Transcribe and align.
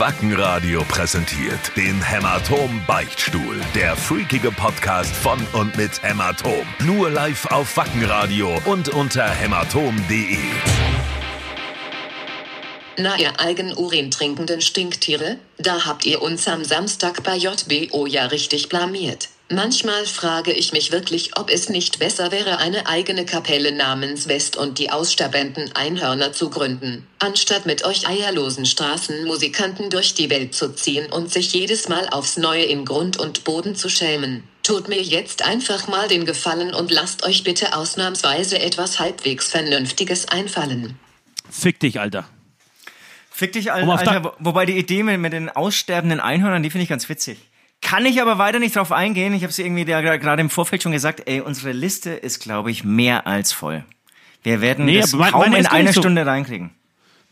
Wackenradio 0.00 0.82
präsentiert 0.84 1.76
den 1.76 2.00
Hämatom 2.02 2.82
Beichtstuhl. 2.86 3.60
Der 3.74 3.94
freakige 3.94 4.50
Podcast 4.50 5.14
von 5.14 5.38
und 5.52 5.76
mit 5.76 6.02
Hämatom. 6.02 6.66
Nur 6.86 7.10
live 7.10 7.44
auf 7.52 7.76
Wackenradio 7.76 8.62
und 8.64 8.88
unter 8.88 9.28
hämatom.de. 9.28 10.38
Na 12.96 13.18
ihr 13.18 13.38
Eigenurin 13.38 14.10
trinkenden 14.10 14.62
Stinktiere, 14.62 15.36
da 15.58 15.84
habt 15.84 16.06
ihr 16.06 16.22
uns 16.22 16.48
am 16.48 16.64
Samstag 16.64 17.22
bei 17.22 17.36
JBO 17.36 18.06
ja 18.06 18.24
richtig 18.24 18.70
blamiert. 18.70 19.28
Manchmal 19.52 20.06
frage 20.06 20.52
ich 20.52 20.72
mich 20.72 20.92
wirklich, 20.92 21.36
ob 21.36 21.50
es 21.50 21.68
nicht 21.68 21.98
besser 21.98 22.30
wäre, 22.30 22.58
eine 22.58 22.86
eigene 22.86 23.24
Kapelle 23.24 23.72
namens 23.72 24.28
West 24.28 24.56
und 24.56 24.78
die 24.78 24.92
aussterbenden 24.92 25.74
Einhörner 25.74 26.32
zu 26.32 26.50
gründen, 26.50 27.04
anstatt 27.18 27.66
mit 27.66 27.84
euch 27.84 28.06
eierlosen 28.06 28.64
Straßenmusikanten 28.64 29.90
durch 29.90 30.14
die 30.14 30.30
Welt 30.30 30.54
zu 30.54 30.72
ziehen 30.72 31.10
und 31.10 31.32
sich 31.32 31.52
jedes 31.52 31.88
Mal 31.88 32.08
aufs 32.10 32.36
Neue 32.36 32.62
in 32.62 32.84
Grund 32.84 33.16
und 33.16 33.42
Boden 33.42 33.74
zu 33.74 33.88
schämen. 33.88 34.44
Tut 34.62 34.86
mir 34.86 35.02
jetzt 35.02 35.44
einfach 35.44 35.88
mal 35.88 36.06
den 36.06 36.26
Gefallen 36.26 36.72
und 36.72 36.92
lasst 36.92 37.24
euch 37.26 37.42
bitte 37.42 37.74
ausnahmsweise 37.74 38.60
etwas 38.60 39.00
halbwegs 39.00 39.48
Vernünftiges 39.48 40.28
einfallen. 40.28 40.96
Fick 41.50 41.80
dich, 41.80 41.98
Alter. 41.98 42.28
Fick 43.32 43.54
dich, 43.54 43.72
Alter. 43.72 43.90
Alter 43.90 44.36
wobei 44.38 44.64
die 44.64 44.78
Idee 44.78 45.02
mit, 45.02 45.18
mit 45.18 45.32
den 45.32 45.48
aussterbenden 45.48 46.20
Einhörnern, 46.20 46.62
die 46.62 46.70
finde 46.70 46.84
ich 46.84 46.88
ganz 46.88 47.08
witzig. 47.08 47.49
Kann 47.82 48.04
ich 48.06 48.20
aber 48.20 48.38
weiter 48.38 48.58
nicht 48.58 48.76
drauf 48.76 48.92
eingehen. 48.92 49.32
Ich 49.32 49.42
habe 49.42 49.50
es 49.50 49.58
irgendwie 49.58 49.84
gerade 49.84 50.40
im 50.40 50.50
Vorfeld 50.50 50.82
schon 50.82 50.92
gesagt. 50.92 51.22
Ey, 51.26 51.40
unsere 51.40 51.72
Liste 51.72 52.10
ist, 52.10 52.40
glaube 52.40 52.70
ich, 52.70 52.84
mehr 52.84 53.26
als 53.26 53.52
voll. 53.52 53.84
Wir 54.42 54.60
werden 54.60 54.84
Nee, 54.84 55.00
das 55.00 55.12
mein- 55.12 55.32
kaum 55.32 55.52
in 55.54 55.66
einer 55.66 55.92
so- 55.92 56.00
Stunde 56.02 56.24
reinkriegen. 56.24 56.70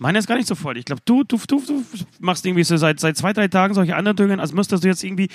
Meine 0.01 0.19
ist 0.21 0.29
gar 0.29 0.37
nicht 0.37 0.47
so 0.47 0.55
voll. 0.55 0.77
Ich 0.79 0.84
glaube, 0.84 1.02
du, 1.05 1.24
du, 1.24 1.38
du, 1.48 1.61
du 1.66 1.84
machst 2.21 2.47
irgendwie 2.47 2.62
so 2.62 2.77
seit, 2.77 3.01
seit 3.01 3.16
zwei, 3.16 3.33
drei 3.33 3.48
Tagen 3.48 3.74
solche 3.74 3.97
Andeutigungen, 3.97 4.38
als 4.38 4.52
müsstest 4.52 4.84
du 4.84 4.88
jetzt 4.88 5.02
irgendwie 5.02 5.29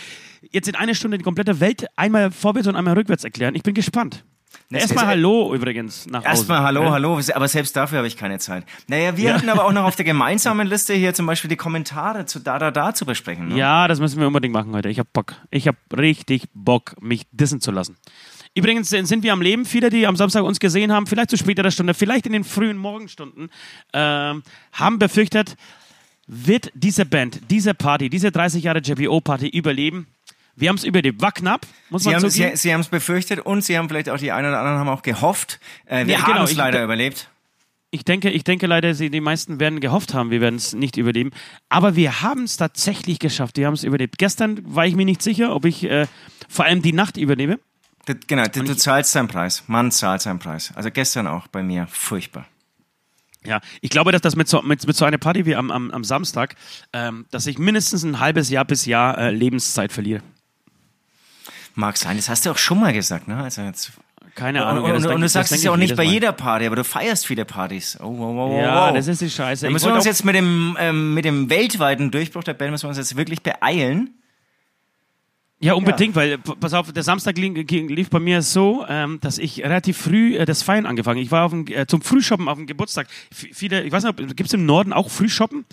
jetzt 0.51 0.69
in 0.69 0.75
einer 0.75 0.95
Stunde 0.95 1.17
die 1.17 1.23
komplette 1.23 1.59
Welt 1.59 1.85
einmal 1.97 2.31
vorwärts 2.31 2.67
und 2.69 2.75
einmal 2.77 2.93
rückwärts 2.93 3.25
erklären. 3.25 3.55
Ich 3.55 3.63
bin 3.63 3.73
gespannt. 3.73 4.23
Das 4.69 4.81
Erstmal 4.83 5.03
ist- 5.05 5.09
Hallo 5.09 5.53
übrigens 5.53 6.07
nach 6.07 6.25
Erstmal 6.25 6.61
hallo, 6.63 6.83
Ja? 6.83 6.91
hallo, 6.91 7.19
aber 7.35 7.47
selbst 7.47 7.75
dafür 7.75 7.99
habe 7.99 8.07
ich 8.07 8.17
keine 8.17 8.39
Zeit. 8.39 8.65
Naja, 8.87 9.15
wir 9.17 9.29
Ja. 9.29 9.33
hatten 9.35 9.49
aber 9.49 9.65
auch 9.65 9.71
noch 9.71 9.83
auf 9.83 9.95
der 9.95 10.05
gemeinsamen 10.13 10.67
Liste 10.67 10.93
hier 10.93 11.13
zum 11.13 11.25
Beispiel 11.25 11.49
die 11.49 11.55
Kommentare 11.55 12.25
zu 12.25 12.39
Da 12.39 12.57
Da 12.59 12.71
Da 12.71 12.93
zu 12.93 13.05
besprechen. 13.05 13.49
Ne? 13.49 13.57
Ja, 13.57 13.87
das 13.87 13.99
müssen 13.99 14.19
wir 14.19 14.27
unbedingt 14.27 14.53
machen 14.53 14.73
heute. 14.73 14.89
Ich 14.89 14.99
habe 14.99 15.09
Bock. 15.13 15.35
Ich 15.51 15.67
habe 15.67 15.77
richtig 15.95 16.45
Bock, 16.53 16.95
mich 17.01 17.23
dissen 17.31 17.61
zu 17.61 17.71
lassen. 17.71 17.97
Übrigens 18.55 18.89
sind 18.89 19.05
sind 19.07 19.23
wir 19.23 19.33
am 19.33 19.41
Leben. 19.41 19.65
Viele, 19.65 19.89
die 19.89 20.05
am 20.07 20.15
Samstag 20.15 20.43
uns 20.43 20.59
gesehen 20.59 20.91
haben, 20.91 21.07
vielleicht 21.07 21.29
zu 21.31 21.37
späterer 21.37 21.71
Stunde, 21.71 21.93
vielleicht 21.93 22.25
in 22.27 22.33
den 22.33 22.43
frühen 22.43 22.77
Morgenstunden, 22.77 23.49
ähm, 23.93 24.43
haben 24.71 24.99
befürchtet, 24.99 25.55
wird 26.27 26.71
diese 26.73 27.05
Band, 27.05 27.41
diese 27.49 27.73
Party, 27.73 28.09
diese 28.09 28.31
30 28.31 28.63
Jahre 28.63 28.79
JBO-Party 28.79 29.47
überleben? 29.49 30.07
Wir 30.55 30.69
haben 30.69 30.75
es 30.75 30.83
überlebt. 30.83 31.21
War 31.21 31.31
knapp, 31.31 31.65
muss 31.89 32.03
Sie 32.03 32.09
man 32.09 32.17
haben 32.21 32.29
zugeben. 32.29 32.51
sie, 32.55 32.61
sie 32.61 32.73
haben 32.73 32.81
es 32.81 32.87
befürchtet 32.89 33.39
und 33.39 33.63
sie 33.63 33.77
haben 33.77 33.89
vielleicht 33.89 34.09
auch 34.09 34.17
die 34.17 34.31
einen 34.31 34.47
oder 34.49 34.59
anderen 34.59 34.77
haben 34.79 34.89
auch 34.89 35.01
gehofft. 35.01 35.59
Äh, 35.85 36.05
wir 36.05 36.13
Ja, 36.13 36.21
haben 36.23 36.33
genau, 36.33 36.43
es 36.43 36.51
ich- 36.51 36.57
leider 36.57 36.83
überlebt. 36.83 37.29
Ich 37.89 38.05
denke, 38.05 38.31
ich 38.31 38.43
denke 38.43 38.65
leider, 38.65 38.95
sie, 38.95 39.11
die 39.11 39.21
meisten 39.21 39.59
werden 39.59 39.79
gehofft 39.79 40.15
haben, 40.15 40.31
wir 40.31 40.41
werden 40.41 40.55
es 40.55 40.73
nicht 40.73 40.97
überleben. 40.97 41.29
Aber 41.69 41.95
wir 41.95 42.21
haben 42.23 42.43
es 42.43 42.57
tatsächlich 42.57 43.19
geschafft. 43.19 43.57
Wir 43.57 43.67
haben 43.67 43.75
es 43.75 43.83
überlebt. 43.83 44.17
Gestern 44.17 44.61
war 44.63 44.87
ich 44.87 44.95
mir 44.95 45.05
nicht 45.05 45.21
sicher, 45.21 45.55
ob 45.55 45.65
ich 45.65 45.83
äh, 45.83 46.07
vor 46.49 46.65
allem 46.65 46.81
die 46.81 46.91
Nacht 46.93 47.17
überlebe. 47.17 47.59
Du, 48.07 48.15
genau, 48.25 48.45
du, 48.45 48.63
du 48.63 48.75
zahlst 48.75 49.11
seinen 49.11 49.27
Preis. 49.27 49.63
Mann 49.67 49.91
zahlt 49.91 50.21
seinen 50.23 50.39
Preis. 50.39 50.71
Also 50.75 50.89
gestern 50.89 51.27
auch 51.27 51.45
bei 51.47 51.61
mir. 51.61 51.85
Furchtbar. 51.87 52.47
Ja, 53.45 53.59
ich 53.81 53.91
glaube, 53.91 54.11
dass 54.11 54.21
das 54.21 54.35
mit 54.35 54.47
so, 54.47 54.61
mit, 54.63 54.87
mit 54.87 54.95
so 54.95 55.05
einer 55.05 55.17
Party 55.19 55.45
wie 55.45 55.55
am, 55.55 55.69
am, 55.69 55.91
am 55.91 56.03
Samstag, 56.03 56.55
ähm, 56.93 57.25
dass 57.29 57.45
ich 57.45 57.59
mindestens 57.59 58.03
ein 58.03 58.19
halbes 58.19 58.49
Jahr 58.49 58.65
bis 58.65 58.85
Jahr 58.87 59.17
äh, 59.19 59.29
Lebenszeit 59.31 59.91
verliere. 59.93 60.23
Mag 61.75 61.97
sein. 61.97 62.17
Das 62.17 62.29
hast 62.29 62.45
du 62.45 62.51
auch 62.51 62.57
schon 62.57 62.79
mal 62.79 62.93
gesagt, 62.93 63.27
ne? 63.27 63.37
Also 63.43 63.61
jetzt. 63.61 63.91
Keine 64.35 64.63
Und, 64.63 64.67
Ahnung. 64.67 64.83
und, 64.85 64.89
das 64.89 64.97
und, 64.97 65.03
denk- 65.03 65.15
und 65.15 65.21
du 65.21 65.29
sagst 65.29 65.51
es 65.51 65.63
ja 65.63 65.71
auch 65.71 65.77
nicht 65.77 65.95
bei 65.95 66.03
jeder 66.03 66.31
Party, 66.31 66.65
aber 66.65 66.75
du 66.75 66.83
feierst 66.83 67.27
viele 67.27 67.45
Partys. 67.45 67.99
Oh, 68.01 68.05
wow, 68.17 68.35
wow, 68.35 68.59
Ja, 68.61 68.87
wow. 68.87 68.93
das 68.95 69.07
ist 69.07 69.21
die 69.21 69.29
Scheiße. 69.29 69.67
Da 69.67 69.71
müssen 69.71 69.89
wir 69.89 69.93
uns 69.95 70.05
jetzt 70.05 70.25
mit 70.25 70.33
dem, 70.35 70.75
ähm, 70.79 71.13
mit 71.13 71.23
dem 71.23 71.51
weltweiten 71.51 72.09
Durchbruch 72.09 72.43
der 72.43 72.55
Band 72.55 72.71
müssen 72.71 72.85
wir 72.85 72.89
uns 72.89 72.97
jetzt 72.97 73.15
wirklich 73.15 73.43
beeilen. 73.43 74.09
Ja, 75.63 75.75
unbedingt, 75.75 76.13
weil, 76.15 76.37
p- 76.39 76.55
pass 76.59 76.73
auf, 76.73 76.91
der 76.91 77.03
Samstag 77.03 77.37
lief 77.37 78.09
bei 78.09 78.19
mir 78.19 78.41
so, 78.41 78.85
ähm, 78.89 79.19
dass 79.21 79.37
ich 79.37 79.63
relativ 79.63 79.97
früh 79.97 80.35
äh, 80.35 80.43
das 80.43 80.61
Feiern 80.61 80.85
angefangen 80.85 81.21
Ich 81.21 81.31
war 81.31 81.45
auf 81.45 81.51
dem, 81.51 81.65
äh, 81.67 81.87
zum 81.87 82.01
Frühshoppen 82.01 82.49
auf 82.49 82.57
dem 82.57 82.67
Geburtstag. 82.67 83.07
F 83.31 83.47
viele, 83.53 83.81
ich 83.83 83.91
weiß 83.93 84.03
nicht, 84.03 84.17
gibt 84.35 84.47
es 84.47 84.53
im 84.53 84.65
Norden 84.65 84.91
auch 84.91 85.09
Frühshoppen? 85.09 85.63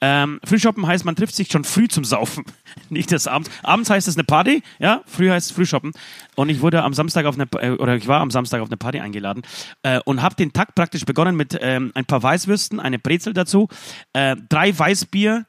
Ähm, 0.00 0.38
Frühshoppen 0.44 0.86
heißt, 0.86 1.04
man 1.04 1.16
trifft 1.16 1.34
sich 1.34 1.50
schon 1.50 1.64
früh 1.64 1.88
zum 1.88 2.04
Saufen, 2.04 2.44
nicht 2.90 3.10
das 3.10 3.26
abends. 3.26 3.50
Abends 3.64 3.90
heißt 3.90 4.06
es 4.06 4.16
eine 4.16 4.22
Party, 4.22 4.62
ja, 4.78 5.02
früh 5.06 5.28
heißt 5.30 5.50
es 5.50 5.56
Frühshoppen. 5.56 5.94
Und 6.36 6.48
ich 6.48 6.60
wurde 6.60 6.84
am 6.84 6.94
Samstag 6.94 7.26
auf 7.26 7.34
eine, 7.34 7.48
äh, 7.60 7.72
oder 7.72 7.96
ich 7.96 8.06
war 8.06 8.20
am 8.20 8.30
Samstag 8.30 8.60
auf 8.62 8.68
eine 8.68 8.76
Party 8.76 9.00
eingeladen 9.00 9.42
äh, 9.82 9.98
und 10.04 10.22
habe 10.22 10.36
den 10.36 10.52
Tag 10.52 10.76
praktisch 10.76 11.04
begonnen 11.04 11.34
mit 11.34 11.58
ähm, 11.60 11.90
ein 11.94 12.04
paar 12.04 12.22
Weißwürsten, 12.22 12.78
eine 12.78 13.00
Brezel 13.00 13.32
dazu, 13.32 13.66
äh, 14.12 14.36
drei 14.48 14.78
Weißbier, 14.78 15.44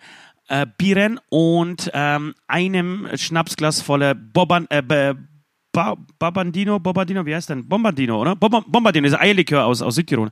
äh, 0.52 0.68
Bieren 0.78 1.20
und 1.30 1.90
ähm, 1.94 2.36
einem 2.48 3.08
Schnapsglas 3.16 3.82
voller 3.82 4.14
Boban, 4.14 4.68
äh, 4.70 4.82
ba 4.82 5.96
Babandino, 6.20 6.78
Bombardino, 6.80 7.26
wie 7.26 7.34
heißt 7.34 7.50
denn? 7.50 7.68
Bombardino, 7.68 8.20
oder? 8.20 8.36
Bom 8.36 8.64
Bombardino, 8.68 9.08
ist 9.08 9.14
ein 9.14 9.22
Eierlikör 9.22 9.66
aus, 9.66 9.82
aus 9.82 9.96
Südtirol. 9.96 10.30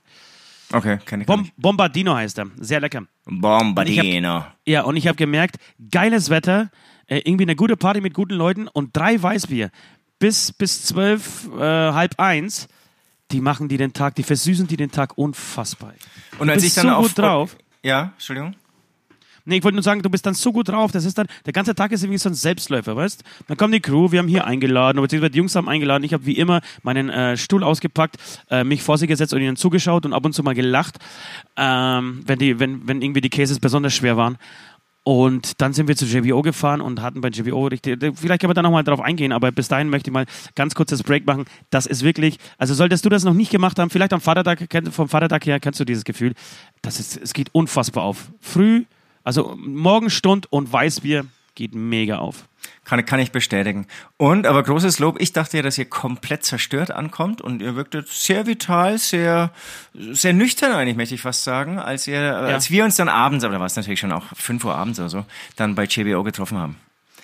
Okay, 0.74 1.00
kenn 1.06 1.22
ich 1.22 1.28
Bom. 1.28 1.50
Bombardino 1.56 2.14
heißt 2.14 2.38
er. 2.40 2.48
Sehr 2.58 2.82
lecker. 2.82 3.04
Bombardino. 3.26 4.46
Ja, 4.66 4.84
und 4.84 4.98
ich 4.98 5.08
habe 5.08 5.16
gemerkt, 5.16 5.56
geiles 5.90 6.30
Wetter, 6.30 6.70
äh, 7.08 7.22
irgendwie 7.24 7.46
eine 7.46 7.56
gute 7.56 7.78
Party 7.78 8.02
mit 8.02 8.14
guten 8.14 8.34
Leuten 8.34 8.68
und 8.68 8.96
drei 8.96 9.22
Weißbier. 9.22 9.72
Bis, 10.20 10.52
bis 10.52 10.84
zwölf, 10.84 11.48
äh, 11.58 11.62
halb 11.62 12.20
eins, 12.20 12.68
die 13.32 13.40
machen 13.40 13.70
die 13.70 13.78
den 13.78 13.94
Tag, 13.94 14.16
die 14.16 14.24
versüßen 14.24 14.68
die 14.68 14.76
den 14.76 14.92
Tag 14.92 15.18
unfassbar. 15.18 15.94
Und 16.40 16.50
als 16.50 16.64
ich 16.64 16.74
dann 16.74 16.88
so 16.88 16.94
auf, 16.94 17.08
gut 17.08 17.18
drauf. 17.18 17.58
Ja, 17.82 18.12
Entschuldigung. 18.16 18.56
Nee, 19.46 19.58
ich 19.58 19.64
wollte 19.64 19.76
nur 19.76 19.84
sagen, 19.84 20.02
du 20.02 20.10
bist 20.10 20.26
dann 20.26 20.34
so 20.34 20.52
gut 20.52 20.70
drauf, 20.70 20.92
das 20.92 21.06
ist 21.06 21.18
dann, 21.18 21.28
der 21.46 21.54
ganze 21.54 21.76
Tag 21.76 21.92
ist 21.92 22.04
irgendwie 22.04 22.18
so 22.18 22.30
ein 22.30 22.36
Selbstläufer, 22.36 22.96
weißt? 22.96 23.24
Dann 23.48 23.58
kommt 23.58 23.74
die 23.74 23.80
Crew, 23.80 24.12
wir 24.12 24.20
haben 24.20 24.28
hier 24.28 24.46
eingeladen, 24.46 25.02
beziehungsweise 25.02 25.32
die 25.32 25.38
Jungs 25.38 25.56
haben 25.56 25.70
eingeladen, 25.70 26.04
ich 26.04 26.14
habe 26.14 26.26
wie 26.26 26.38
immer 26.38 26.62
meinen 26.84 27.10
äh, 27.10 27.38
Stuhl 27.38 27.64
ausgepackt, 27.64 28.18
äh, 28.50 28.64
mich 28.64 28.84
vor 28.84 28.98
sie 28.98 29.08
gesetzt 29.08 29.34
und 29.34 29.42
ihnen 29.42 29.56
zugeschaut 29.56 30.06
und 30.06 30.14
ab 30.14 30.26
und 30.26 30.34
zu 30.34 30.44
mal 30.44 30.56
gelacht, 30.56 30.98
ähm, 31.58 32.22
wenn, 32.26 32.40
die, 32.40 32.60
wenn, 32.60 32.88
wenn 32.88 33.02
irgendwie 33.02 33.22
die 33.22 33.30
Cases 33.30 33.60
besonders 33.60 33.94
schwer 33.94 34.18
waren. 34.18 34.38
Und 35.04 35.62
dann 35.62 35.74
sind 35.74 35.88
wir 35.88 35.96
zu 35.96 36.06
JBO 36.06 36.42
gefahren 36.42 36.82
und 36.82 37.02
hatten 37.02 37.22
bei 37.22 37.30
JBO 37.30 37.68
richtig, 37.68 38.00
vielleicht 38.16 38.42
können 38.42 38.52
wir 38.52 38.54
da 38.54 38.62
nochmal 38.62 38.84
drauf 38.84 39.02
eingehen, 39.02 39.32
aber 39.32 39.52
bis 39.52 39.68
dahin 39.68 39.90
möchte 39.90 40.10
ich 40.10 40.14
mal 40.14 40.26
ganz 40.56 40.76
kurzes 40.76 41.02
Break 41.02 41.26
machen. 41.26 41.46
Das 41.70 41.86
ist 41.86 42.04
wirklich, 42.04 42.38
also 42.58 42.74
solltest 42.74 43.06
du 43.06 43.10
das 43.10 43.24
noch 43.24 43.34
nicht 43.34 43.50
gemacht 43.50 43.80
haben, 43.80 43.90
vielleicht 43.90 44.14
am 44.14 44.22
Vatertag, 44.22 44.68
vom 44.92 45.10
Vatertag 45.10 45.46
her 45.46 45.60
kennst 45.60 45.80
du 45.80 45.86
dieses 45.86 46.04
Gefühl, 46.04 46.34
das 46.82 47.00
ist, 47.00 47.18
es 47.18 47.34
geht 47.34 47.50
unfassbar 47.54 48.04
auf. 48.04 48.30
Früh, 48.40 48.84
also 49.24 49.56
Morgenstund 49.58 50.52
und 50.52 50.72
Weißbier 50.72 51.26
geht 51.56 51.76
mega 51.76 52.20
auf. 52.20 52.48
Kann, 52.86 53.06
kann 53.06 53.20
ich 53.20 53.32
bestätigen. 53.32 53.86
Und, 54.18 54.48
aber 54.48 54.64
großes 54.64 55.00
Lob, 55.00 55.20
ich 55.20 55.34
dachte 55.34 55.58
ja, 55.58 55.64
dass 55.64 55.78
ihr 55.78 55.86
komplett 55.86 56.44
zerstört 56.44 56.92
ankommt 56.92 57.42
und 57.42 57.62
ihr 57.62 57.76
wirktet 57.76 58.08
sehr 58.08 58.48
vital, 58.48 58.98
sehr, 58.98 59.52
sehr 59.94 60.34
nüchtern 60.34 60.72
eigentlich, 60.72 60.96
möchte 60.96 61.16
ich 61.16 61.22
fast 61.22 61.44
sagen, 61.44 61.78
als 61.78 62.08
ihr, 62.08 62.36
als 62.36 62.72
wir 62.72 62.86
uns 62.86 62.96
dann 62.96 63.10
abends, 63.10 63.44
aber 63.44 63.56
da 63.56 63.60
war 63.60 63.68
es 63.68 63.76
natürlich 63.76 64.00
schon 64.00 64.12
auch 64.12 64.24
5 64.36 64.64
Uhr 64.64 64.76
abends 64.76 65.00
oder 65.00 65.10
so, 65.10 65.26
dann 65.58 65.76
bei 65.76 65.84
JBO 65.84 66.24
getroffen 66.24 66.58
haben. 66.58 66.76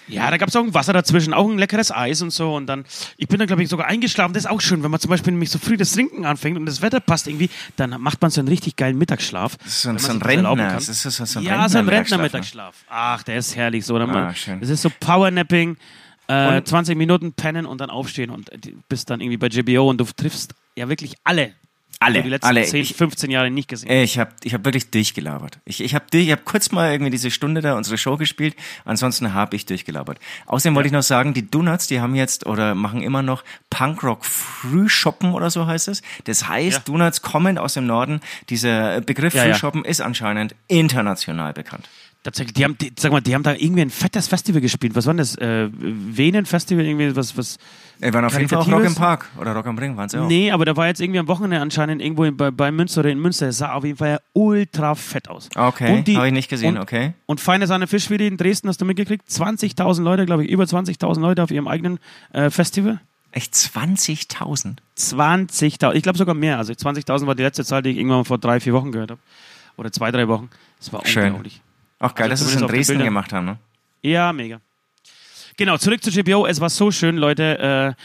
Ja, 0.08 0.30
da 0.30 0.38
gab 0.38 0.50
es 0.50 0.56
auch 0.56 0.64
ein 0.64 0.74
Wasser 0.74 0.94
dazwischen, 0.94 1.34
auch 1.34 1.50
ein 1.50 1.58
leckeres 1.58 1.92
Eis 1.92 2.22
und 2.22 2.32
so. 2.32 2.56
Und 2.56 2.68
dann, 2.68 2.86
ich 3.18 3.28
bin 3.28 3.40
dann, 3.40 3.48
glaube 3.48 3.64
ich, 3.64 3.70
sogar 3.70 3.88
eingeschlafen. 3.88 4.34
Das 4.34 4.44
ist 4.46 4.50
auch 4.50 4.62
schön, 4.62 4.84
wenn 4.84 4.92
man 4.92 5.00
zum 5.00 5.10
Beispiel 5.10 5.34
nämlich 5.34 5.50
so 5.50 5.58
früh 5.60 5.78
das 5.78 5.92
Trinken 5.94 6.26
anfängt 6.26 6.58
und 6.58 6.66
das 6.66 6.82
Wetter 6.82 7.00
passt 7.00 7.28
irgendwie, 7.28 7.50
dann 7.76 8.00
macht 8.02 8.22
man 8.22 8.30
so 8.32 8.42
einen 8.42 8.48
richtig 8.48 8.76
geilen 8.76 8.98
Mittagsschlaf. 8.98 9.58
Das 9.58 9.68
ist 9.68 9.82
so 9.82 9.90
ein, 9.90 9.98
so 9.98 10.12
ein 10.12 10.22
Rentner. 10.22 10.56
Das 10.56 10.90
ist 10.90 11.02
so, 11.02 11.10
so 11.10 11.40
ein 11.40 11.46
ja, 11.46 11.68
so 11.70 11.78
ein 11.80 11.90
Rentner-Mittagsschlaf, 11.90 12.76
ne? 12.84 12.88
Ach, 12.90 13.24
der 13.24 13.38
ist 13.38 13.56
herrlich 13.56 13.86
so. 13.86 13.96
Oder 13.96 14.08
Ah, 14.10 14.34
schön. 14.34 14.60
das 14.62 14.70
ist 14.70 14.82
so 14.82 14.92
Powernapping, 15.00 15.78
äh, 16.28 16.58
Und- 16.58 16.68
20 16.68 16.98
Minuten 16.98 17.34
pennen 17.34 17.66
und 17.66 17.80
dann 17.82 17.90
aufstehen 17.90 18.30
und 18.30 18.52
äh, 18.52 18.58
bist 18.90 19.10
dann 19.10 19.22
irgendwie 19.22 19.38
bei 19.38 19.48
JBO 19.48 19.90
und 19.90 19.98
du 20.00 20.06
triffst 20.06 20.54
ja 20.76 20.88
wirklich 20.90 21.16
alle. 21.24 21.54
Alle, 22.00 22.22
die 22.24 22.30
letzten 22.30 22.48
alle. 22.48 22.64
10, 22.66 22.82
Ich- 22.82 22.94
15 22.96 23.32
Jahre 23.32 23.50
nicht 23.50 23.68
gesehen. 23.70 23.90
Ich 23.90 24.20
habe 24.20 24.32
ich 24.44 24.54
hab 24.54 24.66
wirklich 24.66 24.92
durchgelabert. 24.92 25.60
Ich, 25.66 25.82
ich 25.82 25.96
habe 25.96 26.06
ich 26.14 26.32
hab 26.32 26.44
kurz 26.46 26.72
mal 26.72 26.92
irgendwie 26.92 27.12
diese 27.12 27.32
Stunde 27.32 27.62
da 27.62 27.76
unsere 27.76 27.98
Show 27.98 28.18
gespielt, 28.18 28.56
ansonsten 28.84 29.34
habe 29.34 29.56
ich 29.56 29.66
durchgelabert. 29.66 30.20
Außerdem 30.46 30.76
wollte 30.76 30.88
ich 30.88 30.94
noch 30.94 31.04
sagen, 31.04 31.34
die 31.34 31.50
Donuts, 31.50 31.88
die 31.88 32.02
haben 32.02 32.14
jetzt 32.16 32.46
oder 32.46 32.76
machen 32.76 33.02
immer 33.02 33.22
noch 33.22 33.44
Punkrock 33.70 34.26
Frühshoppen 34.26 35.32
oder 35.34 35.50
so 35.50 35.68
heißt 35.68 35.88
es. 35.88 36.02
Das 36.26 36.48
heißt, 36.48 36.78
Ja. 36.78 36.84
Donuts 36.86 37.22
kommen 37.22 37.58
aus 37.58 37.74
dem 37.76 37.86
Norden. 37.86 38.20
Dieser 38.50 39.02
Begriff 39.02 39.34
Ja, 39.34 39.46
ja. 39.46 39.54
Frühshoppen 39.54 39.86
ist 39.86 40.02
anscheinend 40.02 40.56
international 40.68 41.54
bekannt. 41.54 41.88
Tatsächlich, 42.24 42.56
die 42.56 42.64
haben, 42.64 42.76
die, 42.80 42.92
sag 42.98 43.12
mal, 43.12 43.22
die 43.22 43.36
haben 43.36 43.44
da 43.44 43.54
irgendwie 43.54 43.82
ein 43.84 43.92
fettes 43.92 44.28
Festival 44.28 44.60
gespielt. 44.60 44.96
Was 44.96 45.06
war 45.06 45.14
denn 45.14 45.20
das? 45.20 45.36
Äh, 45.38 45.70
Venen 45.72 46.48
Festival, 46.48 46.84
irgendwie 46.84 47.16
was, 47.16 47.38
was. 47.38 47.58
Wir 48.00 48.14
waren 48.14 48.26
auf 48.26 48.38
jeden 48.38 48.50
Fall 48.50 48.60
auch 48.60 48.72
Rock 48.72 48.84
im 48.84 48.96
Park 48.96 49.30
oder 49.40 49.54
Rock 49.54 49.68
am 49.68 49.78
Ring, 49.78 49.96
waren 49.96 50.10
sie 50.10 50.18
auch. 50.20 50.28
Nee, 50.28 50.52
aber 50.52 50.66
da 50.66 50.76
war 50.76 50.88
jetzt 50.88 51.00
irgendwie 51.00 51.20
am 51.20 51.28
Wochenende 51.28 51.60
anscheinend 51.60 52.02
irgendwo 52.02 52.24
in, 52.26 52.36
bei, 52.36 52.52
bei 52.52 52.72
Münster 52.72 53.00
oder 53.00 53.10
in 53.10 53.20
Münster. 53.20 53.48
Es 53.48 53.60
sah 53.60 53.74
auf 53.74 53.84
jeden 53.84 53.98
Fall 53.98 54.10
ja 54.10 54.20
ultra 54.34 54.96
fett 54.96 55.30
aus. 55.30 55.50
Okay, 55.56 56.04
habe 56.16 56.28
ich 56.28 56.34
nicht 56.34 56.50
gesehen, 56.50 56.78
und, 56.78 56.84
okay. 56.84 57.14
Und 57.26 57.40
feine 57.40 57.68
Sahne 57.68 57.88
Fischfilet 57.88 58.28
in 58.28 58.38
Dresden 58.38 58.68
hast 58.68 58.82
du 58.82 58.86
mitgekriegt? 58.86 59.28
20.000 59.30 60.02
Leute, 60.04 60.26
glaube 60.26 60.44
ich, 60.44 60.52
über 60.52 60.64
20.000 60.66 61.20
Leute 61.20 61.44
auf 61.44 61.52
ihrem 61.52 61.68
eigenen 61.68 62.00
äh, 62.34 62.50
Festival. 62.50 63.00
Echt 63.32 63.54
20.000? 63.54 64.78
20.000, 64.98 65.94
ich 65.94 66.04
glaube 66.04 66.18
sogar 66.18 66.36
mehr. 66.36 66.58
Also 66.58 66.74
20.000 66.74 67.28
war 67.28 67.36
die 67.36 67.44
letzte 67.44 67.66
Zahl, 67.66 67.82
die 67.82 67.90
ich 67.90 67.98
irgendwann 67.98 68.24
vor 68.24 68.38
drei, 68.38 68.60
vier 68.60 68.74
Wochen 68.74 68.92
gehört 68.92 69.12
habe. 69.12 69.22
Oder 69.78 69.92
zwei, 69.92 70.12
drei 70.12 70.28
Wochen. 70.28 70.50
Das 70.80 70.94
war 70.94 71.06
Schön. 71.06 71.26
unglaublich. 71.26 71.62
Auch 72.00 72.16
geil, 72.16 72.30
also 72.30 72.44
dass 72.44 72.52
sie 72.52 72.58
es 72.58 72.62
in 72.62 72.68
Dresden 72.68 73.04
gemacht 73.04 73.34
haben, 73.34 73.46
ne? 73.46 73.58
Ja, 74.02 74.32
mega. 74.32 74.62
Genau, 75.58 75.78
zurück 75.78 76.04
zu 76.04 76.12
GBO. 76.12 76.46
Es 76.46 76.60
war 76.60 76.70
so 76.70 76.92
schön, 76.92 77.18
Leute. 77.18 77.96
Äh, 77.98 78.02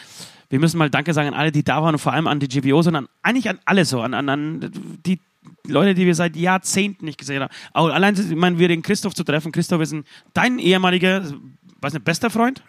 wir 0.50 0.58
müssen 0.58 0.78
mal 0.78 0.90
Danke 0.90 1.14
sagen 1.14 1.28
an 1.28 1.34
alle, 1.34 1.52
die 1.52 1.64
da 1.64 1.82
waren 1.82 1.94
und 1.94 1.98
vor 1.98 2.12
allem 2.12 2.26
an 2.26 2.40
die 2.40 2.48
GBO, 2.48 2.82
sondern 2.82 3.08
eigentlich 3.22 3.48
an 3.48 3.58
alle 3.64 3.84
so, 3.84 4.00
an, 4.00 4.14
an, 4.14 4.28
an 4.28 4.72
die 5.06 5.20
Leute, 5.66 5.94
die 5.94 6.06
wir 6.06 6.14
seit 6.14 6.36
Jahrzehnten 6.36 7.04
nicht 7.04 7.18
gesehen 7.18 7.42
haben. 7.42 7.52
Auch 7.72 7.88
allein, 7.88 8.14
ich 8.14 8.36
meine, 8.36 8.58
wir 8.58 8.68
den 8.68 8.82
Christoph 8.82 9.14
zu 9.14 9.24
treffen. 9.24 9.52
Christoph 9.52 9.80
ist 9.80 9.92
ein, 9.92 10.04
dein 10.34 10.58
ehemaliger, 10.58 11.24
was 11.80 11.92
nicht, 11.92 12.04
bester 12.04 12.30
Freund? 12.30 12.62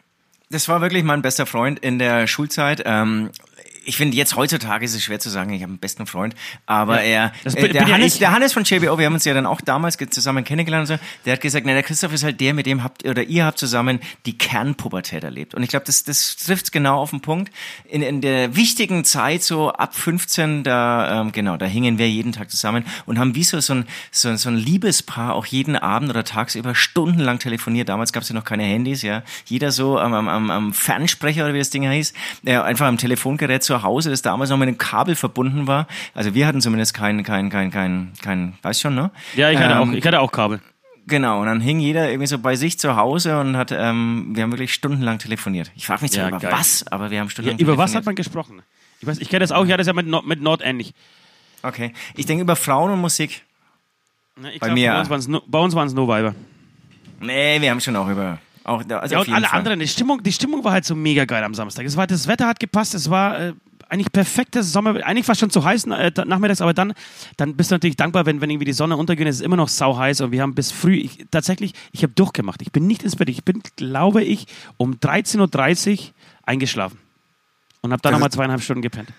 Das 0.49 0.67
war 0.67 0.81
wirklich 0.81 1.03
mein 1.03 1.21
bester 1.21 1.45
Freund 1.45 1.79
in 1.79 1.97
der 1.97 2.27
Schulzeit. 2.27 2.83
Ähm, 2.85 3.29
ich 3.83 3.97
finde, 3.97 4.15
jetzt 4.15 4.35
heutzutage 4.35 4.85
ist 4.85 4.93
es 4.93 5.03
schwer 5.03 5.19
zu 5.19 5.29
sagen, 5.29 5.51
ich 5.53 5.61
habe 5.63 5.71
einen 5.71 5.79
besten 5.79 6.05
Freund, 6.05 6.35
aber 6.65 7.03
ja, 7.03 7.31
er, 7.43 7.55
äh, 7.55 7.69
der, 7.69 7.87
Hannes, 7.87 8.19
der 8.19 8.31
Hannes 8.31 8.53
von 8.53 8.63
JBO, 8.63 8.97
wir 8.97 9.05
haben 9.05 9.13
uns 9.13 9.25
ja 9.25 9.33
dann 9.33 9.45
auch 9.45 9.61
damals 9.61 9.97
zusammen 10.09 10.43
kennengelernt, 10.43 10.89
und 10.89 10.97
so, 10.97 11.03
der 11.25 11.33
hat 11.33 11.41
gesagt, 11.41 11.65
na, 11.65 11.73
der 11.73 11.83
Christoph 11.83 12.13
ist 12.13 12.23
halt 12.23 12.39
der, 12.39 12.53
mit 12.53 12.65
dem 12.65 12.83
habt, 12.83 13.05
oder 13.05 13.23
ihr 13.23 13.45
habt 13.45 13.57
zusammen 13.57 13.99
die 14.25 14.37
Kernpubertät 14.37 15.23
erlebt. 15.23 15.55
Und 15.55 15.63
ich 15.63 15.69
glaube, 15.69 15.85
das, 15.85 16.03
das 16.03 16.35
trifft 16.37 16.71
genau 16.71 16.99
auf 16.99 17.09
den 17.09 17.21
Punkt. 17.21 17.51
In, 17.85 18.01
in 18.01 18.21
der 18.21 18.55
wichtigen 18.55 19.03
Zeit, 19.03 19.43
so 19.43 19.71
ab 19.71 19.95
15, 19.95 20.63
da, 20.63 21.21
ähm, 21.21 21.31
genau, 21.31 21.57
da 21.57 21.65
hingen 21.65 21.97
wir 21.97 22.09
jeden 22.09 22.33
Tag 22.33 22.51
zusammen 22.51 22.85
und 23.05 23.17
haben 23.17 23.35
wie 23.35 23.43
so, 23.43 23.59
so, 23.59 23.73
ein, 23.73 23.85
so, 24.11 24.35
so 24.35 24.49
ein 24.49 24.57
Liebespaar 24.57 25.33
auch 25.33 25.45
jeden 25.45 25.75
Abend 25.75 26.09
oder 26.09 26.23
tagsüber 26.23 26.75
stundenlang 26.75 27.39
telefoniert. 27.39 27.89
Damals 27.89 28.13
gab 28.13 28.23
es 28.23 28.29
ja 28.29 28.35
noch 28.35 28.45
keine 28.45 28.63
Handys, 28.63 29.01
ja. 29.01 29.23
Jeder 29.45 29.71
so 29.71 29.97
am, 29.97 30.13
am, 30.13 30.51
am 30.51 30.73
Fernsprecher 30.73 31.45
oder 31.45 31.53
wie 31.53 31.59
das 31.59 31.69
Ding 31.69 31.87
heißt, 31.87 32.15
äh, 32.45 32.57
einfach 32.57 32.87
am 32.87 32.97
Telefongerät 32.97 33.63
zu 33.71 33.83
Hause, 33.83 34.09
das 34.09 34.21
damals 34.21 34.49
noch 34.49 34.57
mit 34.57 34.67
einem 34.67 34.77
Kabel 34.77 35.15
verbunden 35.15 35.65
war. 35.65 35.87
Also 36.13 36.33
wir 36.33 36.45
hatten 36.45 36.59
zumindest 36.59 36.93
kein, 36.93 37.23
kein, 37.23 37.49
kein, 37.49 37.71
kein, 37.71 38.11
kein, 38.21 38.53
weiß 38.61 38.81
schon, 38.81 38.95
ne? 38.95 39.11
Ja, 39.35 39.49
ich 39.49 39.57
hatte, 39.57 39.75
ähm, 39.75 39.89
auch, 39.89 39.93
ich 39.93 40.05
hatte 40.05 40.19
auch 40.19 40.31
Kabel. 40.31 40.59
Genau, 41.07 41.39
und 41.39 41.47
dann 41.47 41.61
hing 41.61 41.79
jeder 41.79 42.09
irgendwie 42.09 42.27
so 42.27 42.37
bei 42.37 42.55
sich 42.55 42.77
zu 42.77 42.97
Hause 42.97 43.39
und 43.39 43.55
hat, 43.55 43.71
ähm, 43.71 44.31
wir 44.33 44.43
haben 44.43 44.51
wirklich 44.51 44.73
stundenlang 44.73 45.19
telefoniert. 45.19 45.71
Ich 45.75 45.87
frage 45.87 46.01
mich 46.01 46.11
zwar 46.11 46.23
ja, 46.23 46.29
über 46.29 46.39
geil. 46.39 46.51
was, 46.51 46.85
aber 46.87 47.11
wir 47.11 47.21
haben 47.21 47.29
stundenlang 47.29 47.59
ja, 47.59 47.63
Über 47.63 47.77
was 47.77 47.95
hat 47.95 48.05
man 48.05 48.15
gesprochen? 48.15 48.61
Ich 48.99 49.07
weiß, 49.07 49.19
ich 49.19 49.29
kenne 49.29 49.39
das 49.39 49.51
auch, 49.51 49.63
ich 49.63 49.71
hatte 49.71 49.79
das 49.79 49.87
ja 49.87 49.93
mit, 49.93 50.07
Nord, 50.07 50.27
mit 50.27 50.41
Nord 50.41 50.61
ähnlich. 50.63 50.93
Okay, 51.63 51.93
ich 52.15 52.25
denke 52.25 52.43
über 52.43 52.55
Frauen 52.55 52.91
und 52.91 52.99
Musik. 52.99 53.43
Na, 54.35 54.49
bei 54.59 54.67
glaub, 54.67 54.73
mir. 54.73 54.91
Bei 55.47 55.59
uns 55.59 55.75
waren 55.75 55.87
es 55.87 55.93
nur 55.93 56.07
Weiber. 56.07 56.35
Nee, 57.19 57.61
wir 57.61 57.71
haben 57.71 57.79
schon 57.79 57.95
auch 57.95 58.09
über 58.09 58.39
auch, 58.63 58.83
also 58.87 59.15
ja, 59.15 59.21
und 59.21 59.33
alle 59.33 59.47
Fall. 59.47 59.57
anderen, 59.57 59.79
die 59.79 59.87
Stimmung, 59.87 60.21
die 60.21 60.31
Stimmung 60.31 60.63
war 60.63 60.73
halt 60.73 60.85
so 60.85 60.95
mega 60.95 61.25
geil 61.25 61.43
am 61.43 61.53
Samstag. 61.53 61.85
Es 61.85 61.97
war, 61.97 62.07
das 62.07 62.27
Wetter 62.27 62.47
hat 62.47 62.59
gepasst, 62.59 62.93
es 62.93 63.09
war 63.09 63.39
äh, 63.39 63.53
eigentlich 63.89 64.11
perfektes 64.11 64.71
Sommer, 64.71 65.03
eigentlich 65.05 65.25
fast 65.25 65.39
schon 65.39 65.49
zu 65.49 65.63
heiß 65.63 65.85
äh, 65.85 66.11
nachmittags, 66.25 66.61
aber 66.61 66.73
dann, 66.73 66.93
dann 67.37 67.55
bist 67.55 67.71
du 67.71 67.75
natürlich 67.75 67.97
dankbar, 67.97 68.25
wenn, 68.25 68.39
wenn 68.39 68.49
irgendwie 68.49 68.65
die 68.65 68.73
Sonne 68.73 68.95
untergeht, 68.95 69.27
es 69.27 69.37
ist 69.37 69.41
immer 69.41 69.57
noch 69.57 69.67
sau 69.67 69.97
heiß 69.97 70.21
und 70.21 70.31
wir 70.31 70.41
haben 70.41 70.55
bis 70.55 70.71
früh, 70.71 70.95
ich, 70.95 71.25
tatsächlich, 71.29 71.73
ich 71.91 72.03
habe 72.03 72.13
durchgemacht. 72.13 72.61
Ich 72.61 72.71
bin 72.71 72.87
nicht 72.87 73.03
ins 73.03 73.15
Bett, 73.15 73.29
ich 73.29 73.43
bin, 73.43 73.61
glaube 73.75 74.23
ich, 74.23 74.47
um 74.77 74.93
13.30 74.93 75.99
Uhr 75.99 76.13
eingeschlafen 76.43 76.97
und 77.81 77.91
habe 77.91 78.01
dann 78.01 78.13
nochmal 78.13 78.31
zweieinhalb 78.31 78.61
Stunden 78.61 78.81
gepennt. 78.81 79.09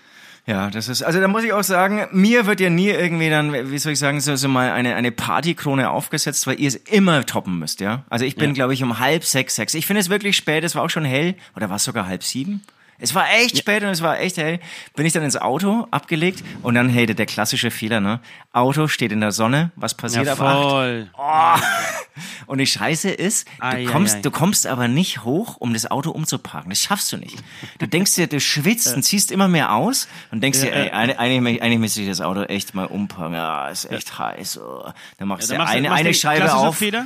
Ja, 0.45 0.69
das 0.69 0.89
ist, 0.89 1.03
also 1.03 1.21
da 1.21 1.29
muss 1.29 1.45
ich 1.45 1.53
auch 1.53 1.63
sagen, 1.63 2.05
mir 2.11 2.45
wird 2.45 2.59
ja 2.59 2.69
nie 2.69 2.89
irgendwie 2.89 3.29
dann, 3.29 3.71
wie 3.71 3.77
soll 3.77 3.93
ich 3.93 3.99
sagen, 3.99 4.19
so, 4.19 4.35
so 4.35 4.49
mal 4.49 4.71
eine, 4.71 4.95
eine 4.95 5.13
Partykrone 5.13 5.89
aufgesetzt, 5.89 6.47
weil 6.47 6.59
ihr 6.59 6.67
es 6.67 6.75
immer 6.75 7.25
toppen 7.25 7.59
müsst, 7.59 7.79
ja. 7.79 8.03
Also 8.09 8.25
ich 8.25 8.35
bin, 8.35 8.49
ja. 8.49 8.53
glaube 8.53 8.73
ich, 8.73 8.83
um 8.83 8.99
halb 8.99 9.23
sechs, 9.23 9.55
sechs. 9.55 9.73
Ich 9.73 9.85
finde 9.85 10.01
es 10.01 10.09
wirklich 10.09 10.35
spät, 10.35 10.65
es 10.65 10.75
war 10.75 10.83
auch 10.83 10.89
schon 10.89 11.05
hell, 11.05 11.35
oder 11.55 11.69
war 11.69 11.77
es 11.77 11.85
sogar 11.85 12.07
halb 12.07 12.23
sieben? 12.23 12.61
Es 13.03 13.13
war 13.13 13.29
echt 13.33 13.57
spät 13.57 13.83
und 13.83 13.89
es 13.89 14.01
war 14.01 14.17
echt 14.21 14.37
hell. 14.37 14.61
Bin 14.95 15.05
ich 15.05 15.11
dann 15.11 15.23
ins 15.23 15.35
Auto 15.35 15.87
abgelegt 15.91 16.41
und 16.61 16.75
dann, 16.75 16.87
hey, 16.87 17.05
der 17.05 17.25
klassische 17.25 17.69
Fehler, 17.69 17.99
ne? 17.99 18.21
Auto 18.53 18.87
steht 18.87 19.11
in 19.11 19.19
der 19.19 19.33
Sonne, 19.33 19.71
was 19.75 19.93
passiert 19.93 20.25
ja, 20.25 20.37
voll. 20.37 21.09
ab 21.13 21.19
acht? 21.19 21.63
Oh. 21.63 22.21
Und 22.45 22.59
die 22.59 22.65
Scheiße 22.65 23.09
ist, 23.09 23.47
du 23.59 23.85
kommst, 23.85 24.15
ai, 24.15 24.17
ai. 24.19 24.21
du 24.21 24.31
kommst 24.31 24.67
aber 24.67 24.87
nicht 24.87 25.25
hoch, 25.25 25.57
um 25.57 25.73
das 25.73 25.91
Auto 25.91 26.11
umzuparken. 26.11 26.69
Das 26.69 26.79
schaffst 26.79 27.11
du 27.11 27.17
nicht. 27.17 27.43
Du 27.79 27.87
denkst 27.87 28.15
dir, 28.15 28.27
du 28.27 28.39
schwitzt 28.39 28.95
und 28.95 29.03
ziehst 29.03 29.31
immer 29.31 29.49
mehr 29.49 29.73
aus 29.73 30.07
und 30.31 30.41
denkst 30.41 30.61
dir, 30.61 30.71
ey, 30.73 30.91
eigentlich, 30.91 31.61
eigentlich 31.61 31.79
müsste 31.79 32.01
ich 32.01 32.07
das 32.07 32.21
Auto 32.21 32.43
echt 32.43 32.73
mal 32.73 32.85
umparken. 32.85 33.33
Ja, 33.33 33.67
ist 33.67 33.91
echt 33.91 34.17
heiß. 34.17 34.59
Oh. 34.59 34.89
Dann 35.17 35.27
machst 35.27 35.49
du 35.49 35.55
ja, 35.55 35.65
eine, 35.65 35.91
eine 35.91 36.13
Scheibe 36.13 36.53
auf. 36.53 36.77
Fehler? 36.77 37.05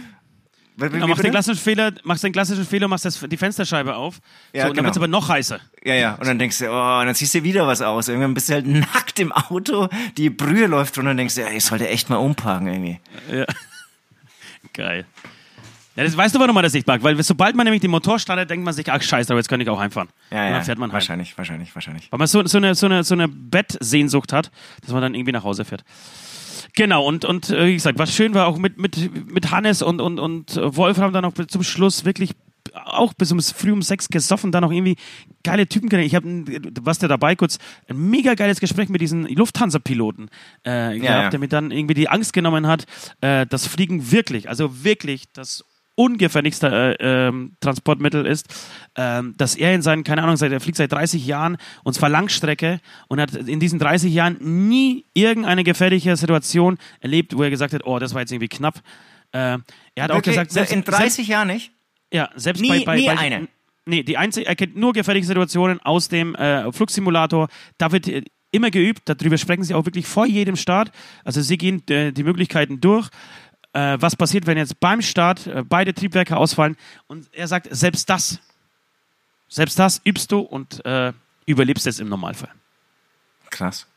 Wie, 0.79 0.93
wie, 0.93 0.99
machst, 0.99 1.23
den 1.23 1.31
klassischen 1.31 1.59
Fehler, 1.59 1.91
machst 2.03 2.23
den 2.23 2.31
klassischen 2.31 2.65
Fehler, 2.65 2.87
machst 2.87 3.03
das, 3.03 3.19
die 3.19 3.37
Fensterscheibe 3.37 3.95
auf. 3.95 4.19
Ja, 4.53 4.61
so, 4.61 4.67
und 4.69 4.73
genau. 4.73 4.75
dann 4.75 4.85
wird 4.85 4.91
es 4.91 4.97
aber 4.97 5.07
noch 5.07 5.27
heißer. 5.27 5.59
Ja, 5.83 5.95
ja. 5.95 6.13
Und 6.15 6.27
dann 6.27 6.37
denkst 6.37 6.59
du, 6.59 6.69
oh, 6.69 6.99
und 6.99 7.07
dann 7.07 7.15
ziehst 7.15 7.33
du 7.33 7.43
wieder 7.43 7.65
was 7.65 7.81
aus. 7.81 8.07
Irgendwann 8.07 8.35
bist 8.35 8.49
du 8.49 8.53
halt 8.53 8.67
nackt 8.67 9.19
im 9.19 9.31
Auto, 9.31 9.89
die 10.17 10.29
Brühe 10.29 10.67
läuft 10.67 10.95
drunter 10.95 11.11
und 11.11 11.17
denkst 11.17 11.33
du, 11.33 11.41
ja, 11.41 11.49
ich 11.49 11.65
sollte 11.65 11.87
echt 11.87 12.11
mal 12.11 12.17
umparken 12.17 12.67
irgendwie. 12.67 12.99
Ja. 13.31 13.45
Geil. 14.73 15.05
Ja, 15.95 16.03
das 16.03 16.15
weißt 16.15 16.35
du, 16.35 16.39
warum 16.39 16.53
man 16.53 16.63
das 16.63 16.73
nicht 16.73 16.85
mag, 16.85 17.01
weil 17.01 17.21
sobald 17.23 17.55
man 17.55 17.63
nämlich 17.63 17.81
den 17.81 17.89
Motor 17.89 18.19
startet, 18.19 18.51
denkt 18.51 18.63
man 18.63 18.71
sich, 18.75 18.91
ach 18.91 19.01
scheiße, 19.01 19.33
aber 19.33 19.39
jetzt 19.39 19.49
kann 19.49 19.59
ich 19.59 19.67
auch 19.67 19.79
heimfahren. 19.79 20.09
Ja, 20.29 20.37
und 20.37 20.43
dann 20.43 20.53
ja, 20.53 20.61
fährt 20.61 20.77
man 20.77 20.91
wahrscheinlich, 20.91 21.29
heim. 21.29 21.37
wahrscheinlich, 21.39 21.73
wahrscheinlich. 21.73 22.11
Weil 22.11 22.19
man 22.19 22.27
so, 22.27 22.45
so, 22.45 22.59
eine, 22.59 22.75
so, 22.75 22.85
eine, 22.85 23.03
so 23.03 23.15
eine 23.15 23.27
Bettsehnsucht 23.27 24.31
hat, 24.31 24.51
dass 24.81 24.91
man 24.91 25.01
dann 25.01 25.15
irgendwie 25.15 25.31
nach 25.31 25.43
Hause 25.43 25.65
fährt. 25.65 25.83
Genau, 26.77 27.07
und, 27.07 27.25
und 27.25 27.49
äh, 27.49 27.65
wie 27.65 27.73
gesagt, 27.73 27.97
was 27.97 28.13
schön 28.13 28.35
war 28.35 28.45
auch 28.45 28.59
mit, 28.59 28.77
mit, 28.77 29.33
mit 29.33 29.49
Hannes 29.49 29.81
und, 29.81 29.99
und, 29.99 30.19
und 30.19 30.55
Wolfram 30.57 31.11
dann 31.11 31.25
auch 31.25 31.33
zum 31.33 31.63
Schluss 31.63 32.05
wirklich 32.05 32.33
auch 32.85 33.15
bis 33.15 33.31
um 33.31 33.41
früh 33.41 33.71
um 33.71 33.81
sechs 33.81 34.09
gesoffen, 34.09 34.51
dann 34.51 34.61
noch 34.61 34.71
irgendwie 34.71 34.95
geile 35.43 35.65
Typen 35.65 35.89
kennengelernt. 35.89 36.45
Ich 36.45 36.61
habe, 36.61 36.85
was 36.85 36.99
der 36.99 37.09
dabei 37.09 37.35
kurz, 37.35 37.57
ein 37.89 37.97
mega 37.97 38.35
geiles 38.35 38.59
Gespräch 38.59 38.89
mit 38.89 39.01
diesen 39.01 39.25
Lufthansa-Piloten 39.25 40.29
äh, 40.67 40.69
ja, 40.69 41.01
gehabt, 41.01 41.23
ja. 41.23 41.29
der 41.31 41.39
mir 41.39 41.47
dann 41.47 41.71
irgendwie 41.71 41.95
die 41.95 42.09
Angst 42.09 42.33
genommen 42.33 42.67
hat, 42.67 42.85
äh, 43.21 43.47
das 43.47 43.65
Fliegen 43.65 44.11
wirklich, 44.11 44.47
also 44.47 44.83
wirklich 44.83 45.31
das 45.33 45.65
ungefährlichste 45.97 46.97
äh, 46.99 47.27
ähm, 47.27 47.53
Transportmittel 47.59 48.25
ist, 48.25 48.47
ähm, 48.95 49.33
dass 49.37 49.55
er 49.55 49.73
in 49.73 49.81
seinen, 49.81 50.03
keine 50.03 50.23
Ahnung, 50.23 50.37
seit, 50.37 50.51
er 50.51 50.59
fliegt 50.59 50.77
seit 50.77 50.91
30 50.91 51.25
Jahren 51.25 51.57
und 51.83 51.93
zwar 51.93 52.07
Langstrecke 52.09 52.79
und 53.07 53.19
hat 53.19 53.33
in 53.33 53.59
diesen 53.59 53.79
30 53.79 54.13
Jahren 54.13 54.37
nie 54.39 55.05
irgendeine 55.13 55.63
gefährliche 55.63 56.15
Situation 56.15 56.77
erlebt, 56.99 57.35
wo 57.35 57.43
er 57.43 57.49
gesagt 57.49 57.73
hat, 57.73 57.85
oh, 57.85 57.97
das 57.97 58.13
war 58.13 58.21
jetzt 58.21 58.31
irgendwie 58.31 58.47
knapp. 58.47 58.75
Äh, 59.31 59.37
er 59.39 59.57
hat 59.97 60.11
okay, 60.11 60.17
auch 60.17 60.21
gesagt, 60.21 60.51
selbst, 60.51 60.71
in 60.71 60.83
30 60.83 61.13
selbst, 61.13 61.29
Jahren 61.29 61.47
nicht? 61.47 61.71
Ja, 62.13 62.29
selbst 62.35 62.61
nie, 62.61 62.69
bei, 62.69 62.85
bei, 62.85 62.95
nie 62.97 63.05
bei 63.07 63.17
eine. 63.17 63.47
Nee, 63.85 64.03
die 64.03 64.17
einzige, 64.17 64.45
er 64.45 64.55
kennt 64.55 64.75
nur 64.75 64.93
gefährliche 64.93 65.25
Situationen 65.25 65.79
aus 65.81 66.09
dem 66.09 66.35
äh, 66.35 66.71
Flugsimulator. 66.71 67.47
Da 67.77 67.91
wird 67.91 68.07
äh, 68.07 68.21
immer 68.51 68.69
geübt, 68.69 69.01
darüber 69.05 69.37
sprechen 69.37 69.63
sie 69.63 69.73
auch 69.73 69.85
wirklich 69.85 70.05
vor 70.05 70.25
jedem 70.25 70.55
Start. 70.55 70.91
Also 71.23 71.41
sie 71.41 71.57
gehen 71.57 71.81
äh, 71.89 72.11
die 72.11 72.23
Möglichkeiten 72.23 72.79
durch 72.81 73.09
äh, 73.77 74.01
was 74.01 74.15
passiert, 74.15 74.47
wenn 74.47 74.57
jetzt 74.57 74.79
beim 74.79 75.01
Start 75.01 75.45
äh, 75.45 75.63
beide 75.63 75.93
Triebwerke 75.93 76.35
ausfallen. 76.35 76.75
Und 77.07 77.29
er 77.31 77.47
sagt, 77.47 77.67
selbst 77.69 78.09
das, 78.09 78.39
selbst 79.47 79.77
das 79.77 80.01
übst 80.03 80.31
du 80.31 80.39
und 80.39 80.83
äh, 80.85 81.13
überlebst 81.45 81.85
es 81.85 81.99
im 81.99 82.09
Normalfall. 82.09 82.49
Krass. 83.51 83.87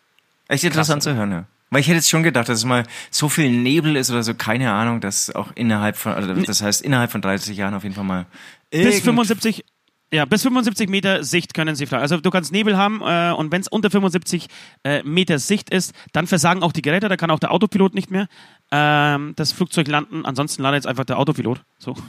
Echt 0.49 0.64
interessant 0.64 1.02
Krass, 1.02 1.12
zu 1.12 1.18
hören, 1.18 1.32
ja. 1.32 1.44
Weil 1.70 1.80
ich 1.80 1.87
hätte 1.87 1.96
jetzt 1.96 2.10
schon 2.10 2.22
gedacht, 2.22 2.49
dass 2.49 2.58
es 2.58 2.64
mal 2.64 2.84
so 3.10 3.28
viel 3.28 3.50
Nebel 3.50 3.96
ist 3.96 4.10
oder 4.10 4.22
so, 4.22 4.34
keine 4.34 4.72
Ahnung, 4.72 5.00
dass 5.00 5.34
auch 5.34 5.52
innerhalb 5.54 5.96
von, 5.96 6.12
also 6.12 6.34
das 6.34 6.62
heißt 6.62 6.82
innerhalb 6.82 7.12
von 7.12 7.22
30 7.22 7.56
Jahren 7.56 7.75
auf 7.75 7.84
jeden 7.84 7.94
Fall 7.94 8.04
mal. 8.04 8.26
Bis 8.70 9.00
75, 9.00 9.64
ja, 10.12 10.25
bis 10.25 10.42
75 10.42 10.90
Meter 10.90 11.22
Sicht 11.22 11.54
können 11.54 11.76
sie 11.76 11.87
fliegen. 11.87 12.02
Also 12.02 12.16
du 12.16 12.30
kannst 12.30 12.50
Nebel 12.50 12.76
haben 12.76 13.00
äh, 13.02 13.32
und 13.32 13.52
wenn 13.52 13.60
es 13.60 13.68
unter 13.68 13.88
75 13.88 14.49
äh, 14.82 15.04
Meter 15.04 15.38
Sicht 15.38 15.70
ist, 15.70 15.94
dann 16.12 16.26
versagen 16.26 16.64
auch 16.64 16.72
die 16.72 16.82
Geräte, 16.82 17.08
da 17.08 17.16
kann 17.16 17.30
auch 17.30 17.38
der 17.38 17.52
Autopilot 17.52 17.94
nicht 17.94 18.10
mehr 18.10 18.26
ähm, 18.70 19.34
das 19.36 19.52
Flugzeug 19.52 19.88
landen. 19.88 20.24
Ansonsten 20.24 20.62
landet 20.62 20.84
jetzt 20.84 20.86
einfach 20.86 21.04
der 21.04 21.18
Autopilot. 21.18 21.60
So. 21.78 21.94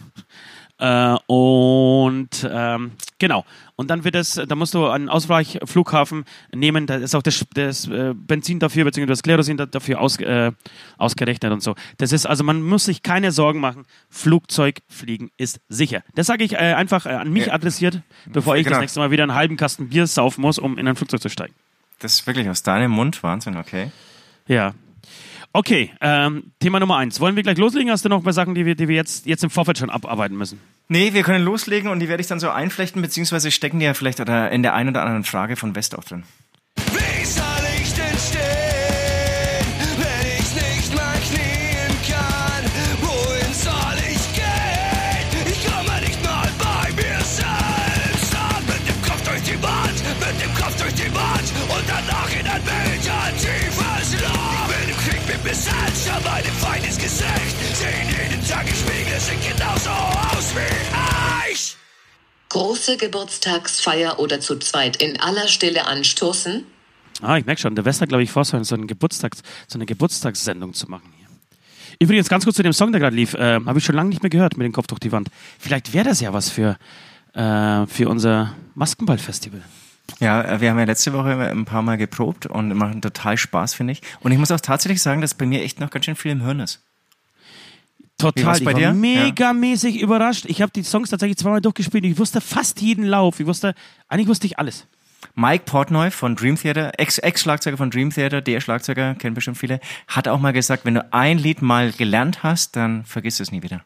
Äh, 0.81 1.15
und 1.27 2.49
ähm, 2.51 2.91
genau. 3.19 3.45
Und 3.75 3.91
dann 3.91 4.03
wird 4.03 4.15
es, 4.15 4.41
da 4.47 4.55
musst 4.55 4.73
du 4.73 4.87
einen 4.87 5.09
Ausweichflughafen 5.09 6.25
nehmen, 6.55 6.87
da 6.87 6.95
ist 6.95 7.13
auch 7.13 7.21
das, 7.21 7.45
das 7.53 7.87
äh, 7.87 8.15
Benzin 8.15 8.57
dafür, 8.57 8.85
beziehungsweise 8.85 9.13
das 9.13 9.21
Klerosin 9.21 9.57
dafür 9.57 10.01
aus, 10.01 10.19
äh, 10.19 10.51
ausgerechnet 10.97 11.51
und 11.51 11.61
so. 11.61 11.75
Das 11.99 12.11
ist, 12.11 12.25
also 12.25 12.43
man 12.43 12.63
muss 12.63 12.85
sich 12.85 13.03
keine 13.03 13.31
Sorgen 13.31 13.59
machen, 13.59 13.85
Flugzeugfliegen 14.09 15.29
ist 15.37 15.61
sicher. 15.69 16.01
Das 16.15 16.25
sage 16.25 16.43
ich 16.43 16.53
äh, 16.53 16.73
einfach 16.73 17.05
äh, 17.05 17.09
an 17.09 17.31
mich 17.31 17.45
ja. 17.45 17.53
adressiert, 17.53 18.01
bevor 18.25 18.55
ich 18.55 18.63
genau. 18.63 18.77
das 18.77 18.81
nächste 18.81 18.99
Mal 19.01 19.11
wieder 19.11 19.21
einen 19.21 19.35
halben 19.35 19.57
Kasten 19.57 19.89
Bier 19.89 20.07
saufen 20.07 20.41
muss, 20.41 20.57
um 20.57 20.79
in 20.79 20.87
ein 20.87 20.95
Flugzeug 20.95 21.21
zu 21.21 21.29
steigen. 21.29 21.53
Das 21.99 22.13
ist 22.13 22.25
wirklich 22.25 22.49
aus 22.49 22.63
deinem 22.63 22.89
Mund 22.89 23.21
Wahnsinn, 23.21 23.55
okay. 23.55 23.91
Ja, 24.47 24.73
Okay, 25.53 25.91
ähm, 25.99 26.53
Thema 26.59 26.79
Nummer 26.79 26.97
eins. 26.97 27.19
Wollen 27.19 27.35
wir 27.35 27.43
gleich 27.43 27.57
loslegen? 27.57 27.91
Hast 27.91 28.05
du 28.05 28.09
noch 28.09 28.23
paar 28.23 28.31
Sachen, 28.31 28.55
die 28.55 28.65
wir, 28.65 28.75
die 28.75 28.87
wir 28.87 28.95
jetzt, 28.95 29.25
jetzt 29.25 29.43
im 29.43 29.49
Vorfeld 29.49 29.77
schon 29.77 29.89
abarbeiten 29.89 30.37
müssen? 30.37 30.61
Nee, 30.87 31.13
wir 31.13 31.23
können 31.23 31.43
loslegen 31.43 31.89
und 31.89 31.99
die 31.99 32.07
werde 32.07 32.21
ich 32.21 32.27
dann 32.27 32.39
so 32.39 32.49
einflechten, 32.49 33.01
beziehungsweise 33.01 33.51
stecken 33.51 33.79
die 33.79 33.85
ja 33.85 33.93
vielleicht 33.93 34.19
in 34.19 34.63
der 34.63 34.73
einen 34.73 34.89
oder 34.89 35.01
anderen 35.01 35.23
Frage 35.23 35.57
von 35.57 35.75
West 35.75 35.97
auch 35.97 36.03
drin. 36.03 36.23
Sind 59.21 59.39
genauso 59.55 59.89
aus 59.91 60.55
wie 60.55 61.51
ich. 61.51 61.77
Große 62.49 62.97
Geburtstagsfeier 62.97 64.19
oder 64.19 64.39
zu 64.39 64.57
zweit 64.57 64.97
in 65.01 65.19
aller 65.19 65.47
Stille 65.47 65.85
anstoßen? 65.85 66.65
Ah, 67.21 67.37
ich 67.37 67.45
merke 67.45 67.61
schon, 67.61 67.75
der 67.75 67.85
West 67.85 68.01
hat, 68.01 68.09
glaube 68.09 68.23
ich, 68.23 68.31
vor, 68.31 68.43
so 68.45 68.57
eine, 68.57 68.87
Geburtstags-, 68.87 69.43
so 69.67 69.77
eine 69.77 69.85
Geburtstagssendung 69.85 70.73
zu 70.73 70.89
machen 70.89 71.13
hier. 71.17 71.27
Übrigens, 71.99 72.29
ganz 72.29 72.45
kurz 72.45 72.55
zu 72.55 72.63
dem 72.63 72.73
Song, 72.73 72.91
der 72.91 72.99
gerade 72.99 73.15
lief, 73.15 73.35
äh, 73.35 73.59
habe 73.63 73.77
ich 73.77 73.85
schon 73.85 73.95
lange 73.95 74.09
nicht 74.09 74.23
mehr 74.23 74.31
gehört 74.31 74.57
mit 74.57 74.65
dem 74.65 74.73
Kopf 74.73 74.87
durch 74.87 74.99
die 74.99 75.11
Wand. 75.11 75.29
Vielleicht 75.59 75.93
wäre 75.93 76.05
das 76.05 76.19
ja 76.19 76.33
was 76.33 76.49
für, 76.49 76.77
äh, 77.33 77.85
für 77.85 78.09
unser 78.09 78.55
Maskenball-Festival. 78.73 79.61
Ja, 80.19 80.41
äh, 80.41 80.61
wir 80.61 80.71
haben 80.71 80.79
ja 80.79 80.85
letzte 80.85 81.13
Woche 81.13 81.37
ein 81.37 81.65
paar 81.65 81.83
Mal 81.83 81.97
geprobt 81.97 82.47
und 82.47 82.73
machen 82.73 83.03
total 83.03 83.37
Spaß, 83.37 83.75
finde 83.75 83.93
ich. 83.93 84.01
Und 84.21 84.31
ich 84.31 84.39
muss 84.39 84.51
auch 84.51 84.59
tatsächlich 84.59 85.01
sagen, 85.03 85.21
dass 85.21 85.35
bei 85.35 85.45
mir 85.45 85.61
echt 85.61 85.79
noch 85.79 85.91
ganz 85.91 86.05
schön 86.05 86.15
viel 86.15 86.31
im 86.31 86.41
Hirn 86.41 86.59
ist. 86.59 86.81
Total, 88.21 88.57
ich 88.57 88.65
war 88.65 88.73
dir? 88.73 88.93
megamäßig 88.93 89.99
überrascht. 89.99 90.45
Ich 90.47 90.61
habe 90.61 90.71
die 90.71 90.83
Songs 90.83 91.09
tatsächlich 91.09 91.37
zweimal 91.37 91.61
durchgespielt. 91.61 92.05
Ich 92.05 92.17
wusste 92.17 92.41
fast 92.41 92.81
jeden 92.81 93.05
Lauf. 93.05 93.39
Ich 93.39 93.45
wusste, 93.45 93.73
eigentlich 94.07 94.27
wusste 94.27 94.47
ich 94.47 94.57
alles. 94.59 94.87
Mike 95.35 95.65
Portnoy 95.65 96.09
von 96.11 96.35
Dream 96.35 96.55
Theater, 96.55 96.91
Ex- 96.97 97.19
Ex-Schlagzeuger 97.19 97.77
von 97.77 97.91
Dream 97.91 98.09
Theater, 98.09 98.41
der 98.41 98.59
Schlagzeuger, 98.59 99.13
kennen 99.15 99.35
bestimmt 99.35 99.57
viele, 99.57 99.79
hat 100.07 100.27
auch 100.27 100.39
mal 100.39 100.51
gesagt, 100.51 100.83
wenn 100.83 100.95
du 100.95 101.13
ein 101.13 101.37
Lied 101.37 101.61
mal 101.61 101.91
gelernt 101.91 102.41
hast, 102.43 102.75
dann 102.75 103.05
vergiss 103.05 103.39
es 103.39 103.51
nie 103.51 103.61
wieder. 103.63 103.83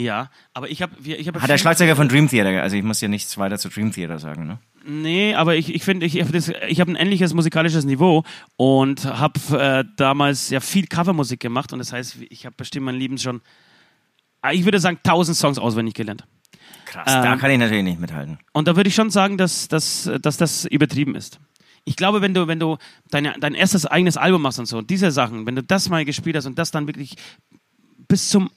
Ja, 0.00 0.30
aber 0.54 0.70
ich 0.70 0.82
habe, 0.82 0.92
ich 1.02 1.28
habe 1.28 1.40
Hat 1.40 1.50
der 1.50 1.58
Schlagzeuger 1.58 1.96
von 1.96 2.08
Dream 2.08 2.28
Theater, 2.28 2.62
also 2.62 2.76
ich 2.76 2.82
muss 2.82 3.00
ja 3.00 3.08
nichts 3.08 3.36
weiter 3.38 3.58
zu 3.58 3.68
Dream 3.68 3.92
Theater 3.92 4.18
sagen, 4.18 4.46
ne? 4.46 4.58
Nee, 4.84 5.34
aber 5.34 5.56
ich, 5.56 5.74
ich 5.74 5.84
finde, 5.84 6.06
ich 6.06 6.20
habe 6.20 6.38
hab 6.38 6.88
ein 6.88 6.96
ähnliches 6.96 7.34
musikalisches 7.34 7.84
Niveau 7.84 8.24
und 8.56 9.04
habe 9.04 9.38
äh, 9.58 9.84
damals 9.96 10.48
ja 10.48 10.60
viel 10.60 10.86
Covermusik 10.86 11.40
gemacht 11.40 11.72
und 11.72 11.80
das 11.80 11.92
heißt, 11.92 12.16
ich 12.30 12.46
habe 12.46 12.54
bestimmt 12.56 12.86
mein 12.86 12.94
Leben 12.94 13.18
schon, 13.18 13.42
ah, 14.40 14.52
ich 14.52 14.64
würde 14.64 14.80
sagen, 14.80 14.98
1000 15.04 15.36
Songs 15.36 15.58
auswendig 15.58 15.94
gelernt. 15.94 16.24
Krass, 16.86 17.04
da 17.12 17.32
Ähm, 17.34 17.38
kann 17.38 17.50
ich 17.50 17.58
natürlich 17.58 17.84
nicht 17.84 18.00
mithalten. 18.00 18.38
Und 18.52 18.68
da 18.68 18.74
würde 18.76 18.88
ich 18.88 18.94
schon 18.94 19.10
sagen, 19.10 19.36
dass, 19.36 19.68
dass, 19.68 20.10
dass 20.22 20.38
das 20.38 20.64
übertrieben 20.64 21.14
ist. 21.14 21.38
Ich 21.84 21.96
glaube, 21.96 22.22
wenn 22.22 22.34
du, 22.34 22.46
wenn 22.46 22.58
du 22.58 22.78
deine, 23.10 23.34
dein 23.38 23.54
erstes 23.54 23.86
eigenes 23.86 24.16
Album 24.16 24.42
machst 24.42 24.58
und 24.58 24.66
so, 24.66 24.80
diese 24.82 25.10
Sachen, 25.10 25.46
wenn 25.46 25.56
du 25.56 25.62
das 25.62 25.88
mal 25.88 26.04
gespielt 26.04 26.36
hast 26.36 26.46
und 26.46 26.58
das 26.58 26.70
dann 26.70 26.86
wirklich 26.86 27.16
bis 28.08 28.30
zum 28.30 28.50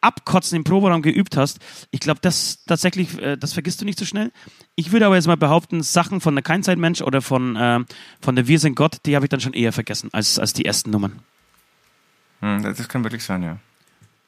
Abkotzen 0.00 0.56
im 0.56 0.64
Proberaum 0.64 1.02
geübt 1.02 1.36
hast, 1.36 1.58
ich 1.90 2.00
glaube, 2.00 2.20
das 2.22 2.64
tatsächlich, 2.66 3.20
äh, 3.20 3.36
das 3.36 3.52
vergisst 3.52 3.80
du 3.80 3.84
nicht 3.84 3.98
so 3.98 4.04
schnell. 4.04 4.32
Ich 4.74 4.92
würde 4.92 5.06
aber 5.06 5.16
jetzt 5.16 5.26
mal 5.26 5.36
behaupten, 5.36 5.82
Sachen 5.82 6.20
von 6.20 6.34
der 6.34 6.42
Keinzeitmensch 6.42 7.02
oder 7.02 7.22
von, 7.22 7.56
äh, 7.56 7.80
von 8.20 8.36
der 8.36 8.48
Wir 8.48 8.58
sind 8.58 8.74
Gott, 8.74 8.98
die 9.06 9.16
habe 9.16 9.26
ich 9.26 9.30
dann 9.30 9.40
schon 9.40 9.52
eher 9.52 9.72
vergessen 9.72 10.10
als, 10.12 10.38
als 10.38 10.52
die 10.52 10.64
ersten 10.64 10.90
Nummern. 10.90 11.20
Hm, 12.40 12.62
das 12.62 12.88
kann 12.88 13.04
wirklich 13.04 13.22
sein, 13.22 13.42
ja. 13.42 13.58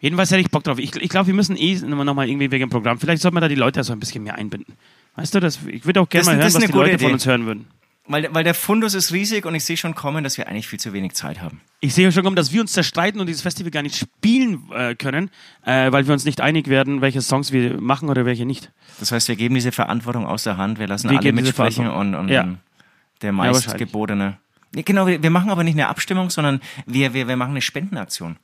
Jedenfalls 0.00 0.32
hätte 0.32 0.40
ich 0.40 0.50
Bock 0.50 0.64
drauf. 0.64 0.78
Ich, 0.78 0.96
ich 0.96 1.08
glaube, 1.08 1.28
wir 1.28 1.34
müssen 1.34 1.56
eh 1.56 1.76
nochmal 1.76 2.28
irgendwie 2.28 2.50
wegen 2.50 2.64
dem 2.64 2.70
Programm. 2.70 2.98
Vielleicht 2.98 3.22
sollte 3.22 3.34
man 3.34 3.40
da 3.40 3.48
die 3.48 3.54
Leute 3.54 3.84
so 3.84 3.92
ein 3.92 4.00
bisschen 4.00 4.24
mehr 4.24 4.34
einbinden. 4.34 4.74
Weißt 5.14 5.32
du, 5.32 5.38
das, 5.38 5.60
ich 5.66 5.86
würde 5.86 6.00
auch 6.00 6.08
gerne 6.08 6.26
mal 6.26 6.36
hören, 6.36 6.52
was 6.52 6.54
die 6.54 6.72
Leute 6.72 6.98
von 6.98 7.06
Idee. 7.06 7.12
uns 7.12 7.26
hören 7.26 7.46
würden. 7.46 7.66
Weil, 8.08 8.34
weil 8.34 8.42
der 8.42 8.54
Fundus 8.54 8.94
ist 8.94 9.12
riesig 9.12 9.46
und 9.46 9.54
ich 9.54 9.64
sehe 9.64 9.76
schon 9.76 9.94
kommen, 9.94 10.24
dass 10.24 10.36
wir 10.36 10.48
eigentlich 10.48 10.66
viel 10.66 10.80
zu 10.80 10.92
wenig 10.92 11.12
Zeit 11.14 11.40
haben. 11.40 11.60
Ich 11.80 11.94
sehe 11.94 12.10
schon 12.10 12.24
kommen, 12.24 12.34
dass 12.34 12.52
wir 12.52 12.60
uns 12.60 12.72
zerstreiten 12.72 13.20
und 13.20 13.26
dieses 13.28 13.42
Festival 13.42 13.70
gar 13.70 13.82
nicht 13.82 13.96
spielen 13.96 14.68
äh, 14.72 14.96
können, 14.96 15.30
äh, 15.64 15.92
weil 15.92 16.06
wir 16.06 16.12
uns 16.12 16.24
nicht 16.24 16.40
einig 16.40 16.66
werden, 16.66 17.00
welche 17.00 17.20
Songs 17.22 17.52
wir 17.52 17.80
machen 17.80 18.08
oder 18.08 18.24
welche 18.24 18.44
nicht. 18.44 18.72
Das 18.98 19.12
heißt, 19.12 19.28
wir 19.28 19.36
geben 19.36 19.54
diese 19.54 19.70
Verantwortung 19.70 20.26
aus 20.26 20.42
der 20.42 20.56
Hand, 20.56 20.80
wir 20.80 20.88
lassen 20.88 21.10
Wir 21.10 21.18
alle 21.20 21.32
mitsprechen 21.32 21.88
und, 21.88 22.16
und 22.16 22.28
Ja. 22.28 22.48
der 23.22 23.30
meistgebotene. 23.32 24.38
Nee, 24.74 24.82
genau, 24.82 25.06
wir, 25.06 25.22
wir 25.22 25.30
machen 25.30 25.50
aber 25.50 25.62
nicht 25.62 25.74
eine 25.74 25.86
Abstimmung, 25.88 26.30
sondern 26.30 26.60
wir, 26.86 27.14
wir, 27.14 27.28
wir 27.28 27.36
machen 27.36 27.50
eine 27.50 27.62
Spendenaktion. 27.62 28.36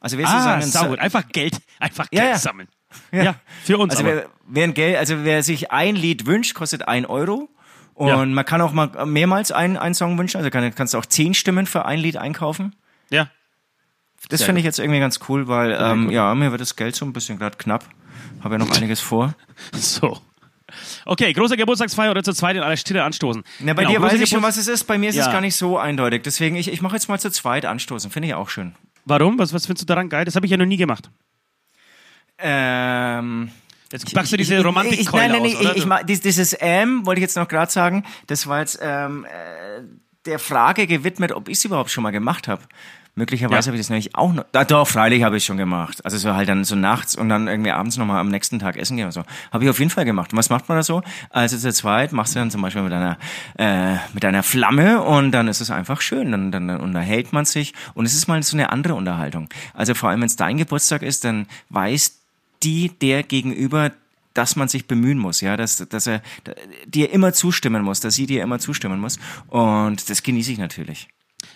Also 0.00 0.16
wir 0.18 0.26
Ah, 0.26 0.60
saugut. 0.62 0.98
Einfach 0.98 1.28
Geld, 1.28 1.58
einfach 1.78 2.06
Ja, 2.10 2.22
Geld 2.22 2.32
ja. 2.34 2.38
sammeln. 2.38 2.68
Ja. 3.12 3.34
für 3.64 3.76
uns 3.76 3.92
Also 3.94 4.04
wer, 4.06 4.28
wer, 4.46 4.64
ein 4.64 4.72
Geld, 4.74 4.96
also 4.96 5.24
wer 5.24 5.42
sich 5.42 5.72
ein 5.72 5.96
Lied 5.96 6.26
wünscht, 6.26 6.54
kostet 6.54 6.86
ein 6.88 7.04
Euro. 7.06 7.48
Und 7.94 8.08
Ja. 8.08 8.24
man 8.24 8.44
kann 8.44 8.60
auch 8.60 8.72
mal 8.72 9.06
mehrmals 9.06 9.52
einen, 9.52 9.76
einen 9.76 9.94
Song 9.94 10.18
wünschen. 10.18 10.38
Also 10.38 10.50
kann, 10.50 10.74
kannst 10.74 10.94
du 10.94 10.98
auch 10.98 11.06
zehn 11.06 11.32
Stimmen 11.34 11.66
für 11.66 11.84
ein 11.84 11.98
Lied 11.98 12.16
einkaufen. 12.16 12.74
ja. 13.10 13.28
Das 14.30 14.42
finde 14.42 14.60
ich 14.60 14.64
jetzt 14.64 14.78
irgendwie 14.78 15.00
ganz 15.00 15.20
cool, 15.28 15.48
weil 15.48 15.76
ähm, 15.78 16.04
gut. 16.06 16.14
ja, 16.14 16.34
mir 16.34 16.50
wird 16.50 16.62
das 16.62 16.76
Geld 16.76 16.96
so 16.96 17.04
ein 17.04 17.12
bisschen 17.12 17.38
gerade 17.38 17.58
knapp. 17.58 17.84
Habe 18.42 18.54
ja 18.54 18.58
noch 18.58 18.70
einiges 18.74 18.98
vor. 19.02 19.34
So. 19.74 20.18
Okay, 21.04 21.30
große 21.34 21.58
Geburtstagsfeier 21.58 22.10
oder 22.10 22.22
zu 22.22 22.32
zweit 22.32 22.56
in 22.56 22.62
aller 22.62 22.78
Stille 22.78 23.04
anstoßen. 23.04 23.44
Na, 23.60 23.74
bei 23.74 23.82
Genau, 23.82 23.92
dir 23.96 24.00
weiß 24.02 24.18
ich 24.18 24.30
schon, 24.30 24.42
was 24.42 24.56
es 24.56 24.66
ist. 24.66 24.84
Bei 24.84 24.96
mir 24.96 25.10
ist 25.10 25.16
es 25.18 25.26
Ja. 25.26 25.30
gar 25.32 25.42
nicht 25.42 25.56
so 25.56 25.76
eindeutig. 25.78 26.22
Deswegen, 26.22 26.56
ich, 26.56 26.72
ich 26.72 26.80
mache 26.80 26.94
jetzt 26.94 27.08
mal 27.10 27.20
zu 27.20 27.30
zweit 27.30 27.66
anstoßen. 27.66 28.10
Finde 28.10 28.28
ich 28.28 28.34
auch 28.34 28.48
schön. 28.48 28.74
Warum? 29.04 29.38
Was, 29.38 29.52
was 29.52 29.66
findest 29.66 29.82
du 29.82 29.92
daran 29.94 30.08
geil? 30.08 30.24
Das 30.24 30.36
habe 30.36 30.46
ich 30.46 30.50
ja 30.50 30.56
noch 30.56 30.64
nie 30.64 30.78
gemacht. 30.78 31.10
Ähm, 32.38 33.50
Jetzt 33.94 34.12
packst 34.12 34.32
du 34.32 34.36
diese 34.36 34.56
ich- 34.56 34.64
romantik 34.64 34.98
ich, 35.00 35.10
Nein, 35.12 35.30
nein, 35.30 35.42
nein, 35.42 35.52
ich, 35.52 35.76
ich, 35.76 35.86
dies- 36.06 36.20
dieses 36.20 36.56
ähm, 36.60 37.06
wollte 37.06 37.20
ich 37.20 37.22
jetzt 37.22 37.36
noch 37.36 37.46
gerade 37.48 37.70
sagen, 37.70 38.04
das 38.26 38.46
war 38.48 38.58
jetzt 38.58 38.80
ähm, 38.82 39.24
äh, 39.24 39.82
der 40.26 40.38
Frage 40.40 40.86
gewidmet, 40.88 41.30
ob 41.32 41.48
ich 41.48 41.58
es 41.58 41.64
überhaupt 41.64 41.90
schon 41.90 42.02
mal 42.02 42.10
gemacht 42.10 42.48
habe. 42.48 42.62
Möglicherweise 43.16 43.60
Ja. 43.60 43.66
habe 43.68 43.76
ich 43.76 43.82
das 43.82 43.90
nämlich 43.90 44.16
auch 44.16 44.32
noch. 44.32 44.44
Ah, 44.52 44.64
doch, 44.64 44.88
freilich 44.88 45.22
habe 45.22 45.36
ich 45.36 45.44
schon 45.44 45.56
gemacht. 45.56 46.04
Also 46.04 46.18
so 46.18 46.34
halt 46.34 46.48
dann 46.48 46.64
so 46.64 46.74
nachts 46.74 47.14
und 47.14 47.28
dann 47.28 47.46
irgendwie 47.46 47.70
abends 47.70 47.96
nochmal 47.96 48.18
am 48.18 48.26
nächsten 48.28 48.58
Tag 48.58 48.76
essen 48.76 48.96
gehen 48.96 49.04
oder 49.06 49.12
so. 49.12 49.22
Habe 49.52 49.62
ich 49.62 49.70
auf 49.70 49.78
jeden 49.78 49.92
Fall 49.92 50.04
gemacht. 50.04 50.32
Und 50.32 50.38
was 50.38 50.50
macht 50.50 50.68
man 50.68 50.76
da 50.78 50.82
so? 50.82 51.00
Also 51.30 51.56
zu 51.56 51.72
zweit 51.72 52.10
machst 52.10 52.34
du 52.34 52.40
dann 52.40 52.50
zum 52.50 52.60
Beispiel 52.62 52.82
mit 52.82 52.92
einer, 52.92 53.16
äh, 53.56 53.94
mit 54.14 54.24
einer 54.24 54.42
Flamme 54.42 55.00
und 55.02 55.30
dann 55.30 55.46
ist 55.46 55.60
es 55.60 55.70
einfach 55.70 56.00
schön. 56.00 56.32
Dann, 56.32 56.50
dann, 56.50 56.66
dann 56.66 56.80
unterhält 56.80 57.32
man 57.32 57.44
sich 57.44 57.72
und 57.94 58.04
es 58.04 58.14
ist 58.14 58.26
mal 58.26 58.42
so 58.42 58.56
eine 58.56 58.72
andere 58.72 58.94
Unterhaltung. 58.96 59.48
Also 59.74 59.94
vor 59.94 60.08
allem, 60.08 60.18
wenn 60.20 60.26
es 60.26 60.34
dein 60.34 60.56
Geburtstag 60.56 61.02
ist, 61.02 61.24
dann 61.24 61.46
weiß 61.68 62.22
die, 62.64 62.90
der 62.98 63.22
gegenüber, 63.22 63.92
dass 64.32 64.56
man 64.56 64.68
sich 64.68 64.86
bemühen 64.86 65.18
muss, 65.18 65.40
ja, 65.40 65.56
dass, 65.56 65.76
dass 65.88 66.06
er 66.06 66.22
dir 66.86 67.12
immer 67.12 67.32
zustimmen 67.32 67.82
muss, 67.84 68.00
dass 68.00 68.14
sie 68.14 68.26
dir 68.26 68.42
immer 68.42 68.58
zustimmen 68.58 68.98
muss. 69.00 69.18
Und 69.48 70.10
das 70.10 70.22
genieße 70.22 70.52
ich 70.52 70.58
natürlich. 70.58 71.08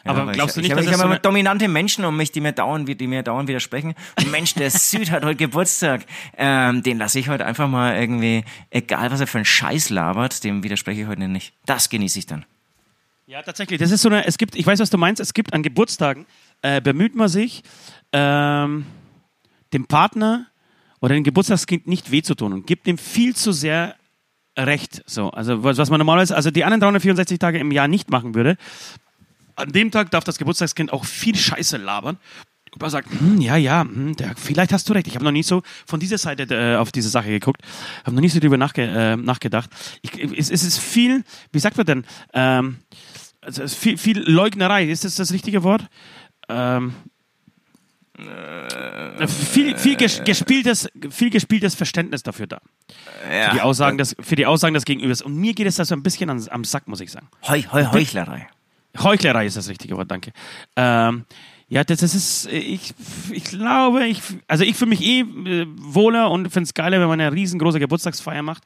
Ja, 0.05 0.13
Aber 0.13 0.31
glaubst 0.33 0.57
du 0.57 0.61
ich, 0.61 0.69
nicht, 0.69 0.73
ich, 0.73 0.77
dass 0.77 0.85
ich 0.85 0.91
das 0.93 1.01
habe 1.01 1.01
so 1.01 1.05
immer 1.07 1.15
eine- 1.15 1.21
dominante 1.23 1.67
Menschen 1.67 2.05
um 2.05 2.17
mich, 2.17 2.31
die 2.31 2.41
mir 2.41 2.53
dauernd, 2.53 2.89
die 3.01 3.07
mir 3.07 3.23
dauernd 3.23 3.49
widersprechen. 3.49 3.95
Und 4.19 4.31
Mensch, 4.31 4.55
der 4.55 4.71
Süd 4.71 5.11
hat 5.11 5.25
heute 5.25 5.37
Geburtstag. 5.37 6.05
Ähm, 6.37 6.83
den 6.83 6.99
lasse 6.99 7.19
ich 7.19 7.29
heute 7.29 7.47
einfach 7.47 7.69
mal 7.69 7.97
irgendwie, 7.99 8.45
egal 8.71 9.11
was 9.11 9.21
er 9.21 9.27
für 9.27 9.39
einen 9.39 9.45
Scheiß 9.47 9.89
labert, 9.91 10.45
dem 10.45 10.63
widerspreche 10.63 11.01
ich 11.03 11.07
heute 11.09 11.27
nicht. 11.27 11.55
Das 11.67 11.89
genieße 11.89 12.19
ich 12.19 12.27
dann. 12.27 12.45
Ja, 13.27 13.43
tatsächlich. 13.43 13.81
Das 13.81 13.91
ist 13.91 14.03
so 14.03 14.09
eine, 14.09 14.25
es 14.27 14.39
gibt, 14.39 14.55
ich 14.55 14.67
weiß, 14.67 14.79
was 14.79 14.91
du 14.91 14.99
meinst, 14.99 15.21
es 15.21 15.35
gibt 15.35 15.53
an 15.53 15.63
Geburtstagen, 15.63 16.27
äh, 16.63 16.81
bemüht 16.81 17.15
man 17.15 17.29
sich, 17.29 17.63
ähm, 18.13 18.87
dem 19.73 19.87
Partner 19.87 20.47
oder 21.01 21.15
dem 21.15 21.25
Geburtstagskind 21.25 21.87
nicht 21.87 22.11
weh 22.11 22.23
zu 22.23 22.35
tun 22.35 22.53
und 22.53 22.67
gibt 22.67 22.87
ihm 22.87 22.99
viel 22.99 23.35
zu 23.35 23.53
sehr 23.53 23.97
Recht. 24.59 25.03
So, 25.07 25.31
also 25.31 25.63
was, 25.63 25.89
man 25.89 25.99
normalerweise, 25.99 26.35
also 26.35 26.51
die 26.51 26.65
anderen 26.65 26.81
364 26.81 27.39
Tage 27.39 27.59
im 27.59 27.71
Jahr 27.71 27.87
nicht 27.87 28.11
machen 28.11 28.35
würde. 28.35 28.57
An 29.55 29.71
dem 29.71 29.91
Tag 29.91 30.11
darf 30.11 30.25
das 30.25 30.39
Geburtstagskind 30.39 30.93
auch 30.93 31.05
viel 31.05 31.37
Scheiße 31.37 31.77
labern. 31.77 32.19
Und 32.73 32.83
man 32.83 32.91
sagt, 32.91 33.09
hm, 33.11 33.41
ja, 33.41 33.57
ja, 33.57 33.83
hm, 33.83 34.17
der, 34.17 34.35
vielleicht 34.37 34.73
hast 34.73 34.89
du 34.89 34.93
recht. 34.93 35.07
Ich 35.07 35.15
habe 35.15 35.25
noch 35.25 35.33
nie 35.33 35.43
so 35.43 35.63
von 35.87 36.01
dieser 36.01 36.19
Seite 36.19 36.43
äh, 36.55 36.77
auf 36.77 36.93
diese 36.93 37.09
Sache 37.09 37.29
geguckt, 37.29 37.63
habe 38.05 38.15
noch 38.15 38.21
nie 38.21 38.29
so 38.29 38.41
drüber 38.41 38.57
nachge 38.57 38.83
äh, 38.83 39.17
nachgedacht. 39.17 39.71
Ich, 40.03 40.13
es, 40.37 40.51
es 40.51 40.65
ist 40.65 40.79
viel, 40.79 41.25
wie 41.53 41.59
sagt 41.61 41.77
man 41.77 41.87
denn, 41.87 42.05
ähm, 42.35 42.79
also 43.41 43.67
viel, 43.69 43.97
viel 43.97 44.19
Leugnerei, 44.19 44.85
ist 44.85 45.05
das 45.05 45.15
das 45.15 45.33
richtige 45.33 45.63
Wort? 45.63 45.87
Ähm, 46.49 46.95
äh, 48.19 49.29
viel, 49.29 49.77
viel 49.77 49.97
ges 49.97 50.23
gespieltes, 50.25 50.89
viel 51.11 51.31
gespieltes 51.31 51.75
Verständnis 51.75 52.23
dafür 52.23 52.47
da. 52.47 52.61
Für 53.23 53.55
die 53.55 53.61
Aussagen 53.61 53.99
des, 53.99 54.17
für 54.21 54.37
die 54.37 54.47
Aussagen 54.47 54.75
des 54.75 54.85
Gegenübers. 54.85 55.23
Und 55.23 55.37
mir 55.37 55.55
geht 55.55 55.67
es 55.67 55.77
da 55.77 55.85
so 55.85 55.95
ein 55.95 56.03
bisschen 56.03 56.31
an, 56.31 56.45
am 56.51 56.65
Sack, 56.65 56.89
muss 56.89 57.01
ich 57.01 57.11
sagen. 57.11 57.29
Heu, 57.47 57.63
heu, 57.73 57.85
Heuchlerei. 57.93 58.49
Heuchlerei 58.99 59.47
ist 59.47 59.57
das 59.57 59.69
richtige 59.69 59.97
Wort, 59.97 60.11
danke. 60.11 60.33
Ähm, 60.77 61.25
ja, 61.69 61.85
das, 61.85 62.01
das 62.01 62.15
ist, 62.15 62.47
ich, 62.51 62.95
ich 63.31 63.45
glaube, 63.45 64.07
ich, 64.07 64.23
also 64.47 64.65
ich 64.65 64.75
fühle 64.75 64.91
mich 64.91 65.03
eh 65.03 65.21
äh, 65.21 65.67
wohler 65.77 66.31
und 66.31 66.51
finde 66.51 66.65
es 66.65 66.75
geiler, 66.75 67.01
wenn 67.01 67.09
man 67.09 67.21
eine 67.21 67.33
riesengroße 67.33 67.79
Geburtstagsfeier 67.79 68.43
macht. 68.43 68.65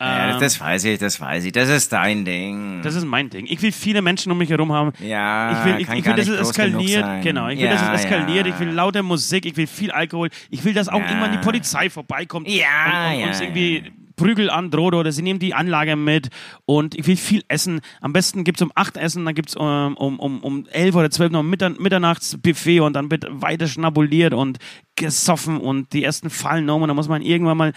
Ja, 0.00 0.38
das 0.38 0.60
weiß 0.60 0.84
ich, 0.84 0.98
das 0.98 1.20
weiß 1.20 1.44
ich. 1.44 1.52
Das 1.52 1.68
ist 1.68 1.92
dein 1.92 2.24
Ding. 2.24 2.82
Das 2.82 2.94
ist 2.94 3.04
mein 3.06 3.30
Ding. 3.30 3.46
Ich 3.48 3.62
will 3.62 3.70
viele 3.72 4.02
Menschen 4.02 4.30
um 4.32 4.38
mich 4.38 4.50
herum 4.50 4.72
haben. 4.72 4.92
Ja, 4.98 5.52
ich 5.60 5.64
will, 5.64 5.80
ich, 5.80 5.86
kann 5.86 5.96
ich 5.96 6.04
gar 6.04 6.16
will 6.16 6.24
dass 6.24 6.34
es 6.34 6.50
eskaliert. 6.50 7.22
Genau, 7.22 7.48
ich 7.48 7.58
will, 7.58 7.66
Ja, 7.66 7.72
dass 7.72 7.82
es 8.00 8.04
eskaliert. 8.04 8.46
ja. 8.46 8.52
Ich 8.52 8.58
will 8.60 8.70
laute 8.70 9.02
Musik, 9.02 9.46
ich 9.46 9.56
will 9.56 9.66
viel 9.68 9.92
Alkohol. 9.92 10.30
Ich 10.50 10.64
will, 10.64 10.74
dass 10.74 10.88
auch 10.88 10.98
Ja. 11.00 11.06
irgendwann 11.08 11.32
die 11.32 11.38
Polizei 11.38 11.88
vorbeikommt 11.90 12.48
Ja, 12.48 12.64
und, 13.08 13.14
und 13.14 13.20
ja, 13.20 13.26
uns 13.28 13.40
irgendwie 13.40 13.92
Prügel 14.16 14.50
androht 14.50 14.94
oder 14.94 15.12
sie 15.12 15.22
nehmen 15.22 15.40
die 15.40 15.54
Anlage 15.54 15.96
mit 15.96 16.30
und 16.64 16.94
ich 16.94 17.06
will 17.06 17.16
viel 17.16 17.42
essen. 17.48 17.80
Am 18.00 18.12
besten 18.12 18.44
gibt's 18.44 18.62
um 18.62 18.72
8 18.74 18.96
Essen, 18.96 19.24
dann 19.24 19.34
gibt's 19.34 19.56
um, 19.56 19.96
um, 19.96 20.18
um, 20.18 20.40
um 20.42 20.66
11 20.66 20.94
oder 20.94 21.10
12 21.10 21.32
noch 21.32 21.40
ein 21.40 21.50
Mittern 21.50 21.76
Mitternachtsbuffet 21.78 22.80
und 22.80 22.94
dann 22.94 23.10
wird 23.10 23.26
weiter 23.30 23.66
schnabuliert 23.66 24.34
und 24.34 24.58
gesoffen 24.96 25.58
und 25.58 25.92
die 25.92 26.04
ersten 26.04 26.30
fallen 26.30 26.68
um 26.70 26.82
und 26.82 26.88
dann 26.88 26.96
muss 26.96 27.08
man 27.08 27.22
irgendwann 27.22 27.56
mal, 27.56 27.72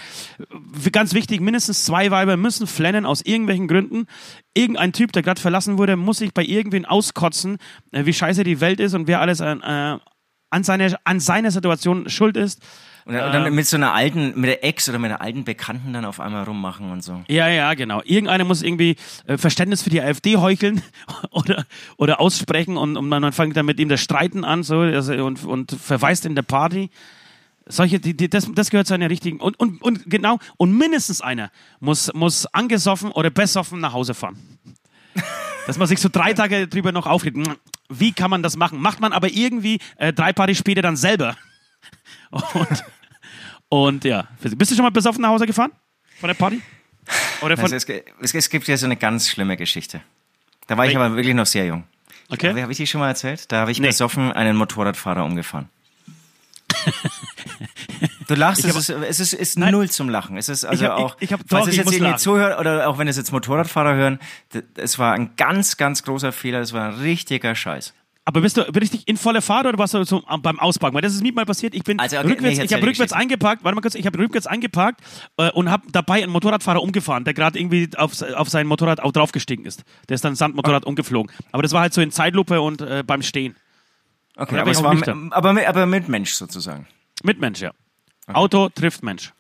ganz 0.91 1.13
wichtig, 1.13 1.41
mindestens 1.41 1.85
zwei 1.85 2.11
Weiber 2.11 2.37
müssen 2.37 2.67
flennen 2.67 3.05
aus 3.05 3.21
irgendwelchen 3.21 3.67
Gründen. 3.67 4.05
Irgendein 4.53 4.93
Typ, 4.93 5.11
der 5.11 5.23
gerade 5.23 5.41
verlassen 5.41 5.77
wurde, 5.77 5.95
muss 5.95 6.19
sich 6.19 6.33
bei 6.33 6.43
irgendwen 6.43 6.85
auskotzen, 6.85 7.57
äh, 7.91 8.05
wie 8.05 8.13
scheiße 8.13 8.43
die 8.43 8.61
Welt 8.61 8.79
ist 8.79 8.93
und 8.93 9.07
wer 9.07 9.21
alles 9.21 9.41
an, 9.41 9.61
äh, 9.61 9.99
an, 10.49 10.63
seine, 10.63 10.95
an 11.03 11.19
seiner 11.19 11.51
Situation 11.51 12.09
schuld 12.09 12.37
ist. 12.37 12.61
Und 13.07 13.13
dann, 13.13 13.25
und 13.27 13.31
dann 13.45 13.55
mit 13.55 13.65
so 13.65 13.77
einer 13.77 13.93
alten, 13.93 14.33
mit 14.35 14.49
der 14.49 14.65
Ex 14.65 14.89
oder 14.89 14.99
mit 14.99 15.09
einer 15.09 15.21
alten 15.21 15.45
Bekannten 15.45 15.93
dann 15.93 16.03
auf 16.03 16.19
einmal 16.19 16.43
rummachen 16.43 16.91
und 16.91 17.01
so. 17.01 17.23
Ja, 17.29 17.47
ja, 17.47 17.73
genau. 17.73 18.01
Irgendeiner 18.03 18.43
muss 18.43 18.61
irgendwie 18.61 18.97
äh, 19.27 19.37
Verständnis 19.37 19.81
für 19.81 19.89
die 19.89 20.01
AfD 20.01 20.35
heucheln 20.35 20.81
oder, 21.31 21.65
oder 21.95 22.19
aussprechen 22.19 22.75
und, 22.75 22.97
und 22.97 23.07
man 23.07 23.31
fängt 23.31 23.55
dann 23.55 23.65
mit 23.65 23.79
ihm 23.79 23.87
das 23.87 24.01
Streiten 24.01 24.43
an 24.43 24.61
so, 24.61 24.79
also, 24.79 25.13
und, 25.25 25.45
und 25.45 25.71
verweist 25.71 26.25
in 26.25 26.35
der 26.35 26.41
Party. 26.41 26.89
Solche, 27.65 28.01
die, 28.01 28.15
die, 28.15 28.29
das, 28.29 28.51
das 28.53 28.71
gehört 28.71 28.87
zu 28.87 28.93
einer 28.93 29.09
richtigen. 29.09 29.39
Und, 29.39 29.57
und, 29.57 29.81
und 29.81 30.09
genau, 30.09 30.39
und 30.57 30.77
mindestens 30.77 31.21
einer 31.21 31.49
muss, 31.79 32.13
muss 32.13 32.45
angesoffen 32.47 33.11
oder 33.11 33.29
besoffen 33.29 33.79
nach 33.79 33.93
Hause 33.93 34.15
fahren. 34.15 34.37
Dass 35.65 35.77
man 35.77 35.87
sich 35.87 36.01
so 36.01 36.09
drei 36.11 36.33
Tage 36.33 36.67
drüber 36.67 36.91
noch 36.91 37.07
aufregt. 37.07 37.37
Wie 37.87 38.11
kann 38.11 38.29
man 38.29 38.43
das 38.43 38.57
machen? 38.57 38.81
Macht 38.81 38.99
man 38.99 39.13
aber 39.13 39.29
irgendwie 39.29 39.79
äh, 39.95 40.11
drei 40.11 40.33
Partys 40.33 40.57
später 40.57 40.81
dann 40.81 40.97
selber. 40.97 41.37
Und, 42.31 42.83
und 43.69 44.03
ja. 44.05 44.27
Bist 44.41 44.71
du 44.71 44.75
schon 44.75 44.83
mal 44.83 44.91
besoffen 44.91 45.21
nach 45.21 45.29
Hause 45.29 45.45
gefahren? 45.45 45.71
Von 46.19 46.27
der 46.27 46.33
Party? 46.35 46.61
Oder 47.41 47.55
von, 47.55 47.65
Also 47.71 47.75
es, 47.75 47.85
es, 48.21 48.33
es 48.33 48.49
gibt 48.49 48.67
ja 48.67 48.75
so 48.77 48.85
eine 48.85 48.97
ganz 48.97 49.29
schlimme 49.29 49.55
Geschichte. 49.57 50.01
Da 50.67 50.77
war 50.77 50.85
ich 50.85 50.95
aber 50.95 51.15
wirklich 51.15 51.35
noch 51.35 51.45
sehr 51.45 51.65
jung. 51.65 51.83
okay. 52.29 52.59
Habe 52.61 52.71
ich 52.71 52.77
die 52.77 52.87
schon 52.87 52.99
mal 52.99 53.07
erzählt? 53.09 53.51
Da 53.51 53.61
habe 53.61 53.71
ich 53.71 53.79
Nee. 53.79 53.87
besoffen 53.87 54.31
einen 54.33 54.57
Motorradfahrer 54.57 55.23
umgefahren. 55.23 55.69
Du 58.27 58.35
lachst, 58.35 58.65
es 58.65 58.75
ist, 58.75 58.89
es 58.89 59.19
ist, 59.21 59.33
ist 59.33 59.57
null 59.57 59.89
zum 59.89 60.09
Lachen. 60.09 60.35
Es 60.37 60.49
ist 60.49 60.65
also 60.65 60.83
Ich 60.83 60.89
hab- 60.89 60.97
ich- 60.99 61.03
auch, 61.05 61.17
ich 61.21 61.33
hab- 61.33 61.39
falls 61.47 61.63
doch, 61.63 61.67
es 61.69 61.73
ich 61.77 61.77
jetzt 61.85 61.93
irgendwie 61.93 62.17
zuhört 62.17 62.59
oder 62.59 62.89
auch 62.89 62.97
wenn 62.97 63.07
es 63.07 63.15
jetzt 63.15 63.31
Motorradfahrer 63.31 63.95
hören, 63.95 64.19
es 64.75 64.99
war 64.99 65.13
ein 65.13 65.31
ganz, 65.37 65.77
ganz 65.77 66.03
großer 66.03 66.33
Fehler. 66.33 66.59
Das 66.59 66.73
war 66.73 66.89
ein 66.89 66.95
richtiger 66.95 67.55
Scheiß. 67.55 67.93
Aber 68.27 68.41
bist 68.41 68.57
du 68.57 68.61
richtig 68.75 69.07
in 69.07 69.15
voller 69.15 69.41
Fahrt 69.41 69.67
oder 69.67 69.77
warst 69.77 69.93
du 69.93 70.03
so 70.03 70.21
beim 70.41 70.59
Auspacken? 70.59 70.93
Weil 70.93 71.01
das 71.01 71.13
ist 71.13 71.23
mir 71.23 71.31
mal 71.31 71.45
passiert. 71.45 71.73
Ich 71.73 71.83
bin 71.85 71.97
Also, 71.97 72.17
okay, 72.17 72.27
nee, 72.27 72.33
rückwärts, 72.33 72.57
ich 72.57 72.65
ich 72.65 72.73
habe 72.73 72.85
rückwärts 72.85 73.13
eingeparkt. 73.13 73.63
Warte 73.63 73.73
mal 73.73 73.81
kurz, 73.81 73.95
ich 73.95 74.05
habe 74.05 74.19
rückwärts 74.19 74.47
eingeparkt 74.47 74.99
äh, 75.37 75.49
und 75.51 75.71
habe 75.71 75.87
dabei 75.93 76.21
einen 76.23 76.33
Motorradfahrer 76.33 76.81
umgefahren, 76.83 77.23
der 77.23 77.33
gerade 77.33 77.57
irgendwie 77.57 77.89
auf, 77.95 78.21
auf 78.21 78.49
sein 78.49 78.67
Motorrad 78.67 78.99
auch 79.01 79.13
draufgestiegen 79.13 79.65
ist. 79.65 79.85
Der 80.09 80.15
ist 80.15 80.25
dann 80.25 80.35
Sandmotorrad 80.35 80.83
Ah. 80.85 80.89
umgeflogen. 80.89 81.31
Aber 81.53 81.63
das 81.63 81.71
war 81.71 81.79
halt 81.79 81.93
so 81.93 82.01
in 82.01 82.11
Zeitlupe 82.11 82.59
und 82.59 82.81
äh, 82.81 83.01
beim 83.07 83.21
Stehen. 83.21 83.55
Okay, 84.35 84.59
aber, 84.59 84.71
auch 84.71 84.83
war, 84.83 85.31
aber, 85.31 85.65
aber 85.65 85.85
mit 85.85 86.09
Mensch 86.09 86.33
sozusagen. 86.33 86.85
Mit 87.23 87.39
Mensch, 87.39 87.61
ja. 87.61 87.71
Auto 88.27 88.67
trifft 88.67 89.03
Mensch. 89.03 89.31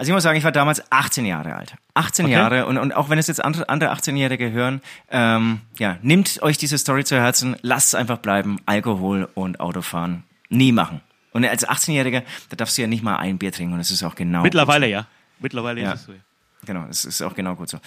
Also 0.00 0.12
ich 0.12 0.14
muss 0.14 0.22
sagen, 0.22 0.38
ich 0.38 0.44
war 0.44 0.50
damals 0.52 0.82
18 0.90 1.26
Jahre 1.26 1.54
alt. 1.56 1.74
18 1.92 2.24
Okay. 2.24 2.32
Jahre 2.32 2.64
und, 2.64 2.78
und 2.78 2.92
auch 2.96 3.10
wenn 3.10 3.18
es 3.18 3.26
jetzt 3.26 3.44
andere, 3.44 3.68
andere 3.68 3.92
18-Jährige 3.92 4.50
hören, 4.50 4.80
ähm, 5.10 5.60
ja, 5.78 5.98
nehmt 6.00 6.40
euch 6.42 6.56
diese 6.56 6.78
Story 6.78 7.04
zu 7.04 7.16
Herzen, 7.16 7.54
lasst 7.60 7.88
es 7.88 7.94
einfach 7.94 8.16
bleiben, 8.16 8.56
Alkohol 8.64 9.28
und 9.34 9.60
Autofahren 9.60 10.22
nie 10.48 10.72
machen. 10.72 11.02
Und 11.32 11.44
als 11.44 11.68
18-Jähriger, 11.68 12.22
da 12.48 12.56
darfst 12.56 12.78
du 12.78 12.82
ja 12.82 12.88
nicht 12.88 13.02
mal 13.02 13.16
ein 13.16 13.36
Bier 13.36 13.52
trinken 13.52 13.74
und 13.74 13.78
das 13.78 13.90
ist 13.90 14.02
auch 14.02 14.14
genau 14.14 14.40
Mittlerweile 14.42 14.88
ja. 14.88 15.06
Mittlerweile 15.38 15.82
Ja. 15.82 15.92
ist 15.92 16.00
es 16.00 16.06
so. 16.06 16.12
ja. 16.12 16.18
Genau, 16.64 16.86
es 16.88 17.04
ist 17.04 17.20
auch 17.20 17.34
genau 17.34 17.54
gut 17.54 17.68
so. 17.68 17.78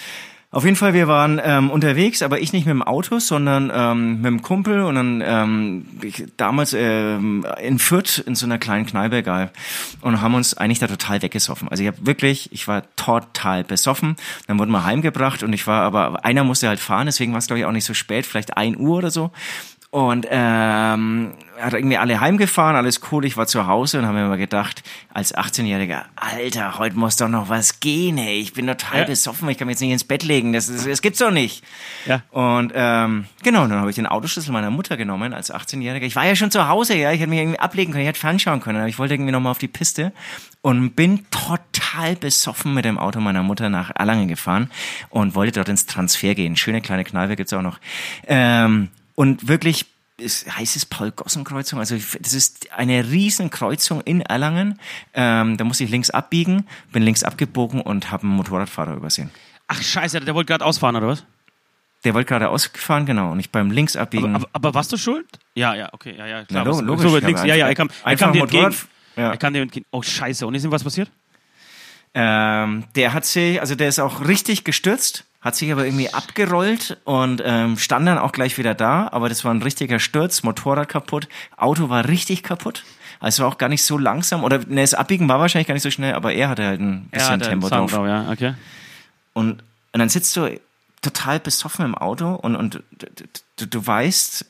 Auf 0.53 0.65
jeden 0.65 0.75
Fall, 0.75 0.93
wir 0.93 1.07
waren 1.07 1.41
ähm, 1.43 1.71
unterwegs, 1.71 2.21
aber 2.21 2.39
ich 2.39 2.53
nicht 2.53 2.67
mit 2.67 2.75
dem 2.75 2.83
Auto, 2.83 3.17
sondern 3.17 3.71
ähm, 3.73 4.17
mit 4.17 4.25
dem 4.25 4.41
Kumpel 4.43 4.81
und 4.81 4.93
dann 4.93 5.23
ähm, 5.25 5.85
ich, 6.03 6.25
damals 6.37 6.73
ähm, 6.73 7.43
in 7.59 7.79
Fürth 7.79 8.19
in 8.19 8.35
so 8.35 8.45
einer 8.45 8.59
kleinen 8.59 8.85
Kneipe, 8.85 9.17
egal, 9.17 9.49
und 10.01 10.21
haben 10.21 10.35
uns 10.35 10.55
eigentlich 10.55 10.77
da 10.77 10.85
total 10.85 11.23
weggesoffen. 11.23 11.69
Also 11.69 11.81
ich 11.81 11.87
habe 11.87 12.05
wirklich, 12.05 12.51
ich 12.51 12.67
war 12.67 12.83
total 12.95 13.63
besoffen. 13.63 14.15
Dann 14.45 14.59
wurden 14.59 14.69
wir 14.69 14.85
heimgebracht 14.85 15.41
und 15.41 15.53
ich 15.53 15.65
war 15.65 15.81
aber, 15.81 16.23
einer 16.23 16.43
musste 16.43 16.67
halt 16.67 16.79
fahren, 16.79 17.07
deswegen 17.07 17.31
war 17.31 17.39
es 17.39 17.47
glaube 17.47 17.61
ich 17.61 17.65
auch 17.65 17.71
nicht 17.71 17.85
so 17.85 17.95
spät, 17.95 18.27
vielleicht 18.27 18.55
ein 18.55 18.77
Uhr 18.77 18.97
oder 18.97 19.09
so. 19.09 19.31
Und 19.89 20.27
ähm, 20.29 21.33
hat 21.63 21.73
irgendwie 21.73 21.97
alle 21.97 22.19
heimgefahren, 22.19 22.75
alles 22.75 23.01
cool, 23.11 23.25
ich 23.25 23.37
war 23.37 23.47
zu 23.47 23.67
Hause 23.67 23.99
und 23.99 24.05
habe 24.05 24.17
mir 24.17 24.25
immer 24.25 24.37
gedacht, 24.37 24.83
als 25.13 25.33
18-Jähriger, 25.35 26.03
Alter, 26.15 26.77
heute 26.79 26.97
muss 26.97 27.15
doch 27.17 27.27
noch 27.29 27.49
was 27.49 27.79
gehen, 27.79 28.17
ey. 28.17 28.39
Ich 28.39 28.53
bin 28.53 28.67
total 28.67 28.99
Ja. 29.01 29.05
besoffen, 29.05 29.47
ich 29.49 29.57
kann 29.57 29.67
mich 29.67 29.75
jetzt 29.75 29.81
nicht 29.81 29.91
ins 29.91 30.03
Bett 30.03 30.23
legen, 30.23 30.53
das, 30.53 30.67
das, 30.67 30.85
das 30.85 31.01
gibt's 31.01 31.19
doch 31.19 31.31
nicht. 31.31 31.63
Ja. 32.05 32.21
Und 32.31 32.71
ähm, 32.75 33.25
genau, 33.43 33.67
dann 33.67 33.79
habe 33.79 33.89
ich 33.89 33.95
den 33.95 34.07
Autoschlüssel 34.07 34.51
meiner 34.51 34.71
Mutter 34.71 34.97
genommen 34.97 35.33
als 35.33 35.53
18-Jähriger. 35.53 36.03
Ich 36.03 36.15
war 36.15 36.25
ja 36.25 36.35
schon 36.35 36.51
zu 36.51 36.67
Hause, 36.67 36.95
ja, 36.97 37.11
ich 37.11 37.19
hätte 37.19 37.29
mich 37.29 37.39
irgendwie 37.39 37.59
ablegen 37.59 37.91
können, 37.91 38.03
ich 38.03 38.09
hätte 38.09 38.19
fernschauen 38.19 38.59
können, 38.59 38.79
aber 38.79 38.87
ich 38.87 38.99
wollte 38.99 39.13
irgendwie 39.13 39.31
nochmal 39.31 39.51
auf 39.51 39.57
die 39.59 39.67
Piste 39.67 40.11
und 40.61 40.95
bin 40.95 41.25
total 41.31 42.15
besoffen 42.15 42.73
mit 42.73 42.85
dem 42.85 42.97
Auto 42.97 43.19
meiner 43.19 43.43
Mutter 43.43 43.69
nach 43.69 43.91
Erlangen 43.95 44.27
gefahren 44.27 44.69
und 45.09 45.35
wollte 45.35 45.51
dort 45.53 45.69
ins 45.69 45.85
Transfer 45.85 46.35
gehen. 46.35 46.55
Schöne 46.55 46.81
kleine 46.81 47.03
Kneipe 47.03 47.35
gibt's 47.35 47.53
auch 47.53 47.61
noch. 47.61 47.79
Ähm, 48.27 48.89
und 49.15 49.47
wirklich, 49.47 49.85
es 50.23 50.45
heißt 50.49 50.75
es 50.75 50.85
Paul-Gossen-Kreuzung? 50.85 51.79
Also 51.79 51.95
das 52.19 52.33
ist 52.33 52.71
eine 52.71 53.09
riesen 53.09 53.49
Kreuzung 53.49 54.01
in 54.01 54.21
Erlangen. 54.21 54.79
Ähm, 55.13 55.57
da 55.57 55.63
muss 55.63 55.79
ich 55.79 55.89
links 55.89 56.09
abbiegen, 56.09 56.67
bin 56.91 57.03
links 57.03 57.23
abgebogen 57.23 57.81
und 57.81 58.11
habe 58.11 58.23
einen 58.23 58.33
Motorradfahrer 58.33 58.95
übersehen. 58.95 59.29
Ach 59.67 59.81
scheiße, 59.81 60.19
der 60.19 60.35
wollte 60.35 60.47
gerade 60.47 60.65
ausfahren, 60.65 60.95
oder 60.95 61.07
was? 61.07 61.25
Der 62.03 62.13
wollte 62.13 62.27
gerade 62.27 62.49
ausgefahren, 62.49 63.05
genau. 63.05 63.31
Und 63.31 63.39
ich 63.39 63.49
beim 63.49 63.71
links 63.71 63.95
abbiegen. 63.95 64.35
Aber, 64.35 64.45
aber, 64.45 64.49
aber 64.53 64.73
warst 64.73 64.91
du 64.91 64.97
schuld? 64.97 65.25
Ja, 65.55 65.73
ja, 65.73 65.89
okay, 65.93 66.15
ja, 66.17 66.25
ja, 66.25 66.43
klar. 66.43 66.65
Na, 66.65 66.79
logisch, 66.81 67.05
so 67.05 67.13
wird 67.13 67.23
links, 67.23 67.43
ja, 67.43 67.55
ja, 67.55 67.67
er 67.67 67.75
kam, 67.75 67.89
er 68.03 68.15
kam 68.17 68.33
dir 68.33 68.41
entgegen. 68.41 68.75
Ja. 69.15 69.31
Er 69.31 69.37
kam 69.37 69.53
dir 69.53 69.61
entgegen. 69.61 69.85
Oh 69.91 70.01
scheiße, 70.01 70.45
und 70.45 70.55
ist 70.55 70.65
ihm 70.65 70.71
was 70.71 70.83
passiert? 70.83 71.09
Ähm, 72.13 72.83
der 72.95 73.13
hat 73.13 73.25
sich, 73.25 73.59
also 73.59 73.75
der 73.75 73.87
ist 73.87 73.99
auch 73.99 74.27
richtig 74.27 74.63
gestürzt, 74.63 75.25
hat 75.43 75.55
sich 75.57 75.71
aber 75.71 75.85
irgendwie 75.85 76.11
abgerollt 76.11 76.97
und 77.03 77.41
ähm, 77.45 77.77
stand 77.77 78.07
dann 78.07 78.17
auch 78.17 78.31
gleich 78.31 78.57
wieder 78.57 78.73
da. 78.73 79.09
Aber 79.11 79.27
das 79.27 79.43
war 79.43 79.53
ein 79.53 79.61
richtiger 79.61 79.99
Sturz, 79.99 80.41
Motorrad 80.43 80.87
kaputt, 80.87 81.27
Auto 81.57 81.89
war 81.89 82.07
richtig 82.07 82.43
kaputt. 82.43 82.85
Also 83.19 83.43
war 83.43 83.51
auch 83.51 83.57
gar 83.57 83.69
nicht 83.69 83.83
so 83.83 83.97
langsam 83.97 84.43
oder 84.43 84.59
ne, 84.59 84.81
das 84.81 84.93
Abbiegen 84.93 85.27
war 85.27 85.39
wahrscheinlich 85.39 85.67
gar 85.67 85.73
nicht 85.73 85.83
so 85.83 85.91
schnell, 85.91 86.13
aber 86.13 86.33
er 86.33 86.49
hatte 86.49 86.65
halt 86.65 86.79
ein 86.79 87.09
bisschen 87.09 87.41
Tempo 87.41 87.67
Sound 87.67 87.91
drauf. 87.91 88.07
ja, 88.07 88.29
okay. 88.31 88.53
Und, 89.33 89.63
und 89.91 89.99
dann 89.99 90.09
sitzt 90.09 90.35
du 90.35 90.59
total 91.01 91.39
besoffen 91.39 91.85
im 91.85 91.95
Auto 91.95 92.35
und, 92.35 92.55
und 92.55 92.81
du, 92.91 93.07
du, 93.57 93.67
du 93.67 93.85
weißt, 93.85 94.45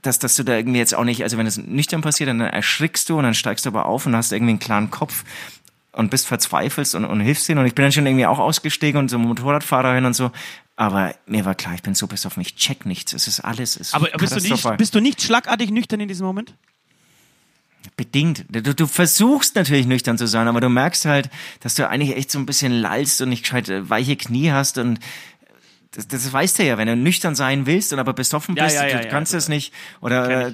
dass, 0.00 0.18
dass 0.18 0.34
du 0.36 0.44
da 0.44 0.56
irgendwie 0.56 0.78
jetzt 0.78 0.94
auch 0.94 1.04
nicht, 1.04 1.22
also 1.22 1.36
wenn 1.36 1.46
es 1.46 1.58
nüchtern 1.58 2.00
passiert, 2.00 2.28
dann 2.28 2.40
erschrickst 2.40 3.08
du 3.08 3.18
und 3.18 3.24
dann 3.24 3.34
steigst 3.34 3.66
du 3.66 3.70
aber 3.70 3.86
auf 3.86 4.06
und 4.06 4.16
hast 4.16 4.32
irgendwie 4.32 4.52
einen 4.52 4.58
klaren 4.58 4.90
Kopf 4.90 5.24
und 5.96 6.10
bist 6.10 6.26
verzweifelst 6.26 6.94
und, 6.94 7.04
und 7.04 7.20
hilfst 7.20 7.48
denen. 7.48 7.60
Und 7.60 7.66
ich 7.66 7.74
bin 7.74 7.84
dann 7.84 7.92
schon 7.92 8.06
irgendwie 8.06 8.26
auch 8.26 8.38
ausgestiegen 8.38 8.98
und 8.98 9.08
so 9.08 9.18
Motorradfahrer 9.18 9.94
hin 9.94 10.04
und 10.04 10.14
so. 10.14 10.30
Aber 10.76 11.14
mir 11.26 11.46
war 11.46 11.54
klar, 11.54 11.74
ich 11.74 11.82
bin 11.82 11.94
so 11.94 12.06
besoffen, 12.06 12.42
ich 12.42 12.54
check 12.54 12.84
nichts. 12.84 13.14
Es 13.14 13.26
ist 13.26 13.40
alles. 13.40 13.76
Es 13.76 13.88
ist 13.88 13.94
Aber 13.94 14.08
bist 14.18 14.36
du, 14.36 14.40
nicht, 14.40 14.76
bist 14.76 14.94
du 14.94 15.00
nicht 15.00 15.22
schlagartig 15.22 15.70
nüchtern 15.70 16.00
in 16.00 16.08
diesem 16.08 16.26
Moment? 16.26 16.54
Bedingt. 17.96 18.44
Du, 18.50 18.74
du 18.74 18.86
versuchst 18.86 19.54
natürlich 19.54 19.86
nüchtern 19.86 20.18
zu 20.18 20.26
sein, 20.26 20.48
aber 20.48 20.60
du 20.60 20.68
merkst 20.68 21.06
halt, 21.06 21.30
dass 21.60 21.76
du 21.76 21.88
eigentlich 21.88 22.14
echt 22.14 22.30
so 22.30 22.38
ein 22.38 22.44
bisschen 22.44 22.72
lallst 22.72 23.22
und 23.22 23.30
nicht 23.30 23.44
gescheit 23.44 23.70
weiche 23.88 24.16
Knie 24.16 24.50
hast 24.50 24.76
und 24.76 24.98
das, 25.96 26.06
das 26.08 26.32
weißt 26.32 26.58
du 26.58 26.64
ja, 26.64 26.78
wenn 26.78 26.86
du 26.86 26.94
nüchtern 26.96 27.34
sein 27.34 27.66
willst 27.66 27.92
und 27.92 27.98
aber 27.98 28.12
besoffen 28.12 28.54
bist, 28.54 28.74
ja, 28.76 28.82
du 28.84 28.90
ja, 28.90 29.00
ja. 29.02 29.08
kannst 29.08 29.34
es 29.34 29.48
nicht. 29.48 29.72
Oder 30.00 30.48
äh, 30.48 30.52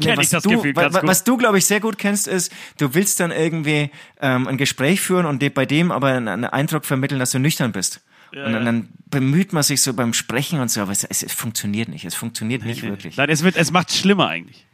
Kenn 0.00 0.16
was 0.16 0.24
ich 0.26 0.30
das 0.30 0.42
du, 0.42 0.50
Gefühl 0.50 0.74
wa- 0.74 0.92
wa- 0.92 1.00
was 1.04 1.24
du, 1.24 1.36
glaube 1.36 1.58
ich, 1.58 1.66
sehr 1.66 1.80
gut 1.80 1.98
kennst, 1.98 2.26
ist, 2.26 2.52
du 2.78 2.94
willst 2.94 3.20
dann 3.20 3.30
irgendwie 3.30 3.90
ähm, 4.20 4.48
ein 4.48 4.56
Gespräch 4.56 5.00
führen 5.00 5.26
und 5.26 5.40
dir 5.42 5.52
bei 5.52 5.66
dem 5.66 5.90
aber 5.92 6.08
einen, 6.08 6.44
Eindruck 6.44 6.84
vermitteln, 6.84 7.18
dass 7.18 7.30
du 7.30 7.38
nüchtern 7.38 7.72
bist. 7.72 8.00
und 8.32 8.52
dann, 8.52 8.64
dann 8.64 8.88
bemüht 9.10 9.52
man 9.52 9.62
sich 9.62 9.80
so 9.82 9.94
beim 9.94 10.12
Sprechen 10.14 10.60
und 10.60 10.70
so, 10.70 10.80
aber 10.82 10.92
es, 10.92 11.04
es, 11.04 11.22
es 11.22 11.32
funktioniert 11.32 11.88
nicht. 11.88 12.04
Es 12.04 12.14
funktioniert 12.14 12.64
nicht 12.64 12.82
wirklich. 12.82 13.16
Nein, 13.16 13.30
es, 13.30 13.42
wird, 13.42 13.56
es 13.56 13.70
macht 13.70 13.92
schlimmer 13.92 14.28
eigentlich. 14.28 14.64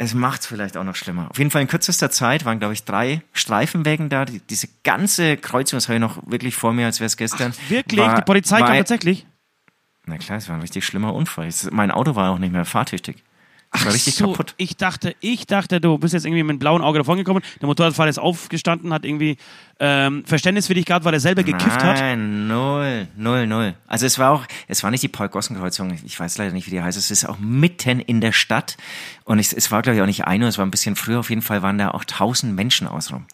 Es 0.00 0.14
macht's 0.14 0.46
vielleicht 0.46 0.76
auch 0.76 0.84
noch 0.84 0.94
schlimmer. 0.94 1.28
Auf 1.28 1.38
jeden 1.38 1.50
Fall 1.50 1.60
in 1.62 1.66
kürzester 1.66 2.08
Zeit 2.08 2.44
waren, 2.44 2.60
glaube 2.60 2.72
ich, 2.72 2.84
drei 2.84 3.22
Streifenwägen 3.32 4.08
da. 4.08 4.24
Die, 4.26 4.38
diese 4.38 4.68
ganze 4.84 5.36
Kreuzung, 5.36 5.76
das 5.76 5.88
habe 5.88 5.96
ich 5.96 6.00
noch 6.00 6.22
wirklich 6.30 6.54
vor 6.54 6.72
mir, 6.72 6.86
als 6.86 7.00
wäre 7.00 7.06
es 7.06 7.16
gestern. 7.16 7.52
Wirklich? 7.68 8.00
War, 8.00 8.14
die 8.14 8.22
Polizei 8.22 8.60
war, 8.60 8.68
kam 8.68 8.76
tatsächlich? 8.76 9.26
Na 10.08 10.16
klar, 10.16 10.38
es 10.38 10.48
war 10.48 10.56
ein 10.56 10.62
richtig 10.62 10.84
schlimmer 10.84 11.14
Unfall. 11.14 11.50
Mein 11.70 11.90
Auto 11.90 12.16
war 12.16 12.30
auch 12.30 12.38
nicht 12.38 12.52
mehr 12.52 12.64
fahrtüchtig. 12.64 13.22
Das 13.70 13.84
war 13.84 13.92
richtig 13.92 14.14
so, 14.14 14.30
kaputt. 14.30 14.54
Ich 14.56 14.78
dachte, 14.78 15.14
ich 15.20 15.46
dachte, 15.46 15.78
du 15.78 15.98
bist 15.98 16.14
jetzt 16.14 16.24
irgendwie 16.24 16.42
mit 16.42 16.52
einem 16.52 16.58
blauen 16.58 16.80
Auge 16.80 16.98
davon 16.98 17.18
gekommen. 17.18 17.42
Der 17.60 17.66
Motorradfahrer 17.66 18.08
ist 18.08 18.18
aufgestanden, 18.18 18.94
hat 18.94 19.04
irgendwie 19.04 19.36
ähm, 19.78 20.24
Verständnis 20.24 20.68
für 20.68 20.74
dich 20.74 20.86
gehabt, 20.86 21.04
weil 21.04 21.12
er 21.12 21.20
selber 21.20 21.42
gekifft 21.42 21.82
hat. 21.82 21.98
Nein, 21.98 22.48
null, 22.48 23.08
null, 23.16 23.46
null. 23.46 23.74
Also 23.86 24.06
es 24.06 24.18
war 24.18 24.30
auch, 24.30 24.46
es 24.68 24.82
war 24.82 24.90
nicht 24.90 25.02
die 25.02 25.08
Paul-Gossen-Kreuzung, 25.08 25.98
ich 26.02 26.18
weiß 26.18 26.38
leider 26.38 26.52
nicht, 26.52 26.66
wie 26.66 26.70
die 26.70 26.80
heißt, 26.80 26.96
es 26.96 27.10
ist 27.10 27.26
auch 27.26 27.38
mitten 27.38 28.00
in 28.00 28.22
der 28.22 28.32
Stadt 28.32 28.78
und 29.24 29.38
es, 29.38 29.52
es 29.52 29.70
war, 29.70 29.82
glaube 29.82 29.96
ich, 29.96 30.02
auch 30.02 30.06
nicht 30.06 30.24
ein 30.24 30.42
Uhr, 30.42 30.48
es 30.48 30.56
war 30.56 30.64
ein 30.64 30.70
bisschen 30.70 30.96
früher, 30.96 31.20
auf 31.20 31.28
jeden 31.28 31.42
Fall 31.42 31.60
waren 31.60 31.76
da 31.76 31.90
auch 31.90 32.04
tausend 32.04 32.54
Menschen 32.54 32.86
außenrum. 32.86 33.26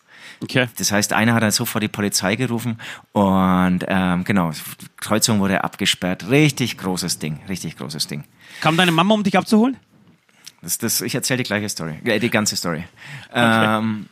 Okay. 0.42 0.68
Das 0.76 0.92
heißt, 0.92 1.12
einer 1.12 1.34
hat 1.34 1.42
dann 1.42 1.50
sofort 1.50 1.82
die 1.82 1.88
Polizei 1.88 2.36
gerufen 2.36 2.78
und 3.12 3.84
ähm, 3.86 4.24
genau, 4.24 4.50
die 4.50 4.86
Kreuzung 4.96 5.40
wurde 5.40 5.64
abgesperrt. 5.64 6.28
Richtig 6.28 6.78
großes 6.78 7.18
Ding, 7.18 7.40
richtig 7.48 7.76
großes 7.76 8.06
Ding. 8.06 8.24
Kam 8.60 8.76
deine 8.76 8.92
Mama, 8.92 9.14
um 9.14 9.22
dich 9.22 9.36
abzuholen? 9.36 9.76
Das, 10.62 10.78
das, 10.78 11.00
ich 11.00 11.14
erzähle 11.14 11.38
die 11.38 11.44
gleiche 11.44 11.68
Story, 11.68 11.98
äh, 12.04 12.18
die 12.18 12.30
ganze 12.30 12.56
Story. 12.56 12.84
Ähm, 13.32 14.06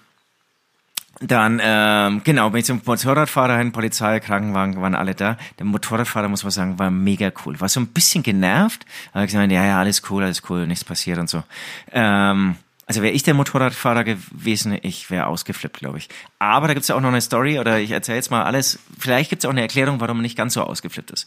dann, 1.20 1.60
ähm, 1.62 2.20
genau, 2.24 2.50
bin 2.50 2.60
ich 2.60 2.66
zum 2.66 2.80
Motorradfahrer 2.84 3.56
hin, 3.58 3.70
Polizei, 3.72 4.18
Krankenwagen 4.18 4.80
waren 4.80 4.94
alle 4.94 5.14
da. 5.14 5.36
Der 5.58 5.66
Motorradfahrer, 5.66 6.28
muss 6.28 6.42
man 6.42 6.50
sagen, 6.50 6.78
war 6.78 6.90
mega 6.90 7.30
cool. 7.44 7.60
War 7.60 7.68
so 7.68 7.80
ein 7.80 7.86
bisschen 7.88 8.22
genervt, 8.22 8.84
aber 9.12 9.24
gesagt, 9.24 9.52
ja, 9.52 9.64
ja, 9.64 9.78
alles 9.78 10.02
cool, 10.10 10.24
alles 10.24 10.42
cool, 10.48 10.66
nichts 10.66 10.84
passiert 10.84 11.18
und 11.18 11.30
so. 11.30 11.44
Ähm, 11.92 12.56
also 12.92 13.00
wäre 13.00 13.14
ich 13.14 13.22
der 13.22 13.32
Motorradfahrer 13.32 14.04
gewesen, 14.04 14.78
ich 14.82 15.10
wäre 15.10 15.26
ausgeflippt, 15.26 15.78
glaube 15.78 15.96
ich. 15.96 16.10
Aber 16.38 16.68
da 16.68 16.74
gibt's 16.74 16.88
ja 16.88 16.94
auch 16.94 17.00
noch 17.00 17.08
eine 17.08 17.22
Story, 17.22 17.58
oder 17.58 17.78
ich 17.78 17.90
erzähle 17.90 18.16
jetzt 18.16 18.30
mal 18.30 18.42
alles. 18.42 18.80
Vielleicht 18.98 19.30
gibt's 19.30 19.46
auch 19.46 19.50
eine 19.50 19.62
Erklärung, 19.62 19.98
warum 19.98 20.18
man 20.18 20.22
nicht 20.22 20.36
ganz 20.36 20.52
so 20.52 20.62
ausgeflippt 20.62 21.10
ist. 21.10 21.26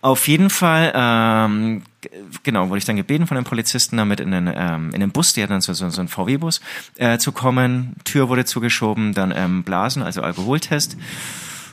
Auf 0.00 0.26
jeden 0.26 0.48
Fall, 0.48 0.90
ähm, 0.94 1.82
genau, 2.44 2.70
wurde 2.70 2.78
ich 2.78 2.86
dann 2.86 2.96
gebeten 2.96 3.26
von 3.26 3.34
den 3.34 3.44
Polizisten, 3.44 3.98
damit 3.98 4.20
in 4.20 4.30
den, 4.30 4.50
ähm, 4.56 4.90
in 4.94 5.00
den 5.00 5.10
Bus, 5.10 5.36
hatten 5.36 5.50
dann 5.50 5.60
so, 5.60 5.74
so, 5.74 5.90
so 5.90 6.00
einen 6.00 6.08
VW-Bus, 6.08 6.62
äh, 6.96 7.18
zu 7.18 7.32
kommen. 7.32 7.94
Tür 8.04 8.30
wurde 8.30 8.46
zugeschoben, 8.46 9.12
dann 9.12 9.34
ähm, 9.36 9.64
Blasen, 9.64 10.02
also 10.02 10.22
Alkoholtest. 10.22 10.96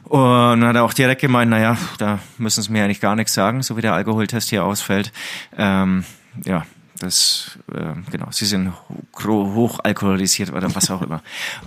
Und 0.03 0.59
dann 0.59 0.65
hat 0.65 0.75
er 0.75 0.83
auch 0.83 0.93
direkt 0.93 1.21
gemeint, 1.21 1.49
naja, 1.49 1.77
da 1.97 2.19
müssen 2.37 2.61
sie 2.61 2.73
mir 2.73 2.83
eigentlich 2.83 2.99
gar 2.99 3.15
nichts 3.15 3.33
sagen, 3.33 3.63
so 3.63 3.77
wie 3.77 3.81
der 3.81 3.93
Alkoholtest 3.93 4.49
hier 4.49 4.65
ausfällt. 4.65 5.13
Ähm, 5.57 6.03
ja, 6.43 6.65
das, 6.99 7.57
äh, 7.73 7.93
genau, 8.11 8.27
sie 8.31 8.45
sind 8.45 8.71
ho- 8.89 9.53
hoch 9.55 9.79
alkoholisiert 9.83 10.51
oder 10.51 10.73
was 10.75 10.91
auch 10.91 11.01
immer. 11.01 11.21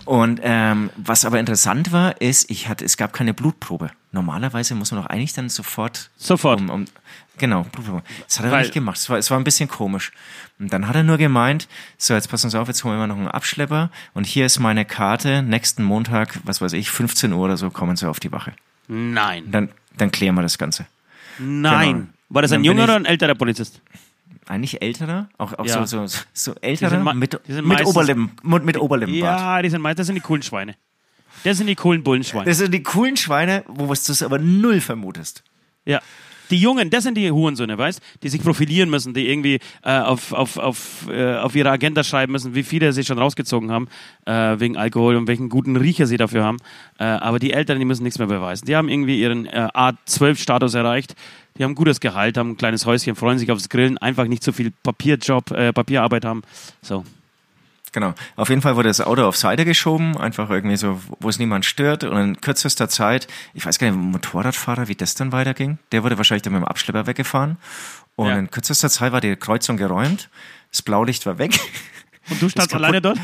Und 0.05 0.41
ähm, 0.43 0.91
was 0.97 1.25
aber 1.25 1.41
interessant 1.41 1.91
war, 1.93 2.21
ist, 2.21 2.51
ich 2.51 2.69
hatte, 2.69 2.85
es 2.85 2.97
gab 2.97 3.13
keine 3.13 3.35
Blutprobe. 3.35 3.91
Normalerweise 4.13 4.75
muss 4.75 4.93
man 4.93 5.03
doch 5.03 5.09
eigentlich 5.11 5.33
dann 5.33 5.49
sofort. 5.49 6.11
Sofort. 6.17 6.61
Um, 6.61 6.71
um, 6.71 6.85
genau, 7.39 7.63
Blutprobe. 7.65 8.03
Das 8.27 8.39
hat 8.39 8.47
er 8.47 8.53
Weil- 8.53 8.61
nicht 8.63 8.75
gemacht. 8.75 8.99
Es 8.99 9.09
war, 9.11 9.19
es 9.19 9.31
war 9.31 9.39
ein 9.39 9.45
bisschen 9.45 9.69
komisch. 9.69 10.13
Und 10.59 10.73
dann 10.73 10.87
hat 10.87 10.95
er 10.95 11.03
nur 11.03 11.17
gemeint, 11.19 11.67
so, 11.99 12.15
jetzt 12.15 12.29
passen 12.31 12.51
Sie 12.51 12.59
auf, 12.61 12.69
jetzt 12.69 12.85
holen 12.85 12.99
wir 12.99 13.07
noch 13.07 13.17
einen 13.17 13.29
Abschlepper 13.29 13.91
und 14.15 14.27
hier 14.27 14.47
ist 14.47 14.59
meine 14.61 14.85
Karte. 14.85 15.43
Nächsten 15.43 15.83
Montag, 15.83 16.39
was 16.45 16.61
weiß 16.61 16.73
ich, 16.75 16.91
15 16.91 17.33
Uhr 17.33 17.41
oder 17.45 17.57
so, 17.57 17.71
kommen 17.71 17.97
Sie 17.97 18.09
auf 18.09 18.21
die 18.21 18.31
Wache. 18.31 18.53
Nein. 18.87 19.51
Dann, 19.51 19.71
dann 19.97 20.11
klären 20.13 20.35
wir 20.35 20.43
das 20.43 20.59
Ganze. 20.59 20.87
Nein. 21.39 21.93
Genau. 21.95 22.07
War 22.29 22.43
das 22.43 22.53
ein 22.53 22.65
junger 22.65 22.85
oder 22.85 22.97
ein 22.97 23.05
älterer 23.05 23.35
Polizist? 23.35 23.81
Eigentlich 24.47 24.83
älterer, 24.83 25.29
auch, 25.39 25.53
auch 25.59 25.65
Ja. 25.67 25.87
so, 25.87 26.07
so, 26.07 26.21
so 26.33 26.55
ma- 27.05 27.15
mit, 27.15 27.39
mit 27.49 27.65
meistens- 27.65 27.89
Oberlippen, 27.89 28.31
mit, 28.43 28.65
mit 28.65 28.77
Oberlippenbart. 28.77 29.41
Ja, 29.41 29.63
die 29.63 29.71
sind 29.71 29.81
meist, 29.81 29.99
das 29.99 30.07
sind 30.07 30.17
die 30.17 30.21
coolen 30.21 30.43
Schweine. 30.43 30.75
Das 31.45 31.59
sind 31.59 31.67
die 31.67 31.75
coolen 31.75 32.03
Bullenschweine. 32.03 32.45
Das 32.45 32.59
sind 32.59 32.73
die 32.73 32.83
coolen 32.83 33.17
Schweine, 33.17 33.65
wo 33.67 33.87
du 33.87 33.93
es 33.93 34.23
aber 34.23 34.39
null 34.39 34.81
vermutest. 34.81 35.43
Ja. 35.85 36.01
Die 36.51 36.59
Jungen, 36.59 36.91
das 36.91 37.05
sind 37.05 37.17
die 37.17 37.31
Hurensöhne, 37.31 37.79
weißt 37.79 38.01
Die 38.23 38.29
sich 38.29 38.43
profilieren 38.43 38.91
müssen, 38.91 39.15
die 39.15 39.27
irgendwie 39.31 39.59
äh, 39.83 39.99
auf, 40.01 40.35
auf, 40.35 40.59
auf, 40.59 41.09
äh, 41.09 41.37
auf 41.37 41.55
ihre 41.55 41.71
Agenda 41.71 42.05
schreiben 42.05 42.33
müssen, 42.33 42.55
wie 42.55 42.63
viele 42.63 42.93
sie 42.93 43.05
schon 43.05 43.19
rausgezogen 43.19 43.71
haben, 43.71 43.89
äh, 44.27 44.61
wegen 44.61 44.77
Alkohol 44.77 45.17
und 45.17 45.27
welchen 45.29 45.49
guten 45.49 45.77
Riecher 45.77 46.07
sie 46.07 46.19
dafür 46.19 46.45
haben. 46.45 46.59
Äh, 46.99 47.05
aber 47.05 47.39
die 47.39 47.55
Älteren, 47.55 47.79
die 47.79 47.87
müssen 47.87 48.03
nichts 48.03 48.19
mehr 48.19 48.29
beweisen. 48.29 48.67
Die 48.67 48.77
haben 48.77 48.91
irgendwie 48.91 49.19
ihren 49.19 49.47
äh, 49.47 49.69
A12-Status 49.73 50.75
erreicht. 50.75 51.15
Die 51.57 51.65
haben 51.65 51.75
gutes 51.75 52.01
Gehalt, 52.01 52.37
haben 52.37 52.51
ein 52.51 52.57
kleines 52.59 52.85
Häuschen, 52.85 53.15
freuen 53.15 53.39
sich 53.39 53.51
aufs 53.51 53.71
Grillen, 53.71 53.97
einfach 53.97 54.27
nicht 54.27 54.43
so 54.43 54.53
viel 54.53 54.73
Papierjob, 54.83 55.53
äh, 55.53 55.73
Papierarbeit 55.73 56.27
haben. 56.27 56.43
So. 56.83 57.03
Genau. 57.93 58.15
Auf 58.37 58.49
jeden 58.49 58.63
Fall 58.63 58.75
wurde 58.77 58.89
das 58.89 59.01
Auto 59.03 59.23
auf 59.25 59.37
Seite 59.37 59.65
geschoben, 59.67 60.17
einfach 60.17 60.49
irgendwie 60.49 60.77
so, 60.77 60.99
wo 61.21 61.29
es 61.29 61.39
niemand 61.39 61.67
stört. 61.67 62.05
Und 62.05 62.19
in 62.19 62.41
kürzester 62.41 62.89
Zeit, 62.89 63.27
ich 63.53 63.67
weiß 63.67 63.79
gar 63.79 63.91
nicht, 63.91 63.97
Motorradfahrer, 64.01 64.89
wie 64.89 64.95
das 64.95 65.15
dann 65.15 65.31
weiterging, 65.31 65.79
der 65.93 66.03
wurde 66.03 66.17
wahrscheinlich 66.17 66.43
dann 66.43 66.55
mit 66.55 66.63
dem 66.63 66.69
Abschlepper 66.69 67.07
weggefahren. 67.07 67.59
Und 68.17 68.29
Ja. 68.29 68.39
in 68.39 68.51
kürzester 68.51 68.89
Zeit 68.89 69.13
war 69.13 69.21
die 69.21 69.37
Kreuzung 69.37 69.77
geräumt, 69.77 70.31
das 70.71 70.81
Blaulicht 70.83 71.27
war 71.27 71.37
weg. 71.39 71.59
Und 72.31 72.41
du 72.41 72.49
standst 72.49 72.75
alleine 72.75 73.03
dort? 73.03 73.19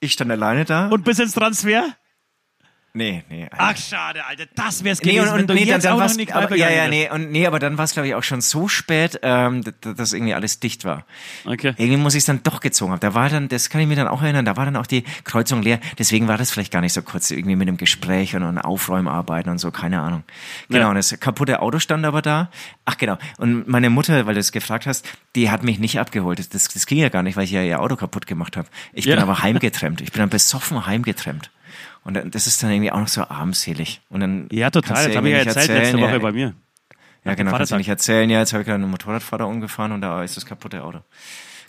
Ich 0.00 0.12
stand 0.12 0.30
alleine 0.30 0.64
da. 0.64 0.88
Und 0.88 1.04
bis 1.04 1.18
ins 1.18 1.32
Transfer? 1.34 1.84
Nee, 2.98 3.24
nee. 3.30 3.48
Ach, 3.56 3.76
schade, 3.76 4.24
Alter. 4.26 4.44
Das 4.54 4.84
wär's 4.84 5.00
Nee, 5.02 5.12
gewesen, 5.14 5.28
und, 5.28 5.34
wenn 5.34 5.40
und 5.42 5.46
du 5.50 5.54
nee, 5.54 5.60
dann, 5.60 5.68
jetzt 5.68 5.84
dann 5.84 5.94
auch 5.94 5.98
war's, 6.00 6.16
noch 6.16 6.30
aber, 6.34 6.56
ja, 6.56 6.68
ja, 6.70 6.88
nee, 6.88 7.08
und 7.10 7.30
nee, 7.30 7.46
aber 7.46 7.58
dann 7.58 7.78
war 7.78 7.84
es, 7.84 7.92
glaube 7.92 8.08
ich, 8.08 8.14
auch 8.14 8.22
schon 8.22 8.40
so 8.40 8.68
spät, 8.68 9.18
ähm, 9.22 9.62
dass, 9.64 9.96
dass 9.96 10.12
irgendwie 10.12 10.34
alles 10.34 10.60
dicht 10.60 10.84
war. 10.84 11.06
Okay. 11.44 11.74
Irgendwie 11.78 11.96
muss 11.96 12.14
ich 12.14 12.18
es 12.20 12.26
dann 12.26 12.42
doch 12.42 12.60
gezogen 12.60 12.92
haben. 12.92 13.00
Da 13.00 13.14
war 13.14 13.28
dann, 13.30 13.48
das 13.48 13.70
kann 13.70 13.80
ich 13.80 13.86
mir 13.86 13.96
dann 13.96 14.08
auch 14.08 14.22
erinnern, 14.22 14.44
da 14.44 14.56
war 14.56 14.64
dann 14.64 14.76
auch 14.76 14.86
die 14.86 15.04
Kreuzung 15.24 15.62
leer. 15.62 15.80
Deswegen 15.98 16.28
war 16.28 16.36
das 16.36 16.50
vielleicht 16.50 16.72
gar 16.72 16.80
nicht 16.80 16.92
so 16.92 17.02
kurz 17.02 17.30
irgendwie 17.30 17.56
mit 17.56 17.68
dem 17.68 17.76
Gespräch 17.76 18.34
und, 18.36 18.42
und 18.42 18.58
Aufräumarbeiten 18.58 19.50
und 19.50 19.58
so, 19.58 19.70
keine 19.70 20.00
Ahnung. 20.00 20.24
Genau, 20.68 20.80
Ja. 20.82 20.88
und 20.90 20.96
das 20.96 21.18
kaputte 21.20 21.60
Auto 21.62 21.78
stand 21.78 22.04
aber 22.04 22.22
da. 22.22 22.50
Ach 22.84 22.96
genau. 22.98 23.16
Und 23.38 23.68
meine 23.68 23.90
Mutter, 23.90 24.26
weil 24.26 24.34
du 24.34 24.40
es 24.40 24.52
gefragt 24.52 24.86
hast, 24.86 25.06
die 25.34 25.50
hat 25.50 25.62
mich 25.62 25.78
nicht 25.78 26.00
abgeholt. 26.00 26.38
Das, 26.38 26.48
das, 26.48 26.86
ging 26.86 26.98
ja 26.98 27.08
gar 27.08 27.22
nicht, 27.22 27.36
weil 27.36 27.44
ich 27.44 27.50
ja 27.50 27.62
ihr 27.62 27.80
Auto 27.80 27.96
kaputt 27.96 28.26
gemacht 28.26 28.56
habe. 28.56 28.68
Ich 28.92 29.04
bin 29.04 29.14
Ja. 29.16 29.22
aber 29.22 29.42
heimgetrennt. 29.42 30.00
Ich 30.00 30.12
bin 30.12 30.20
dann 30.20 30.30
besoffen 30.30 30.86
heimgetrennt. 30.86 31.50
Und 32.08 32.34
das 32.34 32.46
ist 32.46 32.62
dann 32.62 32.70
irgendwie 32.70 32.90
auch 32.90 33.00
noch 33.00 33.08
so 33.08 33.20
armselig. 33.20 34.00
Und 34.08 34.20
dann 34.20 34.48
Ja, 34.50 34.70
total. 34.70 35.08
Das 35.08 35.14
habe 35.14 35.28
ich 35.28 35.32
ja 35.34 35.40
erzählt 35.40 35.56
letzte 35.56 35.72
erzählen, 35.74 36.00
Woche 36.00 36.12
ja, 36.12 36.18
bei 36.18 36.32
mir. 36.32 36.54
ja, 37.22 37.34
genau, 37.34 37.50
kannst 37.50 37.70
du 37.70 37.76
nicht 37.76 37.90
erzählen. 37.90 38.30
Ja, 38.30 38.38
jetzt 38.38 38.54
habe 38.54 38.62
ich 38.62 38.66
gerade 38.66 38.82
einen 38.82 38.90
Motorradfahrer 38.90 39.46
umgefahren 39.46 39.92
und 39.92 40.00
da 40.00 40.24
ist 40.24 40.34
das 40.34 40.46
kaputte 40.46 40.82
Auto. 40.82 41.00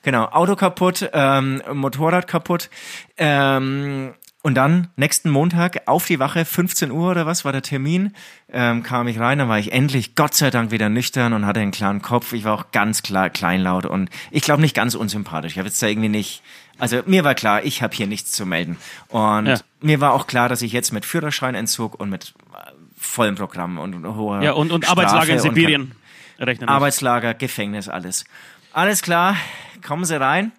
Genau, 0.02 0.28
Auto 0.28 0.56
kaputt, 0.56 1.10
ähm, 1.12 1.62
Motorrad 1.74 2.28
kaputt. 2.28 2.70
Ähm, 3.18 4.14
und 4.42 4.56
dann, 4.56 4.88
nächsten 4.96 5.30
Montag, 5.30 5.82
auf 5.88 6.06
die 6.06 6.20
Wache, 6.20 6.46
15 6.46 6.90
Uhr 6.92 7.12
oder 7.12 7.26
was 7.26 7.44
war 7.44 7.52
der 7.52 7.62
Termin, 7.62 8.14
ähm, 8.50 8.82
kam 8.84 9.10
ich 9.10 9.20
rein, 9.20 9.40
dann 9.40 9.50
war 9.50 9.60
ich 9.60 9.74
endlich, 9.74 10.16
Gott 10.16 10.36
sei 10.36 10.52
Dank, 10.52 10.72
wieder 10.72 10.88
nüchtern 10.88 11.34
und 11.34 11.46
hatte 11.46 11.60
einen 11.60 11.72
klaren 11.72 12.02
Kopf. 12.02 12.32
Ich 12.32 12.46
war 12.46 12.54
auch 12.54 12.72
ganz 12.72 13.04
klar 13.04 13.30
kleinlaut 13.30 13.86
und 13.86 14.10
ich 14.32 14.44
glaube 14.44 14.62
nicht 14.62 14.74
ganz 14.74 14.96
unsympathisch. 14.96 15.52
Ich 15.52 15.58
habe 15.58 15.68
jetzt 15.68 15.84
da 15.84 15.88
irgendwie 15.88 16.08
nicht, 16.08 16.42
also 16.80 17.02
mir 17.06 17.24
war 17.24 17.36
klar, 17.36 17.64
ich 17.64 17.82
habe 17.84 17.96
hier 17.96 18.08
nichts 18.08 18.32
zu 18.32 18.46
melden. 18.46 18.78
Und 19.10 19.46
Ja. 19.48 19.60
mir 19.82 20.00
war 20.02 20.14
auch 20.14 20.26
klar, 20.28 20.50
dass 20.50 20.62
ich 20.62 20.72
jetzt 20.72 20.92
mit 20.92 21.06
Führerscheinentzug 21.06 22.00
und 22.00 22.10
mit 22.10 22.34
äh, 22.54 22.72
vollem 22.98 23.36
Programm 23.36 23.78
und 23.78 24.06
hoher 24.06 24.42
Ja, 24.42 24.54
und, 24.54 24.72
und 24.72 24.86
Strafe 24.86 25.02
Arbeitslager 25.08 25.34
in 25.34 25.40
Sibirien 25.40 25.92
rechnen. 26.40 26.70
Arbeitslager, 26.70 27.34
Gefängnis, 27.34 27.88
alles. 27.90 28.26
Alles 28.74 29.02
klar, 29.02 29.36
kommen 29.86 30.06
Sie 30.06 30.20
rein. 30.20 30.52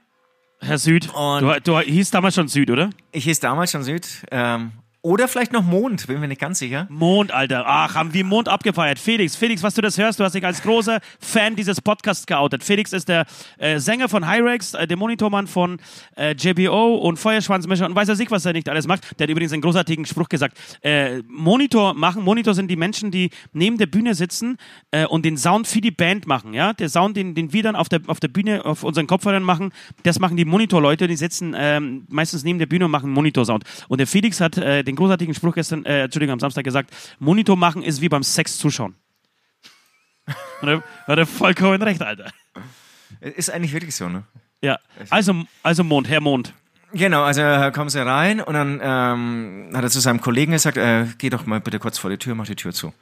Herr 0.61 0.79
Süd, 0.79 1.09
Und- 1.15 1.43
du, 1.43 1.61
du 1.63 1.81
hieß 1.81 2.11
damals 2.11 2.35
schon 2.35 2.49
Süd, 2.49 2.71
oder? 2.71 2.91
Ich 3.13 3.25
hieß 3.25 3.41
damals 3.41 3.71
schon 3.73 3.83
Süd. 3.83 4.07
Ähm, 4.31 4.73
oder 5.03 5.29
vielleicht 5.29 5.53
noch 5.53 5.63
Mond, 5.63 6.07
bin 6.07 6.21
mir 6.21 6.29
nicht 6.29 6.41
ganz 6.41 6.59
sicher. 6.59 6.87
Mond, 6.91 7.33
Alter. 7.33 7.65
Ach, 7.67 7.95
haben 7.95 8.13
wir 8.13 8.23
Mond 8.25 8.49
abgefeiert. 8.49 8.99
Felix, 8.99 9.35
Felix, 9.35 9.63
was 9.63 9.75
du 9.75 9.81
das 9.81 9.97
hörst, 9.97 10.21
du 10.21 10.25
hast 10.25 10.35
dich 10.35 10.45
als 10.45 10.63
großer 10.63 11.01
Fan 11.19 11.57
dieses 11.57 11.81
Podcasts 11.81 12.27
geoutet. 12.27 12.63
Felix 12.63 12.93
ist 12.93 13.09
der 13.09 13.25
äh, 13.57 13.79
Sänger 13.79 14.11
von 14.11 14.31
Hyrex, 14.31 14.75
äh, 14.75 14.87
der 14.87 14.99
Monitormann 14.99 15.47
von 15.47 15.79
äh, 16.17 16.35
JBO 16.35 16.97
und 16.97 17.19
Feuerschwanzmischer 17.19 17.87
und 17.87 17.95
weiß 17.95 18.11
er 18.11 18.17
sich, 18.17 18.31
was 18.31 18.45
er 18.45 18.53
nicht 18.53 18.69
alles 18.69 18.87
macht. 18.87 19.19
Der 19.19 19.25
hat 19.25 19.31
übrigens 19.31 19.53
einen 19.53 19.63
großartigen 19.63 20.05
Spruch 20.05 20.29
gesagt. 20.29 20.59
Äh, 20.83 21.23
Monitor 21.29 21.95
machen, 21.95 22.23
Monitor 22.23 22.53
sind 22.53 22.71
die 22.71 22.77
Menschen, 22.77 23.11
die 23.11 23.31
neben 23.55 23.79
der 23.79 23.87
Bühne 23.87 24.15
sitzen 24.15 24.59
äh, 24.91 25.07
und 25.07 25.25
den 25.25 25.39
Sound 25.39 25.67
für 25.67 25.81
die 25.81 25.93
Band 25.93 26.27
machen. 26.27 26.53
Ja, 26.53 26.75
Der 26.75 26.91
Sound, 26.91 27.17
den, 27.17 27.35
den 27.35 27.55
wir 27.55 27.63
dann 27.63 27.75
auf 27.75 27.89
der, 27.89 28.01
auf 28.07 28.21
der 28.21 28.29
Bühne, 28.29 28.67
auf 28.67 28.85
unseren 28.85 29.07
Kopfhörern 29.07 29.43
machen, 29.43 29.73
das 30.03 30.21
machen 30.21 30.37
die 30.37 30.45
Monitorleute, 30.45 31.07
die 31.07 31.17
sitzen 31.17 31.55
ähm, 31.57 32.05
meistens 32.09 32.45
neben 32.45 32.59
der 32.59 32.67
Bühne 32.67 32.85
und 32.85 32.91
machen 32.91 33.11
Monitorsound. 33.11 33.65
Und 33.89 33.99
der 33.99 34.07
Felix 34.07 34.43
hat 34.43 34.59
äh, 34.59 34.90
den 34.91 34.97
großartigen 34.97 35.35
Spruch 35.35 35.55
gestern, 35.55 35.85
äh, 35.85 36.03
Entschuldigung, 36.03 36.35
am 36.35 36.41
Samstag 36.41 36.65
gesagt, 36.65 36.91
Monitor 37.19 37.57
machen 37.57 37.83
ist 37.83 38.01
wie 38.01 38.09
beim 38.09 38.23
Sex 38.23 38.59
zuschauen. 38.59 38.95
Und 40.61 40.69
er 40.69 40.83
hat 41.07 41.19
er 41.19 41.27
vollkommen 41.27 41.81
recht, 41.83 42.03
Alter. 42.03 42.31
Ist 43.21 43.51
eigentlich 43.51 43.73
wirklich 43.73 43.95
so, 43.95 44.09
ne? 44.09 44.25
Ja, 44.63 44.79
also, 45.09 45.35
also 45.63 45.85
Mond, 45.85 46.09
Herr 46.09 46.21
Mond. 46.21 46.53
Genau, 46.93 47.23
also 47.23 47.41
äh, 47.41 47.71
kommen 47.71 47.89
Sie 47.89 48.05
rein 48.05 48.41
und 48.41 48.55
dann 48.55 48.81
ähm, 48.83 49.71
hat 49.73 49.85
er 49.85 49.91
zu 49.91 50.01
seinem 50.01 50.21
Kollegen 50.21 50.53
gesagt, 50.53 50.77
äh, 50.77 51.07
geh 51.19 51.31
doch 51.31 51.47
mal 51.47 51.61
bitte 51.61 51.79
kurz 51.79 51.99
vor 51.99 52.11
die 52.11 52.19
Tür, 52.19 52.35
mach 52.35 52.47
die 52.47 52.57
Tür 52.57 52.73
zu. 52.73 52.93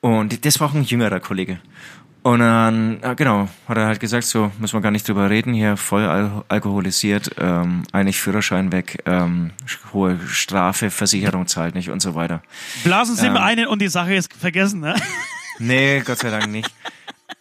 Und 0.00 0.44
das 0.44 0.60
war 0.60 0.68
auch 0.68 0.74
ein 0.74 0.84
jüngerer 0.84 1.18
Kollege. 1.18 1.58
Und 2.24 2.38
dann, 2.38 3.02
äh, 3.02 3.14
genau, 3.14 3.50
hat 3.68 3.76
er 3.76 3.84
halt 3.86 4.00
gesagt, 4.00 4.24
so 4.24 4.50
müssen 4.58 4.72
wir 4.74 4.80
gar 4.80 4.90
nicht 4.90 5.06
drüber 5.06 5.28
reden, 5.28 5.52
hier 5.52 5.76
voll 5.76 6.06
al 6.06 6.42
alkoholisiert, 6.48 7.32
ähm, 7.36 7.82
eigentlich 7.92 8.18
Führerschein 8.18 8.72
weg, 8.72 9.02
ähm, 9.04 9.50
hohe 9.92 10.18
Strafe, 10.26 10.90
Versicherung 10.90 11.46
zahlt 11.46 11.74
nicht 11.74 11.90
und 11.90 12.00
so 12.00 12.14
weiter. 12.14 12.42
Blasen 12.82 13.14
Sie 13.14 13.26
Ähm. 13.26 13.34
mir 13.34 13.42
einen 13.42 13.66
und 13.66 13.82
die 13.82 13.88
Sache 13.88 14.14
ist 14.14 14.32
vergessen, 14.32 14.80
ne? 14.80 14.94
Nee, 15.58 16.00
Gott 16.00 16.18
sei 16.18 16.30
Dank 16.30 16.48
nicht. 16.48 16.72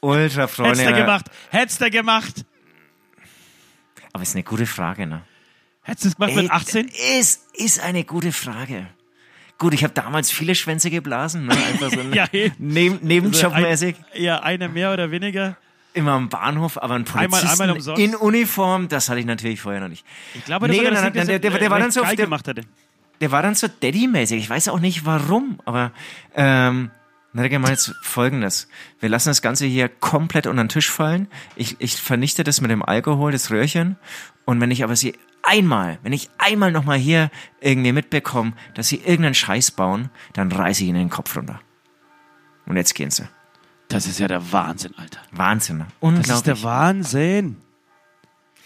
Ultra 0.01 0.47
Freunde. 0.47 0.71
Hättest 0.81 0.89
du 0.89 0.93
gemacht, 1.01 1.25
hättest 1.49 1.81
du 1.81 1.89
gemacht. 1.89 2.45
Aber 4.11 4.21
es 4.21 4.29
ist 4.29 4.35
eine 4.35 4.43
gute 4.43 4.65
Frage, 4.65 5.07
ne? 5.07 5.21
Hättest 5.81 6.03
du 6.03 6.09
es 6.09 6.15
gemacht 6.17 6.35
mit 6.35 6.51
18? 6.51 6.89
Ist, 7.19 7.41
ist 7.55 7.79
eine 7.81 8.03
gute 8.03 8.33
Frage. 8.33 8.87
Gut, 9.57 9.73
ich 9.73 9.83
habe 9.83 9.93
damals 9.93 10.31
viele 10.31 10.55
Schwänze 10.55 10.89
geblasen, 10.89 11.45
ne? 11.45 11.53
Einfach 11.55 11.91
so 11.91 12.01
Ja, 12.13 12.25
eben. 12.31 12.55
neben, 12.59 12.99
nebenjobmäßig. 13.01 13.95
Ein, 14.13 14.21
ja, 14.21 14.39
eine 14.41 14.67
mehr 14.69 14.91
oder 14.93 15.11
weniger. 15.11 15.55
Immer 15.93 16.13
am 16.13 16.27
Bahnhof, 16.29 16.77
aber 16.77 16.95
ein 16.95 17.05
Einmal- 17.07 17.27
Polizisten 17.29 17.61
einmal 17.61 17.75
umsonst. 17.77 18.01
in 18.01 18.15
Uniform, 18.15 18.87
das 18.89 19.09
hatte 19.09 19.19
ich 19.19 19.25
natürlich 19.27 19.61
vorher 19.61 19.79
noch 19.81 19.89
nicht. 19.89 20.03
Ich 20.33 20.43
glaube, 20.43 20.67
Nee, 20.67 20.79
Ding, 20.79 20.91
nein, 20.91 21.13
der- 21.13 21.25
der- 21.39 21.39
der 21.39 21.69
war 21.69 21.79
dann 21.79 21.91
so 21.91 22.01
der- 22.03 22.15
gemacht 22.15 22.47
hatte. 22.47 22.61
Der 23.21 23.31
war 23.31 23.41
dann 23.43 23.53
so 23.55 23.67
Daddy-mäßig. 23.67 24.39
Ich 24.39 24.49
weiß 24.49 24.67
auch 24.69 24.79
nicht 24.79 25.05
warum, 25.05 25.59
aber 25.65 25.91
ähm, 26.35 26.89
na, 27.31 27.43
der 27.43 27.49
gemeint 27.49 27.71
jetzt 27.71 27.93
folgendes. 28.01 28.67
Wir 28.99 29.07
lassen 29.09 29.29
das 29.29 29.41
Ganze 29.41 29.65
hier 29.65 29.87
komplett 29.87 30.45
unter 30.47 30.63
den 30.63 30.69
Tisch 30.69 30.89
fallen. 30.91 31.27
Ich, 31.55 31.75
ich 31.79 31.95
vernichte 31.95 32.43
das 32.43 32.59
mit 32.59 32.69
dem 32.71 32.83
Alkohol, 32.83 33.31
das 33.31 33.49
Röhrchen. 33.51 33.97
Und 34.45 34.59
wenn 34.61 34.71
ich 34.71 34.83
aber 34.83 34.95
sie 34.95 35.13
einmal, 35.43 35.99
wenn 36.03 36.13
ich 36.13 36.29
einmal 36.39 36.71
nochmal 36.71 36.97
hier 36.97 37.29
irgendwie 37.61 37.91
mitbekomme, 37.91 38.53
dass 38.73 38.87
sie 38.87 38.97
irgendeinen 38.97 39.35
Scheiß 39.35 39.71
bauen, 39.71 40.09
dann 40.33 40.51
reiße 40.51 40.83
ich 40.83 40.89
ihnen 40.89 40.99
den 40.99 41.09
Kopf 41.09 41.35
runter. 41.37 41.59
Und 42.65 42.77
jetzt 42.77 42.95
gehen 42.95 43.11
sie. 43.11 43.27
Das 43.89 44.07
ist 44.07 44.19
ja 44.19 44.27
der 44.27 44.51
Wahnsinn, 44.51 44.93
Alter. 44.97 45.19
Wahnsinn. 45.31 45.77
ne? 45.79 45.85
Das 45.85 45.93
Unglaublich. 45.99 46.35
ist 46.35 46.47
der 46.47 46.63
Wahnsinn. 46.63 47.57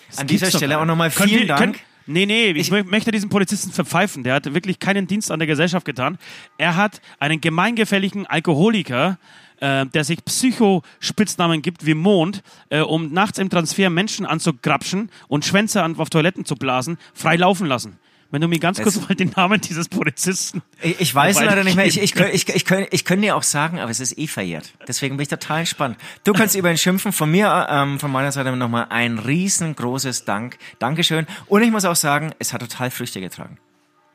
Das 0.10 0.20
An 0.20 0.28
dieser 0.28 0.50
Stelle 0.52 0.80
auch 0.80 0.86
nochmal 0.86 1.10
Können 1.12 1.30
vielen 1.30 1.42
wir- 1.42 1.48
Dank. 1.48 1.76
Können, 1.76 1.86
nee, 2.08 2.26
nee, 2.26 2.50
ich, 2.52 2.58
Ich- 2.58 2.72
mö- 2.72 2.84
möchte 2.86 3.12
diesen 3.12 3.30
Polizisten 3.30 3.72
verpfeifen. 3.72 4.24
Der 4.24 4.34
hat 4.36 4.54
wirklich 4.54 4.80
keinen 4.80 5.08
Dienst 5.08 5.32
an 5.32 5.40
der 5.40 5.48
Gesellschaft 5.48 5.86
getan. 5.86 6.18
Er 6.58 6.76
hat 6.76 7.02
einen 7.20 7.40
gemeingefälligen 7.42 8.26
Alkoholiker, 8.26 9.18
äh, 9.60 9.86
der 9.86 10.04
sich 10.04 10.24
Psycho-Spitznamen 10.24 11.62
gibt 11.62 11.86
wie 11.86 11.94
Mond, 11.94 12.44
äh, 12.70 12.82
um 12.82 13.12
nachts 13.12 13.40
im 13.40 13.50
Transfer 13.50 13.90
Menschen 13.90 14.26
anzugrapschen 14.26 15.10
und 15.28 15.46
Schwänze 15.46 15.84
an, 15.84 15.98
auf 15.98 16.10
Toiletten 16.10 16.46
zu 16.46 16.56
blasen, 16.56 16.98
frei 17.14 17.36
laufen 17.36 17.68
lassen. 17.68 17.98
Wenn 18.30 18.42
du 18.42 18.48
mir 18.50 18.60
ganz 18.60 18.82
kurz 18.82 18.96
Das- 18.96 19.08
mal 19.08 19.16
den 19.16 19.30
Namen 19.36 19.62
dieses 19.62 19.88
Polizisten. 19.88 20.62
Ich, 20.82 21.00
ich 21.00 21.16
weiß 21.16 21.40
leider 21.42 21.64
nicht 21.64 21.76
mehr. 21.76 21.86
Ich, 21.86 22.02
ich, 22.02 22.14
könnt- 22.14 22.34
ich, 22.34 22.48
ich, 22.50 22.66
könnte, 22.66 22.90
ich 22.92 23.06
könnte 23.06 23.26
dir 23.26 23.36
auch 23.38 23.44
sagen, 23.44 23.80
aber 23.80 23.90
es 23.90 24.00
ist 24.02 24.18
eh 24.18 24.28
verjährt. 24.28 24.74
Deswegen 24.88 25.16
bin 25.16 25.24
ich 25.24 25.30
total 25.30 25.62
gespannt. 25.62 25.98
Du 26.26 26.34
kannst 26.34 26.56
über 26.56 26.70
ihn 26.70 26.78
schimpfen. 26.78 27.12
Von 27.14 27.32
mir, 27.32 27.68
ähm, 27.70 28.00
von 28.00 28.12
meiner 28.12 28.32
Seite 28.32 28.54
nochmal 28.56 28.88
ein 28.90 29.18
riesengroßes 29.20 30.26
Dank. 30.26 30.58
Dankeschön. 30.80 31.26
Und 31.48 31.64
ich 31.64 31.72
muss 31.72 31.86
auch 31.86 31.96
sagen, 31.96 32.32
es 32.40 32.52
hat 32.54 32.62
total 32.62 32.92
Früchte 32.92 33.22
getragen. 33.22 33.58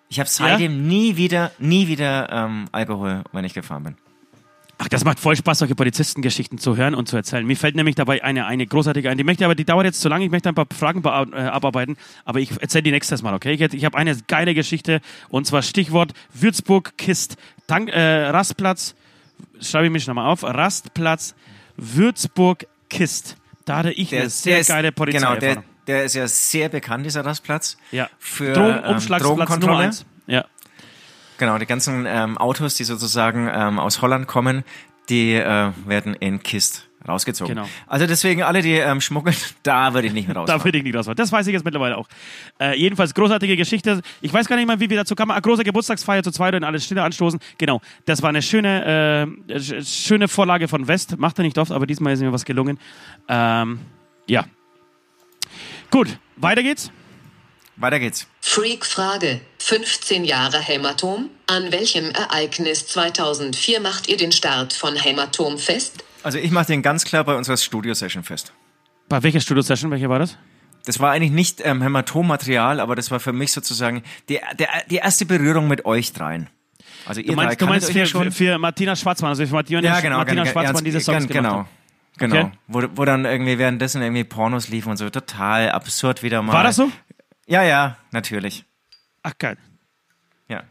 Ich 0.08 0.20
habe 0.20 0.28
seitdem 0.28 0.86
nie 0.86 1.16
wieder, 1.16 1.52
nie 1.58 1.88
wieder 1.88 2.30
ähm, 2.30 2.66
Alkohol, 2.70 3.24
wenn 3.32 3.46
ich 3.46 3.54
gefahren 3.54 3.84
bin. 3.84 3.96
Ach, 4.84 4.88
das 4.88 5.04
macht 5.04 5.20
voll 5.20 5.36
Spaß, 5.36 5.60
solche 5.60 5.76
Polizistengeschichten 5.76 6.58
zu 6.58 6.76
hören 6.76 6.96
und 6.96 7.06
zu 7.06 7.16
erzählen. 7.16 7.46
Mir 7.46 7.56
fällt 7.56 7.76
nämlich 7.76 7.94
dabei 7.94 8.24
eine, 8.24 8.46
eine 8.46 8.66
großartige 8.66 9.08
ein. 9.08 9.16
Die 9.16 9.22
möchte 9.22 9.44
aber, 9.44 9.54
die 9.54 9.64
dauert 9.64 9.86
jetzt 9.86 10.00
zu 10.00 10.08
lange. 10.08 10.24
Ich 10.24 10.30
möchte 10.32 10.48
ein 10.48 10.56
paar 10.56 10.66
Fragen 10.76 11.04
äh, 11.04 11.42
abarbeiten, 11.42 11.96
aber 12.24 12.40
ich 12.40 12.50
erzähle 12.60 12.82
die 12.82 12.90
nächstes 12.90 13.22
Mal, 13.22 13.32
okay? 13.32 13.52
Ich, 13.52 13.60
ich 13.60 13.84
habe 13.84 13.96
eine 13.96 14.16
geile 14.26 14.54
Geschichte 14.54 15.00
und 15.28 15.46
zwar 15.46 15.62
Stichwort 15.62 16.14
Würzburg 16.34 16.98
Kist. 16.98 17.36
Tank, 17.68 17.90
äh, 17.90 18.24
Rastplatz, 18.30 18.96
schreibe 19.60 19.86
ich 19.86 19.92
mich 19.92 20.08
nochmal 20.08 20.28
auf, 20.28 20.42
Rastplatz 20.42 21.36
Würzburg 21.76 22.66
Kist. 22.90 23.36
Da 23.64 23.76
hatte 23.76 23.92
ich 23.92 24.12
eine 24.12 24.30
sehr 24.30 24.58
ist, 24.58 24.66
geile 24.66 24.90
Polizei. 24.90 25.20
Genau, 25.20 25.36
der, 25.36 25.62
der 25.86 26.04
ist 26.06 26.16
ja 26.16 26.26
sehr 26.26 26.68
bekannt, 26.68 27.06
dieser 27.06 27.24
Rastplatz. 27.24 27.76
ja. 27.92 28.10
Für 28.18 28.52
Drogen, 28.52 28.80
ähm, 28.84 28.96
Nummer 28.96 29.18
Drogenkontrolle. 29.20 29.84
eins. 29.84 30.04
Ja. 30.26 30.44
Genau, 31.42 31.58
die 31.58 31.66
ganzen 31.66 32.06
ähm, 32.06 32.38
Autos, 32.38 32.76
die 32.76 32.84
sozusagen 32.84 33.50
ähm, 33.52 33.80
aus 33.80 34.00
Holland 34.00 34.28
kommen, 34.28 34.62
die 35.08 35.34
äh, 35.34 35.72
werden 35.86 36.14
in 36.14 36.40
Kist 36.40 36.88
rausgezogen. 37.08 37.56
Genau. 37.56 37.68
Also 37.88 38.06
deswegen 38.06 38.44
alle, 38.44 38.62
die 38.62 38.74
ähm, 38.74 39.00
schmuggeln, 39.00 39.34
da 39.64 39.92
würde 39.92 40.06
ich 40.06 40.12
nicht 40.12 40.28
mehr 40.28 40.36
rausfahren. 40.36 40.60
Da 40.60 40.64
würde 40.64 40.78
ich 40.78 40.84
nicht 40.84 40.94
rausfahren. 40.94 41.16
Das 41.16 41.32
weiß 41.32 41.44
ich 41.48 41.52
jetzt 41.52 41.64
mittlerweile 41.64 41.96
auch. 41.96 42.06
Äh, 42.60 42.78
jedenfalls 42.78 43.12
großartige 43.12 43.56
Geschichte. 43.56 44.02
Ich 44.20 44.32
weiß 44.32 44.46
gar 44.46 44.54
nicht 44.54 44.68
mal, 44.68 44.78
wie 44.78 44.88
wir 44.88 44.96
dazu 44.98 45.16
kamen. 45.16 45.32
Eine 45.32 45.42
große 45.42 45.64
Geburtstagsfeier 45.64 46.22
zu 46.22 46.30
zweit 46.30 46.54
und 46.54 46.62
alles 46.62 46.84
Stille 46.84 47.02
anstoßen. 47.02 47.40
Genau. 47.58 47.80
Das 48.04 48.22
war 48.22 48.28
eine 48.28 48.40
schöne, 48.40 49.26
äh, 49.50 49.54
sch- 49.56 50.06
schöne 50.06 50.28
Vorlage 50.28 50.68
von 50.68 50.86
West. 50.86 51.18
Macht 51.18 51.40
er 51.40 51.42
nicht 51.42 51.58
oft, 51.58 51.72
aber 51.72 51.88
diesmal 51.88 52.12
ist 52.12 52.20
mir 52.20 52.32
was 52.32 52.44
gelungen. 52.44 52.78
Ähm, 53.26 53.80
ja. 54.28 54.44
Gut, 55.90 56.16
weiter 56.36 56.62
geht's. 56.62 56.92
Weiter 57.76 57.98
geht's. 57.98 58.28
Freak-Frage. 58.42 59.40
15 59.64 60.24
Jahre 60.24 60.58
Hämatom. 60.58 61.30
An 61.46 61.70
welchem 61.70 62.10
Ereignis 62.10 62.88
2004 62.88 63.80
macht 63.80 64.08
ihr 64.08 64.16
den 64.16 64.32
Start 64.32 64.72
von 64.72 64.96
Hämatom 64.96 65.56
fest? 65.56 66.02
Also 66.24 66.38
ich 66.38 66.50
mache 66.50 66.66
den 66.66 66.82
ganz 66.82 67.04
klar 67.04 67.22
bei 67.22 67.36
unserer 67.36 67.56
Studio-Session 67.56 68.24
fest. 68.24 68.52
Bei 69.08 69.22
welcher 69.22 69.40
Studio-Session? 69.40 69.92
Welche 69.92 70.08
war 70.08 70.18
das? 70.18 70.36
Das 70.84 70.98
war 70.98 71.12
eigentlich 71.12 71.30
nicht 71.30 71.60
ähm, 71.64 71.80
Hämatommaterial, 71.80 72.80
aber 72.80 72.96
das 72.96 73.12
war 73.12 73.20
für 73.20 73.32
mich 73.32 73.52
sozusagen 73.52 74.02
die, 74.28 74.40
der, 74.58 74.68
die 74.90 74.96
erste 74.96 75.26
Berührung 75.26 75.68
mit 75.68 75.84
euch 75.84 76.12
dreien. 76.12 76.50
Also 77.06 77.20
ihr 77.20 77.28
Du 77.28 77.36
meinst, 77.36 77.60
drei 77.60 77.64
du 77.64 77.70
meinst 77.70 77.92
für, 77.92 78.06
für, 78.06 78.32
für 78.32 78.58
Martina 78.58 78.96
Schwarzmann, 78.96 79.28
also 79.28 79.46
für 79.46 79.54
Martina, 79.54 79.80
ja, 79.80 80.00
genau, 80.00 80.16
Martina 80.16 80.42
genau, 80.42 80.52
Schwarzmann 80.52 80.74
ganz- 80.74 80.84
diese 80.84 81.00
Songs 81.00 81.18
ganz, 81.18 81.28
gemacht 81.28 81.44
genau. 81.44 81.58
hat. 81.60 81.66
Genau. 82.18 82.46
Okay. 82.46 82.52
Wo, 82.66 82.82
wo 82.96 83.04
dann 83.04 83.24
irgendwie 83.24 83.58
währenddessen 83.58 84.02
irgendwie 84.02 84.24
Pornos 84.24 84.68
liefen 84.68 84.90
und 84.90 84.96
so. 84.96 85.08
Total 85.08 85.70
absurd 85.70 86.24
wieder 86.24 86.42
mal. 86.42 86.52
War 86.52 86.64
das 86.64 86.76
so? 86.76 86.90
Ja, 87.46 87.62
ja, 87.62 87.96
natürlich. 88.10 88.64
Ach, 89.22 89.32
geil. 89.38 89.56
Ja. 90.48 90.62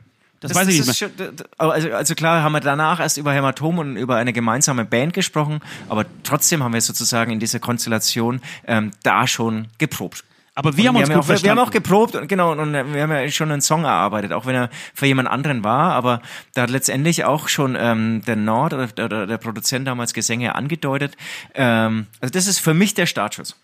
Das 0.42 0.56
weiß 0.56 0.68
ich 0.70 0.80
nicht 0.80 0.90
ist 0.90 0.98
schon, 0.98 1.12
also, 1.58 1.92
also 1.92 2.16
klar 2.16 2.42
haben 2.42 2.54
wir 2.54 2.62
danach 2.62 3.00
erst 3.00 3.18
über 3.18 3.32
Hämatom 3.32 3.78
und 3.78 3.96
über 3.96 4.16
eine 4.16 4.34
gemeinsame 4.34 4.86
Band 4.86 5.14
gesprochen, 5.14 5.60
aber 5.88 6.06
trotzdem 6.24 6.64
haben 6.64 6.74
wir 6.74 6.82
sozusagen 6.82 7.32
in 7.32 7.40
dieser 7.40 7.60
Konstellation 7.60 8.42
ähm, 8.66 8.92
da 9.04 9.28
schon 9.28 9.68
geprobt. 9.78 10.24
Aber 10.56 10.76
wir 10.76 10.90
haben 10.90 10.96
Und 10.96 11.04
uns 11.04 11.10
ja 11.10 11.16
gut 11.16 11.24
auch, 11.24 11.30
wir, 11.30 11.44
wir 11.44 11.52
haben 11.52 11.60
auch 11.60 11.72
geprobt 11.72 12.16
und 12.16 12.28
genau 12.28 12.52
und 12.52 12.74
wir 12.74 13.04
haben 13.04 13.12
ja 13.12 13.30
schon 13.30 13.52
einen 13.52 13.62
Song 13.62 13.84
erarbeitet, 13.84 14.34
auch 14.34 14.46
wenn 14.46 14.56
er 14.56 14.70
für 14.94 15.06
jemand 15.06 15.30
anderen 15.30 15.64
war, 15.64 15.94
aber 15.94 16.22
da 16.56 16.64
hat 16.64 16.72
letztendlich 16.72 17.24
auch 17.24 17.48
schon 17.48 17.78
ähm, 17.80 18.24
der 18.26 18.36
Nord 18.36 18.74
oder, 18.74 19.06
oder 19.06 19.28
der 19.28 19.38
Produzent 19.38 19.88
damals 19.88 20.14
Gesänge 20.14 20.56
angedeutet. 20.56 21.16
Ähm, 21.54 22.08
also 22.20 22.32
das 22.32 22.48
ist 22.48 22.60
für 22.60 22.74
mich 22.74 22.96
der 22.96 23.06
Startschuss. 23.06 23.56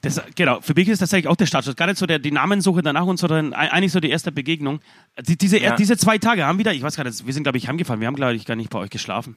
Das, 0.00 0.22
genau, 0.36 0.60
für 0.60 0.74
mich 0.74 0.86
ist 0.88 1.02
das 1.02 1.10
tatsächlich 1.10 1.28
auch 1.28 1.34
der 1.36 1.46
Startschuss. 1.46 1.74
Gar 1.74 1.86
nicht 1.88 1.98
so 1.98 2.06
der, 2.06 2.20
die 2.20 2.30
Namensuche 2.30 2.82
danach 2.82 3.04
und 3.06 3.16
so, 3.18 3.26
sondern 3.26 3.52
ei- 3.52 3.72
eigentlich 3.72 3.90
so 3.90 3.98
die 3.98 4.10
erste 4.10 4.30
Begegnung. 4.30 4.78
Die, 5.26 5.36
diese, 5.36 5.58
Ja. 5.58 5.74
diese 5.74 5.96
zwei 5.96 6.18
Tage 6.18 6.44
haben 6.44 6.58
wieder, 6.58 6.72
ich 6.72 6.82
weiß 6.82 6.96
gar 6.96 7.02
nicht, 7.04 7.26
wir 7.26 7.34
sind, 7.34 7.42
glaube 7.42 7.58
ich, 7.58 7.66
heimgefahren. 7.66 8.00
Wir 8.00 8.06
haben, 8.06 8.14
glaube 8.14 8.34
ich, 8.34 8.44
gar 8.46 8.54
nicht 8.54 8.70
bei 8.70 8.78
euch 8.78 8.90
geschlafen. 8.90 9.36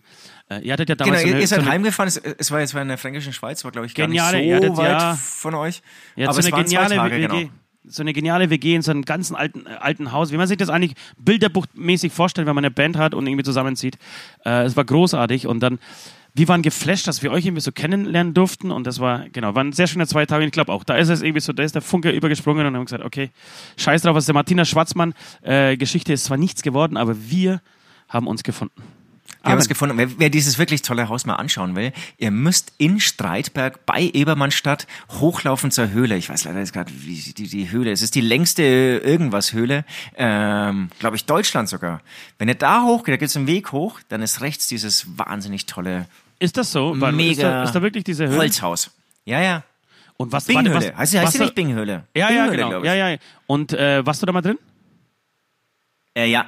Äh, 0.51 0.59
ihr 0.61 0.73
hattet 0.73 0.89
ja 0.89 0.95
Genau, 0.95 1.05
damals 1.05 1.23
ihr, 1.23 1.27
so 1.29 1.33
eine, 1.33 1.41
ihr 1.41 1.47
seid 1.47 1.63
so 1.63 1.69
heimgefahren, 1.71 2.07
es, 2.09 2.17
es 2.17 2.51
war 2.51 2.59
jetzt 2.59 2.75
in 2.75 2.87
der 2.87 2.97
fränkischen 2.99 3.33
Schweiz, 3.33 3.63
war 3.63 3.71
glaube 3.71 3.87
ich 3.87 3.95
gar 3.95 4.05
Geniale, 4.05 4.37
nicht 4.37 4.49
so 4.49 4.55
hattet 4.55 4.77
weit 4.77 5.01
ja- 5.01 5.15
von 5.15 5.55
euch. 5.55 5.81
ja, 6.15 6.25
aber 6.27 6.33
so 6.35 6.39
es 6.41 6.45
eine 6.45 6.53
waren 6.55 6.67
zwei 6.67 6.75
geniale 6.85 6.95
Tage, 6.95 7.15
WG. 7.15 7.27
genau. 7.43 7.51
So 7.83 8.03
eine 8.03 8.13
geniale 8.13 8.51
WG 8.51 8.75
in 8.75 8.83
so 8.83 8.91
einem 8.91 9.03
ganzen 9.05 9.35
alten, 9.35 9.65
äh, 9.65 9.69
alten 9.79 10.11
Haus. 10.11 10.31
Wie 10.31 10.37
man 10.37 10.45
sich 10.45 10.57
das 10.57 10.69
eigentlich 10.69 10.93
bilderbuchmäßig 11.17 12.13
vorstellt, 12.13 12.45
wenn 12.47 12.53
man 12.53 12.63
eine 12.63 12.69
Band 12.71 12.95
hat 12.97 13.15
und 13.15 13.25
irgendwie 13.25 13.43
zusammenzieht. 13.43 13.97
Äh, 14.45 14.65
es 14.65 14.75
war 14.77 14.85
großartig 14.85 15.47
und 15.47 15.61
dann, 15.61 15.79
wir 16.33 16.47
waren 16.47 16.61
geflasht, 16.61 17.07
dass 17.07 17.23
wir 17.23 17.31
euch 17.31 17.45
irgendwie 17.45 17.61
so 17.61 17.71
kennenlernen 17.71 18.33
durften 18.33 18.71
und 18.71 18.87
das 18.87 18.99
war, 18.99 19.27
genau, 19.29 19.53
waren 19.55 19.73
sehr 19.73 19.87
schöne 19.87 20.07
zwei 20.07 20.25
Tage. 20.25 20.45
Ich 20.45 20.51
glaube 20.51 20.71
auch, 20.71 20.83
da 20.83 20.95
ist 20.95 21.09
es 21.09 21.21
irgendwie 21.21 21.41
so, 21.41 21.51
da 21.53 21.63
ist 21.63 21.75
der 21.75 21.81
Funke 21.81 22.11
übergesprungen 22.11 22.65
und 22.65 22.75
haben 22.75 22.85
gesagt, 22.85 23.03
okay, 23.03 23.31
scheiß 23.77 24.03
drauf, 24.03 24.15
was 24.15 24.25
der 24.25 24.35
Martina 24.35 24.63
Schwarzmann 24.63 25.13
äh, 25.41 25.75
Geschichte 25.77 26.13
ist 26.13 26.25
zwar 26.25 26.37
nichts 26.37 26.61
geworden, 26.61 26.97
aber 26.97 27.29
wir 27.29 27.61
haben 28.07 28.27
uns 28.27 28.43
gefunden. 28.43 28.81
Wir 29.43 29.53
haben 29.53 29.57
es 29.57 29.65
Amen. 29.65 29.69
gefunden. 29.69 29.97
Wer, 29.97 30.19
wer 30.19 30.29
dieses 30.29 30.59
wirklich 30.59 30.83
tolle 30.83 31.09
Haus 31.09 31.25
mal 31.25 31.35
anschauen 31.35 31.75
will, 31.75 31.93
ihr 32.17 32.29
müsst 32.29 32.73
in 32.77 32.99
Streitberg 32.99 33.87
bei 33.87 34.11
Ebermannstadt 34.13 34.85
hochlaufen 35.19 35.71
zur 35.71 35.89
Höhle. 35.89 36.15
Ich 36.15 36.29
weiß 36.29 36.43
leider 36.43 36.59
jetzt 36.59 36.73
gerade, 36.73 36.91
wie 36.95 37.15
die, 37.15 37.47
die 37.47 37.71
Höhle. 37.71 37.91
Es 37.91 38.03
ist 38.03 38.13
die 38.13 38.21
längste 38.21 38.61
irgendwas 39.03 39.53
Höhle, 39.53 39.83
ähm, 40.15 40.89
glaube 40.99 41.15
ich, 41.15 41.25
Deutschland 41.25 41.69
sogar. 41.69 42.01
Wenn 42.37 42.49
ihr 42.49 42.55
da 42.55 42.83
hochgeht, 42.83 43.13
da 43.13 43.17
gibt 43.17 43.29
es 43.29 43.37
einen 43.37 43.47
Weg 43.47 43.71
hoch, 43.71 43.99
dann 44.09 44.21
ist 44.21 44.41
rechts 44.41 44.67
dieses 44.67 45.17
wahnsinnig 45.17 45.65
tolle 45.65 46.05
Ist 46.41 46.57
das 46.57 46.71
so? 46.71 46.99
Warte, 46.99 47.15
ist, 47.21 47.39
da, 47.41 47.45
Mega 47.47 47.63
ist 47.63 47.71
da 47.73 47.81
wirklich 47.83 48.03
diese 48.03 48.27
Höhle? 48.27 48.37
Holzhaus. 48.39 48.89
Ja, 49.25 49.39
ja. 49.41 49.63
Und 50.17 50.31
was, 50.31 50.47
warte, 50.49 50.63
Binghöhle. 50.69 50.91
was, 50.91 50.97
Heißt, 50.97 51.13
die- 51.13 51.17
heißt 51.19 51.27
was 51.27 51.33
die 51.33 51.39
nicht 51.41 51.55
Binghöhle? 51.55 52.07
Ja, 52.15 52.29
ja, 52.31 52.43
Binghöhle, 52.45 52.51
genau. 52.57 52.69
glaub 52.69 52.83
ich. 52.83 52.87
Ja, 52.87 53.09
ja. 53.09 53.17
Und 53.47 53.73
äh, 53.73 54.05
warst 54.05 54.21
du 54.21 54.25
da 54.25 54.31
mal 54.31 54.41
drin? 54.41 54.57
Äh, 56.15 56.25
ja. 56.29 56.45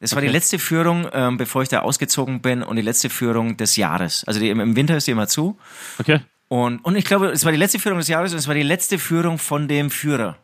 Das 0.00 0.12
war 0.12 0.18
Okay. 0.18 0.28
die 0.28 0.32
letzte 0.32 0.58
Führung, 0.58 1.08
ähm, 1.12 1.36
bevor 1.38 1.62
ich 1.62 1.68
da 1.68 1.80
ausgezogen 1.80 2.40
bin 2.40 2.62
und 2.62 2.76
die 2.76 2.82
letzte 2.82 3.10
Führung 3.10 3.56
des 3.56 3.76
Jahres. 3.76 4.24
Also 4.24 4.40
die, 4.40 4.48
im, 4.50 4.76
Winter 4.76 4.96
ist 4.96 5.06
die 5.06 5.12
immer 5.12 5.26
zu. 5.28 5.56
Okay. 5.98 6.20
Und, 6.48 6.84
und 6.84 6.96
ich 6.96 7.04
glaube, 7.04 7.28
es 7.30 7.44
war 7.44 7.52
die 7.52 7.58
letzte 7.58 7.78
Führung 7.78 7.98
des 7.98 8.08
Jahres 8.08 8.32
und 8.32 8.38
es 8.38 8.46
war 8.48 8.54
die 8.54 8.62
letzte 8.62 8.98
Führung 8.98 9.38
von 9.38 9.68
dem 9.68 9.90
Führer. 9.90 10.36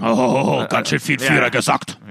Oh, 0.00 0.64
ganz 0.68 0.88
schön 0.90 1.00
viel 1.00 1.18
Führer 1.18 1.50
gesagt. 1.50 1.98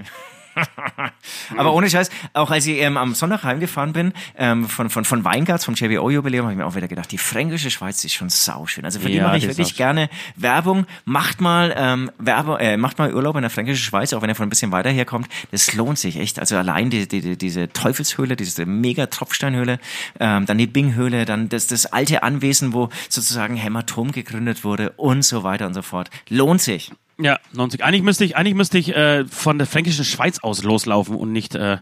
Aber 1.58 1.74
ohne 1.74 1.90
Scheiß, 1.90 2.10
auch 2.34 2.52
als 2.52 2.66
ich 2.66 2.78
ähm, 2.80 2.98
am 2.98 3.16
Sonntag 3.16 3.44
heimgefahren 3.44 3.94
bin, 3.94 4.14
ähm, 4.38 4.68
von, 4.68 4.90
von, 4.90 5.06
von 5.06 5.24
Weingarts, 5.24 5.66
vom 5.66 5.76
JBO-Jubiläum, 5.76 6.44
habe 6.44 6.54
ich 6.54 6.58
mir 6.58 6.66
auch 6.66 6.76
wieder 6.76 6.88
gedacht, 6.88 7.12
die 7.12 7.18
fränkische 7.18 7.72
Schweiz 7.72 8.04
ist 8.04 8.14
schon 8.14 8.30
sauschön. 8.30 8.86
Also 8.86 9.00
für 9.00 9.08
die 9.08 9.16
Ja, 9.16 9.24
mache 9.28 9.38
ich 9.38 9.44
die 9.44 9.50
wirklich 9.50 9.76
gerne 9.76 10.10
Werbung. 10.36 10.86
Macht 11.06 11.42
mal, 11.42 11.74
ähm, 11.78 12.12
Werbung, 12.18 12.58
äh, 12.58 12.78
macht 12.78 13.00
mal 13.00 13.14
Urlaub 13.14 13.36
in 13.36 13.42
der 13.42 13.50
fränkischen 13.50 13.84
Schweiz, 13.84 14.14
auch 14.14 14.22
wenn 14.22 14.30
ihr 14.30 14.36
von 14.36 14.48
ein 14.48 14.50
bisschen 14.50 14.72
weiter 14.72 14.90
herkommt. 14.90 15.28
Das 15.52 15.74
lohnt 15.74 16.00
sich 16.00 16.18
echt. 16.18 16.40
Also 16.40 16.58
allein 16.58 16.90
die, 16.90 17.08
die, 17.08 17.22
die, 17.22 17.38
diese 17.38 17.70
Teufelshöhle, 17.70 18.36
diese 18.36 18.66
mega 18.66 19.08
Tropfsteinhöhle, 19.08 19.80
ähm, 20.20 20.46
dann 20.46 20.58
die 20.58 20.68
Binghöhle, 20.68 21.26
dann 21.26 21.50
das, 21.50 21.68
das 21.68 21.86
alte 21.88 22.24
Anwesen, 22.24 22.74
wo 22.74 22.90
sozusagen 23.10 23.56
Hämatom 23.56 24.12
gegründet 24.12 24.64
wurde 24.64 24.92
und 24.92 25.24
so 25.24 25.44
weiter 25.44 25.68
und 25.68 25.74
so 25.74 25.82
fort. 25.82 26.10
Lohnt 26.30 26.62
sich. 26.62 26.92
Ja, 27.20 27.40
90. 27.54 27.84
Eigentlich 27.84 28.04
müsste 28.04 28.24
ich, 28.26 28.38
eigentlich 28.38 28.56
müsste 28.56 28.78
ich 28.78 28.96
äh, 28.96 29.26
von 29.26 29.58
der 29.58 29.68
fränkischen 29.68 30.06
Schweiz 30.06 30.40
aus 30.40 30.64
loslaufen 30.64 31.16
und 31.16 31.32
nicht, 31.32 31.54
äh, 31.56 31.78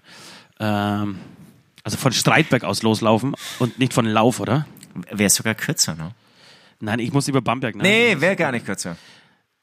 ähm, 0.59 1.19
also 1.83 1.97
von 1.97 2.11
Streitberg 2.11 2.63
aus 2.63 2.81
loslaufen 2.83 3.35
und 3.59 3.77
nicht 3.79 3.93
von 3.93 4.05
Lauf, 4.05 4.39
oder? 4.39 4.65
Wäre 5.11 5.29
sogar 5.29 5.53
kürzer, 5.53 5.95
ne? 5.95 6.11
Nein, 6.79 6.99
ich 6.99 7.11
muss 7.13 7.27
über 7.27 7.41
Bamberg. 7.41 7.75
Ne? 7.75 7.83
Nee, 7.83 8.15
wäre 8.19 8.35
gar 8.35 8.51
nicht 8.51 8.65
kürzer. 8.65 8.97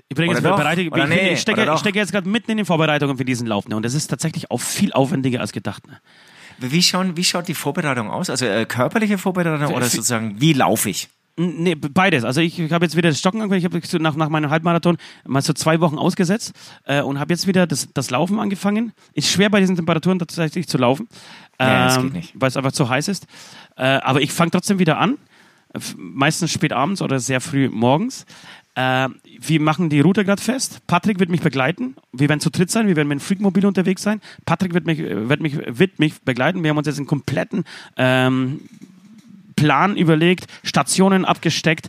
Übrigens, 0.09 0.39
Oder 0.41 0.57
doch? 0.57 0.77
ich, 0.77 0.93
Oder 0.93 1.07
nee, 1.07 1.33
ich, 1.33 1.41
stecke, 1.41 1.63
oder 1.63 1.79
stecke 1.79 1.99
jetzt 1.99 2.13
gerade 2.13 2.29
mitten 2.29 2.51
in 2.51 2.59
den 2.59 2.67
Vorbereitungen 2.67 3.17
für 3.17 3.25
diesen 3.25 3.47
Lauf. 3.47 3.67
Ne? 3.69 3.77
Und 3.77 3.85
das 3.85 3.95
ist 3.95 4.09
tatsächlich 4.09 4.51
auch 4.51 4.61
viel 4.61 4.93
aufwendiger 4.93 5.41
als 5.41 5.53
gedacht. 5.53 5.87
Ne? 5.89 5.99
Wie, 6.59 6.83
schauen, 6.83 7.17
wie 7.17 7.25
schaut 7.25 7.49
die 7.49 7.55
Vorbereitung 7.55 8.11
aus? 8.11 8.31
Also 8.31 8.47
äh, 8.47 8.65
körperliche 8.67 9.19
Vorbereitung 9.19 9.75
oder 9.75 9.87
Für- 9.87 9.91
sozusagen, 9.97 10.41
wie 10.41 10.53
laufe 10.53 10.91
ich? 10.91 11.09
Nee, 11.37 11.75
beides. 11.75 12.23
Also 12.25 12.41
ich, 12.41 12.59
ich 12.61 12.73
habe 12.73 12.85
jetzt 12.85 12.97
wieder 12.97 13.09
das 13.09 13.19
Stocken 13.19 13.43
angefangen. 13.43 13.59
Ich 13.59 13.85
habe 13.93 14.03
nach, 14.03 14.15
nach 14.15 14.29
meinem 14.29 14.51
Halbmarathon 14.51 14.99
mal 15.27 15.43
so 15.43 15.53
zwei 15.53 15.81
Wochen 15.81 15.99
ausgesetzt 15.99 16.53
äh, 16.85 17.03
und 17.03 17.19
habe 17.19 17.33
jetzt 17.33 17.49
wieder 17.49 17.67
das, 17.67 17.89
das 17.93 18.11
Laufen 18.11 18.39
angefangen. 18.39 18.93
Ist 19.15 19.29
schwer 19.31 19.51
bei 19.51 19.59
diesen 19.59 19.75
Temperaturen 19.75 20.21
tatsächlich 20.21 20.69
zu 20.69 20.79
laufen, 20.79 21.09
Ja, 21.61 21.87
das 21.87 21.97
ähm, 21.97 22.03
geht 22.05 22.13
nicht. 22.13 22.33
weil 22.37 22.49
es 22.49 22.57
einfach 22.57 22.71
zu 22.73 22.89
heiß 22.89 23.09
ist. 23.09 23.27
Äh, 23.77 23.83
aber 23.83 24.21
ich 24.21 24.33
fange 24.33 24.53
trotzdem 24.53 24.79
wieder 24.79 24.99
an. 24.99 25.19
Meistens 25.97 26.53
spät 26.53 26.73
abends 26.73 27.03
oder 27.03 27.19
sehr 27.19 27.41
früh 27.41 27.69
morgens. 27.69 28.27
Äh, 28.77 29.09
wir 29.41 29.61
machen 29.61 29.89
die 29.89 30.01
Route 30.01 30.25
gerade 30.25 30.41
fest. 30.41 30.83
Patrick 30.87 31.19
wird 31.19 31.31
mich 31.31 31.41
begleiten. 31.41 31.97
Wir 32.13 32.29
werden 32.29 32.41
zu 32.41 32.51
dritt 32.51 32.71
sein. 32.71 32.87
Wir 32.87 32.95
werden 32.95 33.09
mit 33.09 33.19
dem 33.19 33.21
Freakmobil 33.21 33.67
unterwegs 33.67 34.03
sein. 34.03 34.21
Patrick 34.47 34.73
wird 34.73 34.87
mich, 34.87 35.01
äh, 35.01 35.29
wird 35.29 35.41
mich, 35.41 35.57
wird 35.67 35.99
mich 35.99 36.21
begleiten. 36.23 36.63
Wir 36.63 36.71
haben 36.71 36.79
uns 36.79 36.87
jetzt 36.87 36.99
einen 36.99 37.09
kompletten 37.09 37.65
ähm, 37.97 38.61
Plan 39.57 39.97
überlegt, 39.97 40.47
Stationen 40.63 41.25
abgesteckt. 41.25 41.89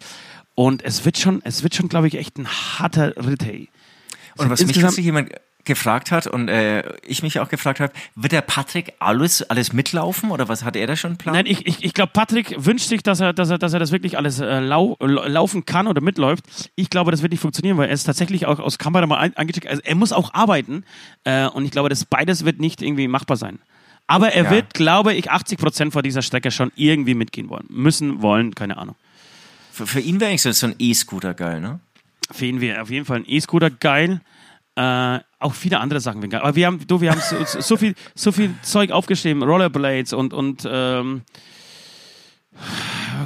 Und 0.56 0.84
es 0.84 1.04
wird 1.04 1.17
schon, 1.17 1.41
es 1.43 1.63
wird 1.63 1.75
schon, 1.75 1.89
glaube 1.89 2.08
ich, 2.08 2.15
echt 2.15 2.38
ein 2.38 2.47
harter 2.47 3.15
Ritt, 3.17 3.43
hey. 3.43 3.69
Und 4.38 4.49
was 4.49 4.65
mich 4.65 4.80
kürzlich 4.80 5.06
jemand 5.06 5.32
gefragt 5.65 6.12
hat 6.12 6.28
und 6.28 6.47
äh, 6.47 6.84
ich 7.08 7.23
mich 7.23 7.39
auch 7.39 7.49
gefragt 7.49 7.80
habe, 7.80 7.91
wird 8.13 8.32
der 8.34 8.41
Patrick 8.41 8.93
alles, 8.99 9.41
alles 9.49 9.73
mitlaufen 9.73 10.30
oder 10.30 10.47
was 10.47 10.63
hat 10.63 10.75
er 10.75 10.86
da 10.86 10.95
schon 10.95 11.12
einen 11.12 11.17
Plan? 11.17 11.34
Nein, 11.34 11.47
ich, 11.47 11.65
ich, 11.65 11.84
ich 11.84 11.93
glaube, 11.95 12.12
Patrick 12.13 12.54
wünscht 12.63 12.88
sich, 12.88 13.01
dass 13.01 13.19
er, 13.19 13.34
dass 13.34 13.49
er, 13.49 13.58
dass 13.58 13.73
er 13.73 13.80
das 13.80 13.91
wirklich 13.91 14.15
alles 14.15 14.39
äh, 14.39 14.60
lau, 14.60 14.95
lau- 14.99 15.25
laufen 15.25 15.65
kann 15.65 15.88
oder 15.88 16.01
mitläuft. 16.01 16.45
Ich 16.75 16.91
glaube, 16.91 17.10
das 17.10 17.23
wird 17.23 17.32
nicht 17.32 17.41
funktionieren, 17.41 17.78
weil 17.78 17.88
er 17.88 17.93
ist 17.93 18.04
tatsächlich 18.04 18.45
auch 18.45 18.60
aus 18.60 18.78
Kamera 18.78 19.08
mal 19.08 19.32
angecheckt. 19.36 19.67
Also 19.67 19.82
er 19.84 19.95
muss 19.95 20.12
auch 20.13 20.34
arbeiten 20.36 20.84
äh, 21.23 21.47
und 21.47 21.65
ich 21.65 21.71
glaube, 21.71 21.89
das 21.89 22.06
beides 22.06 22.45
wird 22.45 22.60
nicht 22.60 22.84
irgendwie 22.84 23.08
machbar 23.08 23.38
sein. 23.38 23.58
Aber 24.07 24.31
er 24.33 24.45
Ja. 24.45 24.51
wird, 24.51 24.73
glaube 24.73 25.13
ich, 25.13 25.31
80 25.31 25.57
Prozent 25.57 25.93
vor 25.93 26.03
dieser 26.03 26.21
Strecke 26.21 26.51
schon 26.51 26.71
irgendwie 26.75 27.15
mitgehen 27.15 27.49
wollen. 27.49 27.65
Müssen, 27.69 28.21
wollen, 28.21 28.53
keine 28.53 28.77
Ahnung. 28.77 28.95
Für, 29.71 29.87
für 29.87 29.99
ihn 29.99 30.19
wäre 30.19 30.29
eigentlich 30.29 30.43
so, 30.43 30.51
so 30.51 30.67
ein 30.67 30.75
E-Scooter 30.79 31.33
geil, 31.33 31.59
ne? 31.59 31.79
Für 32.31 32.45
ihn 32.45 32.61
wäre 32.61 32.81
auf 32.81 32.89
jeden 32.89 33.05
Fall 33.05 33.17
ein 33.17 33.25
E-Scooter 33.27 33.69
geil. 33.71 34.21
Äh, 34.75 35.19
auch 35.39 35.53
viele 35.53 35.79
andere 35.79 35.99
Sachen 36.01 36.21
wären 36.21 36.29
geil. 36.31 36.41
Aber 36.41 36.55
wir 36.55 36.67
haben, 36.67 36.79
du, 36.85 37.01
wir 37.01 37.11
haben 37.11 37.21
so, 37.21 37.61
so, 37.61 37.77
viel, 37.77 37.95
so 38.13 38.31
viel 38.31 38.53
Zeug 38.61 38.91
aufgeschrieben, 38.91 39.41
Rollerblades 39.43 40.13
und, 40.13 40.33
und 40.33 40.67
ähm, 40.69 41.21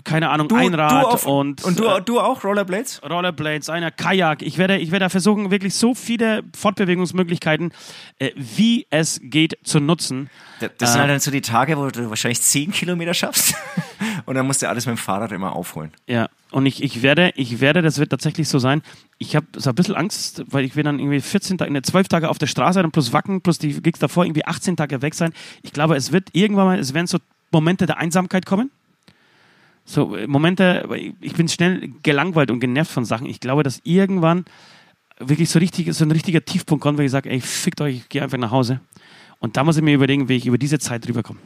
keine 0.04 0.30
Ahnung, 0.30 0.52
Einrad 0.52 1.06
auf- 1.06 1.25
und, 1.25 1.63
und 1.63 1.80
du, 1.80 1.86
äh, 1.86 2.02
du 2.02 2.19
auch 2.19 2.43
Rollerblades? 2.43 3.02
Rollerblades, 3.08 3.69
einer 3.69 3.91
Kajak. 3.91 4.41
Ich 4.41 4.58
werde, 4.58 4.78
ich 4.78 4.91
werde 4.91 5.10
versuchen, 5.10 5.52
wirklich 5.52 5.73
so 5.75 5.93
viele 5.95 6.43
Fortbewegungsmöglichkeiten, 6.56 7.71
äh, 8.19 8.32
wie 8.36 8.88
es 8.89 9.19
geht, 9.23 9.58
zu 9.63 9.80
nutzen. 9.80 10.30
Das, 10.60 10.71
das 10.78 10.89
sind 10.91 10.99
Äh. 10.99 11.02
halt 11.04 11.12
dann 11.12 11.19
so 11.19 11.32
die 11.32 11.41
Tage, 11.41 11.78
wo 11.78 11.88
du 11.88 12.10
wahrscheinlich 12.10 12.41
10 12.41 12.71
Kilometer 12.71 13.13
schaffst 13.13 13.56
und 14.25 14.36
dann 14.36 14.45
musst 14.47 14.62
du 14.62 14.69
alles 14.69 14.86
mit 14.86 14.95
dem 14.95 14.97
Fahrrad 14.97 15.32
immer 15.32 15.56
aufholen. 15.56 15.91
Ja, 16.08 16.30
und 16.52 16.65
ich, 16.65 16.82
ich 16.84 17.02
werde, 17.04 17.32
ich 17.36 17.60
werde, 17.62 17.82
das 17.82 17.99
wird 17.99 18.10
tatsächlich 18.10 18.49
so 18.49 18.60
sein. 18.60 18.82
Ich 19.17 19.36
habe 19.36 19.45
so 19.56 19.69
ein 19.69 19.75
bisschen 19.75 19.95
Angst, 19.95 20.43
weil 20.47 20.65
ich 20.65 20.75
will 20.75 20.84
dann 20.84 20.99
irgendwie 20.99 21.21
14 21.21 21.58
Tage, 21.58 21.71
ne, 21.71 21.82
12 21.82 22.08
Tage 22.08 22.30
auf 22.30 22.38
der 22.38 22.47
Straße 22.47 22.80
sein, 22.82 22.91
plus 22.91 23.13
Wacken, 23.13 23.41
plus 23.41 23.60
die 23.60 23.82
Gigs 23.82 23.99
davor 23.99 24.25
irgendwie 24.25 24.45
18 24.45 24.75
Tage 24.78 25.02
weg 25.02 25.13
sein. 25.13 25.32
Ich 25.62 25.73
glaube, 25.73 25.95
es 25.95 26.12
wird 26.12 26.30
irgendwann 26.34 26.65
mal, 26.65 26.80
es 26.80 26.93
werden 26.93 27.08
so 27.08 27.19
Momente 27.52 27.86
der 27.86 27.97
Einsamkeit 27.97 28.45
kommen. 28.45 28.71
So 29.89 30.15
äh, 30.15 30.28
Momente, 30.28 30.88
ich 31.19 31.34
bin 31.34 31.49
schnell 31.49 31.91
gelangweilt 32.04 32.52
und 32.52 32.60
genervt 32.60 32.91
von 32.91 33.06
Sachen. 33.06 33.25
Ich 33.25 33.39
glaube, 33.39 33.63
dass 33.63 33.82
irgendwann 33.84 34.45
wirklich 35.17 35.49
so, 35.49 35.58
richtig, 35.58 35.91
so 35.93 36.06
ein 36.06 36.12
richtiger 36.12 36.45
Tiefpunkt 36.45 36.84
kommt, 36.84 36.99
wo 36.99 37.02
ich 37.02 37.10
sage, 37.10 37.30
ey, 37.30 37.41
fickt 37.41 37.82
euch, 37.82 37.95
ich 37.95 38.10
gehe 38.10 38.21
einfach 38.21 38.38
nach 38.38 38.52
Hause. 38.52 38.82
Und 39.39 39.58
da 39.58 39.63
muss 39.63 39.78
ich 39.78 39.84
mir 39.84 39.95
überlegen, 39.95 40.30
wie 40.30 40.36
ich 40.36 40.45
über 40.45 40.60
diese 40.60 40.78
Zeit 40.78 41.08
drüber 41.08 41.23
komme. 41.23 41.39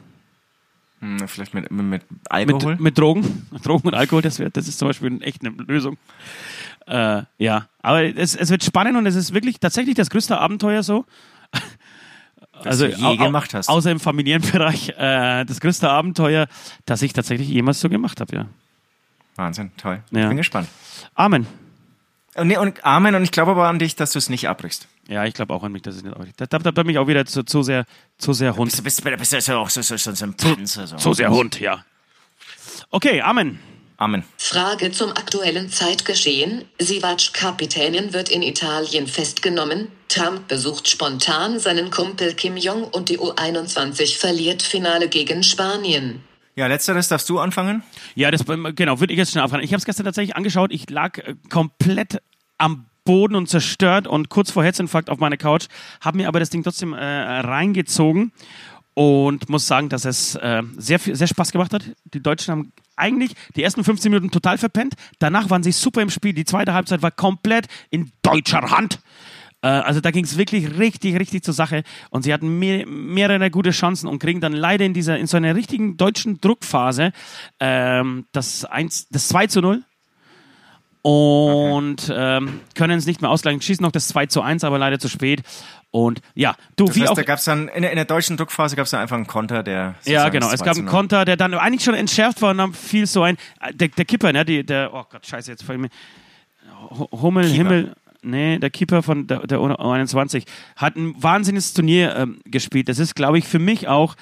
Hm, 0.99 1.25
vielleicht 1.25 1.53
mit, 1.53 1.71
mit, 1.71 1.85
mit 1.85 2.01
Alkohol? 2.29 2.73
Mit, 2.73 2.81
mit 2.81 2.97
Drogen. 2.97 3.47
Drogen 3.63 3.87
und 3.87 3.93
Alkohol, 3.93 4.21
das, 4.21 4.39
wär, 4.39 4.49
das 4.49 4.67
ist 4.67 4.77
zum 4.77 4.89
Beispiel 4.89 5.23
echt 5.23 5.45
eine 5.45 5.55
Lösung. 5.63 5.97
Äh, 6.85 7.21
ja, 7.37 7.69
aber 7.81 8.03
es, 8.03 8.35
es 8.35 8.49
wird 8.49 8.63
spannend 8.63 8.97
und 8.97 9.05
es 9.05 9.15
ist 9.15 9.33
wirklich 9.33 9.61
tatsächlich 9.61 9.95
das 9.95 10.09
größte 10.09 10.37
Abenteuer 10.37 10.83
so. 10.83 11.05
Also 12.65 12.85
je 12.85 13.17
gemacht 13.17 13.53
hast. 13.53 13.69
Außer 13.69 13.91
im 13.91 13.99
familiären 13.99 14.41
Bereich, 14.51 14.89
äh, 14.89 15.45
das 15.45 15.59
größte 15.59 15.89
Abenteuer, 15.89 16.47
das 16.85 17.01
ich 17.01 17.13
tatsächlich 17.13 17.47
jemals 17.47 17.79
so 17.79 17.89
gemacht 17.89 18.19
habe, 18.21 18.35
ja. 18.35 18.45
Wahnsinn, 19.35 19.71
toll. 19.77 20.03
Ja. 20.11 20.27
Bin 20.27 20.37
gespannt. 20.37 20.67
Amen. 21.15 21.47
Und, 22.35 22.47
nee, 22.47 22.57
und 22.57 22.83
Amen, 22.83 23.15
und 23.15 23.23
ich 23.23 23.31
glaube 23.31 23.51
aber 23.51 23.67
an 23.67 23.79
dich, 23.79 23.95
dass 23.95 24.11
du 24.11 24.19
es 24.19 24.29
nicht 24.29 24.47
abbrichst. 24.47 24.87
Ja, 25.07 25.25
ich 25.25 25.33
glaube 25.33 25.53
auch 25.53 25.63
an 25.63 25.71
mich, 25.71 25.81
dass 25.81 25.97
ich 25.97 26.03
nicht. 26.03 26.15
Da, 26.37 26.45
da, 26.45 26.59
da 26.59 26.71
bin 26.71 26.89
ich 26.89 26.97
auch 26.97 27.07
wieder 27.07 27.25
zu, 27.25 27.43
zu 27.43 27.61
sehr, 27.61 27.85
zu 28.17 28.33
sehr 28.33 28.55
Hund. 28.55 28.77
Du 28.77 28.83
bist, 28.83 29.03
bist, 29.03 29.17
bist 29.17 29.47
ja 29.47 29.57
auch 29.57 29.69
so, 29.69 29.81
so, 29.81 29.97
so, 29.97 30.13
so 30.13 30.25
ein 30.25 30.33
Panzer. 30.33 30.87
So. 30.87 30.95
Zu 30.97 31.13
sehr 31.13 31.29
Hund, 31.29 31.59
ja. 31.59 31.83
Okay, 32.89 33.21
Amen. 33.21 33.59
Amen. 34.03 34.25
Frage 34.37 34.91
zum 34.91 35.11
aktuellen 35.11 35.69
Zeitgeschehen. 35.69 36.65
Sivac-Kapitänin 36.77 38.11
wird 38.11 38.27
in 38.27 38.41
Italien 38.41 39.07
festgenommen. 39.07 39.87
Trump 40.09 40.49
besucht 40.49 40.89
spontan 40.89 41.57
seinen 41.57 41.89
Kumpel 41.89 42.33
Kim 42.33 42.57
Jong 42.57 42.83
und 42.83 43.07
die 43.07 43.17
U21 43.17 44.17
verliert 44.17 44.61
Finale 44.61 45.07
gegen 45.07 45.41
Spanien. 45.41 46.21
Ja, 46.57 46.67
letzteres 46.67 47.07
darfst 47.07 47.29
du 47.29 47.39
anfangen. 47.39 47.81
Ja, 48.13 48.29
das 48.29 48.43
genau, 48.75 48.99
würde 48.99 49.13
ich 49.13 49.17
jetzt 49.17 49.31
schnell 49.31 49.45
abfahren. 49.45 49.63
Ich 49.63 49.71
habe 49.71 49.79
es 49.79 49.85
gestern 49.85 50.03
tatsächlich 50.03 50.35
angeschaut. 50.35 50.73
Ich 50.73 50.89
lag 50.89 51.19
äh, 51.19 51.35
komplett 51.49 52.21
am 52.57 52.87
Boden 53.05 53.35
und 53.35 53.47
zerstört 53.47 54.05
und 54.05 54.27
kurz 54.27 54.51
vor 54.51 54.65
Herzinfarkt 54.65 55.09
auf 55.09 55.19
meiner 55.19 55.37
Couch, 55.37 55.67
habe 56.01 56.17
mir 56.17 56.27
aber 56.27 56.41
das 56.41 56.49
Ding 56.49 56.61
trotzdem 56.61 56.93
äh, 56.93 56.99
reingezogen 56.99 58.33
und 58.95 59.47
muss 59.47 59.65
sagen, 59.65 59.87
dass 59.87 60.03
es 60.03 60.35
äh, 60.35 60.61
sehr, 60.75 60.99
viel, 60.99 61.15
sehr 61.15 61.27
Spaß 61.27 61.53
gemacht 61.53 61.73
hat. 61.73 61.83
Die 62.13 62.21
Deutschen 62.21 62.51
haben 62.51 62.73
eigentlich 63.03 63.35
die 63.55 63.63
ersten 63.63 63.83
15 63.83 64.09
Minuten 64.11 64.31
total 64.31 64.57
verpennt. 64.57 64.95
Danach 65.19 65.49
waren 65.49 65.61
sie 65.61 65.73
super 65.73 66.01
im 66.01 66.09
Spiel. 66.09 66.33
Die 66.33 66.45
zweite 66.45 66.73
Halbzeit 66.73 67.01
war 67.01 67.11
komplett 67.11 67.67
in 67.91 68.11
deutscher 68.21 68.61
Hand. 68.71 68.99
Äh, 69.61 69.67
Also 69.67 69.99
da 69.99 70.11
ging 70.11 70.23
es 70.23 70.37
wirklich 70.37 70.77
richtig, 70.79 71.19
richtig 71.19 71.43
zur 71.43 71.53
Sache. 71.53 71.83
Und 72.09 72.23
sie 72.23 72.33
hatten 72.33 72.59
mehr, 72.59 72.87
mehrere 72.87 73.51
gute 73.51 73.71
Chancen 73.71 74.07
und 74.07 74.19
kriegen 74.19 74.41
dann 74.41 74.53
leider 74.53 74.85
in 74.85 74.93
dieser, 74.93 75.17
in 75.17 75.27
so 75.27 75.37
einer 75.37 75.55
richtigen 75.55 75.97
deutschen 75.97 76.39
Druckphase 76.39 77.11
ähm, 77.59 78.25
das, 78.31 78.65
1, 78.65 79.09
das 79.09 79.27
2 79.27 79.47
zu 79.47 79.61
0 79.61 79.83
und 81.03 82.11
ähm, 82.15 82.61
können 82.75 82.97
es 82.97 83.05
nicht 83.05 83.21
mehr 83.21 83.29
ausgleichen. 83.29 83.61
Schießen 83.61 83.83
noch 83.83 83.91
das 83.91 84.07
2 84.07 84.25
zu 84.27 84.41
1, 84.41 84.63
aber 84.63 84.79
leider 84.79 84.97
zu 84.99 85.09
spät. 85.09 85.43
Und 85.91 86.21
ja, 86.33 86.55
du, 86.75 86.85
Das 86.85 86.95
wie 86.95 87.01
heißt, 87.01 87.11
auch. 87.11 87.15
da 87.15 87.23
gab 87.23 87.37
es 87.37 87.45
dann, 87.45 87.67
in 87.67 87.83
der, 87.83 87.91
in 87.91 87.97
der 87.97 88.05
deutschen 88.05 88.35
Druckphase 88.37 88.75
gab 88.75 88.85
es 88.85 88.91
dann 88.91 89.01
einfach 89.01 89.15
einen 89.17 89.27
Konter, 89.27 89.61
der. 89.63 89.95
Ja, 90.05 90.29
genau. 90.29 90.47
Es 90.51 90.59
2 90.61 90.65
gab 90.65 90.75
einen 90.77 90.85
0. 90.85 90.91
Konter, 90.91 91.25
der 91.25 91.37
dann 91.37 91.53
eigentlich 91.53 91.83
schon 91.83 91.93
entschärft 91.93 92.41
war 92.41 92.51
und 92.51 92.57
dann 92.57 92.73
fiel 92.73 93.05
so 93.05 93.21
ein. 93.21 93.37
äh, 93.59 93.73
Der, 93.73 93.89
der 93.89 94.05
Kipper, 94.05 94.33
ne? 94.33 94.43
Die, 94.45 94.65
der, 94.65 94.91
oh 94.93 95.03
Gott, 95.09 95.25
scheiße, 95.25 95.51
jetzt 95.51 95.63
fallen 95.63 95.81
mir. 95.81 95.89
Hu- 96.89 97.07
Hummel, 97.11 97.43
Keeper. 97.43 97.55
Himmel. 97.57 97.95
Nee, 98.25 98.57
der 98.57 98.69
Keeper 98.69 99.03
von 99.03 99.27
der, 99.27 99.45
der 99.45 99.59
U21 99.59 100.45
hat 100.77 100.95
ein 100.95 101.13
wahnsinniges 101.21 101.73
Turnier 101.73 102.15
ähm, 102.15 102.39
gespielt. 102.45 102.87
Das 102.87 102.97
ist, 102.97 103.15
glaube 103.15 103.37
ich, 103.37 103.45
für 103.45 103.59
mich 103.59 103.89
auch. 103.89 104.15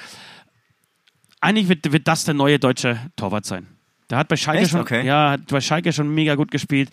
Eigentlich 1.39 1.69
wird, 1.69 1.91
wird 1.91 2.07
das 2.07 2.23
der 2.25 2.33
neue 2.33 2.57
deutsche 2.59 2.99
Torwart 3.15 3.45
sein. 3.45 3.67
Der 4.11 4.17
hat 4.17 4.27
bei 4.27 4.35
Schalke 4.35 4.61
Echt? 4.61 4.71
schon, 4.71 4.81
Okay. 4.81 5.05
ja, 5.05 5.31
hat 5.31 5.47
bei 5.47 5.61
Schalke 5.61 5.93
schon 5.93 6.13
mega 6.13 6.35
gut 6.35 6.51
gespielt 6.51 6.89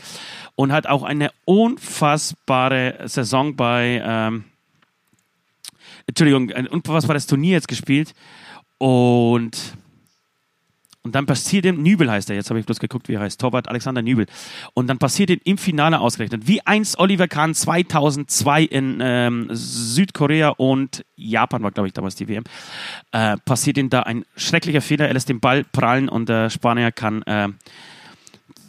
und 0.54 0.72
hat 0.72 0.87
auch 0.87 1.02
eine 1.02 1.31
unfassbare 1.44 3.00
Saison 3.07 3.57
bei, 3.57 4.00
ähm, 4.04 4.44
Entschuldigung, 6.07 6.52
ein 6.52 6.68
unfassbares 6.68 7.26
Turnier 7.26 7.52
jetzt 7.52 7.68
gespielt 7.68 8.14
und, 8.78 9.74
und 11.09 11.14
dann 11.14 11.25
passiert 11.25 11.64
ihm, 11.64 11.83
Nübel 11.83 12.11
heißt 12.11 12.29
er, 12.29 12.37
jetzt 12.37 12.51
habe 12.51 12.61
ich 12.61 12.66
bloß 12.66 12.81
geguckt, 12.81 13.09
wie 13.09 13.14
er 13.14 13.21
heißt, 13.21 13.40
Torwart 13.40 13.66
Alexander 13.66 14.03
Nübel. 14.03 14.27
Und 14.75 14.88
dann 14.88 14.99
passiert 14.99 15.31
ihm 15.31 15.40
im 15.42 15.57
Finale 15.57 16.01
ausgerechnet, 16.01 16.47
wie 16.47 16.61
einst 16.66 16.99
Oliver 16.99 17.29
Kahn 17.29 17.55
2002 17.55 18.64
in 18.64 18.99
ähm, 19.01 19.49
Südkorea 19.51 20.51
und 20.51 21.07
Japan 21.16 21.62
war, 21.62 21.71
glaube 21.71 21.87
ich, 21.87 21.94
damals 21.94 22.14
die 22.16 22.29
WM, 22.29 22.44
äh, 23.12 23.38
passiert 23.38 23.79
ihm 23.79 23.88
da 23.88 24.03
ein 24.03 24.27
schrecklicher 24.37 24.83
Fehler. 24.83 25.09
Er 25.09 25.14
lässt 25.14 25.31
den 25.31 25.40
Ball 25.40 25.64
prallen 25.64 26.11
und 26.11 26.29
der 26.29 26.51
Spanier 26.51 26.92
kann 26.92 27.23
äh, 27.23 27.49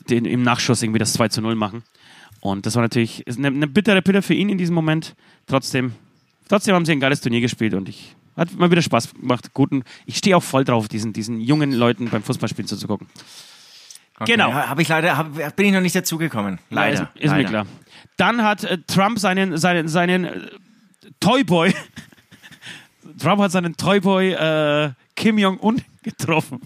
den, 0.10 0.24
im 0.24 0.42
Nachschuss 0.42 0.82
irgendwie 0.82 1.00
das 1.00 1.12
2 1.12 1.28
zu 1.28 1.42
0 1.42 1.56
machen. 1.56 1.84
Und 2.40 2.66
das 2.66 2.76
war 2.76 2.84
natürlich 2.84 3.26
eine, 3.28 3.48
eine 3.48 3.68
bittere 3.68 4.02
Pille 4.02 4.22
für 4.22 4.34
ihn 4.34 4.48
in 4.48 4.58
diesem 4.58 4.76
Moment. 4.76 5.14
Trotzdem, 5.46 5.92
trotzdem 6.48 6.74
haben 6.74 6.86
sie 6.86 6.94
ein 6.94 7.02
geiles 7.02 7.20
Turnier 7.20 7.42
gespielt 7.42 7.74
und 7.74 7.90
ich 7.90 8.16
hat 8.40 8.58
mal 8.58 8.72
wieder 8.72 8.82
Spaß 8.82 9.14
gemacht. 9.14 9.54
Guten, 9.54 9.84
ich 10.06 10.18
stehe 10.18 10.36
auch 10.38 10.44
voll 10.44 10.64
drauf, 10.64 10.88
diesen, 10.88 11.14
diesen 11.14 11.40
jungen 11.42 11.72
Leuten 11.72 12.10
beim 12.10 12.24
Fußballspielen 12.24 12.68
zuzugucken. 12.68 13.08
Okay, 14.20 14.34
Genau. 14.34 14.50
ja, 14.50 14.70
Hab 14.70 14.80
ich 14.80 14.88
leider, 14.88 15.18
hab, 15.18 15.56
bin 15.56 15.66
ich 15.68 15.74
noch 15.74 15.82
nicht 15.82 15.96
dazugekommen. 15.96 16.60
Leider. 16.70 17.12
ist, 17.16 17.24
ist 17.24 17.32
mir 17.32 17.38
leider. 17.38 17.50
klar. 17.50 17.66
Dann 18.18 18.44
hat 18.44 18.64
äh, 18.64 18.78
Trump 18.88 19.20
seinen, 19.20 19.58
seinen, 19.58 19.88
seinen 19.88 20.26
äh, 20.26 20.50
Toyboy, 21.20 21.74
Trump 23.20 23.42
hat 23.42 23.52
seinen 23.52 23.76
Toyboy 23.78 24.32
äh, 24.34 24.92
Kim 25.16 25.38
Jong-un 25.38 25.82
getroffen. 26.04 26.62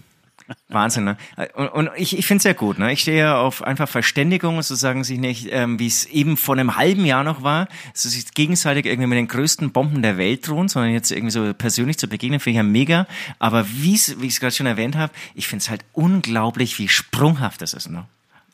Wahnsinn, 0.68 1.04
ne? 1.04 1.16
Und, 1.54 1.68
und 1.68 1.90
ich, 1.96 2.18
ich 2.18 2.26
finde 2.26 2.38
es 2.38 2.44
ja 2.44 2.52
gut, 2.52 2.78
ne? 2.78 2.92
Ich 2.92 3.00
stehe 3.00 3.18
ja 3.18 3.36
auf 3.38 3.62
einfach 3.62 3.88
Verständigung, 3.88 4.60
sozusagen 4.62 5.04
sich 5.04 5.18
nicht, 5.18 5.48
ähm, 5.50 5.78
wie 5.78 5.86
es 5.86 6.04
eben 6.06 6.36
vor 6.36 6.54
einem 6.54 6.76
halben 6.76 7.06
Jahr 7.06 7.24
noch 7.24 7.42
war, 7.42 7.68
so 7.94 8.08
sich 8.08 8.32
gegenseitig 8.32 8.86
irgendwie 8.86 9.08
mit 9.08 9.18
den 9.18 9.28
größten 9.28 9.72
Bomben 9.72 10.02
der 10.02 10.18
Welt 10.18 10.46
drohen, 10.46 10.68
sondern 10.68 10.92
jetzt 10.92 11.10
irgendwie 11.10 11.30
so 11.30 11.54
persönlich 11.54 11.98
zu 11.98 12.08
begegnen, 12.08 12.40
finde 12.40 12.52
ich 12.52 12.56
ja 12.58 12.62
mega. 12.62 13.06
Aber 13.38 13.66
wie's, 13.68 14.20
wie 14.20 14.26
ich 14.26 14.34
es 14.34 14.40
gerade 14.40 14.54
schon 14.54 14.66
erwähnt 14.66 14.96
habe, 14.96 15.12
ich 15.34 15.48
finde 15.48 15.62
es 15.62 15.70
halt 15.70 15.84
unglaublich, 15.92 16.78
wie 16.78 16.88
sprunghaft 16.88 17.62
das 17.62 17.72
ist, 17.72 17.90
ne? 17.90 18.04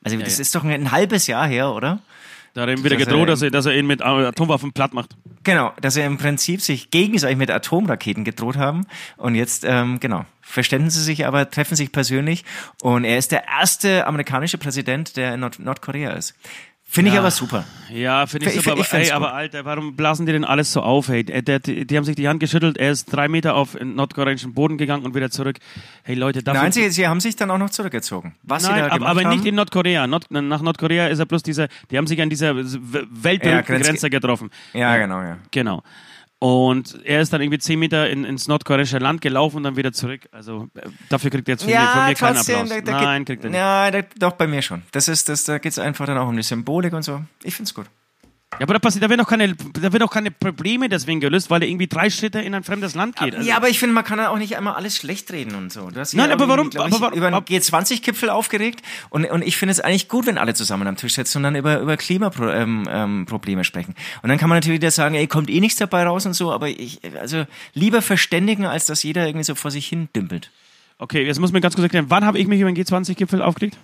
Also 0.03 0.17
das 0.17 0.39
ja. 0.39 0.43
ist 0.43 0.55
doch 0.55 0.65
ein, 0.65 0.71
ein 0.71 0.93
halbes 0.93 1.27
Jahr 1.27 1.47
her, 1.47 1.73
oder? 1.73 1.99
Da 2.55 2.63
hat 2.63 2.69
er 2.69 2.75
ihm 2.77 2.85
wieder 2.85 2.97
Dass 2.97 3.07
er- 3.07 3.13
gedroht, 3.13 3.29
dass 3.29 3.43
er, 3.43 3.51
dass 3.51 3.67
er 3.67 3.77
ihn 3.77 3.87
mit 3.87 4.03
Atomwaffen 4.03 4.73
platt 4.73 4.93
macht. 4.93 5.17
Genau, 5.45 5.73
dass 5.81 5.97
er 5.97 6.07
im 6.07 6.19
Prinzip 6.19 6.61
sich 6.61 6.91
gegenseitig 6.91 7.39
mit 7.39 7.51
Atomraketen 7.51 8.25
gedroht 8.25 8.57
haben. 8.57 8.87
Und 9.17 9.37
jetzt, 9.37 9.65
ähm, 9.65 10.01
genau, 10.01 10.25
verständen 10.43 10.91
sie 10.91 11.03
sich 11.03 11.27
aber, 11.27 11.49
treffen 11.51 11.77
sich 11.77 11.93
persönlich. 11.93 12.45
Und 12.83 13.05
er 13.05 13.19
ist 13.19 13.31
der 13.33 13.47
erste 13.47 14.07
amerikanische 14.07 14.59
Präsident, 14.59 15.17
der 15.17 15.35
in 15.35 15.41
Nord 15.41 15.59
Nordkorea 15.61 16.11
ist. 16.13 16.35
Finde 16.93 17.11
ich 17.11 17.15
Ja. 17.15 17.21
aber 17.21 17.31
super. 17.31 17.65
Ja, 17.89 18.27
finde 18.27 18.49
ich 18.51 18.57
Ich- 18.57 18.65
super. 18.65 18.77
ich 18.81 18.89
aber, 18.93 18.99
ey, 19.01 19.11
aber. 19.13 19.33
Alter, 19.35 19.65
warum 19.65 19.95
blasen 19.95 20.27
die 20.27 20.33
denn 20.33 20.45
alles 20.45 20.73
so 20.73 20.81
auf? 20.83 21.07
Hey, 21.07 21.23
der, 21.23 21.41
der, 21.43 21.61
die 21.61 21.97
haben 21.97 22.03
sich 22.05 22.17
die 22.17 22.27
Hand 22.27 22.41
geschüttelt, 22.41 22.79
er 22.79 22.91
ist 22.91 23.05
drei 23.07 23.29
Meter 23.29 23.55
auf 23.55 23.77
nordkoreanischen 23.81 24.55
Boden 24.55 24.77
gegangen 24.77 25.05
und 25.05 25.15
wieder 25.15 25.31
zurück. 25.31 25.59
Hey 26.03 26.17
Leute, 26.17 26.43
dafür... 26.43 26.63
Nein, 26.63 26.73
sie, 26.73 26.91
sie 26.91 27.07
haben 27.07 27.21
sich 27.21 27.37
dann 27.37 27.49
auch 27.53 27.59
noch 27.59 27.71
zurückgezogen. 27.71 28.35
Was 28.43 28.65
sie 28.65 28.71
Nein, 28.71 28.79
da 28.81 28.87
aber, 28.87 28.95
gemacht 28.97 29.11
aber 29.13 29.23
haben, 29.25 29.37
nicht 29.37 29.47
in 29.47 29.55
Nordkorea. 29.55 30.09
Nord, 30.09 30.33
nach 30.33 30.63
Nordkorea 30.63 31.07
ist 31.07 31.21
er 31.21 31.27
bloß 31.27 31.45
dieser, 31.45 31.69
die 31.93 31.97
haben 31.97 32.09
sich 32.09 32.21
an 32.21 32.29
dieser 32.29 32.57
weltberühmten 32.57 33.51
Ja, 33.51 33.61
Grenz- 33.63 33.87
Grenze 33.87 34.11
getroffen. 34.11 34.51
Ja, 34.73 34.97
genau, 34.97 35.21
ja. 35.23 35.39
Genau. 35.53 35.85
Und 36.43 36.99
er 37.05 37.21
ist 37.21 37.35
dann 37.35 37.43
irgendwie 37.43 37.59
zehn 37.59 37.79
Meter 37.79 38.09
in, 38.09 38.25
ins 38.25 38.49
nordkoreanische 38.49 38.97
Land 38.97 39.21
gelaufen 39.21 39.59
und 39.59 39.63
dann 39.65 39.77
wieder 39.77 39.93
zurück. 39.93 40.23
Also 40.33 40.69
äh, 40.75 40.89
dafür 41.11 41.31
kriegt 41.31 41.47
er 41.49 41.53
jetzt 41.53 41.65
von, 41.65 41.71
mir, 41.71 41.79
von 41.79 42.07
mir 42.07 42.15
keinen 42.15 42.37
Applaus. 42.39 42.69
da, 42.71 42.81
da 42.81 43.03
Nein, 43.03 43.25
kriegt 43.27 43.45
er 43.45 43.51
nicht. 43.51 43.59
Ja, 43.59 43.91
da, 43.91 44.01
doch 44.19 44.33
bei 44.33 44.47
mir 44.47 44.63
schon. 44.63 44.83
Das 44.91 45.07
ist, 45.09 45.29
das, 45.29 45.45
da 45.45 45.59
geht 45.59 45.73
es 45.73 45.79
einfach 45.79 46.07
dann 46.07 46.17
auch 46.17 46.29
um 46.29 46.37
die 46.37 46.43
Symbolik 46.43 46.95
und 46.95 47.03
so. 47.03 47.23
Ich 47.43 47.55
find's 47.55 47.75
gut. 47.75 47.87
Ja, 48.59 48.65
aber 48.65 48.75
da, 48.75 48.79
passiert, 48.81 49.05
da, 49.05 49.09
werden 49.09 49.21
auch 49.21 49.29
keine, 49.29 49.55
da 49.55 49.83
werden 49.93 50.03
auch 50.03 50.11
keine 50.11 50.33
Probleme 50.33 50.89
deswegen 50.89 51.21
gelöst, 51.21 51.51
weil 51.51 51.63
er 51.63 51.69
irgendwie 51.69 51.87
drei 51.87 52.11
Schritte 52.11 52.41
in 52.41 52.53
ein 52.53 52.65
fremdes 52.65 52.97
Land 52.97 53.15
geht. 53.17 53.35
Also, 53.37 53.49
ja, 53.49 53.57
aber 53.57 53.69
ich 53.69 53.79
finde, 53.79 53.95
man 53.95 54.03
kann 54.05 54.19
ja 54.19 54.29
auch 54.31 54.39
nicht 54.39 54.57
einmal 54.57 54.75
alles 54.75 54.97
schlecht 54.97 55.31
reden 55.33 55.55
und 55.55 55.73
so. 55.73 55.89
Du 55.91 56.01
hast 56.01 56.15
Nein, 56.15 56.33
aber 56.33 56.49
warum- 56.49 56.69
ich, 56.69 56.79
aber 56.79 56.91
warum- 57.01 57.15
über 57.17 57.29
einen 57.29 57.37
ab- 57.37 57.49
G20-Gipfel 57.49 58.29
aufgeregt 58.29 58.83
und, 59.09 59.25
und 59.25 59.43
ich 59.43 59.57
finde 59.57 59.71
es 59.71 59.79
eigentlich 59.81 60.09
gut, 60.09 60.27
wenn 60.27 60.37
alle 60.37 60.53
zusammen 60.55 60.89
am 60.89 60.97
Tisch 60.97 61.15
sitzen 61.15 61.39
und 61.39 61.43
dann 61.45 61.55
über, 61.55 61.79
über 61.81 61.97
Klimaprobleme 61.97 62.61
ähm, 62.91 63.27
ähm, 63.29 63.65
sprechen. 63.65 63.95
Und 64.23 64.29
dann 64.29 64.37
kann 64.39 64.49
man 64.49 64.57
natürlich 64.57 64.81
wieder 64.81 64.91
sagen, 64.91 65.15
ey, 65.15 65.29
kommt 65.29 65.49
eh 65.49 65.61
nichts 65.61 65.79
dabei 65.79 66.03
raus 66.03 66.27
und 66.27 66.35
so, 66.35 66.53
aber 66.53 66.69
ich, 66.69 66.99
also 67.21 67.47
lieber 67.75 68.03
verständigen, 68.03 68.67
als 68.67 68.85
dass 68.85 69.05
jeder 69.05 69.27
irgendwie 69.29 69.45
so 69.45 69.55
vor 69.55 69.71
sich 69.71 69.87
hin 69.87 70.09
dümpelt. 70.15 70.51
Okay, 70.99 71.25
jetzt 71.25 71.39
muss 71.39 71.53
mir 71.53 71.61
ganz 71.61 71.77
kurz 71.77 71.85
erklären, 71.85 72.07
wann 72.09 72.25
habe 72.25 72.39
ich 72.39 72.49
mich 72.49 72.61
über 72.61 72.71
den 72.71 72.85
G20-Gipfel 72.85 73.43
aufgeregt? 73.43 73.79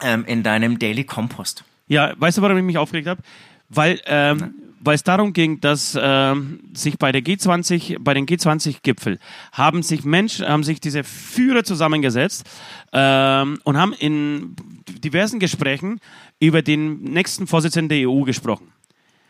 Ähm, 0.00 0.24
in 0.24 0.42
deinem 0.42 0.78
Daily 0.78 1.04
Compost. 1.04 1.62
Ja, 1.88 2.12
weißt 2.18 2.38
du, 2.38 2.42
warum 2.42 2.58
ich 2.58 2.64
mich 2.64 2.78
aufgeregt 2.78 3.08
habe? 3.08 3.22
Weil, 3.70 4.00
ähm, 4.06 4.54
weil 4.80 4.94
es 4.94 5.02
darum 5.02 5.32
ging, 5.32 5.60
dass 5.60 5.98
ähm, 6.00 6.60
sich 6.72 6.98
bei 6.98 7.12
der 7.12 7.22
G20, 7.22 7.98
bei 8.00 8.14
den 8.14 8.26
G20-Gipfel 8.26 9.18
haben 9.52 9.82
sich 9.82 10.04
Menschen, 10.04 10.46
haben 10.46 10.64
sich 10.64 10.80
diese 10.80 11.02
Führer 11.02 11.64
zusammengesetzt 11.64 12.48
ähm, 12.92 13.58
und 13.64 13.76
haben 13.76 13.92
in 13.94 14.54
diversen 14.86 15.38
Gesprächen 15.38 16.00
über 16.40 16.62
den 16.62 17.02
nächsten 17.02 17.46
Vorsitzenden 17.46 17.88
der 17.88 18.08
EU 18.08 18.22
gesprochen. 18.22 18.72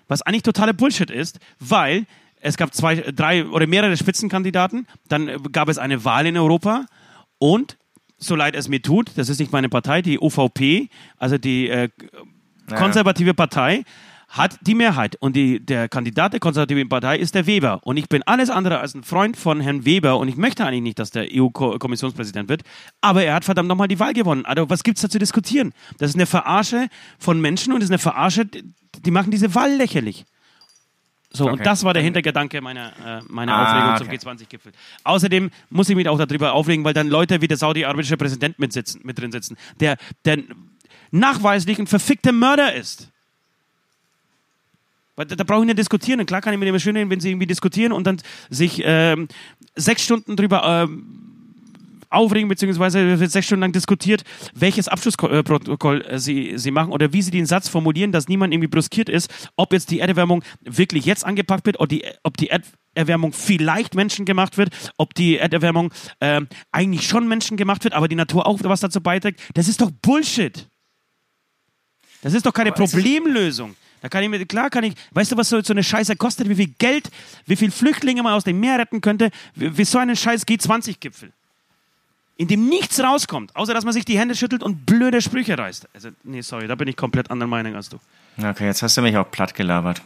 Was 0.08 0.22
eigentlich 0.22 0.42
totaler 0.42 0.72
Bullshit 0.72 1.10
ist, 1.10 1.38
weil 1.58 2.06
es 2.40 2.56
gab 2.56 2.74
zwei, 2.74 2.96
drei 2.96 3.46
oder 3.46 3.66
mehrere 3.66 3.96
Spitzenkandidaten, 3.96 4.86
dann 5.08 5.42
gab 5.52 5.68
es 5.68 5.78
eine 5.78 6.04
Wahl 6.04 6.26
in 6.26 6.36
Europa 6.36 6.86
und 7.38 7.76
so 8.18 8.34
leid 8.34 8.54
es 8.54 8.68
mir 8.68 8.82
tut, 8.82 9.12
das 9.16 9.28
ist 9.28 9.38
nicht 9.38 9.52
meine 9.52 9.68
Partei, 9.68 10.02
die 10.02 10.18
OVP, 10.18 10.88
also 11.18 11.38
die 11.38 11.68
äh, 11.68 11.88
konservative 12.76 13.34
Partei, 13.34 13.84
hat 14.28 14.58
die 14.60 14.74
Mehrheit. 14.74 15.16
Und 15.20 15.36
die, 15.36 15.58
der 15.64 15.88
Kandidat 15.88 16.34
der 16.34 16.40
konservativen 16.40 16.88
Partei 16.88 17.16
ist 17.18 17.34
der 17.34 17.46
Weber. 17.46 17.80
Und 17.84 17.96
ich 17.96 18.08
bin 18.10 18.22
alles 18.24 18.50
andere 18.50 18.78
als 18.78 18.94
ein 18.94 19.02
Freund 19.02 19.36
von 19.38 19.60
Herrn 19.60 19.86
Weber 19.86 20.18
und 20.18 20.28
ich 20.28 20.36
möchte 20.36 20.66
eigentlich 20.66 20.82
nicht, 20.82 20.98
dass 20.98 21.10
der 21.10 21.28
EU-Kommissionspräsident 21.32 22.48
wird. 22.48 22.62
Aber 23.00 23.24
er 23.24 23.34
hat 23.34 23.46
verdammt 23.46 23.68
nochmal 23.68 23.88
die 23.88 23.98
Wahl 23.98 24.12
gewonnen. 24.12 24.44
Also 24.44 24.68
was 24.68 24.82
gibt's 24.84 25.00
da 25.00 25.08
zu 25.08 25.18
diskutieren? 25.18 25.72
Das 25.98 26.10
ist 26.10 26.16
eine 26.16 26.26
Verarsche 26.26 26.88
von 27.18 27.40
Menschen 27.40 27.72
und 27.72 27.80
das 27.80 27.86
ist 27.86 27.92
eine 27.92 27.98
Verarsche, 27.98 28.44
die, 28.44 29.10
machen 29.10 29.30
diese 29.30 29.54
Wahl 29.54 29.74
lächerlich. 29.74 30.26
So, 31.30 31.46
und 31.46 31.54
Okay. 31.54 31.62
das 31.62 31.84
war 31.84 31.94
der 31.94 32.02
Hintergedanke 32.02 32.60
meiner, 32.60 32.92
äh, 33.04 33.20
meiner 33.28 33.54
Ah, 33.54 33.62
Aufregung 33.94 34.08
okay. 34.08 34.18
zum 34.18 34.30
G20-Gipfel. 34.32 34.72
Außerdem 35.04 35.50
muss 35.70 35.88
ich 35.88 35.96
mich 35.96 36.08
auch 36.08 36.18
darüber 36.18 36.52
aufregen, 36.52 36.84
weil 36.84 36.94
dann 36.94 37.08
Leute 37.08 37.40
wie 37.40 37.48
der 37.48 37.56
saudi-arabische 37.58 38.16
Präsident 38.16 38.58
mit, 38.58 38.72
sitzen, 38.72 39.00
mit 39.04 39.18
drin 39.18 39.32
sitzen, 39.32 39.56
der, 39.80 39.96
der 40.24 40.38
nachweislich 41.10 41.78
ein 41.78 41.86
verfickter 41.86 42.32
Mörder 42.32 42.74
ist. 42.74 43.08
Da, 45.16 45.24
da 45.24 45.44
brauche 45.44 45.60
ich 45.62 45.66
nicht 45.66 45.78
diskutieren. 45.78 46.24
Klar 46.26 46.40
kann 46.40 46.52
ich 46.52 46.58
mit 46.58 46.68
dem 46.68 46.78
schön 46.78 46.96
reden, 46.96 47.10
wenn 47.10 47.20
sie 47.20 47.30
irgendwie 47.30 47.46
diskutieren 47.46 47.92
und 47.92 48.06
dann 48.06 48.20
sich 48.50 48.82
ähm, 48.84 49.28
sechs 49.74 50.04
Stunden 50.04 50.36
drüber 50.36 50.62
ähm, 50.64 51.28
aufregen, 52.10 52.48
beziehungsweise 52.48 53.18
wird 53.18 53.30
sechs 53.30 53.46
Stunden 53.46 53.62
lang 53.62 53.72
diskutiert, 53.72 54.22
welches 54.54 54.88
Abschlussprotokoll 54.88 56.02
äh, 56.02 56.18
sie, 56.18 56.52
sie 56.56 56.70
machen 56.70 56.92
oder 56.92 57.12
wie 57.12 57.22
sie 57.22 57.30
den 57.30 57.46
Satz 57.46 57.68
formulieren, 57.68 58.12
dass 58.12 58.28
niemand 58.28 58.54
irgendwie 58.54 58.68
bruskiert 58.68 59.08
ist, 59.08 59.50
ob 59.56 59.72
jetzt 59.72 59.90
die 59.90 60.00
Erderwärmung 60.00 60.42
wirklich 60.62 61.04
jetzt 61.04 61.24
angepackt 61.24 61.66
wird, 61.66 61.80
ob 61.80 61.88
die, 61.88 62.04
ob 62.22 62.36
die 62.36 62.50
Erderwärmung 62.94 63.32
vielleicht 63.32 63.94
menschengemacht 63.94 64.56
wird, 64.56 64.70
ob 64.96 65.14
die 65.14 65.36
Erderwärmung 65.38 65.92
ähm, 66.20 66.48
eigentlich 66.72 67.06
schon 67.06 67.28
menschengemacht 67.28 67.84
wird, 67.84 67.94
aber 67.94 68.08
die 68.08 68.16
Natur 68.16 68.46
auch 68.46 68.58
was 68.62 68.80
dazu 68.80 69.00
beiträgt. 69.00 69.40
Das 69.54 69.68
ist 69.68 69.80
doch 69.80 69.90
Bullshit. 69.90 70.68
Das 72.22 72.34
ist 72.34 72.44
doch 72.44 72.52
keine 72.52 72.70
Aber 72.70 72.84
Problemlösung. 72.84 73.76
Da 74.00 74.08
kann 74.08 74.22
ich 74.22 74.28
mir, 74.28 74.44
klar 74.46 74.70
kann 74.70 74.84
ich, 74.84 74.94
weißt 75.12 75.32
du, 75.32 75.36
was 75.36 75.48
so, 75.48 75.60
so 75.60 75.72
eine 75.72 75.82
Scheiße 75.82 76.16
kostet, 76.16 76.48
wie 76.48 76.54
viel 76.54 76.72
Geld, 76.78 77.10
wie 77.46 77.56
viel 77.56 77.70
Flüchtlinge 77.70 78.22
man 78.22 78.32
aus 78.32 78.44
dem 78.44 78.60
Meer 78.60 78.78
retten 78.78 79.00
könnte, 79.00 79.30
wie, 79.54 79.76
wie 79.76 79.84
so 79.84 79.98
einen 79.98 80.14
scheiß 80.14 80.46
G20-Gipfel. 80.46 81.32
In 82.36 82.46
dem 82.46 82.68
nichts 82.68 83.00
rauskommt, 83.00 83.54
außer 83.56 83.74
dass 83.74 83.84
man 83.84 83.92
sich 83.92 84.04
die 84.04 84.16
Hände 84.16 84.36
schüttelt 84.36 84.62
und 84.62 84.86
blöde 84.86 85.20
Sprüche 85.20 85.58
reißt. 85.58 85.88
Also, 85.92 86.10
nee, 86.22 86.40
sorry, 86.42 86.68
da 86.68 86.76
bin 86.76 86.86
ich 86.86 86.96
komplett 86.96 87.30
anderer 87.32 87.48
Meinung 87.48 87.74
als 87.74 87.88
du. 87.88 87.98
Okay, 88.40 88.66
jetzt 88.66 88.82
hast 88.82 88.96
du 88.96 89.02
mich 89.02 89.16
auch 89.16 89.28
platt 89.28 89.54
gelabert. 89.54 90.00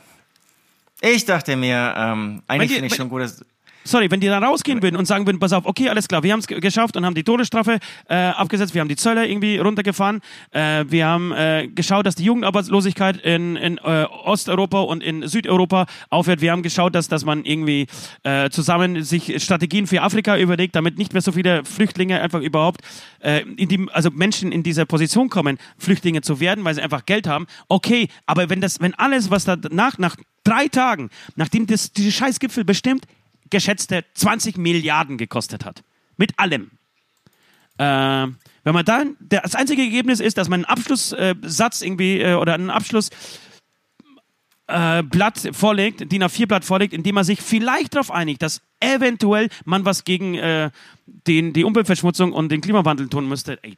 Ich 1.02 1.26
dachte 1.26 1.56
mir, 1.56 1.94
ähm, 1.96 2.42
eigentlich 2.46 2.72
finde 2.72 2.86
ich 2.86 2.94
schon 2.94 3.10
gut, 3.10 3.20
dass, 3.20 3.44
Sorry, 3.84 4.10
wenn 4.10 4.20
die 4.20 4.28
dann 4.28 4.44
rausgehen 4.44 4.82
würden 4.82 4.96
und 4.96 5.06
sagen 5.06 5.26
würden, 5.26 5.38
pass 5.38 5.52
auf, 5.52 5.66
okay, 5.66 5.88
alles 5.88 6.06
klar, 6.06 6.22
wir 6.22 6.32
haben 6.32 6.40
es 6.40 6.46
geschafft 6.46 6.96
und 6.96 7.04
haben 7.04 7.14
die 7.14 7.24
Todesstrafe 7.24 7.78
äh, 8.08 8.14
abgesetzt, 8.14 8.74
wir 8.74 8.80
haben 8.80 8.88
die 8.88 8.96
Zölle 8.96 9.26
irgendwie 9.26 9.58
runtergefahren, 9.58 10.20
äh, 10.52 10.84
wir 10.88 11.06
haben 11.06 11.32
äh, 11.32 11.68
geschaut, 11.68 12.06
dass 12.06 12.14
die 12.14 12.24
Jugendarbeitslosigkeit 12.24 13.16
in, 13.18 13.56
in 13.56 13.78
äh, 13.78 14.04
Osteuropa 14.24 14.80
und 14.82 15.02
in 15.02 15.26
Südeuropa 15.26 15.86
aufhört, 16.10 16.40
wir 16.40 16.52
haben 16.52 16.62
geschaut, 16.62 16.94
dass, 16.94 17.08
dass 17.08 17.24
man 17.24 17.44
irgendwie 17.44 17.86
äh, 18.22 18.50
zusammen 18.50 19.02
sich 19.02 19.42
Strategien 19.42 19.86
für 19.86 20.02
Afrika 20.02 20.38
überlegt, 20.38 20.76
damit 20.76 20.98
nicht 20.98 21.12
mehr 21.12 21.22
so 21.22 21.32
viele 21.32 21.64
Flüchtlinge 21.64 22.20
einfach 22.20 22.40
überhaupt, 22.40 22.82
äh, 23.20 23.42
in 23.56 23.68
die, 23.68 23.86
also 23.92 24.10
Menschen 24.10 24.52
in 24.52 24.62
dieser 24.62 24.84
Position 24.84 25.28
kommen, 25.28 25.58
Flüchtlinge 25.78 26.20
zu 26.22 26.38
werden, 26.38 26.64
weil 26.64 26.74
sie 26.74 26.82
einfach 26.82 27.04
Geld 27.04 27.26
haben. 27.26 27.46
Okay, 27.68 28.08
aber 28.26 28.48
wenn 28.48 28.60
das, 28.60 28.80
wenn 28.80 28.94
alles, 28.94 29.30
was 29.30 29.44
danach, 29.44 29.98
nach 29.98 30.16
drei 30.44 30.68
Tagen, 30.68 31.10
nachdem 31.36 31.66
das, 31.66 31.92
diese 31.92 32.12
Scheißgipfel 32.12 32.64
bestimmt, 32.64 33.06
geschätzte 33.52 34.04
20 34.14 34.56
Milliarden 34.56 35.18
gekostet 35.18 35.64
hat. 35.64 35.84
Mit 36.16 36.38
allem. 36.38 36.72
Äh, 37.78 38.26
wenn 38.64 38.74
man 38.74 38.84
dann, 38.84 39.16
das 39.20 39.54
einzige 39.54 39.82
Ergebnis 39.82 40.20
ist, 40.20 40.38
dass 40.38 40.48
man 40.48 40.64
einen 40.64 40.76
Abschlusssatz 40.76 41.82
irgendwie 41.82 42.20
äh, 42.20 42.34
oder 42.34 42.54
einen 42.54 42.70
Abschluss 42.70 43.10
äh, 44.66 45.02
vorlegt, 45.52 46.10
DIN 46.10 46.22
A4-Blatt 46.22 46.64
vorlegt, 46.64 46.94
in 46.94 47.02
dem 47.02 47.14
man 47.14 47.24
sich 47.24 47.40
vielleicht 47.40 47.94
darauf 47.94 48.10
einigt, 48.10 48.42
dass 48.42 48.62
eventuell 48.80 49.48
man 49.64 49.84
was 49.84 50.04
gegen 50.04 50.34
äh, 50.34 50.70
den, 51.06 51.52
die 51.52 51.64
Umweltverschmutzung 51.64 52.32
und 52.32 52.50
den 52.50 52.60
Klimawandel 52.60 53.08
tun 53.08 53.28
müsste. 53.28 53.62
Ey, 53.62 53.76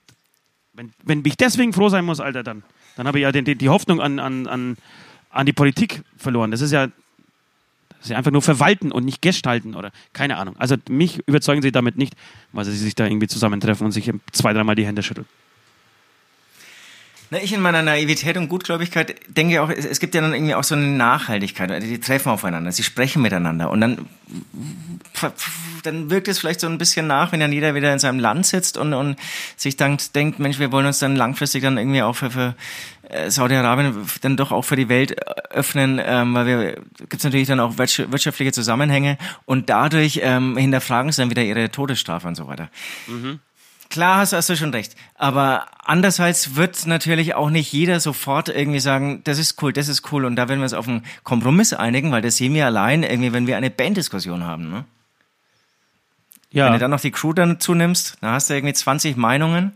wenn, 0.73 0.93
wenn 1.03 1.23
ich 1.25 1.37
deswegen 1.37 1.73
froh 1.73 1.89
sein 1.89 2.05
muss, 2.05 2.21
Alter, 2.21 2.43
dann, 2.43 2.63
dann 2.97 3.07
habe 3.07 3.19
ich 3.19 3.23
ja 3.23 3.33
den, 3.33 3.45
den, 3.45 3.59
die 3.59 3.69
Hoffnung 3.69 4.01
an, 4.01 4.19
an, 4.19 4.77
an 5.31 5.47
die 5.47 5.53
Politik 5.53 6.03
verloren. 6.17 6.51
Das 6.51 6.61
ist 6.61 6.73
ja, 6.73 6.89
ja 8.11 8.17
einfach 8.17 8.31
nur 8.31 8.43
verwalten 8.43 8.93
und 8.93 9.05
nicht 9.05 9.23
gestalten 9.23 9.75
oder 9.75 9.91
keine 10.13 10.37
Ahnung. 10.37 10.57
Also 10.59 10.77
mich 10.89 11.21
überzeugen 11.27 11.63
sie 11.63 11.73
damit 11.73 11.97
nicht, 11.97 12.15
weil 12.53 12.65
sie 12.65 12.77
sich 12.77 12.95
da 12.95 13.07
irgendwie 13.07 13.29
zusammentreffen 13.29 13.85
und 13.85 13.93
sich 13.93 14.11
zwei, 14.33 14.53
dreimal 14.53 14.75
die 14.75 14.87
Hände 14.87 15.03
schütteln. 15.03 15.27
Na, 17.35 17.43
ich 17.43 17.53
in 17.53 17.61
meiner 17.61 17.83
Naivität 17.83 18.37
und 18.37 18.49
Gutgläubigkeit 18.49 19.17
denke 19.27 19.61
auch, 19.61 19.69
es, 19.69 19.85
es 19.85 19.99
gibt 19.99 20.15
ja 20.15 20.21
dann 20.21 20.35
irgendwie 20.35 20.55
auch 20.55 20.63
so 20.63 20.77
eine 20.77 20.87
Nachhaltigkeit. 20.87 21.69
Also 21.69 21.85
die 21.85 21.99
treffen 21.99 22.29
aufeinander, 22.29 22.71
sie 22.71 22.85
sprechen 22.85 23.23
miteinander 23.23 23.71
und 23.71 23.81
dann, 23.81 24.07
dann 25.83 26.11
wirkt 26.11 26.29
es 26.29 26.39
vielleicht 26.39 26.61
so 26.61 26.69
ein 26.69 26.79
bisschen 26.79 27.09
nach, 27.09 27.33
wenn 27.33 27.41
dann 27.41 27.51
jeder 27.51 27.75
wieder 27.75 27.93
in 27.93 27.99
seinem 27.99 28.21
Land 28.21 28.47
sitzt 28.47 28.79
und, 28.79 28.95
und 28.95 29.17
sich 29.57 29.77
dann 29.77 29.99
denkt, 30.15 30.39
Mensch, 30.39 30.61
wir 30.61 30.71
wollen 30.71 30.87
uns 30.87 31.01
dann 31.01 31.17
langfristig 31.17 31.65
dann 31.65 31.77
irgendwie 31.77 32.03
auch 32.03 32.15
für, 32.15 32.31
für 32.31 32.55
äh, 33.09 33.29
Saudi-Arabien 33.33 34.07
dann 34.21 34.37
doch 34.37 34.53
auch 34.53 34.63
für 34.63 34.77
die 34.77 34.89
Welt 34.89 35.17
öffnen, 35.51 36.01
ähm, 36.05 36.35
weil 36.35 36.47
wir 36.47 36.73
gibt 36.99 37.15
es 37.15 37.25
natürlich 37.25 37.49
dann 37.49 37.59
auch 37.59 37.79
wirtschaftliche 37.79 38.53
Zusammenhänge 38.53 39.19
und 39.45 39.71
dadurch 39.71 40.21
ähm, 40.23 40.57
hinterfragen 40.57 41.11
sie 41.11 41.23
dann 41.23 41.31
wieder 41.31 41.43
ihre 41.43 41.69
Todesstrafe 41.69 42.29
und 42.29 42.37
so 42.37 42.47
weiter. 42.47 42.71
Mhm. 43.09 43.41
Klar 43.91 44.19
hast, 44.19 44.33
hast 44.33 44.49
du 44.49 44.57
schon 44.57 44.71
recht. 44.71 44.97
Aber 45.15 45.67
andererseits 45.85 46.57
wird 46.57 46.87
natürlich 46.87 47.35
auch 47.35 47.51
nicht 47.51 47.73
jeder 47.73 48.01
sofort 48.01 48.49
irgendwie 48.49 48.81
sagen, 48.81 49.23
das 49.25 49.39
ist 49.39 49.63
cool, 49.63 49.73
das 49.73 49.89
ist 49.89 50.11
cool 50.13 50.25
und 50.25 50.37
da 50.37 50.49
werden 50.49 50.61
wir 50.61 50.65
uns 50.65 50.75
auf 50.75 50.89
einen 50.89 51.05
Kompromiss 51.23 51.73
einigen, 51.73 52.11
weil 52.11 52.23
das 52.23 52.37
sehen 52.37 52.55
wir 52.55 52.67
allein 52.67 53.03
irgendwie, 53.03 53.33
wenn 53.33 53.47
wir 53.47 53.57
eine 53.57 53.71
Banddiskussion 53.71 54.45
haben. 54.45 54.71
Ne? 54.71 54.85
Ja. 56.51 56.67
Wenn 56.67 56.75
du 56.75 56.79
dann 56.79 56.91
noch 56.91 57.01
die 57.01 57.11
Crew 57.11 57.33
dazu 57.33 57.75
nimmst, 57.75 58.17
dann 58.21 58.33
hast 58.33 58.49
du 58.49 58.55
irgendwie 58.55 58.75
20 58.75 59.17
Meinungen. 59.17 59.73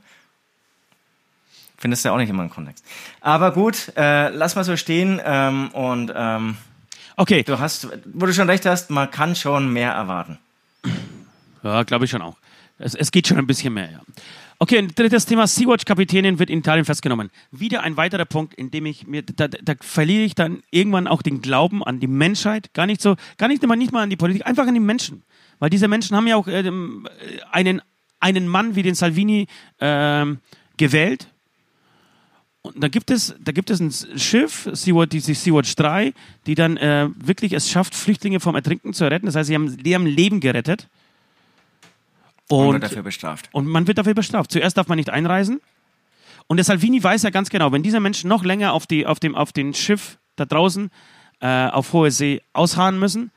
Findest 1.76 2.04
du 2.04 2.10
auch 2.10 2.16
nicht 2.16 2.28
immer 2.28 2.42
einen 2.42 2.50
Kontext. 2.50 2.84
Aber 3.20 3.52
gut, 3.52 3.92
äh, 3.96 4.30
lass 4.30 4.56
mal 4.56 4.64
so 4.64 4.76
stehen 4.76 5.20
ähm, 5.24 5.68
und 5.68 6.12
ähm, 6.14 6.56
okay. 7.16 7.44
du 7.44 7.60
hast, 7.60 7.88
wo 8.04 8.26
du 8.26 8.32
schon 8.32 8.50
recht 8.50 8.66
hast, 8.66 8.90
man 8.90 9.10
kann 9.10 9.36
schon 9.36 9.72
mehr 9.72 9.92
erwarten. 9.92 10.38
Ja, 11.62 11.82
glaube 11.84 12.04
ich 12.04 12.10
schon 12.10 12.22
auch. 12.22 12.36
Es, 12.78 12.94
es 12.94 13.10
geht 13.10 13.26
schon 13.26 13.38
ein 13.38 13.46
bisschen 13.46 13.74
mehr, 13.74 13.90
ja. 13.90 14.00
Okay, 14.60 14.78
ein 14.78 14.88
drittes 14.88 15.24
Thema. 15.24 15.46
Sea-Watch-Kapitänin 15.46 16.40
wird 16.40 16.50
in 16.50 16.58
Italien 16.58 16.84
festgenommen. 16.84 17.30
Wieder 17.52 17.84
ein 17.84 17.96
weiterer 17.96 18.24
Punkt, 18.24 18.54
in 18.54 18.72
dem 18.72 18.86
ich 18.86 19.06
mir, 19.06 19.22
da, 19.22 19.46
da 19.46 19.74
verliere 19.80 20.24
ich 20.24 20.34
dann 20.34 20.64
irgendwann 20.72 21.06
auch 21.06 21.22
den 21.22 21.40
Glauben 21.40 21.84
an 21.84 22.00
die 22.00 22.08
Menschheit. 22.08 22.74
Gar 22.74 22.86
nicht 22.86 23.00
so, 23.00 23.14
gar 23.36 23.46
nicht 23.46 23.62
immer 23.62 23.76
nicht 23.76 23.92
mal 23.92 24.02
an 24.02 24.10
die 24.10 24.16
Politik, 24.16 24.46
einfach 24.46 24.66
an 24.66 24.74
die 24.74 24.80
Menschen. 24.80 25.22
Weil 25.60 25.70
diese 25.70 25.86
Menschen 25.86 26.16
haben 26.16 26.26
ja 26.26 26.34
auch 26.34 26.48
äh, 26.48 26.68
einen, 27.52 27.82
einen 28.18 28.48
Mann 28.48 28.74
wie 28.74 28.82
den 28.82 28.96
Salvini 28.96 29.46
äh, 29.78 30.26
gewählt. 30.76 31.28
Und 32.62 32.82
da 32.82 32.88
gibt 32.88 33.12
es, 33.12 33.36
da 33.38 33.52
gibt 33.52 33.70
es 33.70 33.78
ein 33.78 34.18
Schiff, 34.18 34.68
Sea-Watch, 34.72 35.10
die 35.10 35.20
Sea-Watch 35.20 35.76
3, 35.76 36.12
die 36.46 36.56
dann 36.56 36.76
äh, 36.78 37.08
wirklich 37.16 37.52
es 37.52 37.70
schafft, 37.70 37.94
Flüchtlinge 37.94 38.40
vom 38.40 38.56
Ertrinken 38.56 38.92
zu 38.92 39.08
retten. 39.08 39.26
Das 39.26 39.36
heißt, 39.36 39.46
sie 39.46 39.54
haben, 39.54 39.76
die 39.76 39.94
haben 39.94 40.06
Leben 40.06 40.40
gerettet. 40.40 40.88
Und, 42.48 42.64
man 42.64 42.72
wird 42.74 42.84
dafür 42.84 43.02
bestraft. 43.02 43.48
Und 43.52 43.66
man 43.66 43.86
wird 43.86 43.98
dafür 43.98 44.14
bestraft. 44.14 44.50
Zuerst 44.50 44.76
darf 44.76 44.88
man 44.88 44.96
nicht 44.96 45.10
einreisen. 45.10 45.60
Und 46.46 46.56
der 46.56 46.64
Salvini 46.64 47.02
weiß 47.02 47.22
ja 47.22 47.30
ganz 47.30 47.50
genau, 47.50 47.72
wenn 47.72 47.82
diese 47.82 48.00
Menschen 48.00 48.28
noch 48.28 48.42
länger 48.42 48.72
auf, 48.72 48.86
die, 48.86 49.06
auf, 49.06 49.20
dem, 49.20 49.34
auf 49.34 49.52
dem 49.52 49.74
Schiff 49.74 50.18
da 50.36 50.46
draußen 50.46 50.90
äh, 51.40 51.68
auf 51.68 51.92
hohe 51.92 52.10
See 52.10 52.40
ausharren 52.52 52.98
müssen, 52.98 53.30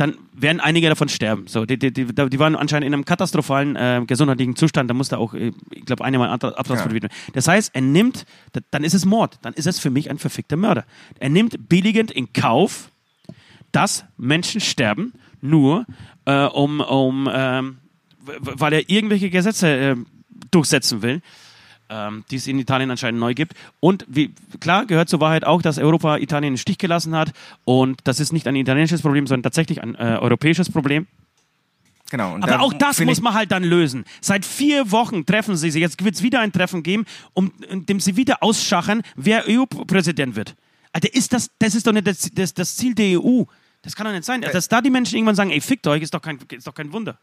dann 0.00 0.16
werden 0.32 0.60
einige 0.60 0.88
davon 0.88 1.10
sterben. 1.10 1.46
So, 1.46 1.66
die, 1.66 1.78
die, 1.78 1.92
die, 1.92 2.06
die 2.06 2.38
waren 2.38 2.56
anscheinend 2.56 2.86
in 2.86 2.94
einem 2.94 3.04
katastrophalen 3.04 3.76
äh, 3.76 4.02
gesundheitlichen 4.06 4.56
Zustand. 4.56 4.88
Da 4.88 4.94
musste 4.94 5.18
auch, 5.18 5.34
äh, 5.34 5.52
ich 5.70 5.84
glaube, 5.84 6.04
eine 6.04 6.18
Mal 6.18 6.30
werden. 6.40 7.00
Ja. 7.02 7.08
Das 7.34 7.46
heißt, 7.46 7.72
er 7.74 7.82
nimmt, 7.82 8.24
dann 8.70 8.82
ist 8.82 8.94
es 8.94 9.04
Mord. 9.04 9.38
Dann 9.42 9.52
ist 9.52 9.66
es 9.66 9.78
für 9.78 9.90
mich 9.90 10.10
ein 10.10 10.16
verfickter 10.16 10.56
Mörder. 10.56 10.86
Er 11.18 11.28
nimmt 11.28 11.68
billigend 11.68 12.10
in 12.10 12.32
Kauf, 12.32 12.90
dass 13.72 14.06
Menschen 14.16 14.62
sterben, 14.62 15.12
nur 15.42 15.84
äh, 16.24 16.46
um, 16.46 16.80
um 16.80 17.28
ähm, 17.30 17.79
weil 18.24 18.72
er 18.72 18.90
irgendwelche 18.90 19.30
Gesetze 19.30 19.68
äh, 19.68 19.96
durchsetzen 20.50 21.02
will, 21.02 21.22
ähm, 21.88 22.24
die 22.30 22.36
es 22.36 22.46
in 22.46 22.58
Italien 22.58 22.90
anscheinend 22.90 23.20
neu 23.20 23.34
gibt. 23.34 23.54
Und 23.80 24.04
wie, 24.08 24.34
klar 24.60 24.86
gehört 24.86 25.08
zur 25.08 25.20
Wahrheit 25.20 25.44
auch, 25.44 25.62
dass 25.62 25.78
Europa 25.78 26.18
Italien 26.18 26.54
im 26.54 26.56
Stich 26.56 26.78
gelassen 26.78 27.14
hat. 27.14 27.32
Und 27.64 28.00
das 28.04 28.20
ist 28.20 28.32
nicht 28.32 28.46
ein 28.46 28.56
italienisches 28.56 29.02
Problem, 29.02 29.26
sondern 29.26 29.44
tatsächlich 29.44 29.82
ein 29.82 29.94
äh, 29.94 30.18
europäisches 30.20 30.70
Problem. 30.70 31.06
Genau. 32.10 32.36
Aber 32.40 32.60
auch 32.60 32.72
das 32.72 33.00
muss 33.00 33.20
man 33.20 33.34
halt 33.34 33.52
dann 33.52 33.62
lösen. 33.62 34.04
Seit 34.20 34.44
vier 34.44 34.90
Wochen 34.90 35.24
treffen 35.24 35.56
sie 35.56 35.70
sich. 35.70 35.80
Jetzt 35.80 36.02
wird 36.04 36.16
es 36.16 36.22
wieder 36.22 36.40
ein 36.40 36.50
Treffen 36.50 36.82
geben, 36.82 37.06
um, 37.34 37.52
in 37.68 37.86
dem 37.86 38.00
sie 38.00 38.16
wieder 38.16 38.42
ausschachen, 38.42 39.02
wer 39.14 39.44
EU-Präsident 39.48 40.34
wird. 40.34 40.56
Alter, 40.92 41.14
ist 41.14 41.32
das, 41.32 41.50
das 41.60 41.76
ist 41.76 41.86
doch 41.86 41.92
nicht 41.92 42.08
das, 42.08 42.28
das, 42.32 42.52
das 42.52 42.74
Ziel 42.74 42.96
der 42.96 43.20
EU. 43.20 43.44
Das 43.82 43.94
kann 43.94 44.06
doch 44.06 44.12
nicht 44.12 44.24
sein. 44.24 44.40
Dass 44.40 44.68
da 44.68 44.80
die 44.80 44.90
Menschen 44.90 45.14
irgendwann 45.14 45.36
sagen, 45.36 45.50
ey, 45.50 45.60
fickt 45.60 45.86
euch, 45.86 46.02
ist 46.02 46.12
doch 46.12 46.20
kein, 46.20 46.38
ist 46.50 46.66
doch 46.66 46.74
kein 46.74 46.92
Wunder. 46.92 47.16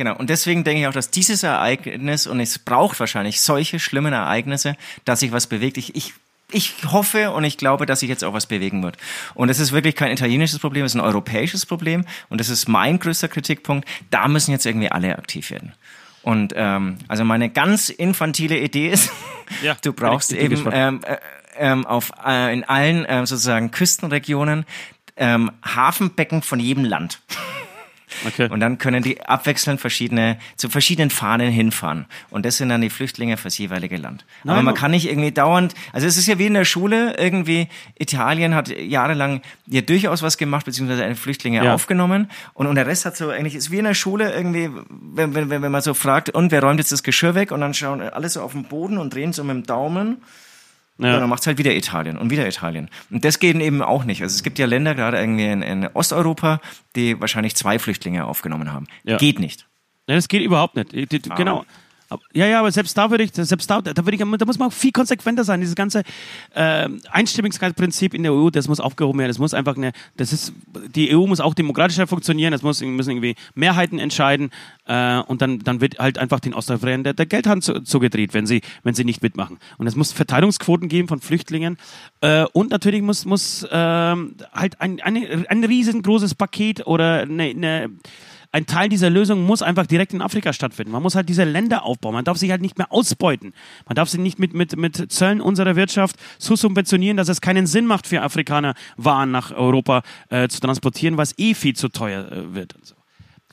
Genau, 0.00 0.16
und 0.16 0.30
deswegen 0.30 0.64
denke 0.64 0.80
ich 0.80 0.86
auch, 0.86 0.94
dass 0.94 1.10
dieses 1.10 1.42
Ereignis, 1.42 2.26
und 2.26 2.40
es 2.40 2.58
braucht 2.58 2.98
wahrscheinlich 3.00 3.42
solche 3.42 3.78
schlimmen 3.78 4.14
Ereignisse, 4.14 4.74
dass 5.04 5.20
sich 5.20 5.30
was 5.30 5.46
bewegt. 5.46 5.76
Ich, 5.76 5.94
ich, 5.94 6.14
ich 6.50 6.72
hoffe 6.90 7.32
und 7.32 7.44
ich 7.44 7.58
glaube, 7.58 7.84
dass 7.84 8.00
sich 8.00 8.08
jetzt 8.08 8.24
auch 8.24 8.32
was 8.32 8.46
bewegen 8.46 8.82
wird. 8.82 8.96
Und 9.34 9.50
es 9.50 9.58
ist 9.58 9.72
wirklich 9.72 9.94
kein 9.94 10.10
italienisches 10.10 10.58
Problem, 10.58 10.86
es 10.86 10.92
ist 10.92 10.96
ein 10.98 11.04
europäisches 11.04 11.66
Problem. 11.66 12.06
Und 12.30 12.40
das 12.40 12.48
ist 12.48 12.66
mein 12.66 12.98
größter 12.98 13.28
Kritikpunkt. 13.28 13.86
Da 14.08 14.26
müssen 14.26 14.52
jetzt 14.52 14.64
irgendwie 14.64 14.90
alle 14.90 15.18
aktiv 15.18 15.50
werden. 15.50 15.74
Und 16.22 16.54
ähm, 16.56 16.96
also 17.06 17.26
meine 17.26 17.50
ganz 17.50 17.90
infantile 17.90 18.58
Idee 18.58 18.88
ist, 18.88 19.12
ja, 19.62 19.76
du 19.82 19.92
brauchst 19.92 20.32
eben 20.32 20.66
ähm, 20.72 21.00
äh, 21.04 21.18
ähm, 21.58 21.86
auf 21.86 22.10
äh, 22.24 22.54
in 22.54 22.64
allen 22.64 23.04
äh, 23.04 23.26
sozusagen 23.26 23.70
Küstenregionen 23.70 24.64
ähm, 25.18 25.50
Hafenbecken 25.62 26.40
von 26.40 26.58
jedem 26.58 26.86
Land. 26.86 27.20
Okay. 28.26 28.48
Und 28.50 28.60
dann 28.60 28.78
können 28.78 29.02
die 29.02 29.20
abwechselnd 29.20 29.80
verschiedene, 29.80 30.38
zu 30.56 30.68
verschiedenen 30.68 31.10
Fahnen 31.10 31.50
hinfahren. 31.50 32.06
Und 32.30 32.44
das 32.44 32.56
sind 32.56 32.68
dann 32.68 32.80
die 32.80 32.90
Flüchtlinge 32.90 33.36
fürs 33.36 33.58
jeweilige 33.58 33.96
Land. 33.96 34.24
Nein, 34.44 34.56
Aber 34.56 34.62
man 34.62 34.74
kann 34.74 34.90
nicht 34.90 35.08
irgendwie 35.08 35.32
dauernd, 35.32 35.74
also 35.92 36.06
es 36.06 36.16
ist 36.16 36.26
ja 36.26 36.38
wie 36.38 36.46
in 36.46 36.54
der 36.54 36.64
Schule, 36.64 37.16
irgendwie, 37.18 37.68
Italien 37.98 38.54
hat 38.54 38.68
jahrelang 38.68 39.42
ja 39.66 39.80
durchaus 39.80 40.22
was 40.22 40.38
gemacht, 40.38 40.66
beziehungsweise 40.66 41.04
eine 41.04 41.16
Flüchtlinge 41.16 41.64
ja. 41.64 41.74
aufgenommen. 41.74 42.30
Und, 42.54 42.66
und 42.66 42.74
der 42.74 42.86
Rest 42.86 43.04
hat 43.04 43.16
so 43.16 43.30
eigentlich, 43.30 43.54
ist 43.54 43.70
wie 43.70 43.78
in 43.78 43.84
der 43.84 43.94
Schule 43.94 44.32
irgendwie, 44.32 44.70
wenn, 44.88 45.34
wenn, 45.34 45.50
wenn 45.50 45.72
man 45.72 45.82
so 45.82 45.94
fragt, 45.94 46.30
und 46.30 46.50
wer 46.52 46.62
räumt 46.62 46.78
jetzt 46.78 46.92
das 46.92 47.02
Geschirr 47.02 47.34
weg? 47.34 47.52
Und 47.52 47.60
dann 47.60 47.74
schauen 47.74 48.00
alle 48.00 48.28
so 48.28 48.42
auf 48.42 48.52
den 48.52 48.64
Boden 48.64 48.98
und 48.98 49.14
drehen 49.14 49.32
so 49.32 49.44
mit 49.44 49.54
dem 49.54 49.62
Daumen. 49.64 50.18
Ja. 51.00 51.14
Und 51.14 51.20
dann 51.20 51.28
macht's 51.30 51.46
halt 51.46 51.58
wieder 51.58 51.74
Italien 51.74 52.18
und 52.18 52.30
wieder 52.30 52.46
Italien. 52.46 52.88
Und 53.10 53.24
das 53.24 53.38
geht 53.38 53.56
eben 53.56 53.82
auch 53.82 54.04
nicht. 54.04 54.22
Also 54.22 54.34
es 54.34 54.42
gibt 54.42 54.58
ja 54.58 54.66
Länder, 54.66 54.94
gerade 54.94 55.18
irgendwie 55.18 55.46
in, 55.46 55.62
in 55.62 55.86
Osteuropa, 55.88 56.60
die 56.96 57.20
wahrscheinlich 57.20 57.56
zwei 57.56 57.78
Flüchtlinge 57.78 58.26
aufgenommen 58.26 58.72
haben. 58.72 58.86
Ja. 59.04 59.16
Geht 59.16 59.40
nicht. 59.40 59.66
Ja, 60.08 60.16
das 60.16 60.28
geht 60.28 60.42
überhaupt 60.42 60.76
nicht. 60.76 60.92
Ah. 61.30 61.34
Genau. 61.36 61.64
Ja, 62.32 62.46
ja, 62.46 62.58
aber 62.58 62.72
selbst 62.72 62.98
da 62.98 63.10
würde 63.10 63.22
ich, 63.22 63.30
selbst 63.32 63.70
da, 63.70 63.80
da 63.80 64.04
würde 64.04 64.16
ich, 64.16 64.18
da 64.18 64.44
muss 64.44 64.58
man 64.58 64.68
auch 64.68 64.72
viel 64.72 64.90
konsequenter 64.90 65.44
sein. 65.44 65.60
Dieses 65.60 65.76
ganze 65.76 66.02
äh, 66.54 66.88
Einstimmigkeitsprinzip 67.08 68.14
in 68.14 68.24
der 68.24 68.32
EU, 68.32 68.50
das 68.50 68.66
muss 68.66 68.80
aufgehoben 68.80 69.20
werden. 69.20 69.30
Das 69.30 69.38
muss 69.38 69.54
einfach 69.54 69.76
eine, 69.76 69.92
das 70.16 70.32
ist, 70.32 70.52
die 70.94 71.14
EU 71.14 71.26
muss 71.26 71.38
auch 71.38 71.54
demokratischer 71.54 72.08
funktionieren. 72.08 72.50
Das 72.50 72.62
muss, 72.62 72.80
müssen 72.80 73.10
irgendwie 73.10 73.36
Mehrheiten 73.54 74.00
entscheiden 74.00 74.50
äh, 74.86 75.18
und 75.20 75.40
dann, 75.40 75.60
dann 75.60 75.80
wird 75.80 76.00
halt 76.00 76.18
einfach 76.18 76.40
den 76.40 76.52
Osteuropäern 76.52 77.04
der, 77.04 77.14
der 77.14 77.26
Geldhand 77.26 77.62
zu, 77.62 77.80
zugedreht, 77.80 78.34
wenn 78.34 78.46
sie, 78.46 78.62
wenn 78.82 78.94
sie 78.94 79.04
nicht 79.04 79.22
mitmachen. 79.22 79.58
Und 79.78 79.86
es 79.86 79.94
muss 79.94 80.10
Verteilungsquoten 80.10 80.88
geben 80.88 81.06
von 81.06 81.20
Flüchtlingen 81.20 81.78
äh, 82.22 82.44
und 82.52 82.72
natürlich 82.72 83.02
muss, 83.02 83.24
muss 83.24 83.62
äh, 83.62 83.68
halt 83.70 84.80
ein, 84.80 85.00
ein, 85.00 85.46
ein 85.46 85.64
riesengroßes 85.64 86.34
Paket 86.34 86.88
oder 86.88 87.20
eine, 87.20 87.44
eine 87.44 87.90
ein 88.52 88.66
Teil 88.66 88.88
dieser 88.88 89.10
Lösung 89.10 89.44
muss 89.44 89.62
einfach 89.62 89.86
direkt 89.86 90.12
in 90.12 90.22
Afrika 90.22 90.52
stattfinden. 90.52 90.92
Man 90.92 91.02
muss 91.02 91.14
halt 91.14 91.28
diese 91.28 91.44
Länder 91.44 91.84
aufbauen. 91.84 92.14
Man 92.14 92.24
darf 92.24 92.36
sich 92.36 92.50
halt 92.50 92.62
nicht 92.62 92.78
mehr 92.78 92.92
ausbeuten. 92.92 93.52
Man 93.86 93.94
darf 93.94 94.08
sie 94.08 94.18
nicht 94.18 94.38
mit, 94.38 94.54
mit, 94.54 94.76
mit 94.76 95.12
Zöllen 95.12 95.40
unserer 95.40 95.76
Wirtschaft 95.76 96.16
so 96.38 96.56
subventionieren, 96.56 97.16
dass 97.16 97.28
es 97.28 97.40
keinen 97.40 97.66
Sinn 97.66 97.86
macht 97.86 98.06
für 98.06 98.22
Afrikaner, 98.22 98.74
Waren 98.96 99.30
nach 99.30 99.52
Europa 99.52 100.02
äh, 100.28 100.48
zu 100.48 100.60
transportieren, 100.60 101.16
was 101.16 101.38
eh 101.38 101.54
viel 101.54 101.76
zu 101.76 101.88
teuer 101.88 102.30
äh, 102.30 102.54
wird. 102.54 102.74
Und 102.74 102.86
so. 102.86 102.99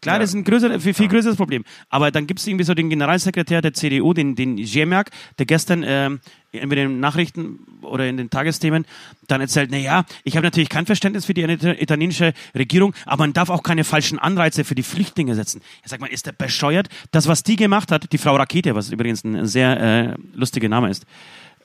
Klar, 0.01 0.15
ja. 0.15 0.19
das 0.19 0.29
ist 0.29 0.35
ein 0.35 0.43
größer, 0.43 0.79
viel, 0.79 0.93
viel 0.93 1.07
größeres 1.07 1.37
Problem. 1.37 1.63
Aber 1.89 2.11
dann 2.11 2.27
gibt 2.27 2.39
es 2.39 2.47
irgendwie 2.47 2.65
so 2.65 2.73
den 2.73 2.89
Generalsekretär 2.89 3.61
der 3.61 3.73
CDU, 3.73 4.13
den, 4.13 4.35
den 4.35 4.57
Jemerk, 4.57 5.09
der 5.39 5.45
gestern 5.45 5.83
äh, 5.83 6.09
in 6.51 6.69
den 6.69 6.99
Nachrichten 6.99 7.59
oder 7.81 8.07
in 8.07 8.17
den 8.17 8.29
Tagesthemen 8.29 8.85
dann 9.27 9.41
erzählt, 9.41 9.69
na 9.71 9.77
ja, 9.77 10.05
ich 10.23 10.35
habe 10.35 10.45
natürlich 10.45 10.69
kein 10.69 10.85
Verständnis 10.85 11.25
für 11.25 11.33
die 11.33 11.41
italienische 11.41 12.33
Regierung, 12.55 12.93
aber 13.05 13.23
man 13.23 13.33
darf 13.33 13.49
auch 13.49 13.63
keine 13.63 13.83
falschen 13.83 14.19
Anreize 14.19 14.63
für 14.63 14.75
die 14.75 14.83
Flüchtlinge 14.83 15.35
setzen. 15.35 15.61
Ja, 15.81 15.89
sag 15.89 15.99
mal, 15.99 16.07
ist 16.07 16.25
der 16.25 16.31
bescheuert? 16.31 16.87
Das, 17.11 17.27
was 17.27 17.43
die 17.43 17.55
gemacht 17.55 17.91
hat, 17.91 18.11
die 18.11 18.17
Frau 18.17 18.35
Rakete, 18.35 18.75
was 18.75 18.91
übrigens 18.91 19.23
ein 19.23 19.45
sehr 19.45 19.79
äh, 19.79 20.15
lustiger 20.33 20.69
Name 20.69 20.89
ist, 20.89 21.05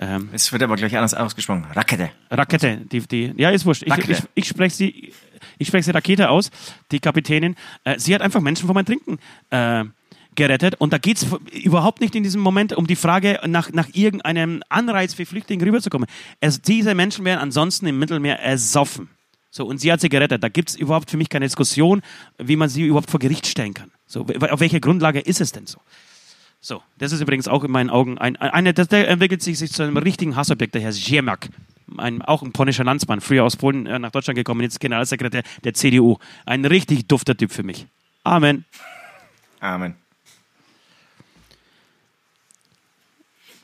Ähm, 0.00 0.30
Es 0.32 0.50
wird 0.52 0.62
aber 0.62 0.74
gleich 0.76 0.96
anders 0.96 1.14
ausgesprochen. 1.14 1.64
Rakete. 1.74 2.10
Rakete, 2.30 2.78
die, 2.90 3.00
die, 3.06 3.34
ja, 3.36 3.50
ist 3.50 3.64
wurscht. 3.66 3.84
Ich, 3.84 3.92
Rakete. 3.92 4.12
ich, 4.12 4.18
ich 4.34 4.48
spreche 4.48 4.74
sie, 4.74 5.12
ich 5.58 5.68
spreche 5.68 5.84
sie 5.84 5.90
Rakete 5.90 6.30
aus, 6.30 6.50
die 6.90 7.00
Kapitänin. 7.00 7.56
Äh, 7.84 7.98
sie 7.98 8.14
hat 8.14 8.22
einfach 8.22 8.40
Menschen 8.40 8.66
vom 8.66 8.76
Ertrinken 8.76 9.18
äh, 9.50 9.84
gerettet. 10.34 10.76
Und 10.78 10.92
da 10.92 10.98
geht 10.98 11.18
es 11.18 11.26
überhaupt 11.52 12.00
nicht 12.00 12.14
in 12.14 12.22
diesem 12.22 12.40
Moment 12.40 12.72
um 12.72 12.86
die 12.86 12.96
Frage 12.96 13.40
nach, 13.46 13.72
nach 13.72 13.88
irgendeinem 13.92 14.62
Anreiz 14.68 15.14
für 15.14 15.26
Flüchtlinge 15.26 15.64
rüberzukommen. 15.64 16.08
Es, 16.40 16.62
diese 16.62 16.94
Menschen 16.94 17.24
wären 17.24 17.38
ansonsten 17.38 17.86
im 17.86 17.98
Mittelmeer 17.98 18.40
ersoffen. 18.40 19.08
So, 19.50 19.66
und 19.66 19.78
sie 19.78 19.92
hat 19.92 20.00
sie 20.00 20.08
gerettet. 20.08 20.42
Da 20.42 20.48
gibt 20.48 20.70
es 20.70 20.76
überhaupt 20.76 21.10
für 21.10 21.18
mich 21.18 21.28
keine 21.28 21.44
Diskussion, 21.44 22.00
wie 22.38 22.56
man 22.56 22.70
sie 22.70 22.86
überhaupt 22.86 23.10
vor 23.10 23.20
Gericht 23.20 23.46
stellen 23.46 23.74
kann. 23.74 23.90
So, 24.06 24.22
auf 24.22 24.60
welcher 24.60 24.80
Grundlage 24.80 25.20
ist 25.20 25.40
es 25.40 25.52
denn 25.52 25.66
so? 25.66 25.78
So, 26.60 26.80
das 26.96 27.12
ist 27.12 27.20
übrigens 27.20 27.48
auch 27.48 27.64
in 27.64 27.70
meinen 27.70 27.90
Augen 27.90 28.18
ein, 28.18 28.36
ein 28.36 28.50
eine, 28.50 28.72
das, 28.72 28.86
entwickelt 28.88 29.42
sich, 29.42 29.58
sich 29.58 29.72
zu 29.72 29.82
einem 29.82 29.96
richtigen 29.96 30.36
Hassobjekt, 30.36 30.74
der 30.74 30.80
Herr 30.80 30.92
Ziemak. 30.92 31.48
Ein, 31.98 32.22
auch 32.22 32.42
ein 32.42 32.52
polnischer 32.52 32.84
Landsmann, 32.84 33.20
früher 33.20 33.44
aus 33.44 33.56
Polen 33.56 33.86
äh, 33.86 33.98
nach 33.98 34.10
Deutschland 34.10 34.36
gekommen, 34.36 34.60
jetzt 34.60 34.80
Generalsekretär 34.80 35.42
der 35.64 35.74
CDU. 35.74 36.18
Ein 36.46 36.64
richtig 36.64 37.08
dufter 37.08 37.36
Typ 37.36 37.52
für 37.52 37.62
mich. 37.62 37.86
Amen. 38.24 38.64
Amen. 39.60 39.94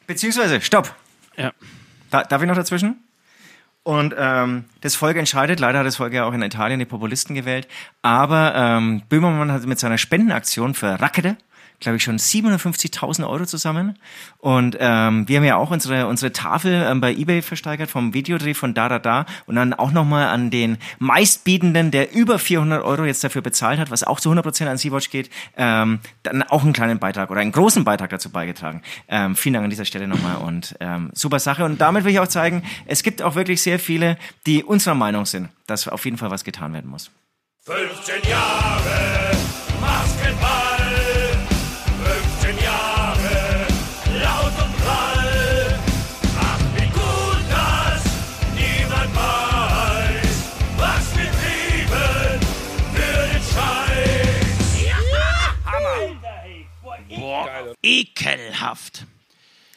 Beziehungsweise, 0.06 0.60
stopp. 0.60 0.94
Ja. 1.36 1.52
Da, 2.10 2.24
darf 2.24 2.40
ich 2.40 2.48
noch 2.48 2.56
dazwischen? 2.56 2.96
Und 3.82 4.14
ähm, 4.18 4.64
das 4.80 4.96
Volk 4.96 5.16
entscheidet. 5.16 5.60
Leider 5.60 5.78
hat 5.78 5.86
das 5.86 5.96
Volk 5.96 6.12
ja 6.12 6.24
auch 6.24 6.32
in 6.32 6.42
Italien 6.42 6.78
die 6.78 6.84
Populisten 6.84 7.34
gewählt. 7.34 7.68
Aber 8.02 8.54
ähm, 8.54 9.02
Böhmermann 9.08 9.50
hat 9.50 9.64
mit 9.66 9.78
seiner 9.78 9.98
Spendenaktion 9.98 10.74
für 10.74 11.00
Rakete, 11.00 11.36
glaube 11.80 11.96
ich, 11.96 12.02
schon 12.02 12.18
750.000 12.18 13.28
Euro 13.28 13.44
zusammen. 13.46 13.98
Und 14.38 14.76
ähm, 14.80 15.28
wir 15.28 15.36
haben 15.36 15.44
ja 15.44 15.56
auch 15.56 15.70
unsere, 15.70 16.06
unsere 16.06 16.32
Tafel 16.32 16.86
ähm, 16.88 17.00
bei 17.00 17.14
Ebay 17.14 17.42
versteigert 17.42 17.90
vom 17.90 18.14
Videodreh 18.14 18.54
von 18.54 18.74
Da 18.74 18.88
Da 18.88 18.98
Da. 18.98 19.26
Und 19.46 19.56
dann 19.56 19.74
auch 19.74 19.92
nochmal 19.92 20.28
an 20.28 20.50
den 20.50 20.78
meistbietenden, 20.98 21.90
der 21.90 22.12
über 22.12 22.38
400 22.38 22.82
Euro 22.82 23.04
jetzt 23.04 23.22
dafür 23.22 23.42
bezahlt 23.42 23.78
hat, 23.78 23.90
was 23.90 24.04
auch 24.04 24.20
zu 24.20 24.30
100% 24.30 24.66
an 24.66 24.78
Sea-Watch 24.78 25.10
geht, 25.10 25.30
ähm, 25.56 26.00
dann 26.22 26.42
auch 26.42 26.64
einen 26.64 26.72
kleinen 26.72 26.98
Beitrag 26.98 27.30
oder 27.30 27.40
einen 27.40 27.52
großen 27.52 27.84
Beitrag 27.84 28.10
dazu 28.10 28.30
beigetragen. 28.30 28.82
Ähm, 29.08 29.36
vielen 29.36 29.54
Dank 29.54 29.64
an 29.64 29.70
dieser 29.70 29.84
Stelle 29.84 30.08
nochmal 30.08 30.36
und 30.36 30.76
ähm, 30.80 31.10
super 31.14 31.38
Sache. 31.38 31.64
Und 31.64 31.80
damit 31.80 32.04
will 32.04 32.12
ich 32.12 32.20
auch 32.20 32.28
zeigen, 32.28 32.62
es 32.86 33.02
gibt 33.02 33.22
auch 33.22 33.34
wirklich 33.34 33.62
sehr 33.62 33.78
viele, 33.78 34.18
die 34.46 34.64
unserer 34.64 34.94
Meinung 34.94 35.26
sind, 35.26 35.48
dass 35.66 35.86
auf 35.88 36.04
jeden 36.04 36.18
Fall 36.18 36.30
was 36.30 36.44
getan 36.44 36.72
werden 36.72 36.90
muss. 36.90 37.10
15 37.64 38.30
Jahre 38.30 39.30
Maskenball, 39.80 40.67
Ekelhaft. 57.82 59.06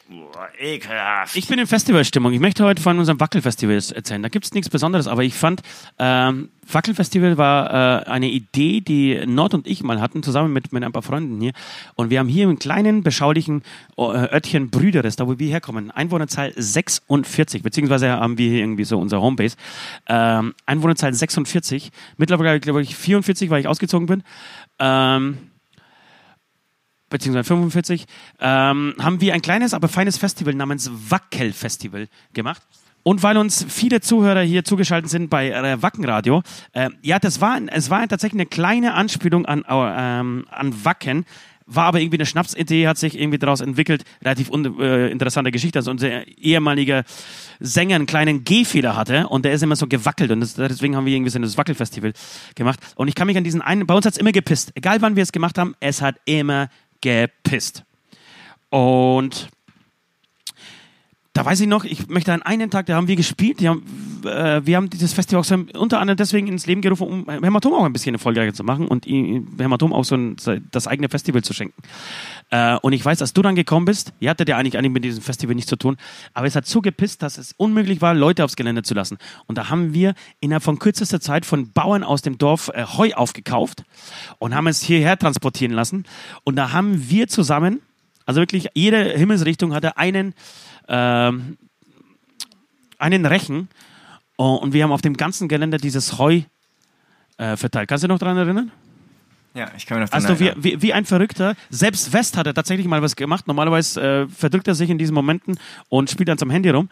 Boah, 0.08 0.48
ekelhaft. 0.58 1.36
Ich 1.36 1.46
bin 1.46 1.58
in 1.58 1.66
Festivalstimmung. 1.66 2.32
Ich 2.32 2.40
möchte 2.40 2.64
heute 2.64 2.82
von 2.82 2.98
unserem 2.98 3.18
Wackelfestival 3.18 3.76
erzählen. 3.76 4.22
Da 4.22 4.28
gibt 4.28 4.44
es 4.44 4.52
nichts 4.52 4.68
Besonderes, 4.68 5.06
aber 5.06 5.22
ich 5.22 5.34
fand, 5.34 5.62
ähm, 5.98 6.50
Wackelfestival 6.70 7.38
war 7.38 8.02
äh, 8.02 8.10
eine 8.10 8.28
Idee, 8.28 8.80
die 8.80 9.24
Nord 9.24 9.54
und 9.54 9.66
ich 9.66 9.82
mal 9.82 10.00
hatten, 10.00 10.22
zusammen 10.22 10.52
mit, 10.52 10.72
mit 10.72 10.84
ein 10.84 10.92
paar 10.92 11.02
Freunden 11.02 11.40
hier. 11.40 11.52
Und 11.94 12.10
wir 12.10 12.18
haben 12.18 12.28
hier 12.28 12.46
einen 12.46 12.58
kleinen, 12.58 13.02
beschaulichen 13.02 13.62
äh, 13.96 14.02
Örtchen 14.02 14.70
Brüderes, 14.70 15.16
da 15.16 15.26
wo 15.26 15.38
wir 15.38 15.48
herkommen. 15.48 15.90
Einwohnerzahl 15.90 16.52
46, 16.54 17.62
beziehungsweise 17.62 18.10
haben 18.10 18.36
wir 18.36 18.50
hier 18.50 18.60
irgendwie 18.60 18.84
so 18.84 18.98
unser 18.98 19.22
Homebase. 19.22 19.56
Ähm, 20.08 20.54
Einwohnerzahl 20.66 21.14
46. 21.14 21.90
Mittlerweile, 22.18 22.60
glaube 22.60 22.82
ich, 22.82 22.96
44, 22.96 23.48
weil 23.48 23.60
ich 23.60 23.68
ausgezogen 23.68 24.08
bin. 24.08 24.24
Ähm, 24.78 25.38
beziehungsweise 27.12 27.44
45, 27.44 28.06
ähm, 28.40 28.94
haben 28.98 29.20
wir 29.20 29.34
ein 29.34 29.42
kleines, 29.42 29.74
aber 29.74 29.88
feines 29.88 30.18
Festival 30.18 30.54
namens 30.54 30.90
Wackel-Festival 31.10 32.08
gemacht. 32.32 32.62
Und 33.04 33.22
weil 33.22 33.36
uns 33.36 33.66
viele 33.68 34.00
Zuhörer 34.00 34.42
hier 34.42 34.64
zugeschaltet 34.64 35.10
sind 35.10 35.28
bei 35.28 35.50
äh, 35.50 35.82
Wackenradio, 35.82 36.42
äh, 36.72 36.90
ja, 37.02 37.18
das 37.18 37.40
war, 37.40 37.58
es 37.68 37.90
war 37.90 38.06
tatsächlich 38.06 38.40
eine 38.40 38.46
kleine 38.46 38.94
Anspielung 38.94 39.44
an, 39.44 39.64
ähm, 39.68 40.46
an 40.50 40.84
Wacken, 40.84 41.24
war 41.66 41.84
aber 41.84 42.00
irgendwie 42.00 42.18
eine 42.18 42.26
Schnapsidee, 42.26 42.86
hat 42.86 42.98
sich 42.98 43.18
irgendwie 43.18 43.38
daraus 43.38 43.60
entwickelt. 43.60 44.04
Relativ 44.22 44.50
äh, 44.50 45.10
interessante 45.10 45.50
Geschichte, 45.50 45.78
dass 45.78 45.88
unser 45.88 46.26
ehemaliger 46.38 47.04
Sänger 47.60 47.96
einen 47.96 48.06
kleinen 48.06 48.44
Gehfehler 48.44 48.96
hatte 48.96 49.28
und 49.28 49.44
der 49.44 49.52
ist 49.52 49.62
immer 49.62 49.76
so 49.76 49.86
gewackelt 49.86 50.30
und 50.30 50.40
das, 50.40 50.54
deswegen 50.54 50.96
haben 50.96 51.06
wir 51.06 51.14
irgendwie 51.14 51.30
so 51.30 51.38
das 51.38 51.56
Wackelfestival 51.56 52.12
gemacht. 52.54 52.80
Und 52.96 53.08
ich 53.08 53.14
kann 53.14 53.26
mich 53.26 53.36
an 53.36 53.44
diesen 53.44 53.62
einen, 53.62 53.86
bei 53.86 53.94
uns 53.94 54.06
hat 54.06 54.14
es 54.14 54.18
immer 54.18 54.32
gepisst. 54.32 54.72
Egal 54.74 55.02
wann 55.02 55.16
wir 55.16 55.22
es 55.22 55.32
gemacht 55.32 55.58
haben, 55.58 55.74
es 55.80 56.02
hat 56.02 56.16
immer 56.24 56.68
gepisst. 57.02 57.84
Und 58.70 59.48
da 61.34 61.46
weiß 61.46 61.60
ich 61.60 61.66
noch, 61.66 61.84
ich 61.84 62.08
möchte 62.08 62.32
an 62.32 62.42
einen 62.42 62.70
Tag, 62.70 62.86
da 62.86 62.94
haben 62.94 63.08
wir 63.08 63.16
gespielt, 63.16 63.60
die 63.60 63.68
haben, 63.68 63.82
äh, 64.24 64.60
wir 64.66 64.76
haben 64.76 64.90
dieses 64.90 65.14
Festival 65.14 65.42
unter 65.74 65.98
anderem 65.98 66.18
deswegen 66.18 66.46
ins 66.46 66.66
Leben 66.66 66.82
gerufen, 66.82 67.06
um 67.06 67.30
Hämatom 67.30 67.72
auch 67.72 67.84
ein 67.84 67.92
bisschen 67.92 68.14
erfolgreicher 68.14 68.52
zu 68.52 68.64
machen 68.64 68.86
und 68.86 69.06
Hämatom 69.06 69.94
auch 69.94 70.04
so 70.04 70.14
ein, 70.14 70.36
das 70.70 70.86
eigene 70.86 71.08
Festival 71.08 71.42
zu 71.42 71.54
schenken. 71.54 71.80
Äh, 72.50 72.76
und 72.82 72.92
ich 72.92 73.02
weiß, 73.02 73.22
als 73.22 73.32
du 73.32 73.40
dann 73.40 73.54
gekommen 73.54 73.86
bist, 73.86 74.12
ihr 74.20 74.28
hattet 74.28 74.50
ja 74.50 74.58
eigentlich, 74.58 74.76
eigentlich 74.76 74.92
mit 74.92 75.04
diesem 75.04 75.22
Festival 75.22 75.54
nichts 75.54 75.70
zu 75.70 75.76
tun, 75.76 75.96
aber 76.34 76.46
es 76.46 76.54
hat 76.54 76.66
so 76.66 76.82
gepisst, 76.82 77.22
dass 77.22 77.38
es 77.38 77.54
unmöglich 77.56 78.02
war, 78.02 78.12
Leute 78.12 78.44
aufs 78.44 78.56
Gelände 78.56 78.82
zu 78.82 78.92
lassen. 78.92 79.16
Und 79.46 79.56
da 79.56 79.70
haben 79.70 79.94
wir 79.94 80.14
innerhalb 80.40 80.62
von 80.62 80.78
kürzester 80.78 81.20
Zeit 81.20 81.46
von 81.46 81.72
Bauern 81.72 82.04
aus 82.04 82.20
dem 82.20 82.36
Dorf 82.36 82.70
äh, 82.74 82.84
Heu 82.84 83.14
aufgekauft 83.14 83.84
und 84.38 84.54
haben 84.54 84.66
es 84.66 84.82
hierher 84.82 85.18
transportieren 85.18 85.72
lassen. 85.72 86.04
Und 86.44 86.56
da 86.56 86.72
haben 86.72 87.08
wir 87.08 87.26
zusammen, 87.26 87.80
also 88.26 88.40
wirklich 88.40 88.68
jede 88.74 89.02
Himmelsrichtung 89.10 89.74
hatte 89.74 89.96
einen, 89.96 90.34
ähm, 90.88 91.56
einen 92.98 93.26
Rechen 93.26 93.68
und 94.36 94.72
wir 94.72 94.84
haben 94.84 94.92
auf 94.92 95.02
dem 95.02 95.16
ganzen 95.16 95.48
Gelände 95.48 95.78
dieses 95.78 96.18
Heu 96.18 96.42
äh, 97.38 97.56
verteilt. 97.56 97.88
Kannst 97.88 98.04
du 98.04 98.08
dich 98.08 98.14
noch 98.14 98.18
daran 98.18 98.36
erinnern? 98.36 98.70
Ja, 99.54 99.70
ich 99.76 99.84
kann 99.86 99.98
mir 99.98 100.04
noch 100.04 100.10
dran 100.10 100.24
Also 100.24 100.40
wie, 100.40 100.46
erinnern. 100.46 100.64
wie, 100.64 100.82
wie 100.82 100.92
ein 100.92 101.04
Verrückter. 101.04 101.54
Selbst 101.68 102.12
West 102.12 102.36
hat 102.36 102.46
er 102.46 102.54
tatsächlich 102.54 102.86
mal 102.86 103.02
was 103.02 103.16
gemacht. 103.16 103.46
Normalerweise 103.46 104.00
äh, 104.00 104.28
verdrückt 104.28 104.66
er 104.68 104.74
sich 104.74 104.88
in 104.88 104.98
diesen 104.98 105.14
Momenten 105.14 105.58
und 105.88 106.10
spielt 106.10 106.28
dann 106.28 106.38
zum 106.38 106.50
Handy 106.50 106.70
rum. 106.70 106.88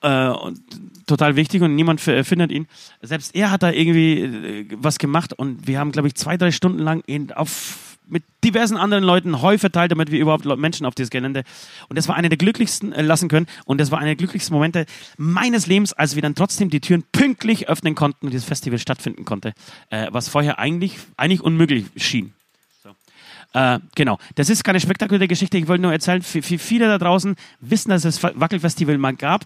Äh, 0.00 0.28
und 0.28 0.60
total 1.06 1.36
wichtig 1.36 1.62
und 1.62 1.74
niemand 1.74 2.00
findet 2.00 2.50
ihn. 2.50 2.66
Selbst 3.02 3.34
er 3.34 3.50
hat 3.50 3.62
da 3.62 3.70
irgendwie 3.70 4.20
äh, 4.22 4.66
was 4.76 4.98
gemacht 4.98 5.32
und 5.34 5.66
wir 5.66 5.78
haben, 5.78 5.92
glaube 5.92 6.08
ich, 6.08 6.14
zwei, 6.14 6.36
drei 6.36 6.50
Stunden 6.50 6.78
lang 6.78 7.02
ihn 7.06 7.32
auf, 7.32 7.93
mit 8.06 8.22
diversen 8.44 8.76
anderen 8.76 9.04
Leuten 9.04 9.42
Heu 9.42 9.58
verteilt, 9.58 9.92
damit 9.92 10.10
wir 10.10 10.20
überhaupt 10.20 10.44
Menschen 10.44 10.86
auf 10.86 10.94
dieses 10.94 11.10
Gelände. 11.10 11.44
Und 11.88 11.96
das 11.96 12.08
war 12.08 12.16
einer 12.16 12.28
der 12.28 12.38
glücklichsten 12.38 12.92
äh, 12.92 13.02
lassen 13.02 13.28
können 13.28 13.46
und 13.64 13.80
das 13.80 13.90
war 13.90 13.98
einer 13.98 14.08
der 14.08 14.16
glücklichsten 14.16 14.54
Momente 14.54 14.86
meines 15.16 15.66
Lebens, 15.66 15.92
als 15.92 16.14
wir 16.14 16.22
dann 16.22 16.34
trotzdem 16.34 16.70
die 16.70 16.80
Türen 16.80 17.04
pünktlich 17.12 17.68
öffnen 17.68 17.94
konnten 17.94 18.26
und 18.26 18.32
dieses 18.32 18.46
Festival 18.46 18.78
stattfinden 18.78 19.24
konnte, 19.24 19.54
äh, 19.90 20.08
was 20.10 20.28
vorher 20.28 20.58
eigentlich, 20.58 20.96
eigentlich 21.16 21.40
unmöglich 21.40 21.86
schien. 21.96 22.34
Äh, 23.54 23.78
genau. 23.94 24.18
Das 24.34 24.50
ist 24.50 24.64
keine 24.64 24.80
spektakuläre 24.80 25.28
Geschichte. 25.28 25.56
Ich 25.56 25.68
wollte 25.68 25.82
nur 25.82 25.92
erzählen, 25.92 26.22
viele 26.22 26.88
da 26.88 26.98
draußen 26.98 27.36
wissen, 27.60 27.90
dass 27.90 28.04
es 28.04 28.20
das 28.20 28.34
Wackelfestival 28.34 28.98
mal 28.98 29.14
gab. 29.14 29.44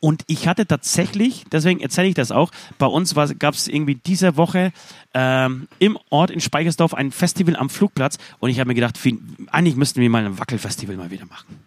Und 0.00 0.22
ich 0.28 0.46
hatte 0.46 0.64
tatsächlich, 0.66 1.44
deswegen 1.50 1.80
erzähle 1.80 2.08
ich 2.08 2.14
das 2.14 2.30
auch, 2.30 2.52
bei 2.78 2.86
uns 2.86 3.14
gab 3.38 3.54
es 3.54 3.66
irgendwie 3.66 3.96
diese 3.96 4.36
Woche 4.36 4.72
ähm, 5.12 5.66
im 5.80 5.98
Ort 6.10 6.30
in 6.30 6.40
Speichersdorf 6.40 6.94
ein 6.94 7.10
Festival 7.10 7.56
am 7.56 7.68
Flugplatz. 7.68 8.18
Und 8.38 8.50
ich 8.50 8.60
habe 8.60 8.68
mir 8.68 8.74
gedacht, 8.74 9.04
wie, 9.04 9.18
eigentlich 9.50 9.74
müssten 9.74 10.00
wir 10.00 10.08
mal 10.08 10.24
ein 10.24 10.38
Wackelfestival 10.38 10.96
mal 10.96 11.10
wieder 11.10 11.26
machen. 11.26 11.58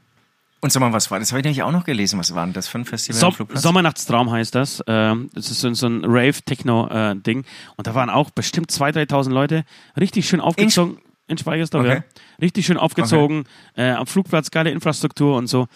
Und 0.61 0.71
sag 0.71 0.79
mal, 0.79 0.93
was 0.93 1.09
war 1.09 1.19
das? 1.19 1.31
Habe 1.31 1.39
ich 1.39 1.43
nämlich 1.43 1.63
auch 1.63 1.71
noch 1.71 1.83
gelesen. 1.85 2.19
Was 2.19 2.33
war 2.35 2.45
denn 2.45 2.53
das 2.53 2.67
für 2.67 2.77
ein 2.77 2.85
Festival 2.85 3.19
Som 3.19 3.27
am 3.29 3.33
Flugplatz? 3.33 3.63
Sommernachtstraum 3.63 4.31
heißt 4.31 4.53
das. 4.55 4.81
Ähm, 4.87 5.29
das 5.33 5.49
ist 5.49 5.59
so, 5.59 5.73
so 5.73 5.87
ein 5.87 6.05
Rave-Techno-Ding. 6.05 7.43
Und 7.75 7.87
da 7.87 7.95
waren 7.95 8.09
auch 8.09 8.29
bestimmt 8.29 8.71
2.000, 8.71 9.09
3.000 9.09 9.29
Leute 9.31 9.65
richtig 9.99 10.27
schön 10.29 10.39
aufgezogen. 10.39 10.99
In 11.27 11.37
Speichersdorf, 11.37 11.83
Okay. 11.85 11.95
ja. 11.95 12.03
Richtig 12.41 12.65
schön 12.65 12.77
aufgezogen. 12.77 13.45
Äh, 13.75 13.91
am 13.91 14.05
Flugplatz, 14.05 14.51
geile 14.51 14.69
Infrastruktur 14.69 15.35
und 15.35 15.47
so. 15.47 15.67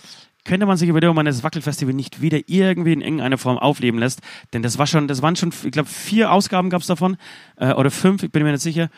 Könnte 0.45 0.65
man 0.65 0.77
sich 0.77 0.87
überlegen, 0.87 1.09
ob 1.09 1.15
man 1.15 1.25
das 1.25 1.43
Wackelfestival 1.43 1.93
nicht 1.93 2.21
wieder 2.21 2.39
irgendwie 2.47 2.93
in 2.93 3.01
irgendeiner 3.01 3.37
Form 3.37 3.57
aufleben 3.57 3.99
lässt. 3.99 4.21
Denn 4.53 4.61
das 4.61 4.77
war 4.77 4.87
schon, 4.87 5.07
das 5.07 5.21
waren 5.21 5.35
schon, 5.35 5.51
ich 5.63 5.71
glaube, 5.71 5.89
vier 5.89 6.31
Ausgaben 6.31 6.69
gab 6.69 6.81
es 6.81 6.87
davon. 6.87 7.17
Äh, 7.57 7.73
oder 7.73 7.91
fünf, 7.91 8.23
ich 8.23 8.31
bin 8.31 8.43
mir 8.43 8.51
nicht 8.51 8.61
sicher. 8.61 8.89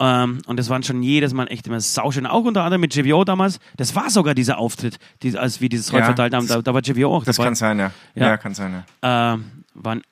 Ähm, 0.00 0.38
und 0.46 0.58
das 0.58 0.68
waren 0.68 0.82
schon 0.82 1.02
jedes 1.02 1.34
Mal 1.34 1.46
echt 1.48 1.66
immer 1.66 1.80
sauschön. 1.80 2.26
Auch 2.26 2.44
unter 2.44 2.62
anderem 2.64 2.80
mit 2.80 2.94
JVO 2.94 3.24
damals. 3.24 3.58
Das 3.76 3.94
war 3.94 4.10
sogar 4.10 4.34
dieser 4.34 4.58
Auftritt, 4.58 4.98
die, 5.22 5.36
als 5.36 5.60
wir 5.60 5.68
dieses 5.68 5.92
Heu 5.92 5.98
Ja, 5.98 6.04
verteilt 6.06 6.34
haben. 6.34 6.46
Da, 6.48 6.62
da 6.62 6.74
war 6.74 6.82
JVO 6.82 7.16
auch 7.16 7.24
das 7.24 7.36
dabei. 7.36 7.46
kann 7.48 7.54
sein, 7.54 7.78
ja. 7.78 7.90
Ja. 8.14 8.28
Ja, 8.28 8.36
kann 8.36 8.54
sein, 8.54 8.72
ja. 9.02 9.34
Ähm, 9.34 9.44
waren 9.74 10.02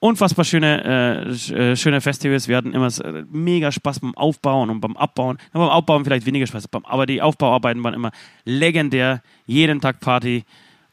unfassbar 0.00 0.44
schöne, 0.44 1.28
äh, 1.28 1.52
äh, 1.54 1.76
schöne 1.76 2.00
Festivals. 2.00 2.48
Wir 2.48 2.56
hatten 2.56 2.72
immer 2.72 2.88
äh, 3.04 3.24
mega 3.30 3.70
Spaß 3.70 4.00
beim 4.00 4.14
Aufbauen 4.16 4.70
und 4.70 4.80
beim 4.80 4.96
Abbauen. 4.96 5.38
Ja, 5.54 5.60
beim 5.60 5.68
Aufbauen 5.68 6.04
vielleicht 6.04 6.26
weniger 6.26 6.46
Spaß, 6.46 6.68
aber 6.84 7.06
die 7.06 7.22
Aufbauarbeiten 7.22 7.84
waren 7.84 7.94
immer 7.94 8.10
legendär. 8.44 9.22
Jeden 9.46 9.80
Tag 9.80 10.00
Party. 10.00 10.44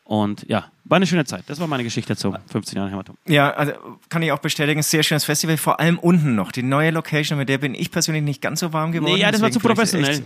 Und 0.04 0.46
ja, 0.48 0.72
war 0.86 0.96
eine 0.98 1.06
schöne 1.06 1.26
Zeit. 1.26 1.44
Das 1.48 1.60
war 1.60 1.68
meine 1.68 1.84
Geschichte 1.84 2.16
zu 2.16 2.34
15 2.48 2.78
Jahren 2.78 2.90
Hämatom. 2.90 3.18
Ja, 3.28 3.52
also 3.52 3.74
kann 4.08 4.22
ich 4.24 4.32
auch 4.32 4.40
bestätigen, 4.40 4.82
sehr 4.82 5.04
schönes 5.04 5.26
Festival, 5.26 5.58
vor 5.58 5.82
allem 5.82 6.00
unten 6.00 6.36
noch. 6.36 6.54
Die 6.54 6.64
neue 6.64 6.92
Location, 6.92 7.38
mit 7.38 7.50
der 7.50 7.58
bin 7.58 7.76
ich 7.76 7.92
persönlich 7.92 8.24
nicht 8.24 8.42
ganz 8.42 8.62
so 8.62 8.72
warm 8.72 8.94
geworden. 8.94 9.16
Nee, 9.16 9.20
ja, 9.20 9.32
das 9.32 9.42
war 9.42 9.52
zu 9.52 9.60
professionell. 9.60 10.24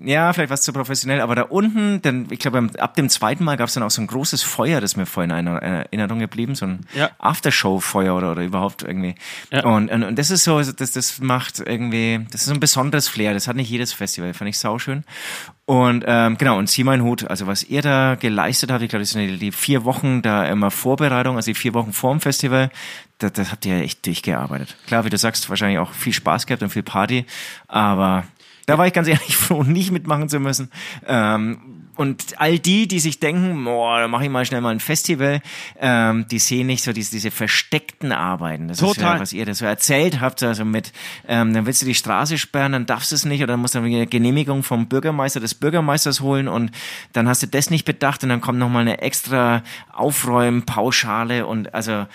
Ja, 0.00 0.32
vielleicht 0.32 0.50
war 0.50 0.54
es 0.54 0.62
zu 0.62 0.72
professionell, 0.72 1.20
aber 1.20 1.34
da 1.34 1.42
unten, 1.42 2.00
denn 2.02 2.28
ich 2.30 2.38
glaube, 2.38 2.68
ab 2.78 2.94
dem 2.94 3.08
zweiten 3.08 3.42
Mal 3.42 3.56
gab 3.56 3.66
es 3.68 3.74
dann 3.74 3.82
auch 3.82 3.90
so 3.90 4.00
ein 4.00 4.06
großes 4.06 4.44
Feuer, 4.44 4.80
das 4.80 4.96
mir 4.96 5.06
vorhin 5.06 5.30
in 5.30 5.36
einer 5.36 5.56
Erinnerung 5.60 6.20
geblieben, 6.20 6.54
so 6.54 6.66
ein 6.66 6.86
Ja. 6.94 7.10
Aftershow-Feuer 7.18 8.14
oder, 8.14 8.30
oder 8.32 8.42
überhaupt 8.42 8.82
irgendwie. 8.84 9.16
Ja. 9.50 9.64
Und, 9.64 9.90
und, 9.90 10.04
und 10.04 10.16
das 10.18 10.30
ist 10.30 10.44
so, 10.44 10.62
das, 10.62 10.92
das 10.92 11.18
macht 11.20 11.58
irgendwie, 11.58 12.20
das 12.30 12.42
ist 12.42 12.46
so 12.46 12.54
ein 12.54 12.60
besonderes 12.60 13.08
Flair, 13.08 13.34
das 13.34 13.48
hat 13.48 13.56
nicht 13.56 13.70
jedes 13.70 13.92
Festival, 13.92 14.34
fand 14.34 14.48
ich 14.50 14.58
sauschön. 14.58 15.02
Und 15.64 16.04
ähm, 16.06 16.38
genau, 16.38 16.56
und 16.58 16.68
zieh 16.68 16.84
meinen 16.84 17.02
Hut, 17.02 17.28
also 17.28 17.46
was 17.46 17.64
ihr 17.64 17.82
da 17.82 18.14
geleistet 18.14 18.70
habt, 18.70 18.82
ich 18.82 18.88
glaube, 18.88 19.02
das 19.02 19.10
sind 19.10 19.26
die, 19.26 19.36
die 19.36 19.52
vier 19.52 19.84
Wochen 19.84 20.22
da 20.22 20.46
immer 20.46 20.70
Vorbereitung, 20.70 21.36
also 21.36 21.50
die 21.50 21.54
vier 21.58 21.74
Wochen 21.74 21.92
vorm 21.92 22.20
Festival, 22.20 22.70
das, 23.18 23.32
das 23.32 23.50
habt 23.50 23.66
ihr 23.66 23.74
echt 23.82 24.06
durchgearbeitet. 24.06 24.76
Klar, 24.86 25.04
wie 25.04 25.10
du 25.10 25.18
sagst, 25.18 25.50
wahrscheinlich 25.50 25.78
auch 25.80 25.92
viel 25.92 26.12
Spaß 26.12 26.46
gehabt 26.46 26.62
und 26.62 26.70
viel 26.70 26.84
Party, 26.84 27.26
aber 27.66 28.24
da 28.68 28.76
war 28.76 28.86
ich 28.86 28.92
ganz 28.92 29.08
ehrlich 29.08 29.34
froh, 29.34 29.62
nicht 29.66 29.90
mitmachen 29.92 30.28
zu 30.28 30.38
müssen. 30.40 30.70
Ähm, 31.06 31.88
und 31.96 32.38
all 32.38 32.58
die, 32.58 32.86
die 32.86 33.00
sich 33.00 33.18
denken, 33.18 33.64
boah, 33.64 33.98
da 33.98 34.08
mache 34.08 34.24
ich 34.24 34.30
mal 34.30 34.44
schnell 34.44 34.60
mal 34.60 34.70
ein 34.70 34.78
Festival, 34.78 35.40
ähm, 35.80 36.26
die 36.30 36.38
sehen 36.38 36.66
nicht 36.66 36.84
so 36.84 36.92
diese, 36.92 37.10
diese 37.10 37.30
versteckten 37.30 38.12
Arbeiten. 38.12 38.68
Das 38.68 38.80
ist 38.80 38.86
Total. 38.86 39.14
ja, 39.14 39.20
was 39.20 39.32
ihr 39.32 39.46
das 39.46 39.58
so 39.58 39.64
erzählt 39.64 40.20
habt, 40.20 40.42
also 40.42 40.66
mit, 40.66 40.92
ähm, 41.26 41.54
dann 41.54 41.64
willst 41.64 41.80
du 41.80 41.86
die 41.86 41.94
Straße 41.94 42.36
sperren, 42.36 42.72
dann 42.72 42.84
darfst 42.84 43.10
du 43.10 43.16
es 43.16 43.24
nicht 43.24 43.42
oder 43.42 43.54
dann 43.54 43.60
musst 43.60 43.74
du 43.74 43.78
eine 43.78 44.06
Genehmigung 44.06 44.62
vom 44.62 44.86
Bürgermeister 44.86 45.40
des 45.40 45.54
Bürgermeisters 45.54 46.20
holen 46.20 46.46
und 46.46 46.70
dann 47.14 47.26
hast 47.26 47.42
du 47.42 47.46
das 47.46 47.70
nicht 47.70 47.86
bedacht 47.86 48.22
und 48.22 48.28
dann 48.28 48.42
kommt 48.42 48.58
nochmal 48.58 48.82
eine 48.82 49.00
extra 49.00 49.62
Aufräumpauschale 49.92 51.46
und 51.46 51.74
also 51.74 52.06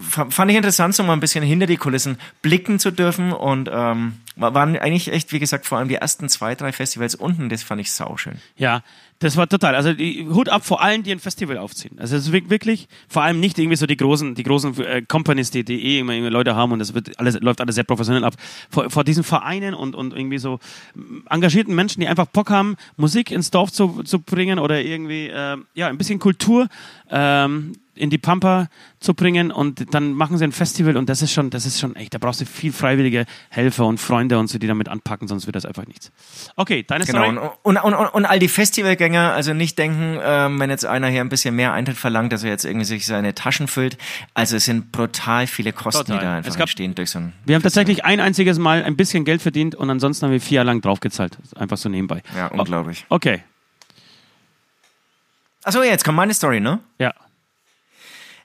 fand 0.00 0.50
ich 0.50 0.56
interessant, 0.56 0.94
so 0.94 1.02
mal 1.02 1.12
ein 1.12 1.20
bisschen 1.20 1.42
hinter 1.44 1.66
die 1.66 1.76
Kulissen 1.76 2.18
blicken 2.42 2.78
zu 2.78 2.90
dürfen 2.90 3.32
und 3.32 3.68
ähm, 3.72 4.14
wa- 4.36 4.54
waren 4.54 4.76
eigentlich 4.76 5.12
echt, 5.12 5.32
wie 5.32 5.38
gesagt, 5.38 5.66
vor 5.66 5.78
allem 5.78 5.88
die 5.88 5.96
ersten 5.96 6.28
zwei, 6.28 6.54
drei 6.54 6.72
Festivals 6.72 7.14
unten, 7.14 7.48
das 7.48 7.62
fand 7.62 7.80
ich 7.80 7.90
sauschön. 7.92 8.36
Ja, 8.56 8.82
das 9.20 9.36
war 9.36 9.48
total. 9.48 9.74
Also 9.74 9.94
die, 9.94 10.28
Hut 10.28 10.48
ab 10.48 10.64
vor 10.64 10.80
allen, 10.80 11.02
die 11.02 11.10
ein 11.10 11.18
Festival 11.18 11.58
aufziehen. 11.58 11.98
Also 11.98 12.14
es 12.16 12.26
ist 12.26 12.32
wirk- 12.32 12.50
wirklich, 12.50 12.86
vor 13.08 13.22
allem 13.22 13.40
nicht 13.40 13.58
irgendwie 13.58 13.76
so 13.76 13.86
die 13.86 13.96
großen, 13.96 14.36
die 14.36 14.44
großen 14.44 14.78
äh, 14.80 15.02
Companies, 15.02 15.50
die, 15.50 15.64
die 15.64 15.82
eh 15.84 15.98
immer 15.98 16.12
irgendwie 16.12 16.30
Leute 16.32 16.54
haben 16.54 16.70
und 16.70 16.78
das 16.78 16.94
wird 16.94 17.18
alles, 17.18 17.40
läuft 17.40 17.60
alles 17.60 17.74
sehr 17.74 17.82
professionell 17.84 18.22
ab. 18.22 18.34
Vor, 18.70 18.90
vor 18.90 19.02
diesen 19.02 19.24
Vereinen 19.24 19.74
und, 19.74 19.96
und 19.96 20.14
irgendwie 20.14 20.38
so 20.38 20.60
mm, 20.94 21.26
engagierten 21.30 21.74
Menschen, 21.74 22.00
die 22.00 22.06
einfach 22.06 22.26
Bock 22.26 22.50
haben, 22.50 22.76
Musik 22.96 23.32
ins 23.32 23.50
Dorf 23.50 23.72
zu, 23.72 24.04
zu 24.04 24.20
bringen 24.20 24.60
oder 24.60 24.80
irgendwie 24.80 25.30
ähm, 25.34 25.66
ja 25.74 25.88
ein 25.88 25.98
bisschen 25.98 26.20
Kultur 26.20 26.68
ähm, 27.10 27.72
in 27.98 28.10
die 28.10 28.18
Pampa 28.18 28.68
zu 29.00 29.14
bringen 29.14 29.50
und 29.50 29.92
dann 29.94 30.12
machen 30.12 30.38
sie 30.38 30.44
ein 30.44 30.52
Festival 30.52 30.96
und 30.96 31.08
das 31.08 31.20
ist 31.22 31.32
schon, 31.32 31.50
das 31.50 31.66
ist 31.66 31.78
schon 31.80 31.94
echt, 31.96 32.14
da 32.14 32.18
brauchst 32.18 32.40
du 32.40 32.46
viel 32.46 32.72
freiwillige 32.72 33.26
Helfer 33.50 33.86
und 33.86 33.98
Freunde 33.98 34.38
und 34.38 34.46
so, 34.48 34.58
die 34.58 34.66
damit 34.66 34.88
anpacken, 34.88 35.28
sonst 35.28 35.46
wird 35.46 35.56
das 35.56 35.66
einfach 35.66 35.86
nichts. 35.86 36.10
Okay, 36.56 36.82
deine 36.86 37.04
Genau, 37.04 37.24
Story. 37.24 37.48
und, 37.62 37.76
und, 37.76 37.94
und, 37.94 38.06
und 38.08 38.24
all 38.26 38.38
die 38.38 38.48
Festivalgänger, 38.48 39.32
also 39.32 39.52
nicht 39.54 39.78
denken, 39.78 40.18
ähm, 40.22 40.58
wenn 40.60 40.70
jetzt 40.70 40.86
einer 40.86 41.08
hier 41.08 41.20
ein 41.20 41.28
bisschen 41.28 41.54
mehr 41.54 41.72
Eintritt 41.72 41.96
verlangt, 41.96 42.32
dass 42.32 42.42
er 42.44 42.50
jetzt 42.50 42.64
irgendwie 42.64 42.84
sich 42.86 43.06
seine 43.06 43.34
Taschen 43.34 43.68
füllt. 43.68 43.98
Also 44.34 44.56
es 44.56 44.64
sind 44.64 44.92
brutal 44.92 45.46
viele 45.46 45.72
Kosten, 45.72 46.06
Total. 46.06 46.18
die 46.18 46.24
da 46.24 46.36
einfach 46.36 46.50
Es 46.50 46.56
gab- 46.56 46.62
entstehen 46.68 46.94
durch 46.94 47.10
so 47.10 47.18
ein... 47.18 47.32
Wir 47.44 47.54
haben 47.54 47.62
tatsächlich 47.62 48.04
ein 48.04 48.20
einziges 48.20 48.58
Mal 48.58 48.82
ein 48.84 48.96
bisschen 48.96 49.24
Geld 49.24 49.42
verdient 49.42 49.74
und 49.74 49.90
ansonsten 49.90 50.26
haben 50.26 50.32
wir 50.32 50.40
vier 50.40 50.56
Jahre 50.56 50.66
lang 50.66 50.80
draufgezahlt. 50.80 51.36
Einfach 51.56 51.76
so 51.76 51.88
nebenbei. 51.88 52.22
Ja, 52.36 52.46
unglaublich. 52.48 53.04
Okay, 53.08 53.42
Achso, 55.64 55.82
jetzt 55.82 56.04
kommt 56.04 56.16
meine 56.16 56.32
Story, 56.34 56.60
ne? 56.60 56.78
ja. 56.98 57.12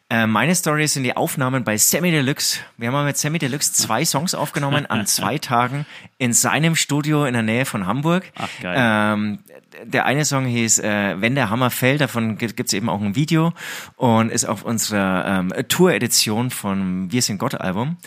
Äh, 0.09 0.27
meine 0.27 0.53
Story 0.53 0.87
sind 0.87 1.03
die 1.03 1.15
Aufnahmen 1.15 1.63
bei 1.63 1.77
Sammy 1.77 2.11
Deluxe. 2.11 2.59
Wir 2.77 2.91
haben 2.91 3.05
mit 3.05 3.17
Sammy 3.17 3.39
Deluxe 3.39 3.73
zwei 3.73 4.05
Songs 4.05 4.35
aufgenommen 4.35 4.85
an 4.85 5.05
zwei 5.07 5.37
Tagen 5.37 5.85
in 6.17 6.33
seinem 6.33 6.75
Studio 6.75 7.25
in 7.25 7.33
der 7.33 7.41
Nähe 7.41 7.65
von 7.65 7.87
Hamburg. 7.87 8.31
Ach, 8.35 8.49
geil. 8.61 8.75
Ähm, 8.77 9.39
der 9.83 10.05
eine 10.05 10.23
Song 10.23 10.45
hieß 10.45 10.79
äh, 10.79 11.19
Wenn 11.19 11.35
der 11.35 11.49
Hammer 11.49 11.71
fällt, 11.71 12.01
davon 12.01 12.37
gibt 12.37 12.59
es 12.59 12.73
eben 12.73 12.89
auch 12.89 13.01
ein 13.01 13.15
Video 13.15 13.53
und 13.95 14.31
ist 14.31 14.45
auf 14.45 14.63
unserer 14.63 15.25
ähm, 15.25 15.53
Tour-Edition 15.67 16.51
vom 16.51 17.11
Wir 17.11 17.21
sind 17.21 17.37
Gott 17.39 17.55
Album. 17.55 17.97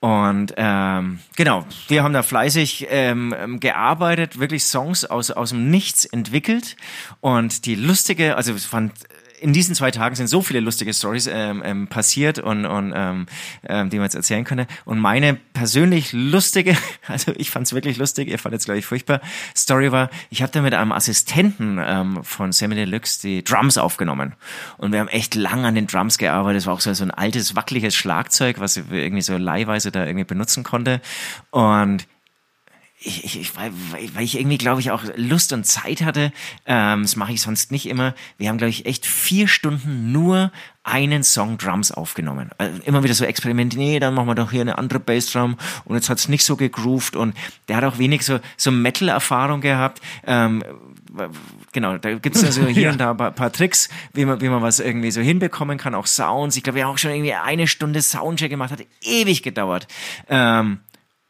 Und 0.00 0.52
ähm, 0.56 1.18
genau, 1.36 1.64
wir 1.88 2.02
haben 2.02 2.12
da 2.12 2.22
fleißig 2.22 2.86
ähm, 2.90 3.58
gearbeitet, 3.60 4.38
wirklich 4.38 4.64
Songs 4.64 5.04
aus, 5.04 5.30
aus 5.30 5.50
dem 5.50 5.70
Nichts 5.70 6.04
entwickelt. 6.04 6.76
Und 7.20 7.64
die 7.64 7.74
lustige, 7.74 8.36
also 8.36 8.52
es 8.52 8.66
fand 8.66 8.92
in 9.46 9.52
diesen 9.52 9.76
zwei 9.76 9.92
Tagen 9.92 10.16
sind 10.16 10.26
so 10.26 10.42
viele 10.42 10.58
lustige 10.58 10.92
Stories 10.92 11.28
ähm, 11.28 11.62
ähm, 11.64 11.86
passiert 11.86 12.40
und, 12.40 12.66
und 12.66 12.92
ähm, 12.96 13.26
ähm, 13.62 13.90
die 13.90 13.98
man 13.98 14.06
jetzt 14.06 14.16
erzählen 14.16 14.42
könnte. 14.42 14.66
Und 14.84 14.98
meine 14.98 15.34
persönlich 15.34 16.12
lustige, 16.12 16.76
also 17.06 17.32
ich 17.36 17.52
fand 17.52 17.64
es 17.66 17.72
wirklich 17.72 17.96
lustig, 17.96 18.28
ihr 18.28 18.40
fandet 18.40 18.60
es 18.60 18.64
glaube 18.64 18.80
ich 18.80 18.86
furchtbar, 18.86 19.20
Story 19.56 19.92
war, 19.92 20.10
ich 20.30 20.42
habe 20.42 20.50
da 20.50 20.62
mit 20.62 20.74
einem 20.74 20.90
Assistenten 20.90 21.78
ähm, 21.80 22.24
von 22.24 22.50
Sammy 22.50 22.74
Deluxe 22.74 23.22
die 23.22 23.44
Drums 23.44 23.78
aufgenommen. 23.78 24.34
Und 24.78 24.90
wir 24.90 24.98
haben 24.98 25.08
echt 25.08 25.36
lang 25.36 25.64
an 25.64 25.76
den 25.76 25.86
Drums 25.86 26.18
gearbeitet. 26.18 26.62
Es 26.62 26.66
war 26.66 26.74
auch 26.74 26.80
so, 26.80 26.92
so 26.92 27.04
ein 27.04 27.12
altes, 27.12 27.54
wackeliges 27.54 27.94
Schlagzeug, 27.94 28.58
was 28.58 28.76
ich 28.76 28.84
irgendwie 28.90 29.22
so 29.22 29.36
leihweise 29.36 29.92
da 29.92 30.04
irgendwie 30.04 30.24
benutzen 30.24 30.64
konnte. 30.64 31.00
Und 31.50 32.08
ich, 32.98 33.24
ich, 33.24 33.40
ich, 33.40 33.56
weil, 33.56 33.72
weil 34.14 34.24
ich 34.24 34.38
irgendwie, 34.38 34.56
glaube 34.56 34.80
ich, 34.80 34.90
auch 34.90 35.04
Lust 35.16 35.52
und 35.52 35.64
Zeit 35.64 36.02
hatte, 36.02 36.32
ähm, 36.64 37.02
das 37.02 37.16
mache 37.16 37.32
ich 37.32 37.42
sonst 37.42 37.70
nicht 37.70 37.86
immer. 37.86 38.14
Wir 38.38 38.48
haben, 38.48 38.56
glaube 38.56 38.70
ich, 38.70 38.86
echt 38.86 39.04
vier 39.04 39.48
Stunden 39.48 40.12
nur 40.12 40.50
einen 40.82 41.22
Song 41.22 41.58
Drums 41.58 41.92
aufgenommen. 41.92 42.50
Also 42.58 42.80
immer 42.84 43.02
wieder 43.02 43.12
so 43.12 43.24
Experimente, 43.24 43.76
nee, 43.76 43.98
dann 43.98 44.14
machen 44.14 44.28
wir 44.28 44.34
doch 44.34 44.50
hier 44.50 44.62
eine 44.62 44.78
andere 44.78 45.00
Bassdrum 45.00 45.56
und 45.84 45.96
jetzt 45.96 46.08
hat's 46.08 46.28
nicht 46.28 46.44
so 46.44 46.56
gegroovt 46.56 47.16
und 47.16 47.36
der 47.68 47.76
hat 47.76 47.84
auch 47.84 47.98
wenig 47.98 48.24
so, 48.24 48.38
so 48.56 48.70
Metal-Erfahrung 48.70 49.60
gehabt. 49.60 50.00
Ähm, 50.26 50.64
genau, 51.72 51.98
da 51.98 52.14
gibt's 52.14 52.44
also 52.44 52.64
hier 52.66 52.90
und 52.90 52.98
da 52.98 53.10
ein 53.10 53.16
paar, 53.16 53.32
paar 53.32 53.52
Tricks, 53.52 53.90
wie 54.14 54.24
man, 54.24 54.40
wie 54.40 54.48
man 54.48 54.62
was 54.62 54.80
irgendwie 54.80 55.10
so 55.10 55.20
hinbekommen 55.20 55.76
kann, 55.76 55.94
auch 55.94 56.06
Sounds. 56.06 56.56
Ich 56.56 56.62
glaube, 56.62 56.76
wir 56.76 56.86
haben 56.86 56.94
auch 56.94 56.98
schon 56.98 57.10
irgendwie 57.10 57.34
eine 57.34 57.66
Stunde 57.66 58.00
Soundcheck 58.00 58.50
gemacht, 58.50 58.70
hat 58.70 58.86
ewig 59.02 59.42
gedauert. 59.42 59.86
Ähm, 60.28 60.78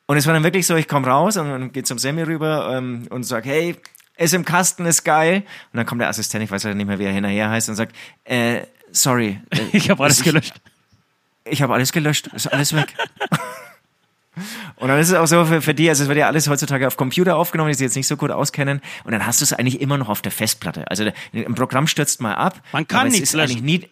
und 0.06 0.16
es 0.16 0.26
war 0.26 0.34
dann 0.34 0.44
wirklich 0.44 0.66
so, 0.66 0.76
ich 0.76 0.88
komme 0.88 1.06
raus 1.06 1.36
und 1.36 1.48
dann 1.48 1.72
geht 1.72 1.86
zum 1.86 1.98
Sammy 1.98 2.22
rüber 2.22 2.74
ähm, 2.76 3.06
und 3.10 3.24
sag, 3.24 3.44
hey, 3.44 3.76
ist 4.16 4.34
im 4.34 4.44
Kasten, 4.44 4.86
ist 4.86 5.04
geil. 5.04 5.42
Und 5.72 5.76
dann 5.76 5.86
kommt 5.86 6.00
der 6.00 6.08
Assistent, 6.08 6.44
ich 6.44 6.50
weiß 6.50 6.62
ja 6.62 6.74
nicht 6.74 6.86
mehr, 6.86 6.98
wie 6.98 7.04
er 7.04 7.12
hinterher 7.12 7.50
heißt, 7.50 7.68
und 7.68 7.74
sagt, 7.74 7.94
äh, 8.24 8.62
sorry. 8.92 9.40
Äh, 9.50 9.58
Ich 9.72 9.90
habe 9.90 10.02
alles 10.02 10.22
gelöscht. 10.22 10.54
Ich, 11.44 11.52
ich 11.54 11.62
habe 11.62 11.74
alles 11.74 11.92
gelöscht, 11.92 12.28
ist 12.28 12.46
alles 12.46 12.74
weg. 12.74 12.94
Und 14.76 14.88
dann 14.88 15.00
ist 15.00 15.08
es 15.08 15.14
auch 15.14 15.26
so 15.26 15.46
für, 15.46 15.62
für 15.62 15.74
die, 15.74 15.88
also 15.88 16.02
es 16.02 16.08
wird 16.08 16.18
ja 16.18 16.26
alles 16.26 16.46
heutzutage 16.48 16.86
auf 16.86 16.98
Computer 16.98 17.36
aufgenommen, 17.36 17.68
die 17.68 17.74
sich 17.74 17.84
jetzt 17.84 17.96
nicht 17.96 18.06
so 18.06 18.18
gut 18.18 18.30
auskennen. 18.30 18.82
Und 19.04 19.12
dann 19.12 19.24
hast 19.24 19.40
du 19.40 19.44
es 19.44 19.54
eigentlich 19.54 19.80
immer 19.80 19.96
noch 19.96 20.10
auf 20.10 20.20
der 20.20 20.32
Festplatte. 20.32 20.84
Also 20.90 21.10
ein 21.32 21.54
Programm 21.54 21.86
stürzt 21.86 22.20
mal 22.20 22.34
ab. 22.34 22.60
Man 22.72 22.86
kann 22.86 23.08
nichts 23.08 23.32
löschen. 23.32 23.58
eigentlich 23.58 23.80
Nie, 23.80 23.88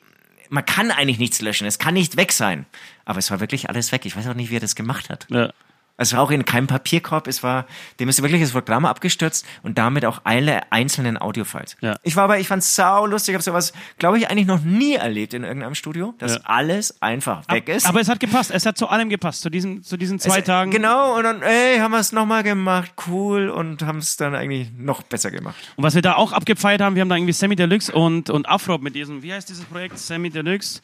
man 0.50 0.66
kann 0.66 0.90
eigentlich 0.90 1.18
nichts 1.18 1.40
löschen. 1.40 1.66
Es 1.66 1.78
kann 1.78 1.94
nicht 1.94 2.18
weg 2.18 2.32
sein. 2.32 2.66
Aber 3.06 3.18
es 3.18 3.30
war 3.30 3.40
wirklich 3.40 3.70
alles 3.70 3.90
weg. 3.92 4.04
Ich 4.04 4.16
weiß 4.16 4.26
auch 4.28 4.34
nicht, 4.34 4.50
wie 4.50 4.56
er 4.56 4.60
das 4.60 4.74
gemacht 4.74 5.08
hat. 5.08 5.26
Ja. 5.30 5.50
Es 5.96 6.12
war 6.12 6.20
auch 6.22 6.32
in 6.32 6.44
keinem 6.44 6.66
Papierkorb, 6.66 7.28
es 7.28 7.44
war, 7.44 7.66
dem 8.00 8.08
ist 8.08 8.20
wirklich 8.20 8.42
das 8.42 8.50
Programm 8.50 8.84
abgestürzt 8.84 9.46
und 9.62 9.78
damit 9.78 10.04
auch 10.04 10.22
alle 10.24 10.72
einzelnen 10.72 11.16
Audiofiles. 11.16 11.76
Ja. 11.82 11.94
Ich 12.02 12.16
war 12.16 12.24
aber, 12.24 12.40
ich 12.40 12.48
fand's 12.48 12.74
sau 12.74 13.06
lustig, 13.06 13.32
ich 13.32 13.34
habe 13.36 13.44
sowas, 13.44 13.72
glaube 13.98 14.18
ich, 14.18 14.28
eigentlich 14.28 14.48
noch 14.48 14.60
nie 14.62 14.94
erlebt 14.94 15.34
in 15.34 15.44
irgendeinem 15.44 15.76
Studio, 15.76 16.12
dass 16.18 16.32
Ja. 16.34 16.40
alles 16.44 17.00
einfach 17.00 17.42
weg 17.48 17.68
ist. 17.68 17.86
Aber 17.86 18.00
es 18.00 18.08
hat 18.08 18.18
gepasst. 18.18 18.50
Es 18.50 18.66
hat 18.66 18.76
zu 18.76 18.88
allem 18.88 19.08
gepasst. 19.08 19.42
Zu 19.42 19.50
diesen, 19.50 19.84
zu 19.84 19.96
diesen 19.96 20.18
zwei 20.18 20.40
Es- 20.40 20.44
Tagen. 20.46 20.72
Genau, 20.72 21.16
und 21.16 21.22
dann, 21.22 21.42
ey, 21.42 21.78
haben 21.78 21.92
wir 21.92 22.00
es 22.00 22.10
nochmal 22.10 22.42
gemacht, 22.42 22.90
cool, 23.06 23.48
und 23.48 23.82
haben 23.82 23.98
es 23.98 24.16
dann 24.16 24.34
eigentlich 24.34 24.70
noch 24.76 25.02
besser 25.02 25.30
gemacht. 25.30 25.54
Und 25.76 25.84
was 25.84 25.94
wir 25.94 26.02
da 26.02 26.14
auch 26.14 26.32
abgefeiert 26.32 26.80
haben, 26.80 26.96
wir 26.96 27.02
haben 27.02 27.08
da 27.08 27.14
irgendwie 27.14 27.32
Sammy 27.32 27.54
Deluxe 27.54 27.92
und, 27.92 28.30
und 28.30 28.48
Afro 28.48 28.78
mit 28.78 28.96
diesem, 28.96 29.22
wie 29.22 29.32
heißt 29.32 29.48
dieses 29.48 29.64
Projekt? 29.64 29.96
Sammy 29.98 30.30
Deluxe. 30.30 30.80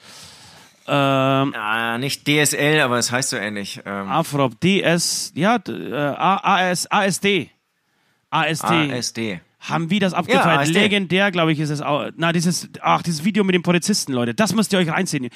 Ähm, 0.87 1.55
Ah, 1.57 1.99
nicht 1.99 2.26
DSL, 2.26 2.81
aber 2.81 2.99
es 2.99 3.12
heißt 3.12 3.31
so 3.31 3.37
ähnlich. 3.37 3.81
Ähm, 3.85 4.09
Afro, 4.09 4.49
DS, 4.49 5.33
ja, 5.35 5.57
äh, 5.68 5.93
AS, 5.95 6.91
ASD. 6.91 7.51
ASD. 8.31 8.64
ASD. 8.93 9.41
Haben 9.61 9.91
wir 9.91 10.01
das 10.01 10.14
abgefeiert? 10.14 10.61
ASD. 10.61 10.72
Legendär, 10.72 11.31
glaube 11.31 11.53
ich, 11.53 11.61
ist 11.61 11.70
es 11.70 11.81
auch. 11.83 12.09
Na, 12.16 12.33
dieses, 12.33 12.68
ach, 12.81 13.03
dieses 13.03 13.24
Video 13.24 13.45
mit 13.45 13.55
den 13.55 13.62
Polizisten, 13.62 14.12
Leute, 14.12 14.35
das 14.35 14.55
müsst 14.55 14.72
ihr 14.72 14.78
euch 14.78 14.89
reinziehen. 14.91 15.28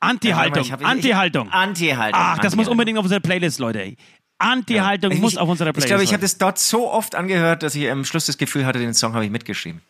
Anti-Haltung, 0.00 0.62
Ich 0.64 0.72
hab- 0.72 0.84
Anti-Haltung. 0.84 1.46
Ich, 1.48 1.54
Anti-Haltung. 1.54 2.20
Ach, 2.20 2.38
das 2.38 2.56
muss 2.56 2.66
Anti-Haltung. 2.66 2.72
unbedingt 2.72 2.98
auf 2.98 3.04
unsere 3.04 3.20
Playlist, 3.20 3.60
Leute. 3.60 3.94
Anti-Haltung 4.38 5.12
Ich- 5.12 5.20
muss 5.20 5.34
ich- 5.34 5.38
auf 5.38 5.48
unserer 5.48 5.68
Ich 5.68 5.74
Playlist. 5.74 5.88
glaube, 5.88 6.02
ich 6.02 6.12
habe 6.12 6.22
das 6.22 6.36
dort 6.38 6.58
so 6.58 6.90
oft 6.90 7.14
angehört, 7.14 7.62
dass 7.62 7.76
ich 7.76 7.88
am 7.88 8.04
Schluss 8.04 8.26
das 8.26 8.36
Gefühl 8.38 8.66
hatte, 8.66 8.80
den 8.80 8.94
Song 8.94 9.14
habe 9.14 9.24
ich 9.24 9.30
mitgeschrieben. 9.30 9.80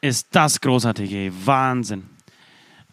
Ist 0.00 0.28
das 0.32 0.60
großartig, 0.62 1.12
ey. 1.12 1.32
Wahnsinn. 1.44 2.04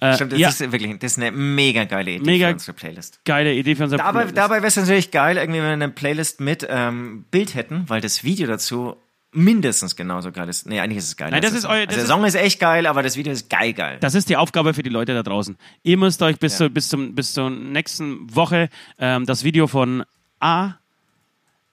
Äh, 0.01 0.15
Stimmt, 0.15 0.31
das 0.33 0.39
ja, 0.39 0.49
ist 0.49 0.59
wirklich, 0.59 0.97
das 0.99 1.11
ist 1.13 1.17
eine 1.19 1.31
mega 1.31 1.83
geile 1.85 2.11
Idee 2.11 2.25
Mega- 2.25 2.47
für 2.47 2.53
unsere 2.53 2.73
Playlist. 2.73 3.19
geile 3.23 3.53
Idee 3.53 3.75
für 3.75 3.83
unser 3.83 3.97
Dabei, 3.97 4.11
Playlist. 4.11 4.37
dabei 4.37 4.55
wäre 4.57 4.67
es 4.67 4.75
natürlich 4.75 5.11
geil, 5.11 5.37
irgendwie, 5.37 5.59
wenn 5.59 5.67
wir 5.67 5.73
eine 5.73 5.89
Playlist 5.89 6.41
mit 6.41 6.65
ähm, 6.69 7.25
Bild 7.31 7.53
hätten, 7.55 7.85
weil 7.87 8.01
das 8.01 8.23
Video 8.23 8.47
dazu 8.47 8.97
mindestens 9.33 9.95
genauso 9.95 10.31
geil 10.31 10.49
ist. 10.49 10.67
Nee, 10.67 10.79
eigentlich 10.81 10.97
ist 10.97 11.05
es 11.05 11.15
geil. 11.17 11.29
Nein, 11.31 11.41
das 11.41 11.53
ist 11.53 11.63
der 11.63 11.69
euer- 11.69 11.79
also 11.87 11.91
ist- 11.91 11.97
der 11.99 12.05
Song 12.15 12.25
ist 12.25 12.35
echt 12.35 12.59
geil, 12.59 12.85
aber 12.87 13.01
das 13.03 13.15
Video 13.15 13.31
ist 13.31 13.49
geil, 13.49 13.71
geil. 13.73 13.97
Das 14.01 14.13
ist 14.15 14.27
die 14.27 14.35
Aufgabe 14.37 14.73
für 14.73 14.83
die 14.83 14.89
Leute 14.89 15.13
da 15.13 15.23
draußen. 15.23 15.55
Ihr 15.83 15.97
müsst 15.97 16.21
euch 16.23 16.37
bis, 16.39 16.53
Ja. 16.59 16.65
zu, 16.65 16.69
bis, 16.71 16.89
zum, 16.89 17.15
bis 17.15 17.31
zur 17.33 17.49
nächsten 17.49 18.35
Woche 18.35 18.69
ähm, 18.99 19.25
das 19.27 19.43
Video 19.45 19.67
von 19.67 20.03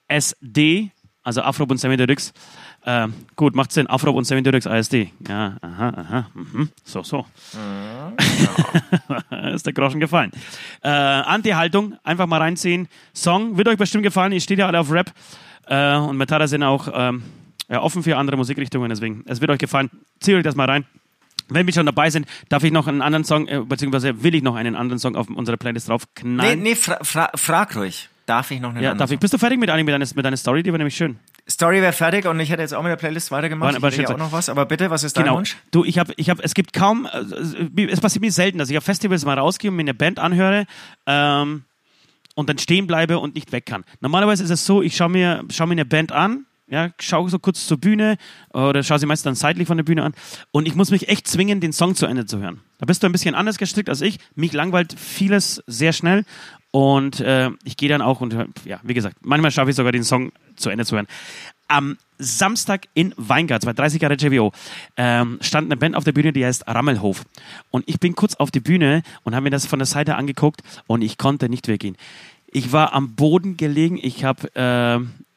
ASD, 0.09 0.91
also 1.22 1.43
Afro 1.43 1.66
Sammy 1.76 1.97
Deluxe, 1.97 2.33
ähm, 2.87 3.12
gut, 3.37 3.55
macht 3.55 3.72
Sinn, 3.72 3.87
Afro 3.87 4.11
und 4.12 4.24
Sammy 4.24 4.43
Deluxe 4.43 4.70
ASD. 4.70 5.12
Ja, 5.29 5.57
aha, 5.61 5.89
aha, 5.89 6.26
mhm. 6.35 6.70
so, 6.85 7.03
so. 7.03 7.26
ist 9.53 9.66
der 9.66 9.72
Groschen 9.72 10.01
gefallen. 10.01 10.31
Äh, 10.83 10.89
Anti-Haltung, 10.89 11.97
einfach 12.05 12.26
mal 12.26 12.39
reinziehen. 12.39 12.89
Song 13.12 13.57
wird 13.57 13.68
euch 13.68 13.79
bestimmt 13.79 14.05
gefallen. 14.05 14.33
Ihr 14.33 14.41
steht 14.41 14.59
ja 14.59 14.66
alle 14.66 14.81
auf 14.81 14.91
Rap 14.91 15.12
äh, 15.66 15.97
und 15.97 16.16
Metallica 16.16 16.47
sind 16.47 16.62
auch 16.62 16.89
ähm, 16.93 17.22
ja, 17.68 17.83
offen 17.83 18.03
für 18.03 18.16
andere 18.16 18.37
Musikrichtungen. 18.37 18.89
Deswegen, 18.89 19.24
es 19.26 19.41
wird 19.41 19.51
euch 19.51 19.59
gefallen. 19.59 19.91
Zieht 20.20 20.37
euch 20.37 20.45
das 20.45 20.55
mal 20.55 20.68
rein. 20.68 20.87
Wenn 21.51 21.66
wir 21.66 21.72
schon 21.72 21.87
dabei 21.87 22.11
sind, 22.11 22.26
darf 22.49 22.62
ich 22.62 22.72
noch 22.72 22.87
einen 22.87 23.03
anderen 23.03 23.24
Song, 23.24 23.49
äh, 23.49 23.61
beziehungsweise 23.61 24.22
will 24.22 24.35
ich 24.35 24.43
noch 24.43 24.55
einen 24.55 24.76
anderen 24.76 24.99
Song 24.99 25.16
auf 25.16 25.29
unsere 25.29 25.57
Playlist 25.57 25.89
nee, 25.89 25.93
draufknallen. 25.93 26.62
nee, 26.62 26.74
fra 26.74 26.99
fra 27.03 27.31
frag 27.35 27.74
ruhig. 27.76 28.09
Darf 28.26 28.51
ich 28.51 28.61
noch 28.61 28.70
einen 28.70 28.83
ja, 28.83 28.91
anderen 28.91 28.99
darf 28.99 29.11
ich. 29.11 29.16
Song? 29.16 29.20
Bist 29.20 29.35
du 29.35 29.39
fertig 29.39 29.59
mit, 29.59 29.68
mit, 29.68 29.89
deiner, 29.89 30.07
mit 30.14 30.24
deiner 30.24 30.37
Story? 30.37 30.62
Die 30.62 30.70
war 30.70 30.79
nämlich 30.79 30.97
schön. 30.97 31.18
Story 31.51 31.81
wäre 31.81 31.93
fertig 31.93 32.27
und 32.27 32.39
ich 32.41 32.51
hätte 32.51 32.61
jetzt 32.63 32.75
auch 32.75 32.83
mit 32.83 32.91
der 32.91 32.97
Playlist 32.97 33.31
weitergemacht. 33.31 33.75
Aber 33.75 33.89
ich 33.89 33.95
hätte 33.95 34.11
ja 34.11 34.15
auch 34.15 34.19
noch 34.19 34.33
was, 34.33 34.49
aber 34.51 34.67
bitte, 34.67 34.91
was 34.91 35.03
ist 35.03 35.17
dein 35.17 35.25
Genau. 35.25 35.37
Wunsch? 35.39 35.57
Du, 35.71 35.85
ich 35.85 35.99
habe, 35.99 36.13
ich 36.17 36.29
habe, 36.29 36.43
es 36.43 36.53
gibt 36.55 36.73
kaum, 36.75 37.07
äh, 37.11 37.85
es 37.87 38.01
passiert 38.01 38.23
mir 38.23 38.33
selten, 38.33 38.59
dass 38.59 38.69
ich 38.69 38.77
auf 38.77 38.85
Festivals 38.85 39.25
mal 39.25 39.39
rausgehe 39.39 39.71
und 39.71 39.77
mir 39.77 39.83
eine 39.83 39.95
Band 39.95 40.19
anhöre 40.19 40.67
ähm, 41.07 41.65
und 42.35 42.49
dann 42.51 42.59
stehen 42.59 42.87
bleibe 42.87 43.19
und 43.19 43.35
nicht 43.35 43.51
weg 43.53 43.65
kann. 43.67 43.85
Normalerweise 44.01 44.45
ist 44.45 44.51
es 44.51 44.67
so, 44.67 44.83
ich 44.83 44.95
schaue 44.97 45.09
mir, 45.09 45.43
schau 45.51 45.67
mir 45.67 45.73
eine 45.73 45.85
Band 45.87 46.13
an, 46.13 46.45
ja, 46.71 46.91
schaue 47.01 47.31
so 47.31 47.39
kurz 47.39 47.66
zur 47.66 47.79
Bühne 47.79 48.16
oder 48.53 48.83
schaue 48.83 48.99
sie 48.99 49.07
meist 49.07 49.25
dann 49.27 49.35
seitlich 49.35 49.66
von 49.66 49.77
der 49.77 49.85
Bühne 49.85 50.03
an 50.03 50.14
und 50.51 50.66
ich 50.66 50.75
muss 50.75 50.91
mich 50.91 51.09
echt 51.09 51.27
zwingen, 51.27 51.61
den 51.61 51.73
Song 51.73 51.95
zu 51.95 52.07
Ende 52.07 52.27
zu 52.27 52.39
hören. 52.39 52.61
Da 52.79 52.87
bist 52.87 53.03
du 53.03 53.07
ein 53.07 53.12
bisschen 53.12 53.35
anders 53.35 53.59
gestrickt 53.59 53.89
als 53.89 54.01
ich. 54.01 54.19
Mich 54.35 54.53
langweilt 54.53 54.95
vieles 54.99 55.62
sehr 55.66 55.93
schnell 55.93 56.25
und 56.71 57.21
äh, 57.21 57.51
ich 57.64 57.77
gehe 57.77 57.89
dann 57.89 58.03
auch 58.03 58.21
und 58.21 58.37
ja, 58.64 58.81
wie 58.83 58.95
gesagt, 58.95 59.16
manchmal 59.23 59.51
schaffe 59.51 59.71
ich 59.71 59.77
sogar 59.77 59.93
den 59.93 60.05
Song 60.05 60.33
zu 60.57 60.71
Ende 60.71 60.85
zu 60.85 60.97
hören. 60.97 61.07
Am 61.69 61.97
Samstag 62.19 62.89
in 62.95 63.14
Weingart, 63.16 63.64
bei 63.64 63.73
30 63.73 64.01
Jahre 64.01 64.14
JWO, 64.14 64.53
ähm, 64.97 65.39
stand 65.41 65.66
eine 65.66 65.77
Band 65.77 65.97
auf 65.97 66.05
der 66.05 66.12
Bühne, 66.12 66.33
die 66.33 66.45
heißt 66.45 66.66
Rammelhof. 66.66 67.25
Und 67.71 67.89
ich 67.89 68.01
bin 68.01 68.14
kurz 68.14 68.35
auf 68.35 68.51
die 68.51 68.61
Bühne 68.61 69.03
und 69.23 69.35
habe 69.35 69.45
mir 69.45 69.51
das 69.51 69.66
von 69.66 69.79
der 69.79 69.87
Seite 69.87 70.16
angeguckt 70.16 70.62
und 70.87 71.03
ich 71.03 71.19
konnte 71.19 71.49
nicht 71.49 71.69
weggehen. 71.69 71.97
Ich 72.51 72.73
war 72.73 72.95
am 72.95 73.14
Boden 73.14 73.57
gelegen, 73.57 73.99
ich 74.01 74.25
habe 74.25 74.55
äh, 74.55 75.28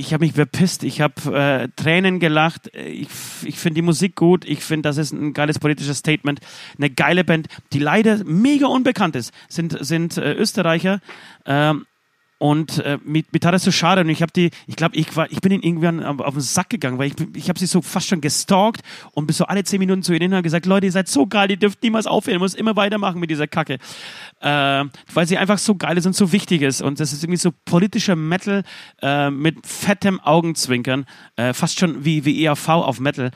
ich 0.00 0.14
habe 0.14 0.24
mich 0.24 0.32
bepisst, 0.32 0.82
ich 0.82 1.00
habe 1.00 1.36
äh, 1.36 1.68
Tränen 1.76 2.18
gelacht, 2.20 2.74
ich, 2.74 3.08
ich 3.44 3.58
finde 3.58 3.76
die 3.76 3.82
Musik 3.82 4.16
gut, 4.16 4.44
ich 4.46 4.64
finde, 4.64 4.88
das 4.88 4.96
ist 4.96 5.12
ein 5.12 5.34
geiles 5.34 5.58
politisches 5.58 5.98
Statement, 5.98 6.40
eine 6.78 6.90
geile 6.90 7.22
Band, 7.22 7.48
die 7.72 7.78
leider 7.78 8.24
mega 8.24 8.66
unbekannt 8.66 9.14
ist, 9.14 9.32
sind, 9.48 9.76
sind 9.84 10.16
äh, 10.16 10.32
Österreicher. 10.32 11.00
Ähm, 11.44 11.86
und 12.40 12.78
äh, 12.78 12.98
mit, 13.04 13.34
mit 13.34 13.42
tat 13.42 13.52
es 13.52 13.64
so 13.64 13.70
schade 13.70 14.00
und 14.00 14.08
ich 14.08 14.22
habe 14.22 14.32
die, 14.32 14.50
ich 14.66 14.74
glaube, 14.74 14.96
ich 14.96 15.14
war, 15.14 15.30
ich 15.30 15.42
bin 15.42 15.52
ihnen 15.52 15.62
irgendwann 15.62 16.02
auf, 16.02 16.20
auf 16.20 16.32
den 16.32 16.40
Sack 16.40 16.70
gegangen, 16.70 16.98
weil 16.98 17.08
ich, 17.08 17.14
ich 17.34 17.48
habe 17.50 17.58
sie 17.58 17.66
so 17.66 17.82
fast 17.82 18.08
schon 18.08 18.22
gestalkt 18.22 18.80
und 19.12 19.26
bis 19.26 19.36
so 19.36 19.44
alle 19.44 19.62
zehn 19.62 19.78
Minuten 19.78 20.02
zu 20.02 20.14
ihnen 20.14 20.32
und 20.32 20.42
gesagt, 20.42 20.64
Leute, 20.64 20.86
ihr 20.86 20.92
seid 20.92 21.06
so 21.06 21.26
geil, 21.26 21.50
ihr 21.50 21.58
dürft 21.58 21.82
niemals 21.82 22.06
aufhören, 22.06 22.36
ihr 22.36 22.40
müsst 22.40 22.56
immer 22.56 22.76
weitermachen 22.76 23.20
mit 23.20 23.28
dieser 23.28 23.46
Kacke, 23.46 23.74
äh, 24.40 24.84
weil 25.12 25.26
sie 25.26 25.36
einfach 25.36 25.58
so 25.58 25.74
geil 25.74 25.98
ist 25.98 26.06
und 26.06 26.16
so 26.16 26.32
wichtig 26.32 26.62
ist 26.62 26.80
und 26.80 26.98
das 26.98 27.12
ist 27.12 27.22
irgendwie 27.22 27.36
so 27.36 27.50
politischer 27.66 28.16
Metal 28.16 28.62
äh, 29.02 29.28
mit 29.28 29.66
fettem 29.66 30.18
Augenzwinkern, 30.20 31.04
äh, 31.36 31.52
fast 31.52 31.78
schon 31.78 32.06
wie, 32.06 32.24
wie 32.24 32.42
EAV 32.42 32.68
auf 32.68 33.00
Metal, 33.00 33.32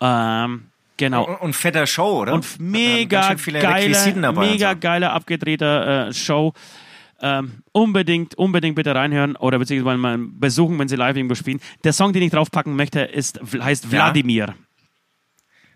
ähm, 0.00 0.64
genau. 0.96 1.26
Und, 1.26 1.36
und 1.36 1.52
fetter 1.54 1.86
Show, 1.86 2.22
oder? 2.22 2.32
Und 2.32 2.44
Hat 2.44 2.58
mega 2.58 3.30
und 3.30 4.36
mega 4.36 4.72
so. 4.72 4.78
geiler, 4.80 5.12
abgedrehter 5.12 6.08
äh, 6.08 6.12
Show. 6.12 6.54
Ähm, 7.20 7.62
unbedingt, 7.72 8.36
unbedingt 8.36 8.76
bitte 8.76 8.94
reinhören 8.94 9.34
oder 9.36 9.58
beziehungsweise 9.58 9.98
mal 9.98 10.18
besuchen, 10.18 10.78
wenn 10.78 10.88
sie 10.88 10.96
live 10.96 11.16
irgendwo 11.16 11.34
spielen. 11.34 11.60
Der 11.82 11.92
Song, 11.92 12.12
den 12.12 12.22
ich 12.22 12.30
draufpacken 12.30 12.76
möchte, 12.76 13.00
ist, 13.00 13.40
heißt 13.60 13.84
Ja. 13.86 13.90
Wladimir. 13.90 14.54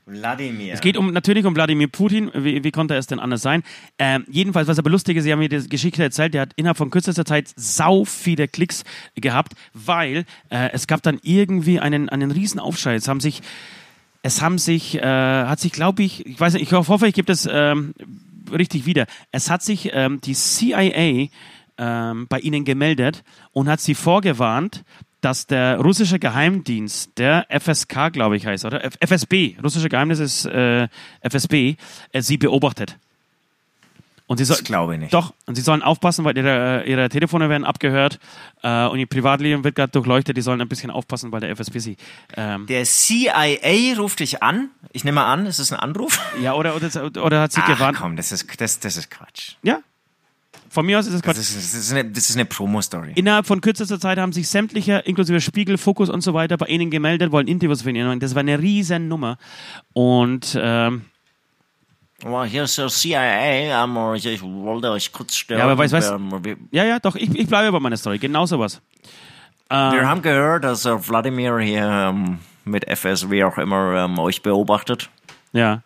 Wladimir. 0.04 0.74
Es 0.74 0.80
geht 0.80 0.96
um, 0.96 1.12
natürlich 1.12 1.44
um 1.44 1.54
Wladimir 1.54 1.86
Putin. 1.88 2.30
Wie, 2.34 2.64
wie 2.64 2.70
konnte 2.72 2.94
es 2.96 3.06
denn 3.06 3.20
anders 3.20 3.42
sein? 3.42 3.62
Ähm, 3.98 4.24
jedenfalls, 4.28 4.66
was 4.66 4.78
aber 4.78 4.90
lustig 4.90 5.16
ist, 5.16 5.24
Sie 5.24 5.32
haben 5.32 5.38
mir 5.38 5.48
die 5.48 5.68
Geschichte 5.68 6.02
erzählt, 6.02 6.34
der 6.34 6.42
hat 6.42 6.52
innerhalb 6.56 6.76
von 6.76 6.90
kürzester 6.90 7.24
Zeit 7.24 7.52
sau 7.54 8.04
viele 8.04 8.48
Klicks 8.48 8.84
gehabt, 9.14 9.54
weil 9.74 10.24
äh, 10.50 10.70
es 10.72 10.86
gab 10.88 11.02
dann 11.02 11.20
irgendwie 11.22 11.78
einen, 11.78 12.08
einen 12.08 12.32
riesen 12.32 12.58
Aufschrei. 12.58 12.94
Es 12.94 13.06
haben 13.06 13.20
sich, 13.20 13.42
es 14.22 14.42
haben 14.42 14.58
sich, 14.58 14.96
äh, 14.96 15.02
hat 15.02 15.60
sich, 15.60 15.72
glaube 15.72 16.02
ich, 16.02 16.26
ich 16.26 16.38
weiß 16.38 16.54
nicht, 16.54 16.62
ich 16.62 16.72
hoffe, 16.72 17.06
ich 17.06 17.14
gebe 17.14 17.26
das 17.26 17.48
ähm, 17.50 17.94
richtig 18.50 18.86
wieder. 18.86 19.06
Es 19.30 19.50
hat 19.50 19.62
sich 19.62 19.90
ähm, 19.92 20.20
die 20.20 20.34
CIA 20.34 21.28
ähm, 21.78 22.26
bei 22.28 22.38
ihnen 22.40 22.64
gemeldet 22.64 23.24
und 23.52 23.68
hat 23.68 23.80
sie 23.80 23.94
vorgewarnt, 23.94 24.84
dass 25.20 25.46
der 25.46 25.78
russische 25.78 26.18
Geheimdienst, 26.18 27.16
der 27.16 27.46
FSK, 27.48 28.12
glaube 28.12 28.36
ich, 28.36 28.46
heißt, 28.46 28.64
oder? 28.64 28.84
F 28.84 28.96
FSB, 29.00 29.56
russische 29.62 29.88
Geheimnis 29.88 30.18
ist 30.18 30.46
äh, 30.46 30.88
FSB, 31.20 31.76
äh, 32.10 32.22
sie 32.22 32.38
beobachtet. 32.38 32.98
Und 34.32 34.38
sie 34.38 34.44
soll, 34.46 34.56
Das 34.56 34.64
glaube 34.64 34.94
ich 34.94 35.00
nicht. 35.00 35.12
Doch, 35.12 35.34
und 35.44 35.56
sie 35.56 35.60
sollen 35.60 35.82
aufpassen, 35.82 36.24
weil 36.24 36.34
ihre, 36.38 36.84
ihre 36.86 37.10
Telefone 37.10 37.50
werden 37.50 37.64
abgehört 37.64 38.18
äh, 38.62 38.86
und 38.86 38.98
ihr 38.98 39.06
Privatleben 39.06 39.62
wird 39.62 39.74
gerade 39.74 39.92
durchleuchtet. 39.92 40.38
Die 40.38 40.40
sollen 40.40 40.58
ein 40.62 40.68
bisschen 40.68 40.90
aufpassen, 40.90 41.30
weil 41.32 41.40
der 41.40 41.50
FSB 41.50 41.78
sie. 41.80 41.96
Ähm, 42.34 42.66
Der 42.66 42.84
CIA 42.84 43.94
ruft 43.98 44.20
dich 44.20 44.42
an. 44.42 44.70
Ich 44.92 45.04
nehme 45.04 45.22
an, 45.22 45.44
ist 45.44 45.58
es 45.58 45.70
ein 45.70 45.78
Anruf? 45.78 46.18
ja, 46.40 46.54
oder, 46.54 46.74
oder, 46.74 46.88
oder 47.22 47.40
hat 47.42 47.52
sie 47.52 47.60
Ach 47.62 47.68
gewarnt. 47.68 47.98
komm, 47.98 48.16
das 48.16 48.32
ist, 48.32 48.58
das, 48.58 48.80
das 48.80 48.96
ist 48.96 49.10
Quatsch. 49.10 49.56
Ja. 49.62 49.80
Von 50.70 50.86
mir 50.86 50.98
aus 50.98 51.06
ist 51.06 51.12
es 51.12 51.20
Quatsch. 51.22 51.36
Das 51.36 51.50
ist, 51.50 51.74
das 51.74 51.74
ist 51.74 51.92
eine, 51.92 52.08
ist 52.08 52.34
eine 52.34 52.46
Promo-Story. 52.46 53.12
Innerhalb 53.14 53.44
von 53.46 53.60
kürzester 53.60 54.00
Zeit 54.00 54.16
haben 54.16 54.32
sich 54.32 54.48
sämtliche, 54.48 55.00
inklusive 55.04 55.42
Spiegel, 55.42 55.76
Fokus 55.76 56.08
und 56.08 56.22
so 56.22 56.32
weiter, 56.32 56.56
bei 56.56 56.66
ihnen 56.68 56.90
gemeldet, 56.90 57.30
wollen 57.32 57.46
Interviews 57.48 57.82
von 57.82 57.94
ihnen. 57.94 58.18
Das 58.20 58.34
war 58.34 58.40
eine 58.40 58.58
riesen 58.58 59.08
Nummer. 59.08 59.36
Und 59.92 60.58
ähm, 60.58 61.02
Oh, 62.24 62.44
hier 62.44 62.64
ist 62.64 62.78
der 62.78 62.88
CIA. 62.88 63.84
ähm, 63.84 64.14
Ich 64.14 64.42
wollte 64.42 64.90
euch 64.90 65.12
kurz 65.12 65.34
stören. 65.36 65.58
Ja, 65.58 65.64
aber 65.68 65.82
weißt- 65.82 65.94
weißt- 65.94 66.14
Ähm, 66.46 66.68
ja, 66.70 66.84
ja, 66.84 66.98
doch, 67.00 67.16
ich, 67.16 67.34
ich 67.34 67.46
bleibe 67.48 67.72
bei 67.72 67.80
meiner 67.80 67.96
Story. 67.96 68.18
Genau 68.18 68.46
sowas. 68.46 68.80
wir 69.68 70.06
haben 70.06 70.22
gehört, 70.22 70.64
dass 70.64 70.84
äh, 70.84 71.08
Wladimir 71.08 71.58
hier 71.60 71.84
ähm, 71.86 72.38
mit 72.64 72.86
FS, 72.86 73.30
wie 73.30 73.42
auch 73.42 73.58
immer, 73.58 74.04
ähm, 74.04 74.18
euch 74.18 74.42
beobachtet. 74.42 75.08
Ja. 75.52 75.82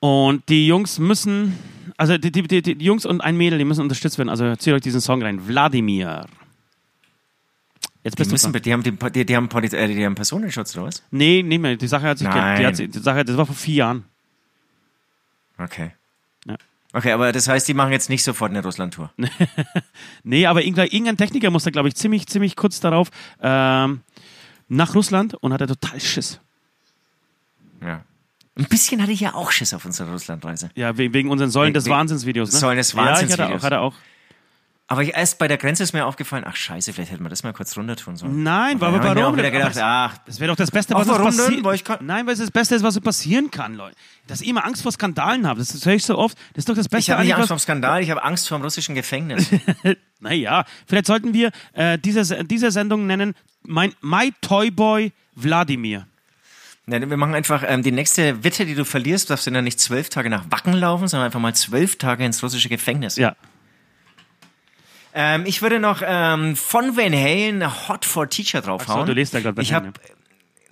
Und 0.00 0.48
die 0.48 0.66
Jungs 0.66 0.98
müssen, 0.98 1.56
also 1.96 2.18
die, 2.18 2.32
die, 2.32 2.42
die, 2.42 2.60
die 2.62 2.84
Jungs 2.84 3.06
und 3.06 3.20
ein 3.20 3.36
Mädel, 3.36 3.58
die 3.58 3.64
müssen 3.64 3.82
unterstützt 3.82 4.18
werden. 4.18 4.28
Also 4.28 4.54
zieht 4.56 4.74
euch 4.74 4.80
diesen 4.82 5.00
Song 5.00 5.22
rein. 5.22 5.46
Wladimir. 5.46 6.26
Jetzt 8.04 8.18
Die, 8.18 8.22
bist 8.24 8.30
du 8.44 8.48
müssen, 8.48 8.62
die, 8.62 8.72
haben, 8.72 8.82
die, 8.82 8.90
die, 9.12 9.24
die, 9.24 9.36
haben 9.36 9.48
Poliz 9.48 9.72
äh, 9.72 9.86
die 9.86 10.04
haben 10.04 10.16
Personenschutz, 10.16 10.76
oder 10.76 10.86
was? 10.86 11.04
Nee, 11.12 11.44
nicht 11.44 11.60
mehr. 11.60 11.76
Die 11.76 11.86
Sache 11.86 12.08
hat 12.08 12.18
sich, 12.18 12.26
ge- 12.28 12.34
die 12.34 12.62
Nein. 12.62 12.66
hat, 12.66 12.78
die 12.78 12.98
Sache, 12.98 13.24
das 13.24 13.36
war 13.36 13.46
vor 13.46 13.54
vier 13.54 13.74
Jahren. 13.76 14.04
Okay. 15.58 15.92
Ja. 16.46 16.56
Okay, 16.92 17.12
aber 17.12 17.32
das 17.32 17.48
heißt, 17.48 17.66
die 17.68 17.74
machen 17.74 17.92
jetzt 17.92 18.10
nicht 18.10 18.22
sofort 18.22 18.50
eine 18.50 18.62
Russland-Tour. 18.62 19.12
Nee, 20.24 20.46
aber 20.46 20.62
irgendein, 20.62 21.16
Techniker 21.16 21.50
musste, 21.50 21.72
glaube 21.72 21.88
ich, 21.88 21.96
ziemlich, 21.96 22.26
ziemlich 22.26 22.54
kurz 22.54 22.80
darauf 22.80 23.10
ähm, 23.40 24.00
nach 24.68 24.94
Russland 24.94 25.34
und 25.34 25.52
hatte 25.52 25.66
total 25.66 26.00
Schiss. 26.00 26.40
Ja. 27.80 28.02
Ein 28.56 28.66
bisschen 28.66 29.00
hatte 29.00 29.12
ich 29.12 29.20
ja 29.20 29.34
auch 29.34 29.50
Schiss 29.50 29.72
auf 29.74 29.84
unserer 29.84 30.12
Russlandreise. 30.12 30.70
Ja, 30.74 30.96
wegen, 30.96 31.30
unseren 31.30 31.50
Säulen 31.50 31.72
des 31.74 31.88
Wahnsinnsvideos. 31.88 32.52
Ne? 32.52 32.58
Säulen 32.58 32.76
des 32.76 32.92
Ja, 32.92 33.02
ich 33.02 33.08
hatte 33.08 33.12
auch. 33.12 33.20
Wahnsinnsvideos. 33.20 33.62
Hatte 33.62 33.80
auch. 33.80 33.94
Aber 34.92 35.02
ich, 35.02 35.14
erst 35.14 35.38
bei 35.38 35.48
der 35.48 35.56
Grenze 35.56 35.82
ist 35.82 35.94
mir 35.94 36.04
aufgefallen, 36.04 36.44
ach 36.46 36.54
scheiße, 36.54 36.92
vielleicht 36.92 37.12
hätten 37.12 37.24
wir 37.24 37.30
das 37.30 37.42
mal 37.44 37.54
kurz 37.54 37.74
runter 37.78 37.96
tun 37.96 38.14
sollen. 38.18 38.42
Nein, 38.42 38.76
aber 38.76 38.88
aber 38.88 38.98
dann 38.98 39.08
hab 39.08 39.16
ich 39.16 39.22
warum? 39.22 39.32
auch 39.32 39.38
wieder 39.38 39.50
gedacht, 39.50 39.78
ach, 39.80 40.18
Das 40.26 40.38
wäre 40.38 40.48
doch 40.48 40.56
das 40.56 40.70
Beste, 40.70 40.94
was 40.94 41.08
warum 41.08 41.34
passiert. 41.34 41.64
Weil 41.64 41.76
ich 41.76 41.84
Nein, 42.02 42.26
weil 42.26 42.34
es 42.34 42.40
das 42.40 42.50
Beste 42.50 42.74
ist, 42.74 42.82
was 42.82 42.92
so 42.92 43.00
passieren 43.00 43.50
kann, 43.50 43.74
Leute. 43.74 43.96
Dass 44.26 44.42
ihr 44.42 44.48
immer 44.48 44.66
Angst 44.66 44.82
vor 44.82 44.92
Skandalen 44.92 45.46
habt. 45.46 45.58
Das, 45.58 45.86
höre 45.86 45.94
ich 45.94 46.04
so 46.04 46.18
oft. 46.18 46.36
Das 46.52 46.58
ist 46.58 46.68
doch 46.68 46.74
das 46.74 46.90
Beste. 46.90 47.10
ich 47.10 47.10
habe 47.10 47.22
nicht 47.22 47.34
Angst 47.34 47.48
vor 47.48 47.56
dem 47.56 47.60
Skandal, 47.60 48.02
ich 48.02 48.10
habe 48.10 48.22
Angst 48.22 48.46
vor 48.46 48.58
dem 48.58 48.64
russischen 48.64 48.94
Gefängnis. 48.94 49.48
Naja, 50.20 50.64
vielleicht 50.86 51.06
sollten 51.06 51.32
wir 51.32 51.50
äh, 51.72 51.98
diese, 51.98 52.44
diese 52.44 52.70
Sendung 52.70 53.06
nennen 53.06 53.34
mein, 53.62 53.94
My 54.02 54.32
Toy 54.42 54.70
Boy 54.70 55.12
Wladimir. 55.34 56.06
Nein, 56.84 57.08
wir 57.08 57.16
machen 57.16 57.34
einfach 57.34 57.64
ähm, 57.66 57.82
die 57.82 57.92
nächste 57.92 58.44
Wette, 58.44 58.66
die 58.66 58.74
du 58.74 58.84
verlierst, 58.84 59.30
darfst 59.30 59.46
du 59.46 59.50
dann 59.50 59.64
nicht 59.64 59.80
zwölf 59.80 60.10
Tage 60.10 60.28
nach 60.28 60.44
Wacken 60.50 60.74
laufen, 60.74 61.08
sondern 61.08 61.24
einfach 61.24 61.40
mal 61.40 61.54
zwölf 61.54 61.96
Tage 61.96 62.24
ins 62.26 62.42
russische 62.42 62.68
Gefängnis. 62.68 63.16
Ja. 63.16 63.34
Ähm, 65.14 65.44
ich 65.46 65.62
würde 65.62 65.78
noch 65.80 66.02
ähm, 66.04 66.56
von 66.56 66.96
Van 66.96 67.12
Halen 67.12 67.88
Hot 67.88 68.04
for 68.04 68.28
Teacher 68.28 68.60
draufhauen. 68.60 69.00
Ach 69.00 69.06
so, 69.06 69.06
du 69.06 69.12
liest 69.12 69.34
da 69.34 69.40
gerade 69.40 69.56
Van 69.56 69.62
Ich 69.62 69.72
Halen, 69.72 69.88
hab, 69.88 70.00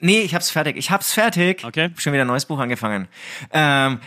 Nee, 0.00 0.20
ich 0.20 0.34
hab's 0.34 0.50
fertig. 0.50 0.76
Ich 0.76 0.90
hab's 0.90 1.12
fertig. 1.12 1.62
Okay. 1.64 1.90
Schon 1.96 2.12
wieder 2.14 2.24
ein 2.24 2.28
neues 2.28 2.46
Buch 2.46 2.58
angefangen. 2.58 3.06
Ähm, 3.52 4.00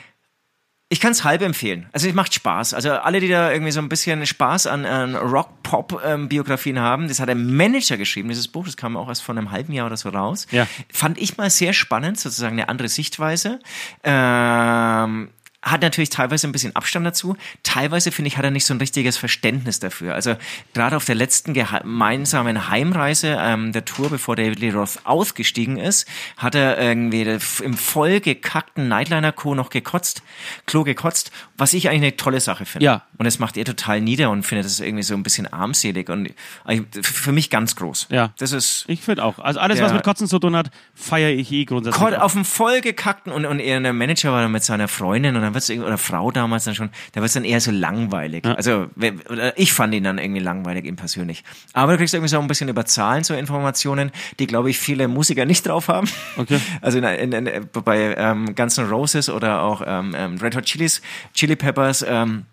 Ich 0.89 0.99
kann 0.99 1.11
es 1.11 1.23
halb 1.23 1.41
empfehlen. 1.41 1.87
Also 1.91 2.07
es 2.07 2.13
macht 2.13 2.33
Spaß. 2.35 2.73
Also 2.75 2.91
alle, 2.91 3.19
die 3.19 3.27
da 3.27 3.51
irgendwie 3.51 3.71
so 3.71 3.79
ein 3.79 3.89
bisschen 3.89 4.25
Spaß 4.27 4.67
an, 4.67 4.85
an 4.85 5.15
Rock-Pop-Biografien 5.15 6.79
haben, 6.79 7.07
das 7.07 7.19
hat 7.19 7.29
der 7.29 7.35
Manager 7.35 7.97
geschrieben, 7.97 8.29
dieses 8.29 8.47
Buch, 8.47 8.65
das 8.65 8.77
kam 8.77 8.95
auch 8.97 9.07
erst 9.07 9.23
vor 9.23 9.35
einem 9.35 9.49
halben 9.51 9.73
Jahr 9.73 9.87
oder 9.87 9.97
so 9.97 10.09
raus. 10.09 10.45
Ja. 10.51 10.67
Fand 10.91 11.17
ich 11.19 11.37
mal 11.37 11.49
sehr 11.49 11.73
spannend, 11.73 12.19
sozusagen 12.19 12.53
eine 12.59 12.69
andere 12.69 12.89
Sichtweise. 12.89 13.59
Ähm, 14.03 15.29
hat 15.63 15.81
natürlich 15.81 16.09
teilweise 16.09 16.45
ein 16.47 16.51
bisschen 16.51 16.75
Abstand 16.75 17.05
dazu. 17.05 17.37
Teilweise, 17.63 18.11
finde 18.11 18.27
ich, 18.27 18.37
hat 18.37 18.43
er 18.43 18.51
nicht 18.51 18.65
so 18.65 18.73
ein 18.73 18.77
richtiges 18.79 19.15
Verständnis 19.17 19.79
dafür. 19.79 20.13
Also 20.13 20.35
gerade 20.73 20.97
auf 20.97 21.05
der 21.05 21.15
letzten 21.15 21.53
gemeinsamen 21.53 22.69
Heimreise 22.69 23.37
ähm, 23.39 23.71
der 23.71 23.85
Tour, 23.85 24.09
bevor 24.09 24.35
David 24.35 24.59
Lee 24.59 24.71
Roth 24.71 24.99
ausgestiegen 25.05 25.77
ist, 25.77 26.05
hat 26.37 26.53
er 26.55 26.77
irgendwie 26.77 27.21
im 27.63 27.73
voll 27.75 28.19
gekackten 28.19 28.87
Nightliner-Co 28.89 29.55
noch 29.55 29.69
gekotzt, 29.69 30.21
Klo 30.65 30.83
gekotzt, 30.83 31.31
was 31.57 31.73
ich 31.73 31.87
eigentlich 31.89 32.01
eine 32.01 32.17
tolle 32.17 32.39
Sache 32.41 32.65
finde. 32.65 32.85
Ja. 32.85 33.03
Und 33.17 33.25
das 33.25 33.39
macht 33.39 33.55
er 33.55 33.63
total 33.65 34.01
nieder 34.01 34.29
und 34.31 34.43
findet 34.43 34.65
das 34.65 34.79
irgendwie 34.81 35.03
so 35.03 35.13
ein 35.13 35.23
bisschen 35.23 35.51
armselig 35.51 36.09
und 36.09 36.29
eigentlich 36.65 37.05
für 37.05 37.31
mich 37.31 37.49
ganz 37.49 37.75
groß. 37.77 38.07
Ja. 38.11 38.33
Das 38.37 38.51
ist 38.51 38.83
Ich 38.87 39.01
finde 39.01 39.23
auch. 39.23 39.39
Also 39.39 39.59
alles, 39.61 39.79
Ja. 39.79 39.85
was 39.85 39.93
mit 39.93 40.03
Kotzen 40.03 40.27
zu 40.27 40.39
tun 40.39 40.55
hat, 40.57 40.71
feiere 40.93 41.29
ich 41.29 41.51
eh 41.51 41.63
grundsätzlich. 41.65 42.03
Auf 42.17 42.33
dem 42.33 42.43
vollgekackten 42.43 43.31
und, 43.31 43.45
und 43.45 43.59
er, 43.59 43.79
der 43.79 43.93
Manager 43.93 44.31
war 44.33 44.41
dann 44.41 44.51
mit 44.51 44.63
seiner 44.63 44.87
Freundin 44.89 45.35
und 45.35 45.41
dann 45.41 45.52
wird's 45.53 45.69
irgendwie, 45.69 45.87
oder 45.87 45.97
Frau 45.97 46.31
damals 46.31 46.63
dann 46.65 46.75
schon, 46.75 46.89
da 47.13 47.21
wird's 47.21 47.33
dann 47.33 47.45
eher 47.45 47.59
so 47.61 47.71
langweilig. 47.71 48.45
Also 48.45 48.87
we- 48.95 49.13
oder 49.29 49.57
ich 49.57 49.73
fand 49.73 49.93
ihn 49.93 50.03
dann 50.03 50.17
irgendwie 50.17 50.41
langweilig, 50.41 50.85
ihm 50.85 50.95
persönlich. 50.95 51.43
Aber 51.73 51.93
du 51.93 51.97
kriegst 51.97 52.13
irgendwie 52.13 52.29
so 52.29 52.39
ein 52.39 52.47
bisschen 52.47 52.69
über 52.69 52.85
Zahlen 52.85 53.23
so 53.23 53.33
Informationen, 53.33 54.11
die 54.39 54.47
glaube 54.47 54.69
ich 54.69 54.77
viele 54.79 55.07
Musiker 55.07 55.45
nicht 55.45 55.67
drauf 55.67 55.87
haben. 55.87 56.09
Okay. 56.37 56.59
Also 56.81 56.97
in, 56.97 57.03
in, 57.03 57.47
in, 57.47 57.69
bei 57.85 58.15
ähm, 58.17 58.55
Guns 58.55 58.77
N' 58.77 58.89
Roses 58.89 59.29
oder 59.29 59.61
auch 59.61 59.81
ähm, 59.85 60.13
ähm, 60.17 60.37
Red 60.37 60.55
Hot 60.55 60.65
Chilis, 60.65 61.01
Chili 61.33 61.55
Peppers, 61.55 62.03
ähm, 62.07 62.45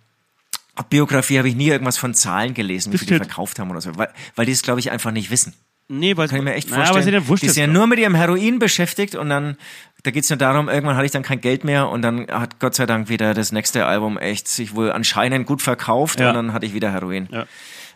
Biografie 0.89 1.39
habe 1.39 1.49
ich 1.49 1.57
nie 1.57 1.69
irgendwas 1.69 1.99
von 1.99 2.15
Zahlen 2.15 2.55
gelesen, 2.55 2.93
wie 2.93 2.99
viel 2.99 3.09
die 3.09 3.17
verkauft 3.17 3.59
haben 3.59 3.71
oder 3.71 3.81
so, 3.81 3.97
weil, 3.99 4.09
weil 4.37 4.47
die 4.47 4.53
es 4.53 4.63
glaube 4.63 4.81
ich 4.81 4.91
einfach 4.91 5.11
nicht 5.11 5.31
wissen. 5.31 5.53
Nee, 5.89 6.17
weil 6.17 6.29
Kann 6.29 6.39
ich 6.39 6.45
mir 6.45 6.55
echt 6.55 6.71
naja, 6.71 6.85
vorstellen. 6.87 6.97
aber 6.99 7.05
sie 7.05 7.11
dann 7.11 7.29
wurscht 7.29 7.43
die 7.43 7.49
sind 7.49 7.61
ja 7.61 7.67
nur 7.67 7.87
mit 7.89 7.99
ihrem 7.99 8.15
Heroin 8.15 8.61
beschäftigt 8.61 9.17
und 9.17 9.29
dann, 9.29 9.57
da 10.03 10.11
geht's 10.11 10.31
nur 10.31 10.37
darum, 10.39 10.69
irgendwann 10.69 10.97
hatte 10.97 11.07
ich 11.07 11.13
dann 11.13 11.23
kein 11.23 11.41
Geld 11.41 11.65
mehr 11.65 11.89
und 11.89 12.03
dann 12.03 12.27
hat 12.31 12.59
Gott 12.61 12.75
sei 12.75 12.87
Dank 12.87 13.09
wieder 13.09 13.35
das 13.35 13.53
nächste 13.53 13.87
Album 13.87 14.19
echt 14.19 14.49
sich 14.49 14.75
wohl 14.75 14.91
anscheinend 14.93 15.47
gut 15.47 15.63
verkauft 15.63 16.21
Ja. 16.21 16.29
und 16.31 16.35
dann 16.35 16.53
hatte 16.53 16.67
ich 16.67 16.75
wieder 16.75 16.91
Heroin. 16.93 17.29
Ja. 17.31 17.47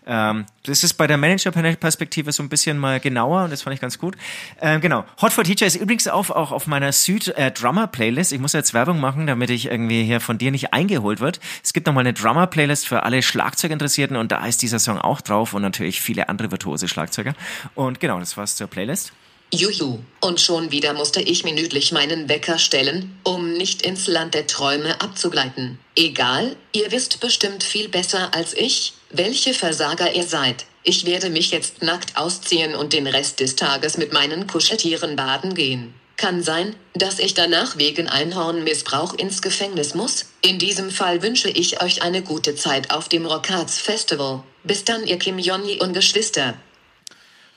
Ähm, 0.06 0.44
das 0.64 0.84
ist 0.84 0.94
bei 0.94 1.06
der 1.06 1.16
Manager-Perspektive 1.16 2.30
so 2.30 2.42
ein 2.42 2.50
bisschen 2.50 2.76
mal 2.78 3.00
genauer 3.00 3.44
und 3.44 3.50
das 3.52 3.62
fand 3.62 3.72
ich 3.72 3.80
ganz 3.80 3.98
gut. 3.98 4.16
Ähm, 4.60 4.82
genau. 4.82 5.06
Hot 5.22 5.32
for 5.32 5.44
Teacher 5.44 5.64
ist 5.64 5.76
übrigens 5.76 6.06
auf, 6.08 6.30
auch 6.30 6.52
auf 6.52 6.66
meiner 6.66 6.92
Süd-Drummer-Playlist. 6.92 8.32
Ich 8.32 8.38
muss 8.38 8.52
jetzt 8.52 8.74
Werbung 8.74 9.00
machen, 9.00 9.26
damit 9.26 9.48
ich 9.48 9.66
irgendwie 9.70 10.02
hier 10.04 10.20
von 10.20 10.36
dir 10.36 10.50
nicht 10.50 10.74
eingeholt 10.74 11.20
wird. 11.20 11.40
Es 11.62 11.72
gibt 11.72 11.86
nochmal 11.86 12.02
eine 12.02 12.12
Drummer-Playlist 12.12 12.86
für 12.86 13.02
alle 13.04 13.22
Schlagzeuginteressierten 13.22 14.16
und 14.18 14.30
da 14.30 14.44
ist 14.44 14.60
dieser 14.60 14.78
Song 14.78 14.98
auch 14.98 15.22
drauf 15.22 15.54
und 15.54 15.62
natürlich 15.62 16.02
viele 16.02 16.28
andere 16.28 16.50
virtuose 16.50 16.86
Schlagzeuger. 16.86 17.34
Und 17.74 17.98
genau, 17.98 18.18
das 18.18 18.36
war's 18.36 18.56
zur 18.56 18.66
Playlist. 18.66 19.12
Juhu. 19.52 19.98
Und 20.20 20.40
schon 20.40 20.70
wieder 20.72 20.94
musste 20.94 21.20
ich 21.20 21.44
minütlich 21.44 21.92
meinen 21.92 22.28
Wecker 22.28 22.58
stellen, 22.58 23.18
um 23.24 23.52
nicht 23.52 23.82
ins 23.82 24.06
Land 24.06 24.34
der 24.34 24.46
Träume 24.46 25.00
abzugleiten. 25.00 25.78
Egal, 25.96 26.56
ihr 26.72 26.90
wisst 26.90 27.20
bestimmt 27.20 27.62
viel 27.62 27.88
besser 27.88 28.34
als 28.34 28.54
ich, 28.54 28.94
welche 29.10 29.54
Versager 29.54 30.12
ihr 30.14 30.24
seid. 30.24 30.64
Ich 30.82 31.06
werde 31.06 31.30
mich 31.30 31.50
jetzt 31.50 31.82
nackt 31.82 32.16
ausziehen 32.16 32.74
und 32.74 32.92
den 32.92 33.06
Rest 33.06 33.40
des 33.40 33.56
Tages 33.56 33.96
mit 33.96 34.12
meinen 34.12 34.46
Kuscheltieren 34.46 35.16
baden 35.16 35.54
gehen. 35.54 35.94
Kann 36.16 36.42
sein, 36.42 36.76
dass 36.94 37.18
ich 37.18 37.34
danach 37.34 37.76
wegen 37.76 38.08
Einhornmissbrauch 38.08 39.14
ins 39.14 39.42
Gefängnis 39.42 39.94
muss. 39.94 40.26
In 40.42 40.58
diesem 40.58 40.90
Fall 40.90 41.22
wünsche 41.22 41.50
ich 41.50 41.82
euch 41.82 42.02
eine 42.02 42.22
gute 42.22 42.54
Zeit 42.54 42.92
auf 42.92 43.08
dem 43.08 43.26
Rockarts 43.26 43.78
Festival. 43.78 44.42
Bis 44.62 44.84
dann, 44.84 45.06
ihr 45.06 45.18
Kim 45.18 45.38
Jong 45.38 45.64
und 45.80 45.92
Geschwister. 45.92 46.54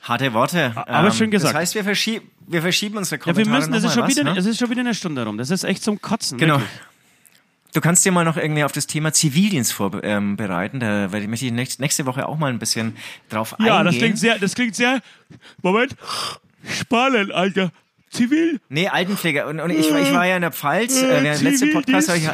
Harte 0.02 0.32
Worte. 0.32 0.72
Ähm, 0.76 0.82
Aber 0.86 1.10
schön 1.10 1.30
gesagt. 1.30 1.54
Das 1.54 1.60
heißt, 1.60 1.74
wir, 1.74 1.84
verschieb 1.84 2.22
wir 2.46 2.62
verschieben 2.62 2.96
unsere 2.96 3.20
Ja, 3.20 3.26
wir 3.26 3.32
Kommentare 3.44 3.58
müssen, 3.58 3.72
das 3.72 3.84
ist, 3.84 3.94
schon 3.94 4.08
wieder, 4.08 4.24
was, 4.24 4.38
es 4.38 4.44
ne? 4.44 4.50
ist 4.52 4.58
schon 4.58 4.70
wieder 4.70 4.80
eine 4.80 4.94
Stunde 4.94 5.24
rum. 5.24 5.36
Das 5.38 5.50
ist 5.50 5.64
echt 5.64 5.82
zum 5.82 6.00
Kotzen. 6.00 6.38
Genau. 6.38 6.54
wirklich. 6.54 6.70
Du 7.74 7.82
kannst 7.82 8.02
dir 8.06 8.12
mal 8.12 8.24
noch 8.24 8.38
irgendwie 8.38 8.64
auf 8.64 8.72
das 8.72 8.86
Thema 8.86 9.12
Zivildienst 9.12 9.74
vorbereiten. 9.74 10.76
Ähm, 10.76 10.80
da 10.80 11.12
werde 11.12 11.20
ich 11.20 11.28
möchte 11.28 11.44
ich 11.46 11.52
nächst- 11.52 11.80
nächste 11.80 12.06
Woche 12.06 12.26
auch 12.26 12.38
mal 12.38 12.50
ein 12.50 12.58
bisschen 12.58 12.96
drauf 13.28 13.54
Ja, 13.58 13.76
eingehen. 13.78 13.84
das 13.84 13.96
klingt 13.98 14.18
sehr, 14.18 14.38
das 14.38 14.54
klingt 14.54 14.74
sehr, 14.74 15.00
Moment, 15.62 15.94
spannend, 16.80 17.32
Alter. 17.32 17.70
Zivil? 18.10 18.58
Nee, 18.70 18.88
Altenpfleger. 18.88 19.46
Und, 19.46 19.60
und 19.60 19.68
ich, 19.70 19.90
war- 19.92 20.00
ich 20.00 20.10
war 20.14 20.26
ja 20.26 20.36
in 20.36 20.42
der 20.42 20.52
Pfalz. 20.52 21.02
Äh, 21.02 21.22
der 21.22 21.38
letzte 21.42 21.66
Podcast 21.66 22.08
habe 22.08 22.18
ich, 22.18 22.28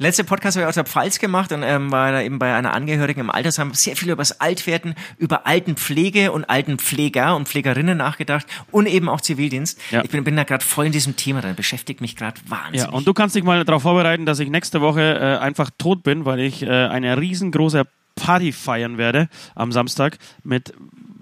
letzte 0.00 0.24
Podcast 0.24 0.56
habe 0.56 0.64
ich 0.64 0.68
aus 0.68 0.74
der 0.74 0.84
Pfalz 0.84 1.18
gemacht 1.18 1.52
und 1.52 1.62
ähm, 1.62 1.92
war 1.92 2.10
da 2.10 2.22
eben 2.22 2.38
bei 2.38 2.54
einer 2.54 2.72
Angehörigen 2.72 3.20
im 3.20 3.30
Altersheim 3.30 3.74
sehr 3.74 3.96
viel 3.96 4.08
über 4.08 4.22
das 4.22 4.40
Altwerden, 4.40 4.94
über 5.18 5.46
Altenpflege 5.46 6.32
und 6.32 6.44
Altenpfleger 6.48 7.36
und 7.36 7.48
Pflegerinnen 7.48 7.98
nachgedacht 7.98 8.46
und 8.70 8.86
eben 8.86 9.08
auch 9.08 9.20
Zivildienst. 9.20 9.78
Ja. 9.90 10.02
Ich 10.02 10.10
bin, 10.10 10.24
bin 10.24 10.36
da 10.36 10.44
gerade 10.44 10.64
voll 10.64 10.86
in 10.86 10.92
diesem 10.92 11.16
Thema 11.16 11.42
drin, 11.42 11.54
beschäftigt 11.54 12.00
mich 12.00 12.16
gerade 12.16 12.40
wahnsinnig. 12.48 12.80
Ja, 12.80 12.88
und 12.90 13.06
du 13.06 13.14
kannst 13.14 13.36
dich 13.36 13.44
mal 13.44 13.64
darauf 13.64 13.82
vorbereiten, 13.82 14.26
dass 14.26 14.40
ich 14.40 14.48
nächste 14.48 14.80
Woche 14.80 15.02
äh, 15.02 15.38
einfach 15.38 15.70
tot 15.76 16.02
bin, 16.02 16.24
weil 16.24 16.40
ich 16.40 16.62
äh, 16.62 16.68
eine 16.68 17.18
riesengroße 17.18 17.84
Party 18.16 18.52
feiern 18.52 18.98
werde 18.98 19.28
am 19.54 19.70
Samstag 19.70 20.18
mit 20.42 20.72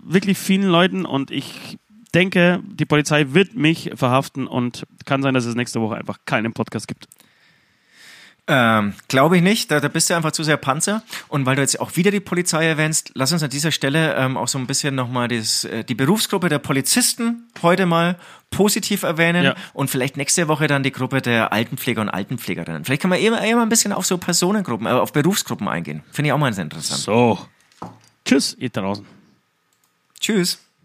wirklich 0.05 0.39
vielen 0.39 0.68
Leuten 0.68 1.05
und 1.05 1.31
ich 1.31 1.79
denke, 2.14 2.61
die 2.64 2.87
Polizei 2.87 3.26
wird 3.31 3.55
mich 3.55 3.91
verhaften 3.95 4.47
und 4.47 4.87
kann 5.05 5.22
sein, 5.22 5.35
dass 5.35 5.45
es 5.45 5.55
nächste 5.55 5.81
Woche 5.81 5.97
einfach 5.97 6.18
keinen 6.24 6.53
Podcast 6.53 6.89
gibt. 6.89 7.09
Ähm, 8.51 8.94
Glaube 9.09 9.36
ich 9.36 9.42
nicht, 9.42 9.70
da, 9.70 9.78
da 9.78 9.88
bist 9.88 10.09
du 10.09 10.14
einfach 10.14 10.32
zu 10.32 10.42
sehr 10.42 10.57
Panzer. 10.57 11.03
Und 11.28 11.44
weil 11.44 11.57
du 11.57 11.62
jetzt 11.62 11.78
auch 11.80 11.96
wieder 11.96 12.11
die 12.11 12.20
Polizei 12.20 12.66
erwähnst, 12.66 13.11
lass 13.14 13.30
uns 13.30 13.42
an 13.42 13.51
dieser 13.51 13.70
Stelle 13.72 14.14
ähm, 14.16 14.36
auch 14.38 14.49
so 14.49 14.59
ein 14.59 14.66
bisschen 14.66 14.94
nochmal 14.94 15.30
äh, 15.30 15.84
die 15.84 15.94
Berufsgruppe 15.94 16.49
der 16.49 16.59
Polizisten 16.59 17.46
heute 17.62 17.84
mal 17.84 18.16
positiv 18.51 19.03
erwähnen 19.03 19.44
Ja. 19.44 19.55
und 19.74 19.90
vielleicht 19.90 20.16
nächste 20.16 20.49
Woche 20.49 20.66
dann 20.66 20.82
die 20.82 20.92
Gruppe 20.92 21.20
der 21.20 21.53
Altenpfleger 21.53 22.01
und 22.01 22.09
Altenpflegerinnen. 22.09 22.84
Vielleicht 22.86 23.03
kann 23.03 23.11
man 23.11 23.18
eher, 23.18 23.38
eher 23.38 23.57
mal 23.57 23.62
ein 23.62 23.68
bisschen 23.68 23.92
auf 23.92 24.07
so 24.07 24.16
Personengruppen, 24.16 24.86
äh, 24.86 24.90
auf 24.90 25.12
Berufsgruppen 25.12 25.68
eingehen. 25.68 26.03
Finde 26.11 26.28
ich 26.28 26.32
auch 26.32 26.38
mal 26.38 26.53
sehr 26.55 26.64
interessant. 26.64 27.01
So. 27.01 27.38
Tschüss, 28.24 28.57
ihr 28.59 28.70
draußen. 28.70 29.05
Tschüss. 30.20 30.59